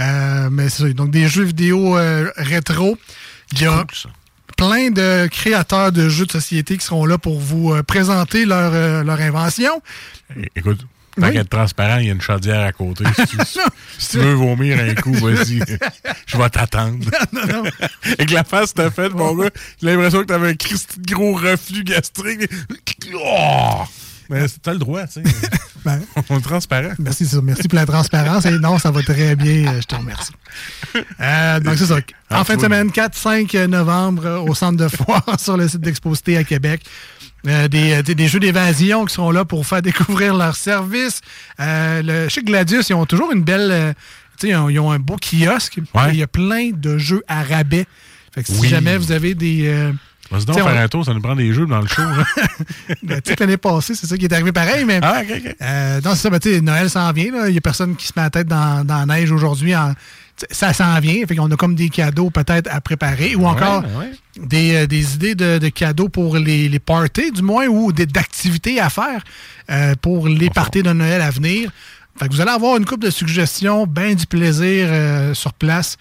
Euh, 0.00 0.48
mais 0.50 0.68
c'est 0.68 0.82
ça. 0.84 0.92
Donc, 0.94 1.10
des 1.10 1.28
jeux 1.28 1.44
vidéo 1.44 1.96
euh, 1.98 2.30
rétro. 2.36 2.96
Il 3.52 3.60
y 3.60 3.66
a 3.66 3.84
plein 4.56 4.90
de 4.90 5.26
créateurs 5.26 5.92
de 5.92 6.08
jeux 6.08 6.24
de 6.26 6.32
société 6.32 6.76
qui 6.78 6.84
seront 6.86 7.04
là 7.04 7.18
pour 7.18 7.38
vous 7.38 7.74
présenter 7.86 8.46
leur, 8.46 9.04
leur 9.04 9.20
invention. 9.20 9.82
É- 10.36 10.48
Écoute, 10.56 10.86
tant 11.20 11.26
Oui. 11.28 11.32
qu'être 11.34 11.48
transparent, 11.50 11.98
il 11.98 12.06
y 12.06 12.10
a 12.10 12.12
une 12.12 12.20
chaudière 12.20 12.60
à 12.62 12.72
côté. 12.72 13.04
Si 13.16 13.26
tu, 13.26 13.36
si 13.98 14.08
tu 14.10 14.18
veux 14.18 14.32
vomir 14.34 14.78
un 14.80 14.94
coup, 14.94 15.12
vas-y. 15.14 15.60
Je 16.26 16.36
vais 16.36 16.48
t'attendre. 16.50 16.98
non, 17.32 17.46
non. 17.46 17.70
Avec 18.04 18.30
la 18.30 18.44
face 18.44 18.72
que 18.72 18.82
t'as 18.82 18.90
faite, 18.90 19.12
mon 19.14 19.34
gars, 19.34 19.50
j'ai 19.80 19.88
l'impression 19.90 20.20
que 20.20 20.26
t'avais 20.26 20.50
un 20.50 20.54
gros 21.10 21.34
reflux 21.34 21.84
gastrique. 21.84 22.50
Oh! 23.14 23.82
Mais 24.30 24.46
t'as 24.62 24.72
le 24.72 24.78
droit, 24.78 25.06
tu 25.06 25.22
sais. 25.22 25.22
Ben, 25.84 26.00
On 26.30 26.38
est 26.38 26.42
transparent. 26.42 26.92
merci, 26.98 27.26
ça. 27.26 27.40
merci 27.42 27.68
pour 27.68 27.76
la 27.78 27.84
transparence. 27.84 28.46
Et 28.46 28.52
non, 28.58 28.78
ça 28.78 28.90
va 28.90 29.02
très 29.02 29.36
bien. 29.36 29.66
euh, 29.74 29.80
Je 29.80 29.86
te 29.86 29.94
remercie. 29.96 30.32
Euh, 31.20 31.60
donc, 31.60 31.74
c'est 31.76 31.86
ça. 31.86 31.96
En 31.96 32.00
Ah, 32.30 32.44
fin 32.44 32.56
de 32.56 32.60
semaine, 32.62 32.88
4-5 32.90 33.66
novembre, 33.66 34.24
euh, 34.24 34.38
au 34.38 34.54
centre 34.54 34.78
de 34.78 34.88
foire, 34.88 35.24
sur 35.38 35.56
le 35.56 35.68
site 35.68 35.80
d'Exposité 35.80 36.36
à 36.38 36.44
Québec. 36.44 36.82
Euh, 37.48 37.66
des, 37.66 37.92
euh, 37.94 38.02
des- 38.02 38.28
jeux 38.28 38.38
d'évasion 38.38 39.04
qui 39.04 39.14
seront 39.14 39.32
là 39.32 39.44
pour 39.44 39.66
faire 39.66 39.82
découvrir 39.90 40.34
leurs 40.36 40.54
services. 40.56 41.20
Euh, 41.58 42.02
le, 42.02 42.28
chez 42.28 42.42
Gladius, 42.42 42.88
ils 42.90 42.94
ont 42.94 43.04
toujours 43.06 43.32
une 43.32 43.42
belle. 43.42 43.68
euh, 43.72 43.92
ils 44.44 44.54
ont, 44.56 44.68
ils 44.68 44.78
ont 44.78 44.90
un 44.92 44.98
beau 44.98 45.16
kiosque. 45.16 45.78
Il 46.10 46.16
y 46.16 46.22
a 46.22 46.26
plein 46.28 46.70
de 46.72 46.98
jeux 46.98 47.22
à 47.28 47.42
rabais. 47.42 47.86
Fait 48.34 48.42
que 48.42 48.48
si 48.52 48.58
Oui. 48.60 48.68
jamais 48.68 48.96
vous 48.96 49.10
avez 49.12 49.34
des. 49.34 49.90
Vas-y 50.30 50.44
donc 50.46 50.56
faire 50.56 50.66
on- 50.66 50.68
un 50.70 50.88
tour, 50.88 51.04
ça 51.04 51.12
nous 51.14 51.20
prend 51.20 51.36
des 51.36 51.52
jeux 51.52 51.66
dans 51.66 51.80
le 51.80 51.86
show. 51.86 52.00
hein. 52.02 52.24
ben, 53.02 53.20
l'année 53.38 53.56
passée, 53.58 53.94
c'est 53.94 54.06
ça 54.06 54.16
qui 54.16 54.24
est 54.24 54.32
arrivé 54.32 54.50
pareil, 54.52 54.84
mais. 54.84 55.00
Ah, 55.02 55.20
ok, 55.22 55.42
ok. 55.44 55.56
Euh, 55.60 56.00
non, 56.04 56.10
c'est 56.14 56.22
ça, 56.22 56.30
ben, 56.30 56.38
tu 56.38 56.54
sais, 56.54 56.60
Noël 56.60 56.88
s'en 56.88 57.12
vient. 57.12 57.46
Il 57.46 57.52
n'y 57.52 57.58
a 57.58 57.60
personne 57.60 57.94
qui 57.96 58.06
se 58.06 58.12
met 58.16 58.22
la 58.22 58.30
tête 58.30 58.46
dans, 58.48 58.84
dans 58.86 59.04
la 59.04 59.06
neige 59.16 59.30
aujourd'hui. 59.32 59.74
en- 59.76 59.92
Ça 60.50 60.72
s'en 60.72 60.98
vient. 61.00 61.24
Fait 61.26 61.36
qu'on 61.36 61.50
a 61.50 61.56
comme 61.56 61.74
des 61.74 61.88
cadeaux 61.88 62.30
peut-être 62.30 62.68
à 62.70 62.80
préparer 62.80 63.36
ou 63.36 63.46
encore 63.46 63.82
ouais. 63.98 64.12
Des, 64.40 64.74
euh, 64.74 64.86
des 64.86 65.14
idées 65.14 65.34
de, 65.34 65.58
de 65.58 65.68
cadeaux 65.68 66.08
pour 66.08 66.36
les, 66.38 66.68
les 66.68 66.78
parties, 66.78 67.30
du 67.30 67.42
moins, 67.42 67.66
ou 67.66 67.92
d'activités 67.92 68.80
à 68.80 68.88
faire 68.88 69.22
euh, 69.70 69.94
pour 70.00 70.26
les 70.26 70.48
parties 70.50 70.82
de 70.82 70.92
Noël 70.92 71.20
à 71.20 71.30
venir. 71.30 71.70
Fait 72.18 72.28
que 72.28 72.34
vous 72.34 72.40
allez 72.40 72.50
avoir 72.50 72.76
une 72.76 72.84
couple 72.84 73.04
de 73.06 73.10
suggestions, 73.10 73.86
bien 73.86 74.14
du 74.14 74.26
plaisir 74.26 74.88
euh, 74.90 75.34
sur 75.34 75.52
place. 75.52 75.96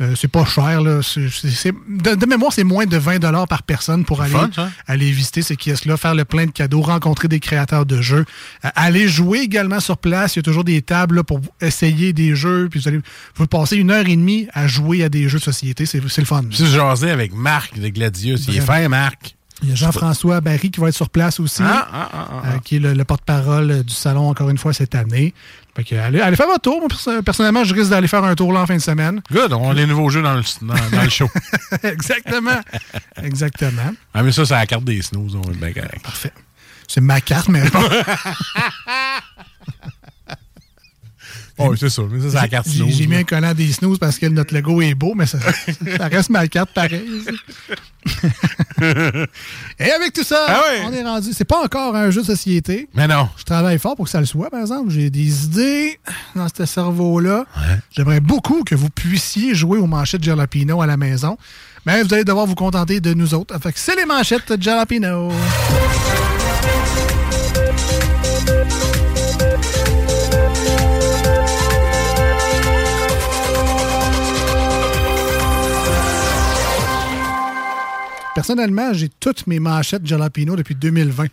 Euh, 0.00 0.14
c'est 0.14 0.28
pas 0.28 0.44
cher, 0.44 0.82
là. 0.82 1.00
C'est- 1.02 1.30
c'est- 1.30 1.48
c'est- 1.50 1.72
de, 1.88 2.14
de 2.14 2.26
mémoire, 2.26 2.52
c'est 2.52 2.64
moins 2.64 2.84
de 2.84 2.96
20 2.98 3.46
par 3.46 3.62
personne 3.62 4.04
pour 4.04 4.20
aller, 4.20 4.32
fun, 4.32 4.50
aller 4.86 5.10
visiter 5.10 5.40
ces 5.40 5.56
kiosques-là, 5.56 5.96
faire 5.96 6.14
le 6.14 6.24
plein 6.26 6.44
de 6.46 6.50
cadeaux, 6.50 6.82
rencontrer 6.82 7.28
des 7.28 7.40
créateurs 7.40 7.86
de 7.86 8.02
jeux, 8.02 8.24
euh, 8.64 8.68
aller 8.76 9.08
jouer 9.08 9.38
également 9.38 9.80
sur 9.80 9.96
place. 9.96 10.36
Il 10.36 10.38
y 10.38 10.40
a 10.40 10.42
toujours 10.42 10.64
des 10.64 10.82
tables 10.82 11.16
là, 11.16 11.24
pour 11.24 11.40
essayer 11.60 12.12
des 12.12 12.34
jeux, 12.34 12.68
puis 12.70 12.80
vous 12.80 12.88
allez 12.88 13.00
vous 13.36 13.46
passer 13.46 13.76
une 13.76 13.90
heure 13.90 14.06
et 14.06 14.16
demie 14.16 14.48
à 14.52 14.66
jouer 14.66 15.02
à 15.02 15.08
des 15.08 15.28
jeux 15.28 15.38
de 15.38 15.44
société. 15.44 15.86
C'est 15.86 16.02
c'est 16.08 16.20
le 16.20 16.26
fun. 16.26 16.42
Je 16.50 16.66
jasais 16.66 17.10
avec 17.10 17.32
Marc 17.34 17.78
de 17.78 17.88
Gladius. 17.88 18.46
Il 18.48 18.56
est 18.56 18.60
fin, 18.60 18.86
Marc. 18.88 19.35
Il 19.62 19.70
y 19.70 19.72
a 19.72 19.74
Jean-François 19.74 20.40
Barry 20.42 20.70
qui 20.70 20.80
va 20.80 20.88
être 20.88 20.94
sur 20.94 21.08
place 21.08 21.40
aussi, 21.40 21.62
Ah, 21.64 21.88
ah, 21.90 22.08
ah, 22.12 22.42
euh, 22.46 22.58
qui 22.58 22.76
est 22.76 22.78
le, 22.78 22.92
le 22.92 23.04
porte-parole 23.04 23.70
euh, 23.70 23.82
du 23.82 23.94
salon 23.94 24.28
encore 24.28 24.50
une 24.50 24.58
fois 24.58 24.72
cette 24.74 24.94
année. 24.94 25.32
Fait 25.74 25.82
que, 25.84 25.94
allez, 25.94 26.20
allez 26.20 26.36
faire 26.36 26.46
votre 26.46 26.60
tour. 26.60 26.80
Moi, 26.80 27.22
personnellement, 27.22 27.64
je 27.64 27.74
risque 27.74 27.90
d'aller 27.90 28.08
faire 28.08 28.22
un 28.24 28.34
tour 28.34 28.52
là 28.52 28.60
en 28.60 28.66
fin 28.66 28.76
de 28.76 28.80
semaine. 28.82 29.22
Good, 29.32 29.52
on 29.54 29.70
a 29.70 29.74
les 29.74 29.86
nouveaux 29.86 30.10
jeux 30.10 30.22
dans 30.22 30.34
le, 30.34 30.42
dans, 30.62 30.74
dans 30.74 31.02
le 31.02 31.08
show. 31.08 31.28
Exactement. 31.82 32.60
Exactement. 33.22 33.92
Ah, 34.12 34.22
mais 34.22 34.32
ça, 34.32 34.44
c'est 34.44 34.54
la 34.54 34.66
carte 34.66 34.84
des 34.84 35.00
snooze. 35.02 35.34
On 35.36 35.40
être 35.50 35.58
bien 35.58 35.72
correct. 35.72 36.02
Parfait. 36.02 36.32
C'est 36.88 37.00
ma 37.00 37.20
carte, 37.20 37.48
mais 37.48 37.68
bon. 37.70 37.80
Oh, 41.58 41.74
c'est 41.74 41.88
ça. 41.88 42.02
Mais 42.10 42.20
ça, 42.20 42.28
c'est 42.30 42.34
la 42.36 42.48
carte 42.48 42.68
J'ai- 42.68 42.78
snooze. 42.78 42.94
J'ai 42.96 43.06
mis 43.06 43.16
un 43.16 43.24
collant 43.24 43.54
des 43.54 43.72
snooze 43.72 43.98
parce 43.98 44.18
que 44.18 44.26
notre 44.26 44.54
logo 44.54 44.82
est 44.82 44.94
beau, 44.94 45.14
mais 45.14 45.24
ça, 45.26 45.38
ça 45.96 46.08
reste 46.08 46.28
ma 46.30 46.46
carte 46.48 46.70
pareil. 46.74 47.02
Et 49.78 49.90
avec 49.90 50.12
tout 50.14 50.22
ça, 50.22 50.44
Ah 50.48 50.62
on 50.86 50.92
est 50.92 51.02
rendu. 51.02 51.30
C'est 51.32 51.44
pas 51.46 51.62
encore 51.64 51.96
un 51.96 52.10
jeu 52.10 52.20
de 52.20 52.26
société. 52.26 52.88
Mais 52.94 53.08
non. 53.08 53.28
Je 53.38 53.44
travaille 53.44 53.78
fort 53.78 53.96
pour 53.96 54.04
que 54.04 54.10
ça 54.10 54.20
le 54.20 54.26
soit, 54.26 54.50
par 54.50 54.60
exemple. 54.60 54.90
J'ai 54.90 55.08
des 55.10 55.44
idées 55.44 55.98
dans 56.34 56.46
ce 56.54 56.66
cerveau-là. 56.66 57.46
J'aimerais 57.90 58.20
beaucoup 58.20 58.62
que 58.62 58.74
vous 58.74 58.90
puissiez 58.90 59.54
jouer 59.54 59.78
aux 59.78 59.86
manchettes 59.86 60.22
Jalapino 60.22 60.82
à 60.82 60.86
la 60.86 60.96
maison. 60.96 61.36
Mais 61.86 62.02
vous 62.02 62.12
allez 62.12 62.24
devoir 62.24 62.46
vous 62.46 62.54
contenter 62.54 63.00
de 63.00 63.14
nous 63.14 63.32
autres. 63.34 63.58
Fait 63.60 63.72
que 63.72 63.78
c'est 63.78 63.96
les 63.96 64.04
manchettes 64.04 64.60
Jalapino. 64.60 65.30
Personnellement, 78.36 78.92
j'ai 78.92 79.08
toutes 79.08 79.46
mes 79.48 79.58
manchettes 79.58 80.06
Jalapino 80.06 80.54
depuis 80.56 80.74
2020. 80.76 81.26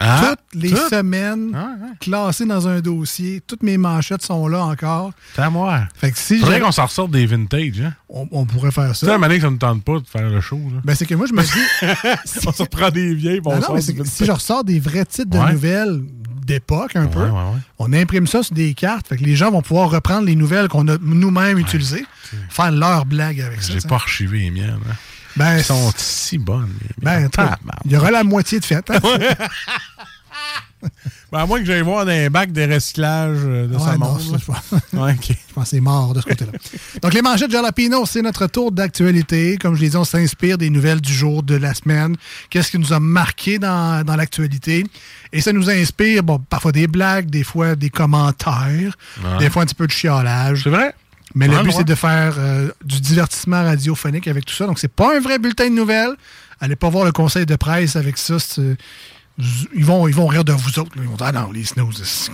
Ah, 0.00 0.34
toutes 0.34 0.60
les 0.60 0.70
toutes? 0.70 0.90
semaines, 0.90 1.56
classées 2.00 2.44
dans 2.46 2.66
un 2.66 2.80
dossier. 2.80 3.40
Toutes 3.46 3.62
mes 3.62 3.78
manchettes 3.78 4.22
sont 4.22 4.48
là 4.48 4.64
encore. 4.64 5.12
C'est 5.36 5.42
à 5.42 5.50
moi. 5.50 5.82
Fait 5.94 6.10
que 6.10 6.18
si 6.18 6.40
Faudrait 6.40 6.58
qu'on 6.60 6.72
s'en 6.72 6.86
ressorte 6.86 7.12
des 7.12 7.24
vintage. 7.26 7.80
Hein? 7.80 7.94
on, 8.08 8.26
on 8.32 8.44
pourrait 8.44 8.72
faire 8.72 8.88
Tu 8.88 8.94
sais, 8.96 9.06
ça. 9.06 9.12
un 9.12 9.14
moment 9.18 9.28
donné 9.28 9.36
que 9.38 9.44
ça 9.44 9.50
ne 9.50 9.56
tente 9.56 9.84
pas 9.84 10.00
de 10.00 10.06
faire 10.06 10.28
le 10.28 10.40
show. 10.40 10.56
Là. 10.58 10.80
Ben, 10.84 10.94
c'est 10.96 11.06
que 11.06 11.14
moi, 11.14 11.26
je 11.28 11.32
me 11.32 11.42
dis. 11.42 12.42
on 12.46 12.52
se 12.52 12.62
reprend 12.62 12.90
des 12.90 13.14
vieilles. 13.14 13.40
puis 13.40 13.52
on 13.54 13.60
Non, 13.60 13.74
mais 13.74 13.80
si 13.80 14.24
je 14.24 14.32
ressors 14.32 14.64
des 14.64 14.80
vrais 14.80 15.04
titres 15.04 15.30
de 15.30 15.52
nouvelles 15.52 16.02
d'époque, 16.44 16.96
un 16.96 17.06
peu, 17.06 17.20
Ouais, 17.20 17.26
ouais, 17.30 17.30
ouais. 17.30 17.60
on 17.78 17.92
imprime 17.92 18.26
ça 18.26 18.42
sur 18.42 18.54
des 18.54 18.74
cartes. 18.74 19.06
Fait 19.08 19.16
que 19.16 19.22
les 19.24 19.36
gens 19.36 19.52
vont 19.52 19.62
pouvoir 19.62 19.90
reprendre 19.90 20.26
les 20.26 20.34
nouvelles 20.36 20.66
qu'on 20.68 20.88
a 20.88 20.98
nous-mêmes 21.00 21.58
utilisées, 21.58 22.04
faire 22.50 22.72
leur 22.72 23.06
blague 23.06 23.40
avec 23.40 23.62
ça. 23.62 23.72
J'ai 23.72 23.88
pas 23.88 23.94
archivé 23.94 24.40
les 24.40 24.50
miennes. 24.50 24.80
hein. 24.90 24.94
Ben, 25.36 25.56
Elles 25.56 25.64
sont 25.64 25.90
si 25.96 26.38
bonnes. 26.38 26.72
Ben, 27.02 27.28
il 27.84 27.92
y 27.92 27.96
aura 27.96 28.10
la 28.10 28.24
moitié 28.24 28.60
de 28.60 28.64
fête. 28.64 28.90
hein? 28.90 29.00
Ben, 31.32 31.40
à 31.40 31.46
moins 31.46 31.58
que 31.60 31.64
j'aille 31.64 31.80
voir 31.80 32.04
des 32.04 32.28
bacs 32.28 32.52
de 32.52 32.70
recyclage 32.74 33.38
euh, 33.42 33.66
de 33.66 33.78
sa 33.78 33.96
là. 33.96 34.16
je 34.20 34.44
pense- 34.44 34.64
Ouais, 34.92 35.12
ok. 35.14 35.28
Je 35.30 35.54
pense 35.54 35.64
que 35.64 35.70
c'est 35.70 35.80
mort 35.80 36.12
de 36.12 36.20
ce 36.20 36.26
côté-là. 36.26 36.52
Donc, 37.00 37.14
les 37.14 37.22
manchettes 37.22 37.50
Jalapino, 37.50 38.04
c'est 38.04 38.20
notre 38.20 38.46
tour 38.46 38.70
d'actualité. 38.70 39.56
Comme 39.56 39.74
je 39.76 39.80
l'ai 39.80 39.88
dit, 39.88 39.96
on 39.96 40.04
s'inspire 40.04 40.58
des 40.58 40.68
nouvelles 40.68 41.00
du 41.00 41.12
jour, 41.12 41.42
de 41.42 41.54
la 41.56 41.72
semaine. 41.72 42.16
Qu'est-ce 42.50 42.70
qui 42.70 42.78
nous 42.78 42.92
a 42.92 43.00
marqué 43.00 43.58
dans, 43.58 44.04
dans 44.04 44.14
l'actualité? 44.16 44.84
Et 45.32 45.40
ça 45.40 45.52
nous 45.52 45.70
inspire, 45.70 46.22
bon, 46.22 46.38
parfois 46.38 46.70
des 46.72 46.86
blagues, 46.86 47.30
des 47.30 47.44
fois 47.44 47.74
des 47.74 47.88
commentaires, 47.90 48.94
Ouais. 49.24 49.38
des 49.38 49.48
fois 49.50 49.62
un 49.62 49.66
petit 49.66 49.74
peu 49.74 49.86
de 49.86 49.92
chiolage. 49.92 50.60
C'est 50.64 50.70
vrai? 50.70 50.94
Mais 51.34 51.48
le 51.48 51.56
Ah, 51.56 51.62
but, 51.62 51.70
ouais. 51.70 51.74
c'est 51.78 51.84
de 51.84 51.94
faire 51.94 52.34
euh, 52.38 52.70
du 52.84 53.00
divertissement 53.00 53.62
radiophonique 53.64 54.28
avec 54.28 54.44
tout 54.44 54.54
ça. 54.54 54.66
Donc, 54.66 54.78
c'est 54.78 54.88
pas 54.92 55.16
un 55.16 55.20
vrai 55.20 55.38
bulletin 55.38 55.68
de 55.68 55.74
nouvelles. 55.74 56.14
Allez 56.60 56.76
pas 56.76 56.88
voir 56.88 57.04
le 57.04 57.12
conseil 57.12 57.44
de 57.46 57.56
presse 57.56 57.96
avec 57.96 58.16
ça. 58.18 58.36
Ils 59.38 59.84
vont, 59.84 60.06
ils 60.06 60.14
vont 60.14 60.26
rire 60.28 60.44
de 60.44 60.52
vous 60.52 60.78
autres. 60.78 60.92
là. 60.96 61.02
Ils 61.02 61.08
vont 61.08 61.16
dire, 61.16 61.26
ah 61.26 61.32
non, 61.32 61.50
les 61.52 61.64
snooze. 61.64 62.02
c'est- 62.04 62.30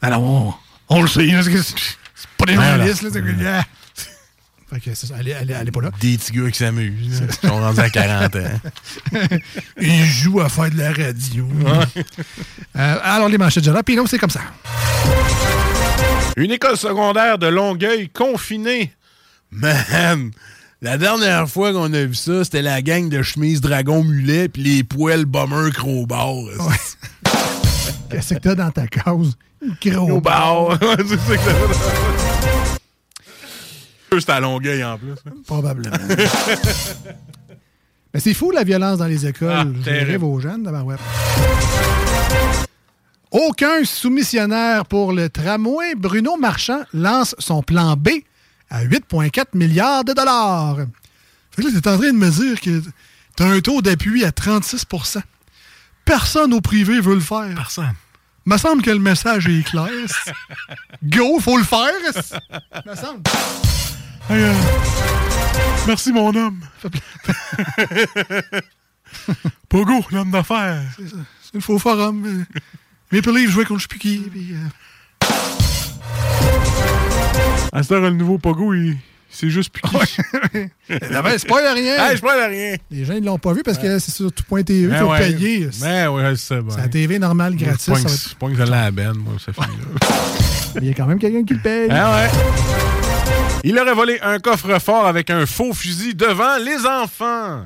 Ah 0.00 0.18
on, 0.20 0.54
on 0.88 1.02
le 1.02 1.08
sait. 1.08 1.26
C'est 1.42 2.28
pas 2.38 2.46
des 2.46 2.54
Voilà. 2.54 2.76
journalistes. 2.76 3.02
là, 3.02 3.10
que- 3.10 3.46
ah. 3.46 3.64
Fait 4.72 4.80
que 4.80 4.94
ça. 4.94 5.14
Allez, 5.18 5.34
allez, 5.34 5.52
allez 5.52 5.70
pas 5.70 5.82
là. 5.82 5.90
Des 6.00 6.16
petits 6.16 6.32
gars 6.32 6.50
qui 6.50 6.58
s'amusent. 6.58 7.22
Ils 7.42 7.48
sont 7.48 7.60
rendus 7.60 7.80
à 7.80 7.90
40 7.90 8.36
ans. 8.36 8.60
Ils 9.80 10.04
jouent 10.06 10.40
à 10.40 10.48
faire 10.48 10.70
de 10.70 10.78
la 10.78 10.92
radio. 10.92 11.46
Euh, 12.76 12.98
alors, 13.02 13.28
les 13.28 13.36
manchettes 13.36 13.64
de 13.64 13.68
Jalapino, 13.68 14.06
c'est 14.06 14.18
comme 14.18 14.30
ça. 14.30 14.40
Une 16.36 16.50
école 16.50 16.76
secondaire 16.76 17.38
de 17.38 17.46
Longueuil 17.46 18.08
confinée. 18.08 18.92
Man, 19.50 20.30
la 20.80 20.96
dernière 20.96 21.48
fois 21.48 21.72
qu'on 21.72 21.92
a 21.92 22.04
vu 22.04 22.14
ça, 22.14 22.42
c'était 22.44 22.62
la 22.62 22.80
gang 22.82 23.08
de 23.08 23.22
chemise 23.22 23.60
dragon 23.60 24.02
mulet 24.02 24.48
puis 24.48 24.62
les 24.62 24.82
poêles 24.84 25.26
bomber 25.26 25.70
crowbar. 25.72 26.34
Qu'est-ce 28.10 28.34
que 28.34 28.38
t'as 28.40 28.54
dans 28.54 28.70
ta 28.70 28.86
cause? 28.86 29.36
Crowbar. 29.80 30.78
c'est 34.18 34.28
à 34.30 34.40
Longueuil 34.40 34.82
en 34.84 34.98
plus. 34.98 35.12
hein. 35.26 35.32
Probablement. 35.46 35.96
Mais 38.14 38.20
c'est 38.20 38.34
fou 38.34 38.50
la 38.50 38.62
violence 38.64 38.98
dans 38.98 39.06
les 39.06 39.26
écoles. 39.26 39.50
Ah, 39.50 39.64
Je 39.84 39.90
rêve 39.90 40.22
aux 40.24 40.38
jeunes, 40.40 40.62
tabarouette. 40.64 41.00
Aucun 43.32 43.82
soumissionnaire 43.84 44.84
pour 44.84 45.12
le 45.14 45.30
tramway. 45.30 45.94
Bruno 45.94 46.36
Marchand 46.36 46.82
lance 46.92 47.34
son 47.38 47.62
plan 47.62 47.96
B 47.96 48.10
à 48.68 48.84
8,4 48.84 49.46
milliards 49.54 50.04
de 50.04 50.12
dollars. 50.12 50.76
Fait 51.50 51.62
que 51.62 51.68
là, 51.68 51.80
t'es 51.80 51.88
en 51.88 51.98
train 51.98 52.12
de 52.12 52.18
me 52.18 52.30
dire 52.30 52.60
que 52.60 52.82
t'as 53.34 53.46
un 53.46 53.60
taux 53.60 53.80
d'appui 53.80 54.22
à 54.24 54.30
36% 54.30 55.22
Personne 56.04 56.52
au 56.52 56.60
privé 56.60 57.00
veut 57.00 57.14
le 57.14 57.20
faire. 57.20 57.54
Personne. 57.54 57.94
Me 58.44 58.58
semble 58.58 58.82
que 58.82 58.90
le 58.90 58.98
message 58.98 59.48
est 59.48 59.62
clair. 59.62 59.88
Go, 61.02 61.40
faut 61.40 61.56
le 61.56 61.64
faire. 61.64 61.90
Me 62.84 62.94
semble. 62.94 63.22
Hey, 64.28 64.42
euh, 64.42 64.52
merci, 65.86 66.12
mon 66.12 66.34
homme. 66.34 66.60
Pogo, 69.70 70.04
l'homme 70.10 70.30
d'affaires. 70.30 70.82
C'est 70.98 71.54
le 71.54 71.60
faux 71.60 71.78
forum. 71.78 72.44
Maple 73.12 73.30
Leaf 73.32 73.50
jouait 73.50 73.64
contre 73.64 73.80
je 73.80 73.84
sais 73.84 73.88
plus 73.88 73.98
qui. 73.98 74.18
puis, 74.30 74.54
euh, 74.54 75.26
À 77.72 77.82
cette 77.82 77.92
heure, 77.92 78.00
le 78.00 78.10
nouveau 78.10 78.38
Pogo, 78.38 78.72
il... 78.74 78.96
c'est 79.28 79.50
juste 79.50 79.72
plus 79.72 79.82
Ah 79.84 81.22
ben, 81.22 81.32
c'est 81.36 81.46
pas 81.48 81.74
rien. 81.74 82.08
Hey, 82.08 82.16
c'est 82.16 82.22
pas 82.22 82.46
rien. 82.46 82.76
Les 82.90 83.04
gens, 83.04 83.14
ils 83.14 83.24
l'ont 83.24 83.38
pas 83.38 83.52
vu 83.52 83.62
parce 83.62 83.78
que 83.78 83.98
c'est 83.98 84.10
sur 84.10 84.32
tout.tv. 84.32 84.72
Il 84.72 84.88
Ben 84.88 84.98
faut 85.00 85.10
ouais. 85.10 85.18
payer. 85.18 85.68
Ben 85.80 86.08
ouais, 86.08 86.36
c'est 86.36 86.54
ça. 86.54 86.60
C'est 86.70 86.80
la 86.80 86.88
TV 86.88 87.18
normale, 87.18 87.54
gratis. 87.54 87.86
Pas 87.86 87.96
ça 87.96 88.06
que 88.46 88.54
je 88.54 88.62
l'ai 88.62 88.72
à 88.72 88.84
la 88.84 88.90
benne, 88.90 89.16
moi, 89.18 89.34
ça 89.44 89.52
fait 89.52 89.60
Il 90.80 90.88
y 90.88 90.90
a 90.90 90.94
quand 90.94 91.06
même 91.06 91.18
quelqu'un 91.18 91.44
qui 91.44 91.52
le 91.54 91.60
paye. 91.60 91.88
Ah 91.90 92.16
ouais. 92.16 92.30
Il 93.64 93.78
aurait 93.78 93.94
volé 93.94 94.18
un 94.22 94.38
coffre-fort 94.38 95.06
avec 95.06 95.28
un 95.28 95.44
faux 95.44 95.74
fusil 95.74 96.14
devant 96.14 96.56
les 96.64 96.86
enfants. 96.86 97.64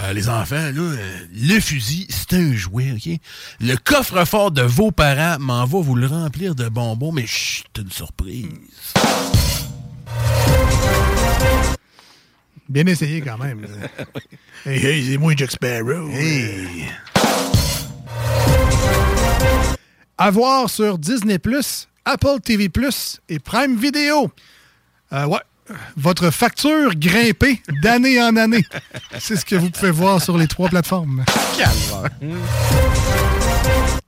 Euh, 0.00 0.12
les 0.12 0.28
enfants, 0.28 0.54
là, 0.54 0.80
euh, 0.80 1.18
le 1.32 1.58
fusil, 1.58 2.06
c'est 2.08 2.34
un 2.34 2.52
jouet, 2.52 2.92
OK? 2.92 3.18
Le 3.60 3.74
coffre-fort 3.76 4.52
de 4.52 4.62
vos 4.62 4.92
parents 4.92 5.38
m'en 5.40 5.64
va 5.64 5.80
vous 5.80 5.96
le 5.96 6.06
remplir 6.06 6.54
de 6.54 6.68
bonbons, 6.68 7.10
mais 7.10 7.26
chut, 7.26 7.66
c'est 7.74 7.82
une 7.82 7.90
surprise. 7.90 8.48
Bien 12.68 12.86
essayé 12.86 13.22
quand 13.22 13.38
même. 13.38 13.66
hey, 14.66 14.86
hey, 14.86 15.10
c'est 15.10 15.18
moi 15.18 15.32
Jack 15.36 15.50
Sparrow. 15.50 16.08
À 20.16 20.30
voir 20.30 20.70
sur 20.70 20.98
Disney+, 20.98 21.38
Apple 22.04 22.40
TV+, 22.44 22.70
et 23.28 23.38
Prime 23.40 23.76
Video. 23.76 24.30
Euh, 25.12 25.26
ouais, 25.26 25.40
votre 25.96 26.30
facture 26.30 26.94
grimpée 26.94 27.62
d'année 27.82 28.20
en 28.22 28.36
année. 28.36 28.64
C'est 29.18 29.36
ce 29.36 29.44
que 29.44 29.56
vous 29.56 29.70
pouvez 29.70 29.90
voir 29.90 30.22
sur 30.22 30.38
les 30.38 30.46
trois 30.46 30.68
plateformes. 30.68 31.24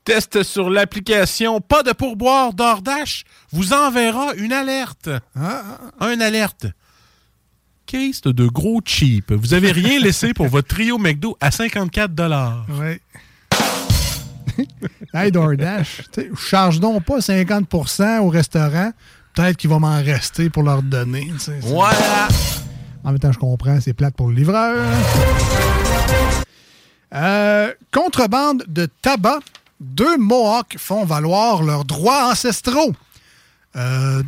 Test 0.04 0.42
sur 0.42 0.70
l'application 0.70 1.60
Pas 1.60 1.82
de 1.82 1.92
pourboire 1.92 2.52
d'Ordash 2.52 3.24
vous 3.52 3.72
enverra 3.72 4.34
une 4.36 4.52
alerte. 4.52 5.10
Un 6.00 6.20
alerte. 6.20 6.66
Case 7.86 8.20
de 8.22 8.46
gros 8.46 8.80
cheap. 8.84 9.32
Vous 9.32 9.54
avez 9.54 9.72
rien 9.72 9.98
laissé 10.02 10.32
pour 10.32 10.46
votre 10.46 10.68
trio 10.68 10.96
McDo 10.98 11.36
à 11.40 11.50
54 11.50 12.12
Ouais. 12.80 13.00
hey, 15.14 15.32
DoorDash, 15.32 16.02
charge 16.36 16.80
donc 16.80 17.04
pas 17.04 17.18
50% 17.18 18.20
au 18.20 18.28
restaurant. 18.28 18.92
Peut-être 19.40 19.56
qu'il 19.56 19.70
va 19.70 19.78
m'en 19.78 19.96
rester 20.02 20.50
pour 20.50 20.62
leur 20.64 20.82
donner. 20.82 21.32
Voilà. 21.62 22.28
En 23.02 23.08
même 23.10 23.18
temps, 23.18 23.32
je 23.32 23.38
comprends, 23.38 23.80
c'est 23.80 23.94
plate 23.94 24.14
pour 24.14 24.28
le 24.28 24.34
livreur. 24.34 24.76
Euh, 27.14 27.72
contrebande 27.90 28.64
de 28.68 28.86
tabac. 29.00 29.38
Deux 29.80 30.18
Mohawks 30.18 30.76
font 30.78 31.06
valoir 31.06 31.62
leurs 31.62 31.86
droits 31.86 32.30
ancestraux. 32.30 32.92
Euh, 33.76 34.22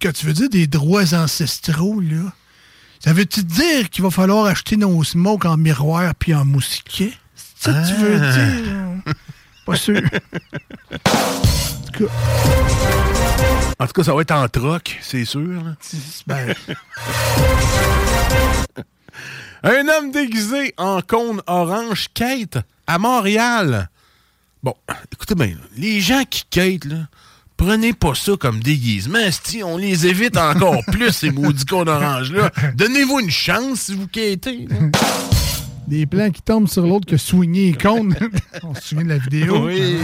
que 0.00 0.08
tu 0.08 0.26
veux 0.26 0.32
dire 0.32 0.48
des 0.48 0.66
droits 0.66 1.14
ancestraux, 1.14 2.00
là? 2.00 2.32
Ça 2.98 3.12
veut-tu 3.12 3.44
dire 3.44 3.88
qu'il 3.88 4.02
va 4.02 4.10
falloir 4.10 4.46
acheter 4.46 4.76
nos 4.76 5.04
smokes 5.04 5.44
en 5.44 5.56
miroir 5.56 6.12
puis 6.16 6.34
en 6.34 6.44
mousquet? 6.44 7.12
C'est 7.36 7.70
ça 7.70 7.82
que 7.82 7.86
tu 7.86 7.94
veux 7.94 8.20
Ah. 8.20 8.32
dire? 8.32 9.12
Pas 9.64 9.76
sûr. 9.76 10.00
En 11.96 11.98
tout 11.98 12.04
cas, 12.06 12.12
En 13.78 13.86
tout 13.86 13.92
cas, 13.94 14.04
ça 14.04 14.14
va 14.14 14.22
être 14.22 14.32
en 14.32 14.48
troc, 14.48 14.98
c'est 15.02 15.24
sûr. 15.24 15.40
là. 15.62 15.74
ben, 16.26 16.54
Un 19.62 19.88
homme 19.88 20.10
déguisé 20.12 20.74
en 20.76 21.00
cône 21.02 21.40
orange 21.46 22.08
quête 22.14 22.58
à 22.86 22.98
Montréal. 22.98 23.88
Bon, 24.62 24.74
écoutez 25.12 25.34
bien, 25.34 25.54
les 25.76 26.00
gens 26.00 26.22
qui 26.28 26.44
quêtent, 26.50 26.84
là, 26.84 27.08
prenez 27.56 27.92
pas 27.92 28.14
ça 28.14 28.32
comme 28.38 28.60
déguisement. 28.60 29.18
Si 29.44 29.62
on 29.62 29.76
les 29.76 30.06
évite 30.06 30.36
encore 30.36 30.82
plus, 30.92 31.12
ces 31.12 31.30
maudits 31.30 31.64
cônes 31.64 31.88
oranges-là. 31.88 32.50
Donnez-vous 32.74 33.20
une 33.20 33.30
chance 33.30 33.80
si 33.80 33.94
vous 33.94 34.08
quêtez. 34.08 34.66
là. 34.68 34.76
Des 35.86 36.06
plans 36.06 36.30
qui 36.30 36.42
tombent 36.42 36.68
sur 36.68 36.86
l'autre 36.86 37.06
que 37.06 37.16
soigner 37.16 37.72
cônes. 37.74 38.14
On 38.62 38.74
se 38.74 38.80
souvient 38.82 39.04
de 39.04 39.10
la 39.10 39.18
vidéo. 39.18 39.66
Oui. 39.66 39.98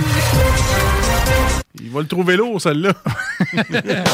Il 1.81 1.91
va 1.91 2.01
le 2.01 2.07
trouver 2.07 2.37
lourd, 2.37 2.61
celle-là. 2.61 2.93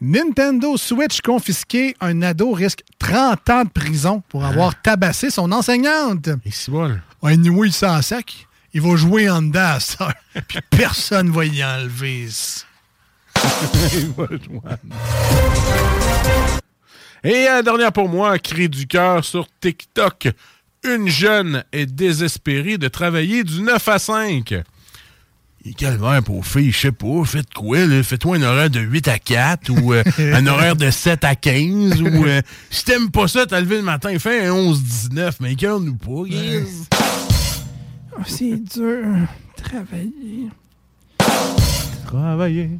Nintendo 0.00 0.76
Switch 0.76 1.20
confisqué, 1.22 1.96
un 2.00 2.20
ado 2.20 2.52
risque 2.52 2.82
30 2.98 3.50
ans 3.50 3.64
de 3.64 3.70
prison 3.70 4.22
pour 4.28 4.44
avoir 4.44 4.80
tabassé 4.82 5.30
son 5.30 5.50
enseignante. 5.50 6.28
Et 6.44 6.50
c'est 6.50 6.70
bon. 6.70 6.98
Anyway, 7.22 7.68
il 7.68 7.72
s'en 7.72 8.02
sac. 8.02 8.46
Il 8.74 8.82
va 8.82 8.96
jouer 8.96 9.30
en 9.30 9.40
dedans 9.40 9.78
ça. 9.80 10.12
Puis 10.48 10.58
personne 10.68 11.30
va 11.30 11.46
y 11.46 11.64
enlever. 11.64 12.28
Et 17.24 17.48
euh, 17.48 17.62
dernière 17.62 17.90
pour 17.90 18.08
moi, 18.10 18.38
cri 18.38 18.68
du 18.68 18.86
cœur 18.86 19.24
sur 19.24 19.48
TikTok. 19.60 20.28
Une 20.84 21.08
jeune 21.08 21.64
est 21.72 21.86
désespérée 21.86 22.76
de 22.76 22.86
travailler 22.88 23.44
du 23.44 23.62
9 23.62 23.88
à 23.88 23.98
5. 23.98 24.54
Et 25.64 25.72
calvaire 25.72 26.22
pour 26.22 26.44
fille, 26.44 26.70
je 26.70 26.78
sais 26.78 26.92
pas, 26.92 27.24
faites 27.24 27.54
quoi, 27.54 27.86
là? 27.86 28.02
Fais-toi 28.02 28.36
un 28.36 28.42
horaire 28.42 28.68
de 28.68 28.80
8 28.80 29.08
à 29.08 29.18
4 29.18 29.70
ou 29.70 29.94
euh, 29.94 30.02
un 30.18 30.46
horaire 30.46 30.76
de 30.76 30.90
7 30.90 31.24
à 31.24 31.34
15 31.34 32.02
ou 32.02 32.26
euh, 32.26 32.42
si 32.68 32.84
t'aimes 32.84 33.10
pas 33.10 33.26
ça, 33.26 33.46
t'as 33.46 33.62
levé 33.62 33.76
le 33.76 33.82
matin, 33.82 34.18
fais 34.18 34.44
un 34.44 34.52
11-19, 34.52 35.36
mais 35.40 35.54
cœur-nous 35.54 35.96
pas, 35.96 36.24
guys. 36.28 36.86
Oh, 38.12 38.22
c'est 38.26 38.62
dur. 38.62 39.06
Travailler. 39.56 40.48
Travailler, 42.06 42.70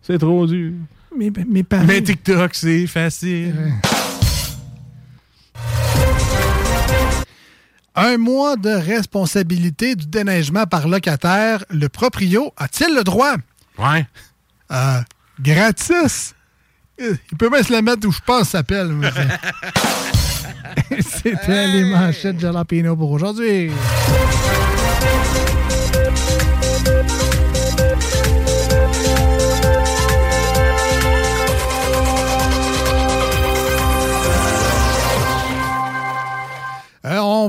c'est 0.00 0.18
trop 0.18 0.46
dur. 0.46 0.72
Mes, 1.16 1.30
mes 1.48 1.62
parents. 1.62 1.84
Mais 1.84 2.00
TikTok, 2.02 2.54
c'est 2.54 2.86
facile. 2.86 3.74
Un 7.94 8.16
mois 8.16 8.56
de 8.56 8.70
responsabilité 8.70 9.96
du 9.96 10.06
déneigement 10.06 10.66
par 10.66 10.88
locataire. 10.88 11.64
Le 11.70 11.88
proprio 11.88 12.52
a-t-il 12.56 12.94
le 12.94 13.02
droit? 13.02 13.34
Ouais. 13.78 14.06
Euh, 14.70 15.00
gratis. 15.40 16.34
Il 16.98 17.36
peut 17.38 17.48
même 17.48 17.62
se 17.62 17.72
la 17.72 17.82
mettre 17.82 18.06
où 18.06 18.12
je 18.12 18.20
pense 18.24 18.50
s'appelle. 18.50 18.94
C'était 21.00 21.66
les 21.66 21.84
manchettes 21.84 22.36
de 22.36 22.40
Jalapeno 22.40 22.96
pour 22.96 23.10
aujourd'hui. 23.10 23.70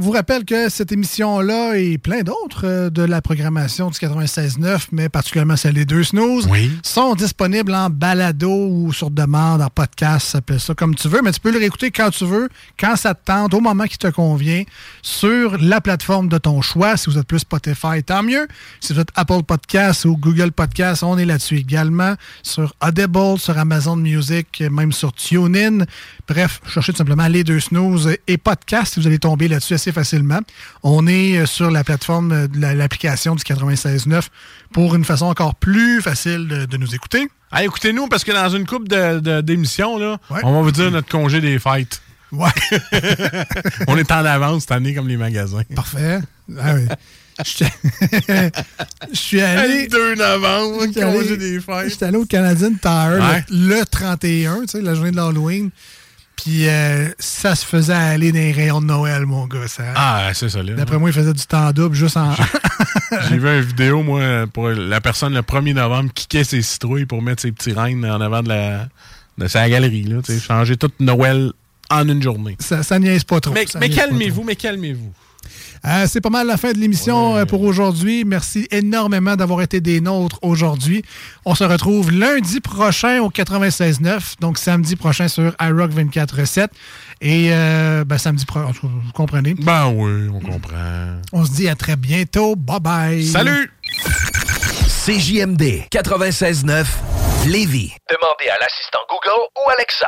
Rappelle 0.09 0.45
que 0.45 0.69
cette 0.69 0.91
émission-là 0.91 1.77
et 1.77 1.99
plein 1.99 2.21
d'autres 2.21 2.65
euh, 2.65 2.89
de 2.89 3.03
la 3.03 3.21
programmation 3.21 3.91
du 3.91 3.99
96.9, 3.99 4.87
mais 4.91 5.09
particulièrement 5.09 5.55
celle 5.55 5.75
des 5.75 5.85
deux 5.85 6.03
snooze, 6.03 6.47
sont 6.81 7.13
disponibles 7.13 7.75
en 7.75 7.91
balado 7.91 8.49
ou 8.49 8.91
sur 8.91 9.11
demande, 9.11 9.61
en 9.61 9.69
podcast, 9.69 10.33
appelle 10.33 10.59
ça 10.59 10.73
comme 10.73 10.95
tu 10.95 11.07
veux, 11.07 11.21
mais 11.21 11.31
tu 11.31 11.39
peux 11.39 11.51
le 11.51 11.59
réécouter 11.59 11.91
quand 11.91 12.09
tu 12.09 12.25
veux, 12.25 12.49
quand 12.79 12.95
ça 12.95 13.13
te 13.13 13.25
tente, 13.25 13.53
au 13.53 13.59
moment 13.59 13.85
qui 13.85 13.99
te 13.99 14.07
convient, 14.07 14.63
sur 15.03 15.59
la 15.59 15.81
plateforme 15.81 16.29
de 16.29 16.39
ton 16.39 16.61
choix. 16.61 16.97
Si 16.97 17.09
vous 17.09 17.19
êtes 17.19 17.27
plus 17.27 17.39
Spotify, 17.39 18.03
tant 18.03 18.23
mieux. 18.23 18.47
Si 18.79 18.93
vous 18.93 18.99
êtes 18.99 19.11
Apple 19.15 19.43
Podcast 19.43 20.05
ou 20.05 20.17
Google 20.17 20.51
Podcast, 20.51 21.03
on 21.03 21.17
est 21.19 21.25
là-dessus 21.25 21.57
également. 21.57 22.15
Sur 22.41 22.73
Audible, 22.81 23.37
sur 23.37 23.57
Amazon 23.57 23.97
Music, 23.97 24.63
même 24.71 24.91
sur 24.91 25.13
TuneIn. 25.13 25.85
Bref, 26.27 26.61
cherchez 26.67 26.93
tout 26.93 26.97
simplement 26.97 27.27
les 27.27 27.43
deux 27.43 27.59
snooze 27.59 28.15
et 28.27 28.37
podcast, 28.37 28.97
vous 28.97 29.07
allez 29.07 29.19
tomber 29.19 29.47
là-dessus 29.47 29.73
assez 29.73 29.90
facilement. 29.91 30.39
On 30.83 31.07
est 31.07 31.37
euh, 31.37 31.45
sur 31.45 31.71
la 31.71 31.83
plateforme 31.83 32.31
euh, 32.31 32.47
de 32.47 32.59
la- 32.59 32.73
l'application 32.75 33.35
du 33.35 33.43
96.9 33.43 34.23
pour 34.73 34.95
une 34.95 35.05
façon 35.05 35.25
encore 35.25 35.55
plus 35.55 36.01
facile 36.01 36.47
de, 36.47 36.65
de 36.65 36.77
nous 36.77 36.93
écouter. 36.95 37.27
Ah, 37.51 37.63
écoutez-nous, 37.63 38.07
parce 38.07 38.23
que 38.23 38.31
dans 38.31 38.49
une 38.49 38.65
coupe 38.65 38.87
de- 38.87 39.19
de- 39.19 39.41
d'émissions, 39.41 39.97
là, 39.97 40.17
on 40.43 40.53
va 40.53 40.61
vous 40.61 40.71
dire 40.71 40.89
notre 40.91 41.09
congé 41.09 41.41
des 41.41 41.59
fêtes. 41.59 42.01
Ouais. 42.31 42.49
on 43.87 43.97
est 43.97 44.09
en 44.11 44.23
avance 44.25 44.61
cette 44.61 44.71
année 44.71 44.93
comme 44.95 45.07
les 45.09 45.17
magasins. 45.17 45.63
Parfait. 45.75 46.19
Ah 46.57 46.75
oui. 46.75 46.87
Je 47.43 49.13
suis 49.13 49.41
allé. 49.41 49.83
Le 49.83 49.87
2 49.89 50.15
novembre, 50.15 50.85
congé 50.93 51.37
des 51.37 51.59
fêtes. 51.59 51.89
J'étais 51.89 52.05
allé 52.05 52.17
au 52.17 52.25
Canadian 52.25 52.71
Tire 52.81 53.19
Ouais. 53.19 53.43
le, 53.49 53.79
le 53.79 53.85
31, 53.85 54.61
tu 54.61 54.67
sais, 54.67 54.81
la 54.81 54.95
journée 54.95 55.11
de 55.11 55.15
l'Halloween. 55.17 55.69
Puis 56.43 56.67
euh, 56.67 57.09
ça 57.19 57.55
se 57.55 57.63
faisait 57.63 57.93
aller 57.93 58.31
dans 58.31 58.39
les 58.39 58.51
rayons 58.51 58.81
de 58.81 58.87
Noël, 58.87 59.27
mon 59.27 59.45
gars. 59.45 59.67
Ça. 59.67 59.83
Ah, 59.95 60.31
c'est 60.33 60.49
ça, 60.49 60.63
là. 60.63 60.73
D'après 60.73 60.97
moi, 60.97 61.09
il 61.09 61.13
faisait 61.13 61.33
du 61.33 61.45
temps 61.45 61.71
double 61.71 61.95
juste 61.95 62.17
en. 62.17 62.33
J'ai 63.29 63.37
vu 63.37 63.47
une 63.47 63.61
vidéo, 63.61 64.01
moi, 64.01 64.47
pour 64.51 64.69
la 64.69 65.01
personne 65.01 65.35
le 65.35 65.41
1er 65.41 65.75
novembre 65.75 66.11
qui 66.13 66.27
quittait 66.27 66.43
ses 66.43 66.63
citrouilles 66.63 67.05
pour 67.05 67.21
mettre 67.21 67.43
ses 67.43 67.51
petits 67.51 67.73
reines 67.73 68.03
en 68.05 68.19
avant 68.21 68.41
de, 68.41 68.49
la, 68.49 68.87
de 69.37 69.47
sa 69.47 69.69
galerie. 69.69 70.03
Là, 70.03 70.21
changer 70.39 70.77
toute 70.77 70.99
Noël 70.99 71.51
en 71.91 72.07
une 72.07 72.23
journée. 72.23 72.55
ça, 72.59 72.81
ça 72.81 72.97
niaise 72.97 73.23
pas 73.23 73.39
trop. 73.39 73.53
Mais, 73.79 73.89
calmez-vous, 73.89 74.43
mais 74.43 74.55
calmez-vous. 74.55 75.13
Euh, 75.85 76.05
c'est 76.07 76.21
pas 76.21 76.29
mal 76.29 76.47
la 76.47 76.57
fin 76.57 76.71
de 76.73 76.77
l'émission 76.77 77.35
euh, 77.35 77.45
pour 77.45 77.61
aujourd'hui. 77.61 78.23
Merci 78.23 78.67
énormément 78.71 79.35
d'avoir 79.35 79.61
été 79.61 79.81
des 79.81 79.99
nôtres 79.99 80.37
aujourd'hui. 80.43 81.03
On 81.45 81.55
se 81.55 81.63
retrouve 81.63 82.11
lundi 82.11 82.59
prochain 82.59 83.21
au 83.21 83.29
96.9, 83.29 84.39
donc 84.39 84.57
samedi 84.57 84.95
prochain 84.95 85.27
sur 85.27 85.55
iRock 85.59 85.91
24.7. 85.91 86.67
Et 87.21 87.49
euh, 87.51 88.03
ben, 88.05 88.17
samedi 88.17 88.45
prochain, 88.45 88.71
vous 88.83 89.11
comprenez. 89.13 89.55
Ben 89.55 89.87
oui, 89.87 90.29
on 90.33 90.39
comprend. 90.39 91.19
On 91.33 91.45
se 91.45 91.51
dit 91.51 91.67
à 91.67 91.75
très 91.75 91.95
bientôt. 91.95 92.55
Bye 92.55 92.79
bye. 92.79 93.25
Salut! 93.25 93.71
CJMD 95.05 95.87
96.9 95.91 96.85
Lévis. 97.47 97.93
Demandez 98.07 98.49
à 98.49 98.57
l'assistant 98.59 98.99
Google 99.09 99.47
ou 99.57 99.69
Alexa. 99.71 100.07